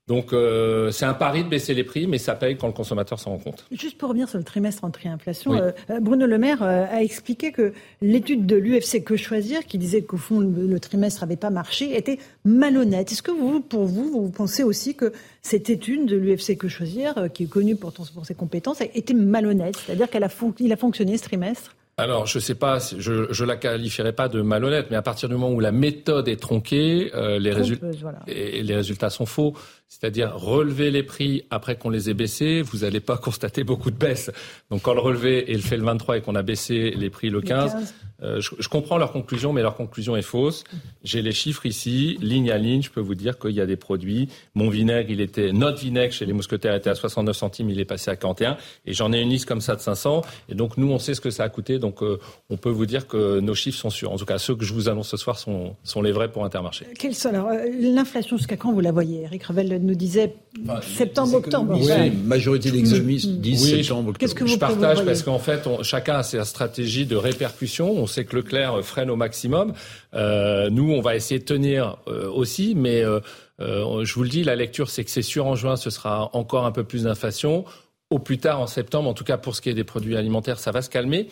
Donc 0.08 0.32
euh, 0.32 0.90
c'est 0.90 1.04
un 1.04 1.12
pari 1.12 1.44
de 1.44 1.50
baisser 1.50 1.74
les 1.74 1.84
prix, 1.84 2.06
mais 2.06 2.16
ça 2.16 2.34
paye 2.34 2.56
quand 2.56 2.66
le 2.66 2.72
consommateur 2.72 3.20
s'en 3.20 3.32
rend 3.32 3.38
compte. 3.38 3.66
Juste 3.70 3.98
pour 3.98 4.08
revenir 4.08 4.26
sur 4.26 4.38
le 4.38 4.44
trimestre 4.44 4.82
entrée-inflation, 4.84 5.52
euh, 5.52 5.70
euh, 5.90 6.00
Bruno 6.00 6.24
Le 6.24 6.38
Maire 6.38 6.62
a 6.62 7.02
expliqué 7.02 7.52
que 7.52 7.74
l'étude 8.00 8.46
de 8.46 8.56
l'UFC 8.56 9.04
Que 9.04 9.16
Choisir, 9.16 9.66
qui 9.66 9.76
disait 9.76 10.00
qu'au 10.00 10.16
fond 10.16 10.40
le, 10.40 10.80
trimestre 10.80 11.20
n'avait 11.20 11.36
pas 11.36 11.50
marché, 11.50 11.94
était 11.94 12.18
malhonnête. 12.46 13.12
Est-ce 13.12 13.22
que 13.22 13.30
vous, 13.30 13.60
pour 13.60 13.84
vous, 13.84 14.10
vous 14.10 14.30
pensez 14.30 14.62
aussi 14.62 14.94
que 14.94 15.12
cette 15.42 15.68
étude 15.68 16.06
de 16.06 16.16
l'UFC 16.16 16.56
Que 16.56 16.68
Choisir, 16.68 17.28
qui 17.34 17.44
est 17.44 17.48
connue 17.48 17.76
pour, 17.76 17.92
pour 17.92 18.24
ses 18.24 18.34
compétences, 18.34 18.80
était 18.80 19.12
malhonnête? 19.12 19.76
C'est-à-dire 19.76 20.08
qu'il 20.08 20.22
a, 20.22 20.74
a 20.74 20.76
fonctionné 20.76 21.18
ce 21.18 21.22
trimestre? 21.22 21.76
Alors, 21.98 22.26
je 22.26 22.38
sais 22.38 22.54
pas, 22.54 22.78
je, 22.78 23.26
je 23.28 23.44
la 23.44 23.56
qualifierais 23.56 24.12
pas 24.12 24.28
de 24.28 24.40
malhonnête, 24.40 24.86
mais 24.88 24.96
à 24.96 25.02
partir 25.02 25.28
du 25.28 25.34
moment 25.34 25.50
où 25.50 25.58
la 25.58 25.72
méthode 25.72 26.28
est 26.28 26.40
tronquée, 26.40 27.10
les, 27.40 27.52
résultats 27.52 27.88
et 28.28 28.62
les 28.62 28.76
résultats 28.76 29.10
sont 29.10 29.26
faux. 29.26 29.54
C'est-à-dire 29.88 30.36
relever 30.36 30.90
les 30.90 31.02
prix 31.02 31.44
après 31.50 31.76
qu'on 31.76 31.90
les 31.90 32.10
ait 32.10 32.14
baissés, 32.14 32.60
vous 32.60 32.78
n'allez 32.78 33.00
pas 33.00 33.16
constater 33.18 33.64
beaucoup 33.64 33.90
de 33.90 33.96
baisse. 33.96 34.30
Donc 34.70 34.82
quand 34.82 34.94
le 34.94 35.00
relevé 35.00 35.50
est 35.50 35.54
le 35.54 35.62
fait 35.62 35.76
le 35.76 35.84
23 35.84 36.18
et 36.18 36.20
qu'on 36.20 36.34
a 36.34 36.42
baissé 36.42 36.90
les 36.90 37.10
prix 37.10 37.30
le 37.30 37.40
15, 37.40 37.94
euh, 38.22 38.40
je, 38.40 38.68
comprends 38.68 38.98
leur 38.98 39.12
conclusion, 39.12 39.52
mais 39.52 39.62
leur 39.62 39.76
conclusion 39.76 40.16
est 40.16 40.22
fausse. 40.22 40.64
J'ai 41.04 41.22
les 41.22 41.32
chiffres 41.32 41.66
ici, 41.66 42.18
ligne 42.20 42.50
à 42.50 42.58
ligne, 42.58 42.82
je 42.82 42.90
peux 42.90 43.00
vous 43.00 43.14
dire 43.14 43.38
qu'il 43.38 43.52
y 43.52 43.60
a 43.60 43.66
des 43.66 43.76
produits. 43.76 44.28
Mon 44.54 44.68
vinaigre, 44.68 45.10
il 45.10 45.20
était, 45.20 45.52
notre 45.52 45.78
vinaigre 45.78 46.12
chez 46.12 46.26
les 46.26 46.32
mousquetaires 46.32 46.74
était 46.74 46.90
à 46.90 46.96
69 46.96 47.36
centimes, 47.36 47.70
il 47.70 47.78
est 47.78 47.84
passé 47.84 48.10
à 48.10 48.16
41. 48.16 48.56
Et 48.86 48.92
j'en 48.92 49.12
ai 49.12 49.20
une 49.20 49.30
liste 49.30 49.46
comme 49.46 49.60
ça 49.60 49.76
de 49.76 49.80
500. 49.80 50.22
Et 50.48 50.54
donc 50.54 50.76
nous, 50.76 50.90
on 50.90 50.98
sait 50.98 51.14
ce 51.14 51.20
que 51.20 51.30
ça 51.30 51.44
a 51.44 51.48
coûté. 51.48 51.78
Donc 51.78 52.02
euh, 52.02 52.18
on 52.50 52.56
peut 52.56 52.70
vous 52.70 52.86
dire 52.86 53.06
que 53.06 53.38
nos 53.38 53.54
chiffres 53.54 53.78
sont 53.78 53.90
sûrs. 53.90 54.12
En 54.12 54.16
tout 54.16 54.26
cas, 54.26 54.38
ceux 54.38 54.56
que 54.56 54.64
je 54.64 54.74
vous 54.74 54.88
annonce 54.88 55.08
ce 55.08 55.16
soir 55.16 55.38
sont, 55.38 55.76
sont 55.84 56.02
les 56.02 56.12
vrais 56.12 56.30
pour 56.30 56.44
Intermarché. 56.44 56.86
Quels 56.98 57.14
sont 57.14 57.28
alors 57.28 57.48
euh, 57.48 57.66
l'inflation 57.80 58.36
jusqu'à 58.36 58.56
quand 58.56 58.72
vous 58.72 58.80
la 58.80 58.92
voyez 58.92 59.22
Eric 59.22 59.44
Revel 59.44 59.77
nous 59.84 59.94
disait 59.94 60.34
septembre, 60.82 61.34
octobre. 61.34 61.78
Oui, 61.80 62.10
majorité 62.24 62.70
d'exomistes 62.70 63.40
disent 63.40 63.70
septembre, 63.70 64.10
octobre. 64.10 64.18
Qu'est-ce 64.18 64.34
que 64.34 64.44
vous 64.44 64.50
Je 64.50 64.58
partage 64.58 65.04
parce 65.04 65.22
qu'en 65.22 65.38
fait, 65.38 65.66
on, 65.66 65.82
chacun 65.82 66.16
a 66.16 66.22
sa 66.22 66.44
stratégie 66.44 67.06
de 67.06 67.16
répercussion. 67.16 67.90
On 67.90 68.06
sait 68.06 68.24
que 68.24 68.36
Leclerc 68.36 68.82
freine 68.82 69.10
au 69.10 69.16
maximum. 69.16 69.72
Euh, 70.14 70.70
nous, 70.70 70.92
on 70.92 71.00
va 71.00 71.16
essayer 71.16 71.40
de 71.40 71.44
tenir 71.44 71.98
euh, 72.08 72.30
aussi, 72.30 72.74
mais 72.74 73.02
euh, 73.02 73.20
je 73.58 74.14
vous 74.14 74.22
le 74.22 74.28
dis, 74.28 74.44
la 74.44 74.56
lecture, 74.56 74.90
c'est 74.90 75.04
que 75.04 75.10
c'est 75.10 75.22
sûr 75.22 75.46
en 75.46 75.54
juin, 75.54 75.76
ce 75.76 75.90
sera 75.90 76.30
encore 76.34 76.64
un 76.64 76.72
peu 76.72 76.84
plus 76.84 77.04
d'inflation. 77.04 77.64
Au 78.10 78.18
plus 78.18 78.38
tard, 78.38 78.60
en 78.60 78.66
septembre, 78.66 79.08
en 79.08 79.14
tout 79.14 79.24
cas 79.24 79.36
pour 79.36 79.54
ce 79.54 79.60
qui 79.60 79.68
est 79.68 79.74
des 79.74 79.84
produits 79.84 80.16
alimentaires, 80.16 80.58
ça 80.58 80.70
va 80.70 80.80
se 80.80 80.88
calmer. 80.88 81.28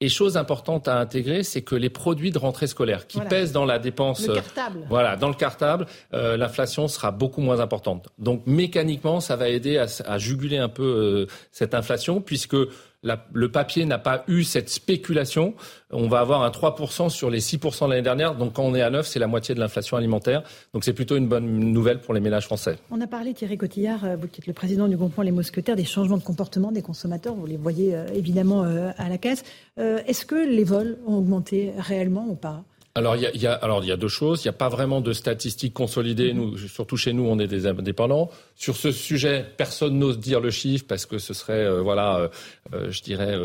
Et 0.00 0.08
chose 0.08 0.36
importante 0.36 0.86
à 0.86 0.96
intégrer, 0.96 1.42
c'est 1.42 1.62
que 1.62 1.74
les 1.74 1.90
produits 1.90 2.30
de 2.30 2.38
rentrée 2.38 2.68
scolaire 2.68 3.08
qui 3.08 3.20
pèsent 3.20 3.50
dans 3.50 3.64
la 3.64 3.80
dépense, 3.80 4.24
le 4.28 4.34
cartable. 4.34 4.86
voilà, 4.88 5.16
dans 5.16 5.26
le 5.28 5.34
cartable, 5.34 5.86
euh, 6.14 6.36
l'inflation 6.36 6.86
sera 6.86 7.10
beaucoup 7.10 7.40
moins 7.40 7.58
importante. 7.58 8.08
Donc 8.16 8.42
mécaniquement, 8.46 9.18
ça 9.18 9.34
va 9.34 9.48
aider 9.48 9.76
à, 9.76 9.86
à 10.06 10.18
juguler 10.18 10.58
un 10.58 10.68
peu 10.68 10.84
euh, 10.84 11.26
cette 11.50 11.74
inflation, 11.74 12.20
puisque 12.20 12.56
le 13.02 13.50
papier 13.50 13.84
n'a 13.84 13.98
pas 13.98 14.24
eu 14.26 14.42
cette 14.42 14.68
spéculation. 14.68 15.54
On 15.90 16.08
va 16.08 16.20
avoir 16.20 16.42
un 16.42 16.50
3% 16.50 17.08
sur 17.08 17.30
les 17.30 17.40
6% 17.40 17.84
de 17.84 17.90
l'année 17.90 18.02
dernière. 18.02 18.34
Donc 18.34 18.54
quand 18.54 18.64
on 18.64 18.74
est 18.74 18.82
à 18.82 18.90
9, 18.90 19.06
c'est 19.06 19.18
la 19.18 19.28
moitié 19.28 19.54
de 19.54 19.60
l'inflation 19.60 19.96
alimentaire. 19.96 20.42
Donc 20.74 20.84
c'est 20.84 20.92
plutôt 20.92 21.16
une 21.16 21.28
bonne 21.28 21.46
nouvelle 21.46 22.00
pour 22.00 22.12
les 22.12 22.20
ménages 22.20 22.46
français. 22.46 22.78
On 22.90 23.00
a 23.00 23.06
parlé, 23.06 23.34
Thierry 23.34 23.56
Cotillard, 23.56 24.04
euh, 24.04 24.16
vous 24.16 24.26
qui 24.26 24.40
êtes 24.40 24.46
le 24.46 24.52
président 24.52 24.88
du 24.88 24.96
groupement 24.96 25.22
Les 25.22 25.30
Mousquetaires, 25.30 25.76
des 25.76 25.84
changements 25.84 26.16
de 26.16 26.22
comportement 26.22 26.72
des 26.72 26.82
consommateurs. 26.82 27.34
Vous 27.34 27.46
les 27.46 27.56
voyez 27.56 27.94
euh, 27.94 28.06
évidemment 28.14 28.64
euh, 28.64 28.90
à 28.98 29.08
la 29.08 29.18
caisse. 29.18 29.44
Est-ce 29.76 30.26
que 30.26 30.34
les 30.34 30.64
vols 30.64 30.98
ont 31.06 31.18
augmenté 31.18 31.72
réellement 31.78 32.26
ou 32.28 32.34
pas? 32.34 32.64
Alors 32.98 33.16
il, 33.16 33.40
y 33.40 33.46
a, 33.46 33.52
alors 33.52 33.82
il 33.84 33.88
y 33.88 33.92
a 33.92 33.96
deux 33.96 34.08
choses. 34.08 34.44
Il 34.44 34.48
n'y 34.48 34.50
a 34.50 34.58
pas 34.58 34.68
vraiment 34.68 35.00
de 35.00 35.12
statistiques 35.12 35.72
consolidées. 35.72 36.32
Nous, 36.32 36.58
surtout 36.58 36.96
chez 36.96 37.12
nous, 37.12 37.24
on 37.24 37.38
est 37.38 37.46
des 37.46 37.66
indépendants. 37.66 38.30
Sur 38.56 38.76
ce 38.76 38.90
sujet, 38.90 39.46
personne 39.56 39.98
n'ose 39.98 40.18
dire 40.18 40.40
le 40.40 40.50
chiffre 40.50 40.84
parce 40.86 41.06
que 41.06 41.18
ce 41.18 41.32
serait, 41.32 41.64
euh, 41.64 41.80
voilà, 41.80 42.16
euh, 42.18 42.28
euh, 42.74 42.90
je 42.90 43.02
dirais, 43.02 43.38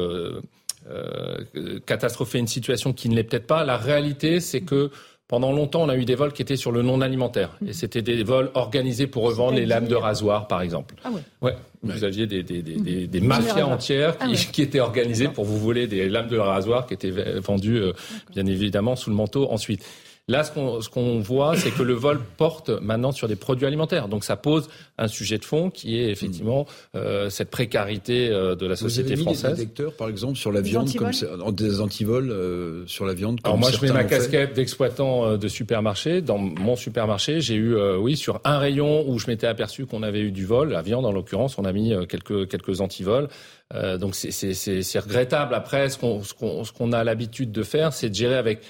catastropher 1.85 2.39
une 2.39 2.47
situation 2.47 2.91
qui 2.91 3.07
ne 3.07 3.15
l'est 3.15 3.23
peut-être 3.23 3.47
pas. 3.47 3.63
La 3.63 3.77
réalité, 3.77 4.39
c'est 4.41 4.61
que 4.61 4.89
pendant 5.27 5.51
longtemps, 5.51 5.83
on 5.83 5.89
a 5.89 5.95
eu 5.95 6.05
des 6.05 6.15
vols 6.15 6.33
qui 6.33 6.41
étaient 6.41 6.57
sur 6.57 6.71
le 6.71 6.81
non 6.81 7.01
alimentaire. 7.01 7.57
Et 7.65 7.73
c'était 7.73 8.01
des 8.01 8.23
vols 8.23 8.51
organisés 8.53 9.07
pour 9.07 9.23
revendre 9.23 9.55
les 9.55 9.65
lames 9.65 9.87
de 9.87 9.95
rasoir, 9.95 10.47
par 10.47 10.61
exemple. 10.61 10.95
Ah 11.03 11.11
ouais. 11.11 11.21
Ouais. 11.41 11.55
Vous 11.81 12.03
aviez 12.03 12.27
des, 12.27 12.43
des, 12.43 12.61
des, 12.61 13.07
des 13.07 13.21
mafias 13.21 13.65
entières 13.65 14.17
qui, 14.17 14.25
ah 14.33 14.51
qui, 14.51 14.61
étaient 14.61 14.79
organisées 14.79 15.27
pour 15.27 15.45
vous 15.45 15.57
voler 15.57 15.87
des 15.87 16.07
lames 16.07 16.27
de 16.29 16.37
rasoir 16.37 16.85
qui 16.87 16.93
étaient 16.93 17.11
vendues, 17.11 17.81
bien 18.31 18.45
évidemment, 18.45 18.95
sous 18.95 19.09
le 19.09 19.15
manteau 19.15 19.49
ensuite. 19.51 19.83
Là, 20.29 20.45
ce 20.45 20.89
qu'on 20.89 21.19
voit, 21.19 21.57
c'est 21.57 21.71
que 21.71 21.83
le 21.83 21.91
vol 21.91 22.21
porte 22.37 22.69
maintenant 22.69 23.11
sur 23.11 23.27
des 23.27 23.35
produits 23.35 23.65
alimentaires. 23.65 24.07
Donc 24.07 24.23
ça 24.23 24.37
pose 24.37 24.69
un 24.97 25.09
sujet 25.09 25.37
de 25.37 25.43
fond 25.43 25.69
qui 25.69 25.99
est 25.99 26.11
effectivement 26.11 26.65
euh, 26.95 27.29
cette 27.29 27.49
précarité 27.49 28.29
euh, 28.29 28.55
de 28.55 28.65
la 28.65 28.77
société 28.77 29.03
Vous 29.03 29.11
avez 29.11 29.19
mis 29.19 29.23
française. 29.25 29.57
Des 29.57 29.65
détecteurs, 29.65 29.93
par 29.97 30.07
exemple, 30.07 30.37
sur 30.37 30.53
la 30.53 30.61
viande, 30.61 30.87
des 30.87 30.97
comme 30.97 31.11
des 31.51 31.81
antivols 31.81 32.31
euh, 32.31 32.87
sur 32.87 33.05
la 33.05 33.13
viande. 33.13 33.41
Alors 33.43 33.57
moi, 33.57 33.69
je 33.69 33.85
mets 33.85 33.91
ma 33.91 34.05
casquette 34.05 34.53
d'exploitant 34.53 35.25
euh, 35.25 35.37
de 35.37 35.49
supermarché. 35.49 36.21
Dans 36.21 36.37
mon 36.37 36.77
supermarché, 36.77 37.41
j'ai 37.41 37.55
eu, 37.55 37.75
euh, 37.75 37.97
oui, 37.97 38.15
sur 38.15 38.39
un 38.45 38.59
rayon 38.59 39.03
où 39.09 39.19
je 39.19 39.27
m'étais 39.27 39.47
aperçu 39.47 39.85
qu'on 39.85 40.03
avait 40.03 40.21
eu 40.21 40.31
du 40.31 40.45
vol, 40.45 40.69
la 40.69 40.81
viande 40.81 41.05
en 41.05 41.11
l'occurrence, 41.11 41.57
on 41.57 41.65
a 41.65 41.73
mis 41.73 41.93
quelques 42.07 42.47
quelques 42.47 42.79
antivols. 42.79 43.27
donc 43.99 44.15
c'est 44.15 44.99
regrettable. 44.99 45.53
Après, 45.53 45.89
ce 45.89 45.97
qu'on 45.97 46.23
ce 46.23 46.71
qu'on 46.71 46.91
a 46.93 47.03
l'habitude 47.03 47.51
de 47.51 47.63
faire, 47.63 47.91
c'est 47.91 48.07
de 48.07 48.15
gérer 48.15 48.35
avec 48.35 48.61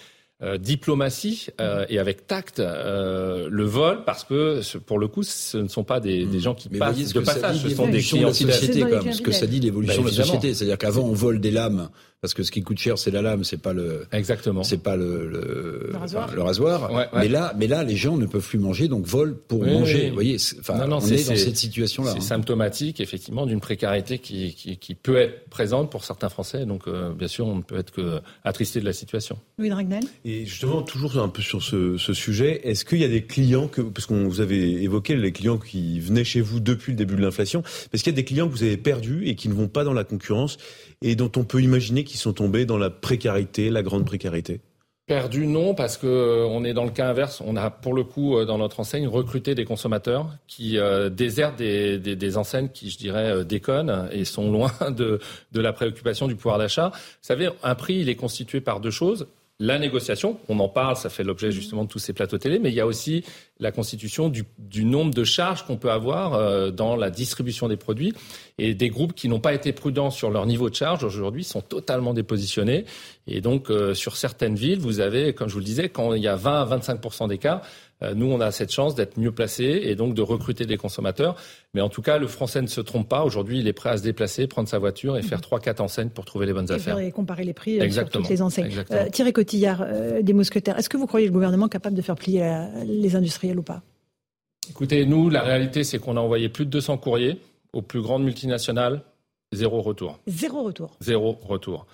euh, 0.42 0.58
diplomatie 0.58 1.48
euh, 1.62 1.86
et 1.90 2.00
avec 2.00 2.28
tact 2.28 2.60
euh, 2.60 3.48
le 3.50 3.64
vol 3.64 4.04
parce 4.04 4.24
que 4.24 4.62
pour 4.80 4.98
le 4.98 5.08
coup 5.08 5.24
ce 5.24 5.58
ne 5.58 5.68
sont 5.68 5.84
pas 5.84 6.00
des, 6.00 6.26
des 6.26 6.40
gens 6.40 6.56
qui 6.56 6.70
passent 6.70 7.14
de 7.14 7.20
passage, 7.20 7.62
ce 7.62 7.70
sont 7.70 7.88
des 7.88 8.02
clients 8.02 8.32
de 8.32 8.48
la 8.48 8.54
société 8.54 8.82
comme 8.82 9.12
ce 9.12 9.22
que 9.22 9.32
ça 9.32 9.46
dit 9.46 9.60
l'évolution 9.60 10.02
bah, 10.02 10.10
de 10.10 10.18
la 10.18 10.24
société, 10.24 10.54
c'est-à-dire 10.54 10.78
qu'avant 10.80 11.04
on 11.04 11.14
vole 11.14 11.40
des 11.40 11.52
lames 11.52 11.90
parce 12.24 12.34
que 12.34 12.44
ce 12.44 12.52
qui 12.52 12.62
coûte 12.62 12.78
cher 12.78 12.98
c'est 12.98 13.12
la 13.12 13.22
lame, 13.22 13.44
c'est 13.44 13.62
pas 13.62 13.74
le 13.74 14.08
exactement, 14.14 14.64
c'est 14.64 14.78
pas 14.78 14.96
le 14.96 15.28
le, 15.28 15.90
le 15.92 15.98
rasoir. 15.98 16.34
le 16.34 16.42
rasoir. 16.42 16.90
Ouais, 16.90 17.00
ouais. 17.00 17.08
Mais 17.16 17.28
là, 17.28 17.54
mais 17.58 17.68
là 17.68 17.84
les 17.84 17.98
gens 17.98 18.16
ne 18.16 18.26
peuvent 18.26 18.48
plus 18.48 18.60
manger 18.60 18.88
donc 18.88 19.06
volent 19.06 19.36
pour 19.50 19.60
oui, 19.60 19.74
manger. 19.74 20.04
Oui. 20.04 20.08
Vous 20.08 20.14
voyez, 20.14 20.38
enfin 20.62 20.78
non, 20.78 20.88
non, 20.88 21.00
on 21.02 21.08
est, 21.08 21.20
est, 21.20 21.30
dans 21.30 21.36
cette 21.36 21.58
situation 21.58 22.06
là. 22.06 22.12
C'est 22.12 22.20
hein. 22.20 22.22
symptomatique 22.22 23.02
effectivement 23.02 23.46
d'une 23.46 23.60
précarité 23.60 24.20
qui, 24.20 24.54
qui, 24.56 24.78
qui 24.78 24.96
peut 24.96 25.18
être 25.18 25.50
présente 25.50 25.92
pour 25.92 26.06
certains 26.06 26.30
Français. 26.30 26.66
Donc 26.66 26.88
euh, 26.88 27.12
bien 27.14 27.28
sûr 27.28 27.46
on 27.46 27.58
ne 27.58 27.62
peut 27.62 27.78
être 27.78 27.92
que 27.92 28.22
attristé 28.46 28.80
de 28.80 28.86
la 28.86 28.94
situation. 28.94 29.38
Louis 29.58 29.70
Dragnel. 29.70 30.06
Et 30.24 30.46
justement, 30.46 30.82
toujours 30.82 31.18
un 31.18 31.28
peu 31.28 31.42
sur 31.42 31.62
ce, 31.62 31.98
ce 31.98 32.14
sujet, 32.14 32.62
est-ce 32.64 32.86
qu'il 32.86 33.00
y 33.00 33.04
a 33.04 33.10
des 33.10 33.24
clients, 33.24 33.68
que, 33.68 33.82
parce 33.82 34.06
qu'on 34.06 34.28
vous 34.28 34.40
avez 34.40 34.82
évoqué 34.82 35.16
les 35.16 35.32
clients 35.34 35.58
qui 35.58 36.00
venaient 36.00 36.24
chez 36.24 36.40
vous 36.40 36.62
depuis 36.62 36.94
le 36.94 36.98
début 36.98 37.16
de 37.16 37.22
l'inflation, 37.22 37.64
est-ce 37.92 38.04
qu'il 38.04 38.14
y 38.14 38.16
a 38.16 38.18
des 38.18 38.24
clients 38.24 38.48
que 38.48 38.54
vous 38.54 38.64
avez 38.64 38.78
perdus 38.78 39.28
et 39.28 39.36
qui 39.36 39.50
ne 39.50 39.54
vont 39.54 39.68
pas 39.68 39.84
dans 39.84 39.94
la 39.94 40.04
concurrence 40.04 40.58
et 41.02 41.16
dont 41.16 41.32
on 41.36 41.44
peut 41.44 41.62
imaginer 41.62 42.04
qu'ils 42.04 42.13
sont 42.18 42.34
tombés 42.34 42.66
dans 42.66 42.78
la 42.78 42.90
précarité, 42.90 43.70
la 43.70 43.84
grande 43.84 44.06
précarité 44.06 44.62
Perdu 45.06 45.48
non, 45.48 45.76
parce 45.76 45.98
que 45.98 46.08
euh, 46.08 46.64
est 46.64 46.74
dans 46.74 46.86
le 46.86 46.90
cas 46.90 47.10
inverse. 47.10 47.42
On 47.46 47.58
a 47.58 47.70
pour 47.70 47.94
le 47.94 48.06
coup 48.06 48.38
euh, 48.38 48.46
dans 48.46 48.58
notre 48.58 48.80
enseigne 48.80 49.06
recruté 49.06 49.54
des 49.54 49.66
consommateurs 49.66 50.30
qui 50.48 50.78
euh, 50.78 51.10
désertent 51.10 51.58
des, 51.58 52.00
des, 52.00 52.16
des, 52.16 52.38
enseignes 52.38 52.70
qui, 52.70 52.90
je 52.90 52.98
dirais, 52.98 53.44
déconnent 53.44 54.08
et 54.14 54.24
sont 54.24 54.50
loin 54.50 54.72
de, 54.92 55.20
de 55.52 55.62
la 55.62 55.74
préoccupation 55.74 56.30
du 56.30 56.36
pouvoir 56.38 56.58
d'achat. 56.58 56.92
Vous 56.94 57.00
savez, 57.22 57.50
un 57.64 57.76
prix, 57.76 57.96
il 57.96 58.08
est 58.08 58.16
constitué 58.16 58.62
par 58.62 58.80
deux 58.80 58.92
choses 58.92 59.28
la 59.60 59.78
négociation, 59.78 60.40
on 60.50 60.60
en 60.60 60.68
parle, 60.68 60.96
ça 60.96 61.10
fait 61.10 61.24
l'objet 61.24 61.52
justement 61.52 61.84
de 61.84 61.90
tous 61.90 62.00
ces 62.00 62.12
plateaux 62.12 62.40
télé, 62.40 62.58
mais 62.58 62.70
il 62.70 62.76
y 62.76 62.80
a 62.80 62.88
aussi 62.88 63.24
la 63.60 63.72
constitution 63.72 64.28
du, 64.28 64.46
du 64.58 64.84
nombre 64.84 65.14
de 65.14 65.24
charges 65.24 65.64
qu'on 65.66 65.78
peut 65.78 65.92
avoir 65.92 66.34
euh, 66.34 66.72
dans 66.72 66.96
la 66.96 67.12
distribution 67.12 67.68
des 67.68 67.78
produits. 67.78 68.14
Et 68.58 68.74
des 68.74 68.90
groupes 68.90 69.14
qui 69.14 69.30
n'ont 69.30 69.40
pas 69.40 69.54
été 69.54 69.72
prudents 69.72 70.10
sur 70.10 70.32
leur 70.32 70.46
niveau 70.48 70.70
de 70.70 70.76
charge 70.76 71.04
aujourd'hui 71.04 71.44
sont 71.44 71.62
totalement 71.62 72.14
dépositionnés. 72.14 72.86
Et 73.28 73.42
donc, 73.42 73.70
euh, 73.70 73.94
sur 73.94 74.18
certaines 74.18 74.56
villes, 74.56 74.80
vous 74.80 75.00
avez, 75.00 75.34
comme 75.34 75.48
je 75.48 75.54
vous 75.54 75.60
le 75.60 75.66
disais, 75.66 75.90
quand 75.90 76.14
il 76.14 76.24
y 76.24 76.28
a 76.28 76.36
20 76.36 76.62
à 76.62 76.78
25% 76.78 77.30
d'écart, 77.30 77.62
nous, 78.16 78.26
on 78.26 78.42
a 78.42 78.52
cette 78.52 78.72
chance 78.72 78.96
d'être 78.96 79.18
mieux 79.18 79.32
placés 79.32 79.82
et 79.84 79.96
donc 79.96 80.14
de 80.14 80.22
recruter 80.22 80.66
des 80.66 80.78
consommateurs. 80.78 81.36
Mais 81.74 81.82
en 81.82 81.90
tout 81.90 82.02
cas, 82.02 82.18
le 82.18 82.28
Français 82.28 82.62
ne 82.62 82.68
se 82.68 82.82
trompe 82.82 83.08
pas. 83.08 83.24
Aujourd'hui, 83.24 83.60
il 83.60 83.68
est 83.68 83.74
prêt 83.74 83.92
à 83.92 83.98
se 83.98 84.04
déplacer, 84.04 84.46
prendre 84.48 84.68
sa 84.68 84.78
voiture 84.78 85.18
et 85.18 85.22
faire 85.22 85.38
mhm. 85.38 85.44
trois, 85.44 85.60
quatre 85.60 85.80
enseignes 85.80 86.10
pour 86.10 86.26
trouver 86.26 86.46
les 86.46 86.54
bonnes 86.54 86.68
et 86.70 86.74
affaires. 86.74 87.00
Et 87.00 87.12
comparer 87.12 87.46
les 87.46 87.54
prix 87.54 87.80
Exactement. 87.80 88.24
sur 88.24 88.30
toutes 88.30 88.30
les 88.30 88.42
enseignes. 88.42 88.84
Euh, 88.92 89.10
Thierry 89.10 89.32
Cotillard, 89.32 89.84
euh, 89.86 90.22
des 90.22 90.34
Mousquetaires, 90.34 90.78
est-ce 90.78 90.90
que 90.90 90.98
vous 90.98 91.08
croyez 91.08 91.28
le 91.28 91.32
gouvernement 91.32 91.70
capable 91.70 91.96
de 91.96 92.02
faire 92.02 92.16
plier 92.16 92.44
les 92.86 93.16
industriels 93.16 93.60
ou 93.60 93.64
pas? 93.64 93.82
Écoutez, 94.70 95.06
nous, 95.06 95.30
la 95.30 95.42
réalité, 95.42 95.84
c'est 95.84 96.00
qu'on 96.00 96.18
a 96.18 96.20
envoyé 96.20 96.50
plus 96.50 96.66
de 96.66 96.72
200 96.72 96.98
courriers 96.98 97.40
aux 97.74 97.82
plus 97.82 98.02
grandes 98.02 98.24
multinationales. 98.24 99.02
Zéro 99.52 99.82
retour. 99.82 100.20
Zéro 100.28 100.64
retour. 100.64 100.98
Zéro 101.00 101.38
retour. 101.42 101.86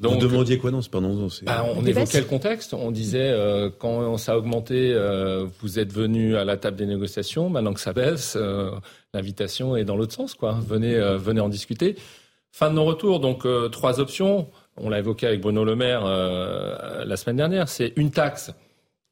Donc, 0.00 0.14
Vous 0.14 0.28
demandiez 0.28 0.58
quoi 0.58 0.70
non, 0.70 0.80
pardon 0.90 1.28
bah, 1.42 1.66
On 1.76 1.84
évoquait 1.84 2.20
le 2.20 2.26
contexte. 2.26 2.72
On 2.72 2.90
disait 2.90 3.30
euh, 3.30 3.68
quand 3.78 4.16
ça 4.16 4.32
a 4.32 4.36
augmenté, 4.36 4.92
euh, 4.94 5.46
vous 5.60 5.78
êtes 5.78 5.92
venu 5.92 6.36
à 6.36 6.44
la 6.44 6.56
table 6.56 6.76
des 6.76 6.86
négociations. 6.86 7.50
Maintenant 7.50 7.74
que 7.74 7.80
ça 7.80 7.92
baisse, 7.92 8.34
euh, 8.36 8.70
l'invitation 9.12 9.76
est 9.76 9.84
dans 9.84 9.96
l'autre 9.96 10.14
sens. 10.14 10.34
Quoi. 10.34 10.58
Venez, 10.66 10.98
venez 11.18 11.40
en 11.40 11.50
discuter. 11.50 11.96
Fin 12.52 12.70
de 12.70 12.74
nos 12.74 12.84
retours. 12.84 13.20
Donc 13.20 13.46
trois 13.70 14.00
options. 14.00 14.48
On 14.78 14.88
l'a 14.88 14.98
évoqué 14.98 15.26
avec 15.26 15.42
Bruno 15.42 15.62
Le 15.64 15.76
Maire 15.76 16.04
la 16.04 17.16
semaine 17.16 17.36
dernière. 17.36 17.68
C'est 17.68 17.92
une 17.96 18.10
taxe. 18.10 18.50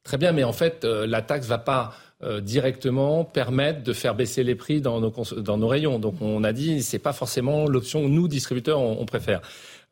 Très 0.03 0.17
bien, 0.17 0.31
mais 0.31 0.43
en 0.43 0.53
fait, 0.53 0.83
la 0.83 1.21
taxe 1.21 1.45
va 1.45 1.59
pas 1.59 1.93
directement 2.41 3.23
permettre 3.23 3.83
de 3.83 3.93
faire 3.93 4.15
baisser 4.15 4.43
les 4.43 4.55
prix 4.55 4.81
dans 4.81 4.99
nos, 4.99 5.13
dans 5.37 5.57
nos 5.57 5.67
rayons. 5.67 5.99
Donc 5.99 6.15
on 6.21 6.43
a 6.43 6.53
dit 6.53 6.81
c'est 6.81 6.99
pas 6.99 7.13
forcément 7.13 7.67
l'option 7.67 8.09
nous 8.09 8.27
distributeurs 8.27 8.79
on 8.79 9.05
préfère. 9.05 9.41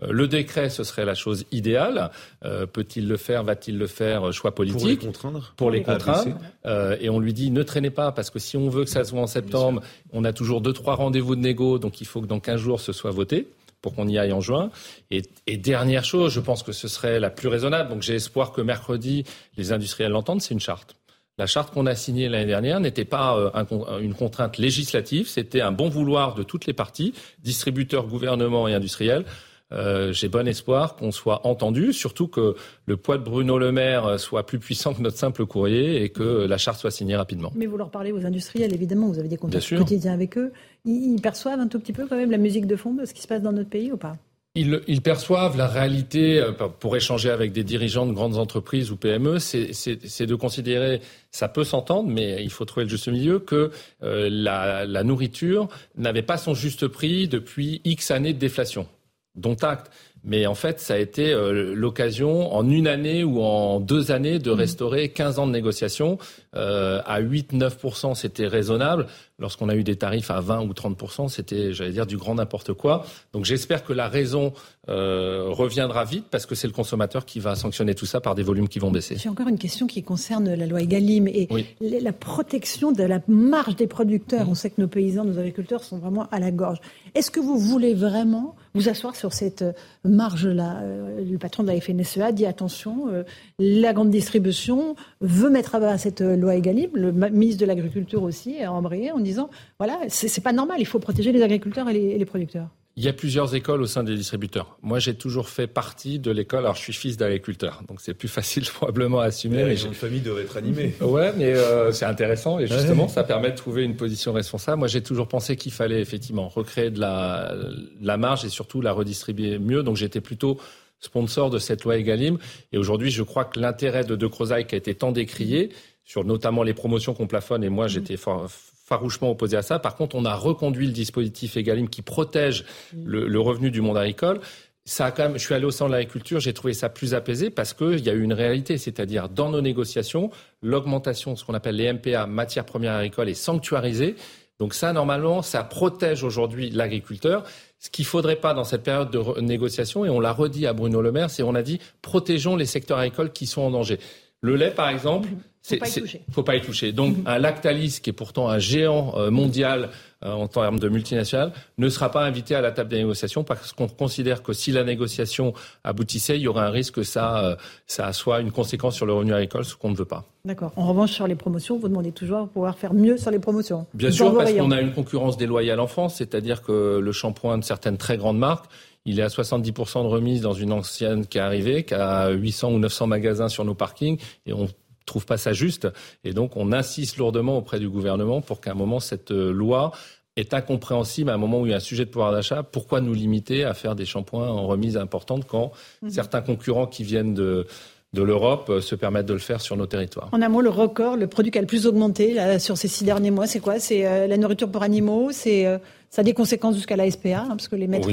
Euh, 0.01 0.11
le 0.11 0.27
décret, 0.27 0.69
ce 0.69 0.83
serait 0.83 1.05
la 1.05 1.15
chose 1.15 1.45
idéale. 1.51 2.11
Euh, 2.45 2.65
peut-il 2.65 3.07
le 3.07 3.17
faire 3.17 3.43
Va-t-il 3.43 3.77
le 3.77 3.87
faire 3.87 4.31
Choix 4.33 4.53
politique. 4.55 4.79
Pour 4.79 4.87
les 4.87 4.97
contraindre. 4.97 5.53
Pour 5.57 5.71
les 5.71 5.83
contraindre. 5.83 6.37
Euh, 6.65 6.97
et 6.99 7.09
on 7.09 7.19
lui 7.19 7.33
dit 7.33 7.51
ne 7.51 7.63
traînez 7.63 7.89
pas 7.89 8.11
parce 8.11 8.29
que 8.29 8.39
si 8.39 8.57
on 8.57 8.69
veut 8.69 8.83
que 8.83 8.89
ça 8.89 9.03
soit 9.03 9.19
en 9.19 9.27
septembre, 9.27 9.81
on 10.11 10.23
a 10.23 10.33
toujours 10.33 10.61
deux 10.61 10.73
trois 10.73 10.95
rendez-vous 10.95 11.35
de 11.35 11.41
négo, 11.41 11.79
donc 11.79 12.01
il 12.01 12.07
faut 12.07 12.21
que 12.21 12.27
dans 12.27 12.39
15 12.39 12.59
jours 12.59 12.79
ce 12.79 12.93
soit 12.93 13.11
voté 13.11 13.47
pour 13.81 13.95
qu'on 13.95 14.07
y 14.07 14.17
aille 14.17 14.33
en 14.33 14.41
juin. 14.41 14.71
Et, 15.09 15.21
et, 15.47 15.55
dernière 15.55 16.03
chose, 16.03 16.33
je 16.33 16.41
pense 16.41 16.63
que 16.63 16.73
ce 16.73 16.89
serait 16.89 17.17
la 17.19 17.29
plus 17.29 17.47
raisonnable. 17.47 17.89
Donc 17.89 18.01
j'ai 18.01 18.15
espoir 18.15 18.51
que 18.51 18.61
mercredi 18.61 19.23
les 19.55 19.71
industriels 19.71 20.11
l'entendent. 20.11 20.41
C'est 20.41 20.53
une 20.53 20.59
charte. 20.59 20.95
La 21.39 21.47
charte 21.47 21.73
qu'on 21.73 21.85
a 21.85 21.95
signée 21.95 22.27
l'année 22.27 22.45
dernière 22.45 22.81
n'était 22.81 23.05
pas 23.05 23.53
une 24.01 24.13
contrainte 24.13 24.57
législative, 24.57 25.29
c'était 25.29 25.61
un 25.61 25.71
bon 25.71 25.87
vouloir 25.87 26.35
de 26.35 26.43
toutes 26.43 26.65
les 26.65 26.73
parties, 26.73 27.13
distributeurs, 27.41 28.07
gouvernements 28.07 28.67
et 28.67 28.73
industriels, 28.73 29.23
euh, 29.71 30.11
j'ai 30.13 30.29
bon 30.29 30.47
espoir 30.47 30.95
qu'on 30.95 31.11
soit 31.11 31.45
entendu, 31.45 31.93
surtout 31.93 32.27
que 32.27 32.55
le 32.85 32.97
poids 32.97 33.17
de 33.17 33.23
Bruno 33.23 33.57
Le 33.57 33.71
Maire 33.71 34.19
soit 34.19 34.45
plus 34.45 34.59
puissant 34.59 34.93
que 34.93 35.01
notre 35.01 35.17
simple 35.17 35.45
courrier 35.45 36.03
et 36.03 36.09
que 36.09 36.45
la 36.45 36.57
charte 36.57 36.79
soit 36.79 36.91
signée 36.91 37.15
rapidement. 37.15 37.51
Mais 37.55 37.65
vous 37.65 37.77
leur 37.77 37.91
parlez 37.91 38.11
aux 38.11 38.25
industriels, 38.25 38.73
évidemment, 38.73 39.07
vous 39.07 39.19
avez 39.19 39.27
des 39.27 39.37
contacts 39.37 39.75
quotidiens 39.75 40.13
avec 40.13 40.37
eux. 40.37 40.51
Ils, 40.85 41.21
perçoivent 41.21 41.59
un 41.59 41.67
tout 41.67 41.79
petit 41.79 41.93
peu 41.93 42.07
quand 42.07 42.15
même 42.15 42.31
la 42.31 42.37
musique 42.37 42.65
de 42.65 42.75
fond 42.75 42.93
de 42.93 43.05
ce 43.05 43.13
qui 43.13 43.21
se 43.21 43.27
passe 43.27 43.41
dans 43.41 43.51
notre 43.51 43.69
pays 43.69 43.91
ou 43.91 43.97
pas? 43.97 44.17
Ils, 44.55 45.01
perçoivent 45.01 45.55
la 45.57 45.67
réalité, 45.67 46.39
euh, 46.39 46.51
pour 46.51 46.97
échanger 46.97 47.29
avec 47.29 47.51
des 47.51 47.63
dirigeants 47.63 48.07
de 48.07 48.13
grandes 48.13 48.37
entreprises 48.37 48.91
ou 48.91 48.97
PME, 48.97 49.37
c'est 49.39 50.25
de 50.25 50.35
considérer, 50.35 51.01
ça 51.31 51.47
peut 51.47 51.63
s'entendre, 51.63 52.09
mais 52.09 52.43
il 52.43 52.49
faut 52.49 52.65
trouver 52.65 52.85
le 52.85 52.89
juste 52.89 53.07
milieu, 53.07 53.39
que 53.39 53.71
euh, 54.01 54.27
la, 54.31 54.85
la 54.85 55.03
nourriture 55.03 55.69
n'avait 55.95 56.23
pas 56.23 56.37
son 56.37 56.55
juste 56.55 56.87
prix 56.87 57.27
depuis 57.27 57.81
X 57.85 58.09
années 58.09 58.33
de 58.33 58.39
déflation 58.39 58.87
dont 59.35 59.55
acte. 59.61 59.91
Mais 60.23 60.45
en 60.47 60.55
fait, 60.55 60.79
ça 60.79 60.95
a 60.95 60.97
été 60.97 61.31
euh, 61.31 61.73
l'occasion 61.73 62.53
en 62.53 62.69
une 62.69 62.87
année 62.87 63.23
ou 63.23 63.41
en 63.41 63.79
deux 63.79 64.11
années 64.11 64.39
de 64.39 64.51
mmh. 64.51 64.55
restaurer 64.55 65.09
15 65.09 65.39
ans 65.39 65.47
de 65.47 65.51
négociations. 65.51 66.17
Euh, 66.55 67.01
à 67.05 67.21
8-9%, 67.21 68.15
c'était 68.15 68.47
raisonnable. 68.47 69.07
Lorsqu'on 69.37 69.69
a 69.69 69.75
eu 69.75 69.83
des 69.83 69.95
tarifs 69.95 70.31
à 70.31 70.41
20 70.41 70.63
ou 70.63 70.73
30%, 70.73 71.29
c'était, 71.29 71.71
j'allais 71.71 71.91
dire, 71.91 72.05
du 72.05 72.17
grand 72.17 72.35
n'importe 72.35 72.73
quoi. 72.73 73.05
Donc 73.31 73.45
j'espère 73.45 73.85
que 73.85 73.93
la 73.93 74.09
raison 74.09 74.51
euh, 74.89 75.45
reviendra 75.47 76.03
vite 76.03 76.25
parce 76.29 76.45
que 76.45 76.55
c'est 76.55 76.67
le 76.67 76.73
consommateur 76.73 77.25
qui 77.25 77.39
va 77.39 77.55
sanctionner 77.55 77.95
tout 77.95 78.05
ça 78.05 78.19
par 78.19 78.35
des 78.35 78.43
volumes 78.43 78.67
qui 78.67 78.79
vont 78.79 78.91
baisser. 78.91 79.15
J'ai 79.17 79.29
encore 79.29 79.47
une 79.47 79.59
question 79.59 79.87
qui 79.87 80.03
concerne 80.03 80.53
la 80.53 80.65
loi 80.65 80.81
Egalim 80.81 81.27
et 81.27 81.47
la 81.79 82.11
protection 82.11 82.91
de 82.91 83.03
la 83.03 83.21
marge 83.29 83.77
des 83.77 83.87
producteurs. 83.87 84.47
Mmh. 84.47 84.49
On 84.49 84.55
sait 84.55 84.71
que 84.71 84.81
nos 84.81 84.87
paysans, 84.89 85.23
nos 85.23 85.39
agriculteurs 85.39 85.83
sont 85.83 85.99
vraiment 85.99 86.27
à 86.31 86.39
la 86.39 86.51
gorge. 86.51 86.79
Est-ce 87.15 87.31
que 87.31 87.39
vous 87.39 87.57
voulez 87.57 87.93
vraiment 87.93 88.55
vous 88.79 88.89
asseoir 88.89 89.15
sur 89.15 89.33
cette 89.33 89.65
marge-là 90.05 90.77
euh, 90.81 91.23
Le 91.29 91.37
patron 91.37 91.63
de 91.63 91.67
la 91.67 91.79
FNSEA 91.79 92.31
dit 92.31 92.45
attention, 92.45 93.09
euh, 93.09 93.23
la 93.59 93.93
grande 93.93 94.09
distribution 94.09 94.95
veut 95.19 95.49
mettre 95.49 95.75
à 95.75 95.79
bas 95.79 95.97
cette 95.97 96.21
loi 96.21 96.55
Egalim. 96.55 96.89
Le 96.93 97.11
ministre 97.11 97.59
de 97.61 97.65
l'Agriculture 97.65 98.23
aussi 98.23 98.63
a 98.63 98.71
embrayé 98.71 99.11
en 99.11 99.19
disant 99.19 99.49
voilà, 99.79 99.99
c'est 100.07 100.41
pas 100.41 100.53
normal, 100.53 100.77
il 100.79 100.85
faut 100.85 100.99
protéger 100.99 101.31
les 101.31 101.41
agriculteurs 101.41 101.89
et 101.89 102.17
les 102.17 102.25
producteurs. 102.25 102.69
Il 102.99 103.05
y 103.05 103.07
a 103.07 103.13
plusieurs 103.13 103.55
écoles 103.55 103.81
au 103.81 103.85
sein 103.85 104.03
des 104.03 104.13
distributeurs. 104.13 104.77
Moi, 104.81 104.99
j'ai 104.99 105.13
toujours 105.13 105.47
fait 105.47 105.67
partie 105.67 106.19
de 106.19 106.31
l'école. 106.31 106.59
Alors, 106.59 106.75
je 106.75 106.81
suis 106.81 106.91
fils 106.91 107.15
d'agriculteur, 107.15 107.81
donc 107.87 108.01
c'est 108.01 108.13
plus 108.13 108.27
facile 108.27 108.65
probablement 108.73 109.21
à 109.21 109.27
assumer. 109.27 109.63
mais 109.63 109.81
une 109.81 109.93
famille 109.93 110.19
doit 110.19 110.41
être 110.41 110.57
animée. 110.57 110.93
Ouais, 110.99 111.31
mais 111.37 111.53
euh, 111.53 111.93
c'est 111.93 112.03
intéressant 112.03 112.59
et 112.59 112.67
justement, 112.67 113.07
ça 113.07 113.23
permet 113.23 113.51
de 113.51 113.55
trouver 113.55 113.85
une 113.85 113.95
position 113.95 114.33
responsable. 114.33 114.79
Moi, 114.79 114.89
j'ai 114.89 115.01
toujours 115.01 115.29
pensé 115.29 115.55
qu'il 115.55 115.71
fallait 115.71 116.01
effectivement 116.01 116.49
recréer 116.49 116.89
de 116.89 116.99
la, 116.99 117.55
la 118.01 118.17
marge 118.17 118.43
et 118.43 118.49
surtout 118.49 118.81
la 118.81 118.91
redistribuer 118.91 119.59
mieux. 119.59 119.81
Donc, 119.81 119.95
j'étais 119.95 120.19
plutôt 120.19 120.59
sponsor 120.99 121.49
de 121.49 121.57
cette 121.57 121.85
loi 121.85 121.95
Egalim. 121.95 122.37
Et 122.73 122.77
aujourd'hui, 122.77 123.11
je 123.11 123.23
crois 123.23 123.45
que 123.45 123.61
l'intérêt 123.61 124.03
de 124.03 124.17
De 124.17 124.27
Crozaille, 124.27 124.67
qui 124.67 124.75
a 124.75 124.77
été 124.77 124.93
tant 124.93 125.13
décrié, 125.13 125.69
sur 126.03 126.25
notamment 126.25 126.63
les 126.63 126.73
promotions 126.73 127.13
qu'on 127.13 127.27
plafonne, 127.27 127.63
et 127.63 127.69
moi, 127.69 127.87
j'étais 127.87 128.17
fort 128.17 128.49
farouchement 128.89 129.29
opposé 129.29 129.55
à 129.55 129.61
ça. 129.61 129.77
Par 129.77 129.95
contre, 129.95 130.15
on 130.15 130.25
a 130.25 130.33
reconduit 130.33 130.87
le 130.87 130.91
dispositif 130.91 131.55
Egalim 131.55 131.87
qui 131.87 132.01
protège 132.01 132.65
le, 132.93 133.39
revenu 133.39 133.69
du 133.69 133.81
monde 133.81 133.97
agricole. 133.97 134.39
Ça 134.83 135.05
a 135.05 135.11
quand 135.11 135.23
même, 135.23 135.33
je 135.33 135.45
suis 135.45 135.53
allé 135.53 135.65
au 135.65 135.71
sein 135.71 135.85
de 135.85 135.91
l'agriculture, 135.91 136.39
j'ai 136.39 136.53
trouvé 136.53 136.73
ça 136.73 136.89
plus 136.89 137.13
apaisé 137.13 137.51
parce 137.51 137.73
qu'il 137.73 138.03
y 138.03 138.09
a 138.09 138.13
eu 138.13 138.23
une 138.23 138.33
réalité, 138.33 138.79
c'est-à-dire 138.79 139.29
dans 139.29 139.49
nos 139.49 139.61
négociations, 139.61 140.31
l'augmentation 140.63 141.33
de 141.33 141.37
ce 141.37 141.45
qu'on 141.45 141.53
appelle 141.53 141.75
les 141.75 141.93
MPA, 141.93 142.25
matières 142.25 142.65
premières 142.65 142.95
agricoles, 142.95 143.29
est 143.29 143.35
sanctuarisée. 143.35 144.15
Donc 144.57 144.73
ça, 144.73 144.91
normalement, 144.91 145.43
ça 145.43 145.63
protège 145.63 146.23
aujourd'hui 146.23 146.71
l'agriculteur. 146.71 147.43
Ce 147.77 147.91
qu'il 147.91 148.05
faudrait 148.05 148.37
pas 148.37 148.55
dans 148.55 148.63
cette 148.63 148.83
période 148.83 149.11
de 149.11 149.41
négociation, 149.41 150.03
et 150.03 150.09
on 150.09 150.19
l'a 150.19 150.33
redit 150.33 150.65
à 150.65 150.73
Bruno 150.73 151.01
Le 151.01 151.11
Maire, 151.11 151.29
c'est 151.29 151.43
on 151.43 151.53
a 151.53 151.61
dit 151.61 151.79
protégeons 152.01 152.55
les 152.55 152.65
secteurs 152.65 152.97
agricoles 152.97 153.31
qui 153.31 153.45
sont 153.45 153.61
en 153.61 153.69
danger. 153.69 153.99
Le 154.41 154.55
lait, 154.55 154.71
par 154.71 154.89
exemple, 154.89 155.29
faut 155.63 155.77
pas 155.77 155.87
y 155.87 156.01
toucher. 156.01 156.21
Faut 156.31 156.43
pas 156.43 156.55
y 156.55 156.61
toucher. 156.61 156.91
Donc, 156.91 157.17
mhm. 157.17 157.23
un 157.27 157.37
Lactalis, 157.37 157.99
qui 158.01 158.09
est 158.09 158.13
pourtant 158.13 158.49
un 158.49 158.59
géant 158.59 159.13
euh, 159.17 159.29
mondial 159.29 159.89
euh, 160.23 160.31
en 160.31 160.47
termes 160.47 160.79
de 160.79 160.89
multinationales, 160.89 161.51
ne 161.77 161.89
sera 161.89 162.11
pas 162.11 162.23
invité 162.23 162.55
à 162.55 162.61
la 162.61 162.71
table 162.71 162.89
des 162.89 162.97
négociations 162.97 163.43
parce 163.43 163.73
qu'on 163.73 163.87
considère 163.87 164.41
que 164.43 164.53
si 164.53 164.71
la 164.71 164.83
négociation 164.83 165.53
aboutissait, 165.83 166.37
il 166.37 166.41
y 166.41 166.47
aurait 166.47 166.65
un 166.65 166.71
risque 166.71 166.95
que 166.95 167.03
ça, 167.03 167.43
euh, 167.43 167.55
ça 167.87 168.11
soit 168.13 168.39
une 168.41 168.51
conséquence 168.51 168.95
sur 168.95 169.05
le 169.05 169.13
revenu 169.13 169.33
agricole, 169.33 169.65
ce 169.65 169.75
qu'on 169.75 169.91
ne 169.91 169.95
veut 169.95 170.05
pas. 170.05 170.25
D'accord. 170.45 170.71
En 170.75 170.87
revanche, 170.87 171.11
sur 171.11 171.27
les 171.27 171.35
promotions, 171.35 171.77
vous 171.77 171.89
demandez 171.89 172.11
toujours 172.11 172.43
de 172.43 172.49
pouvoir 172.49 172.77
faire 172.77 172.93
mieux 172.93 173.17
sur 173.17 173.31
les 173.31 173.39
promotions. 173.39 173.85
Bien 173.93 174.11
sûr, 174.11 174.35
parce 174.35 174.53
qu'on 174.53 174.71
a 174.71 174.81
une 174.81 174.93
concurrence 174.93 175.37
déloyale 175.37 175.79
en 175.79 175.87
France, 175.87 176.15
c'est-à-dire 176.15 176.61
que 176.61 176.99
le 176.99 177.11
shampoing 177.11 177.57
de 177.57 177.63
certaines 177.63 177.97
très 177.97 178.17
grandes 178.17 178.39
marques 178.39 178.65
il 179.05 179.19
est 179.19 179.23
à 179.23 179.27
70% 179.27 180.03
de 180.03 180.07
remise 180.07 180.41
dans 180.41 180.53
une 180.53 180.71
ancienne 180.71 181.25
qui 181.25 181.37
est 181.37 181.41
arrivée, 181.41 181.83
qui 181.83 181.93
a 181.93 182.29
800 182.29 182.73
ou 182.73 182.79
900 182.79 183.07
magasins 183.07 183.47
sur 183.47 183.65
nos 183.65 183.73
parkings, 183.73 184.19
et 184.45 184.53
on 184.53 184.67
trouve 185.09 185.25
pas 185.25 185.37
ça 185.37 185.53
juste. 185.53 185.87
Et 186.23 186.33
donc, 186.33 186.55
on 186.55 186.71
insiste 186.71 187.17
lourdement 187.17 187.57
auprès 187.57 187.79
du 187.79 187.89
gouvernement 187.89 188.41
pour 188.41 188.61
qu'à 188.61 188.71
un 188.71 188.75
moment, 188.75 188.99
cette 188.99 189.31
euh, 189.31 189.51
loi 189.51 189.91
est 190.35 190.53
incompréhensible 190.53 191.29
à 191.29 191.33
un 191.33 191.37
moment 191.37 191.61
où 191.61 191.65
il 191.65 191.71
y 191.71 191.73
a 191.73 191.77
un 191.77 191.81
sujet 191.81 192.05
de 192.05 192.09
pouvoir 192.09 192.31
d'achat. 192.31 192.63
Pourquoi 192.63 193.01
nous 193.01 193.13
limiter 193.13 193.65
à 193.65 193.73
faire 193.73 193.95
des 193.95 194.05
shampoings 194.05 194.47
en 194.47 194.67
remise 194.67 194.97
importante 194.97 195.45
quand 195.45 195.71
mhm. 196.01 196.09
certains 196.09 196.41
concurrents 196.41 196.87
qui 196.87 197.03
viennent 197.03 197.33
de 197.33 197.67
de 198.13 198.23
l'Europe 198.23 198.69
euh, 198.69 198.81
se 198.81 198.95
permettent 198.95 199.27
de 199.27 199.33
le 199.33 199.39
faire 199.39 199.61
sur 199.61 199.77
nos 199.77 199.85
territoires. 199.85 200.29
En 200.31 200.41
un 200.41 200.49
mot, 200.49 200.61
le 200.61 200.69
record, 200.69 201.15
le 201.15 201.27
produit 201.27 201.51
qui 201.51 201.57
a 201.57 201.61
le 201.61 201.67
plus 201.67 201.85
augmenté 201.85 202.33
là, 202.33 202.57
sur 202.57 202.77
ces 202.77 202.87
six 202.87 203.03
derniers 203.03 203.31
mois, 203.31 203.45
c'est 203.45 203.59
quoi? 203.59 203.79
C'est 203.79 204.05
euh, 204.07 204.27
la 204.27 204.37
nourriture 204.37 204.71
pour 204.71 204.81
animaux 204.81 205.29
C'est 205.31 205.65
ça 206.09 206.21
a 206.21 206.23
des 206.23 206.33
conséquences 206.33 206.75
jusqu'à 206.75 206.95
la 206.95 207.09
SPA, 207.09 207.41
hein, 207.41 207.47
parce 207.49 207.67
que 207.67 207.75
les 207.75 207.87
maîtres 207.87 208.09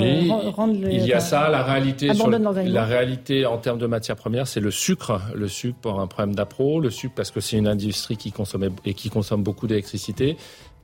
rendent 0.51 0.87
Il 0.91 1.07
y 1.07 1.15
a 1.15 1.21
ça, 1.21 1.49
la 1.49 1.63
réalité, 1.63 2.13
sur 2.13 2.29
la 2.29 2.85
réalité 2.85 3.47
en 3.47 3.57
termes 3.57 3.79
de 3.79 3.87
matières 3.87 4.17
premières, 4.17 4.47
c'est 4.47 4.61
le 4.61 4.71
sucre. 4.71 5.23
Le 5.35 5.49
sucre 5.49 5.79
pour 5.81 5.99
un 5.99 6.07
problème 6.07 6.35
d'appro, 6.35 6.79
le 6.79 6.91
sucre 6.91 7.15
parce 7.17 7.31
que 7.31 7.41
c'est 7.41 7.57
une 7.57 7.67
industrie 7.67 8.19
qui 8.19 8.33
consomme 8.33 8.69
et 8.85 8.93
qui 8.93 9.09
consomme 9.09 9.43
beaucoup 9.43 9.67
d'électricité. 9.67 10.37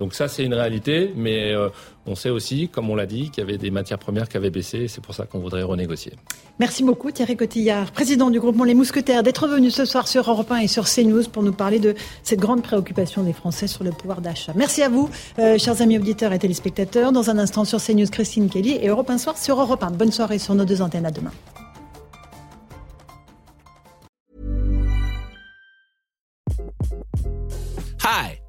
Donc 0.03 0.15
ça, 0.15 0.27
c'est 0.27 0.43
une 0.43 0.55
réalité, 0.55 1.13
mais 1.15 1.53
euh, 1.53 1.69
on 2.07 2.17
sait 2.17 2.29
aussi, 2.29 2.69
comme 2.69 2.91
on 2.91 2.97
l'a 2.97 3.07
dit, 3.07 3.31
qu'il 3.31 3.39
y 3.39 3.47
avait 3.47 3.57
des 3.57 3.71
matières 3.71 4.01
premières 4.01 4.29
qui 4.29 4.37
avaient 4.37 4.51
baissé. 4.51 4.89
C'est 4.89 5.01
pour 5.01 5.15
ça 5.15 5.27
qu'on 5.27 5.39
voudrait 5.39 5.63
renégocier. 5.63 6.15
Merci 6.59 6.83
beaucoup 6.83 7.13
Thierry 7.13 7.37
Cotillard, 7.37 7.93
président 7.93 8.29
du 8.29 8.41
groupement 8.41 8.65
Les 8.65 8.75
Mousquetaires, 8.75 9.23
d'être 9.23 9.47
venu 9.47 9.71
ce 9.71 9.85
soir 9.85 10.09
sur 10.09 10.29
Europe 10.29 10.51
1 10.51 10.57
et 10.57 10.67
sur 10.67 10.87
CNews 10.87 11.29
pour 11.31 11.45
nous 11.45 11.53
parler 11.53 11.79
de 11.79 11.95
cette 12.25 12.41
grande 12.41 12.65
préoccupation 12.65 13.23
des 13.23 13.33
Français 13.33 13.69
sur 13.69 13.85
le 13.85 13.93
pouvoir 13.93 14.21
d'achat. 14.21 14.53
Merci 14.57 14.83
à 14.83 14.89
vous, 14.89 15.09
euh, 15.39 15.57
chers 15.57 15.81
amis 15.81 15.99
auditeurs 15.99 16.33
et 16.33 16.41
téléspectateurs. 16.41 17.13
Dans 17.13 17.31
un 17.31 17.39
instant 17.39 17.65
sur 17.65 17.81
CNews, 17.81 18.11
Christine 18.11 18.51
Kelly 18.51 18.73
et 18.83 18.89
Europe 18.89 19.09
1 19.09 19.19
Soir 19.19 19.39
sur 19.39 19.61
Europe 19.61 19.85
1. 19.85 19.93
Bonne 19.93 20.11
soirée 20.11 20.41
sur 20.41 20.57
nos 20.57 20.65
deux 20.65 20.83
antennes. 20.83 21.07
À 21.07 21.13
demain. 21.13 21.31
Hi. 28.03 28.42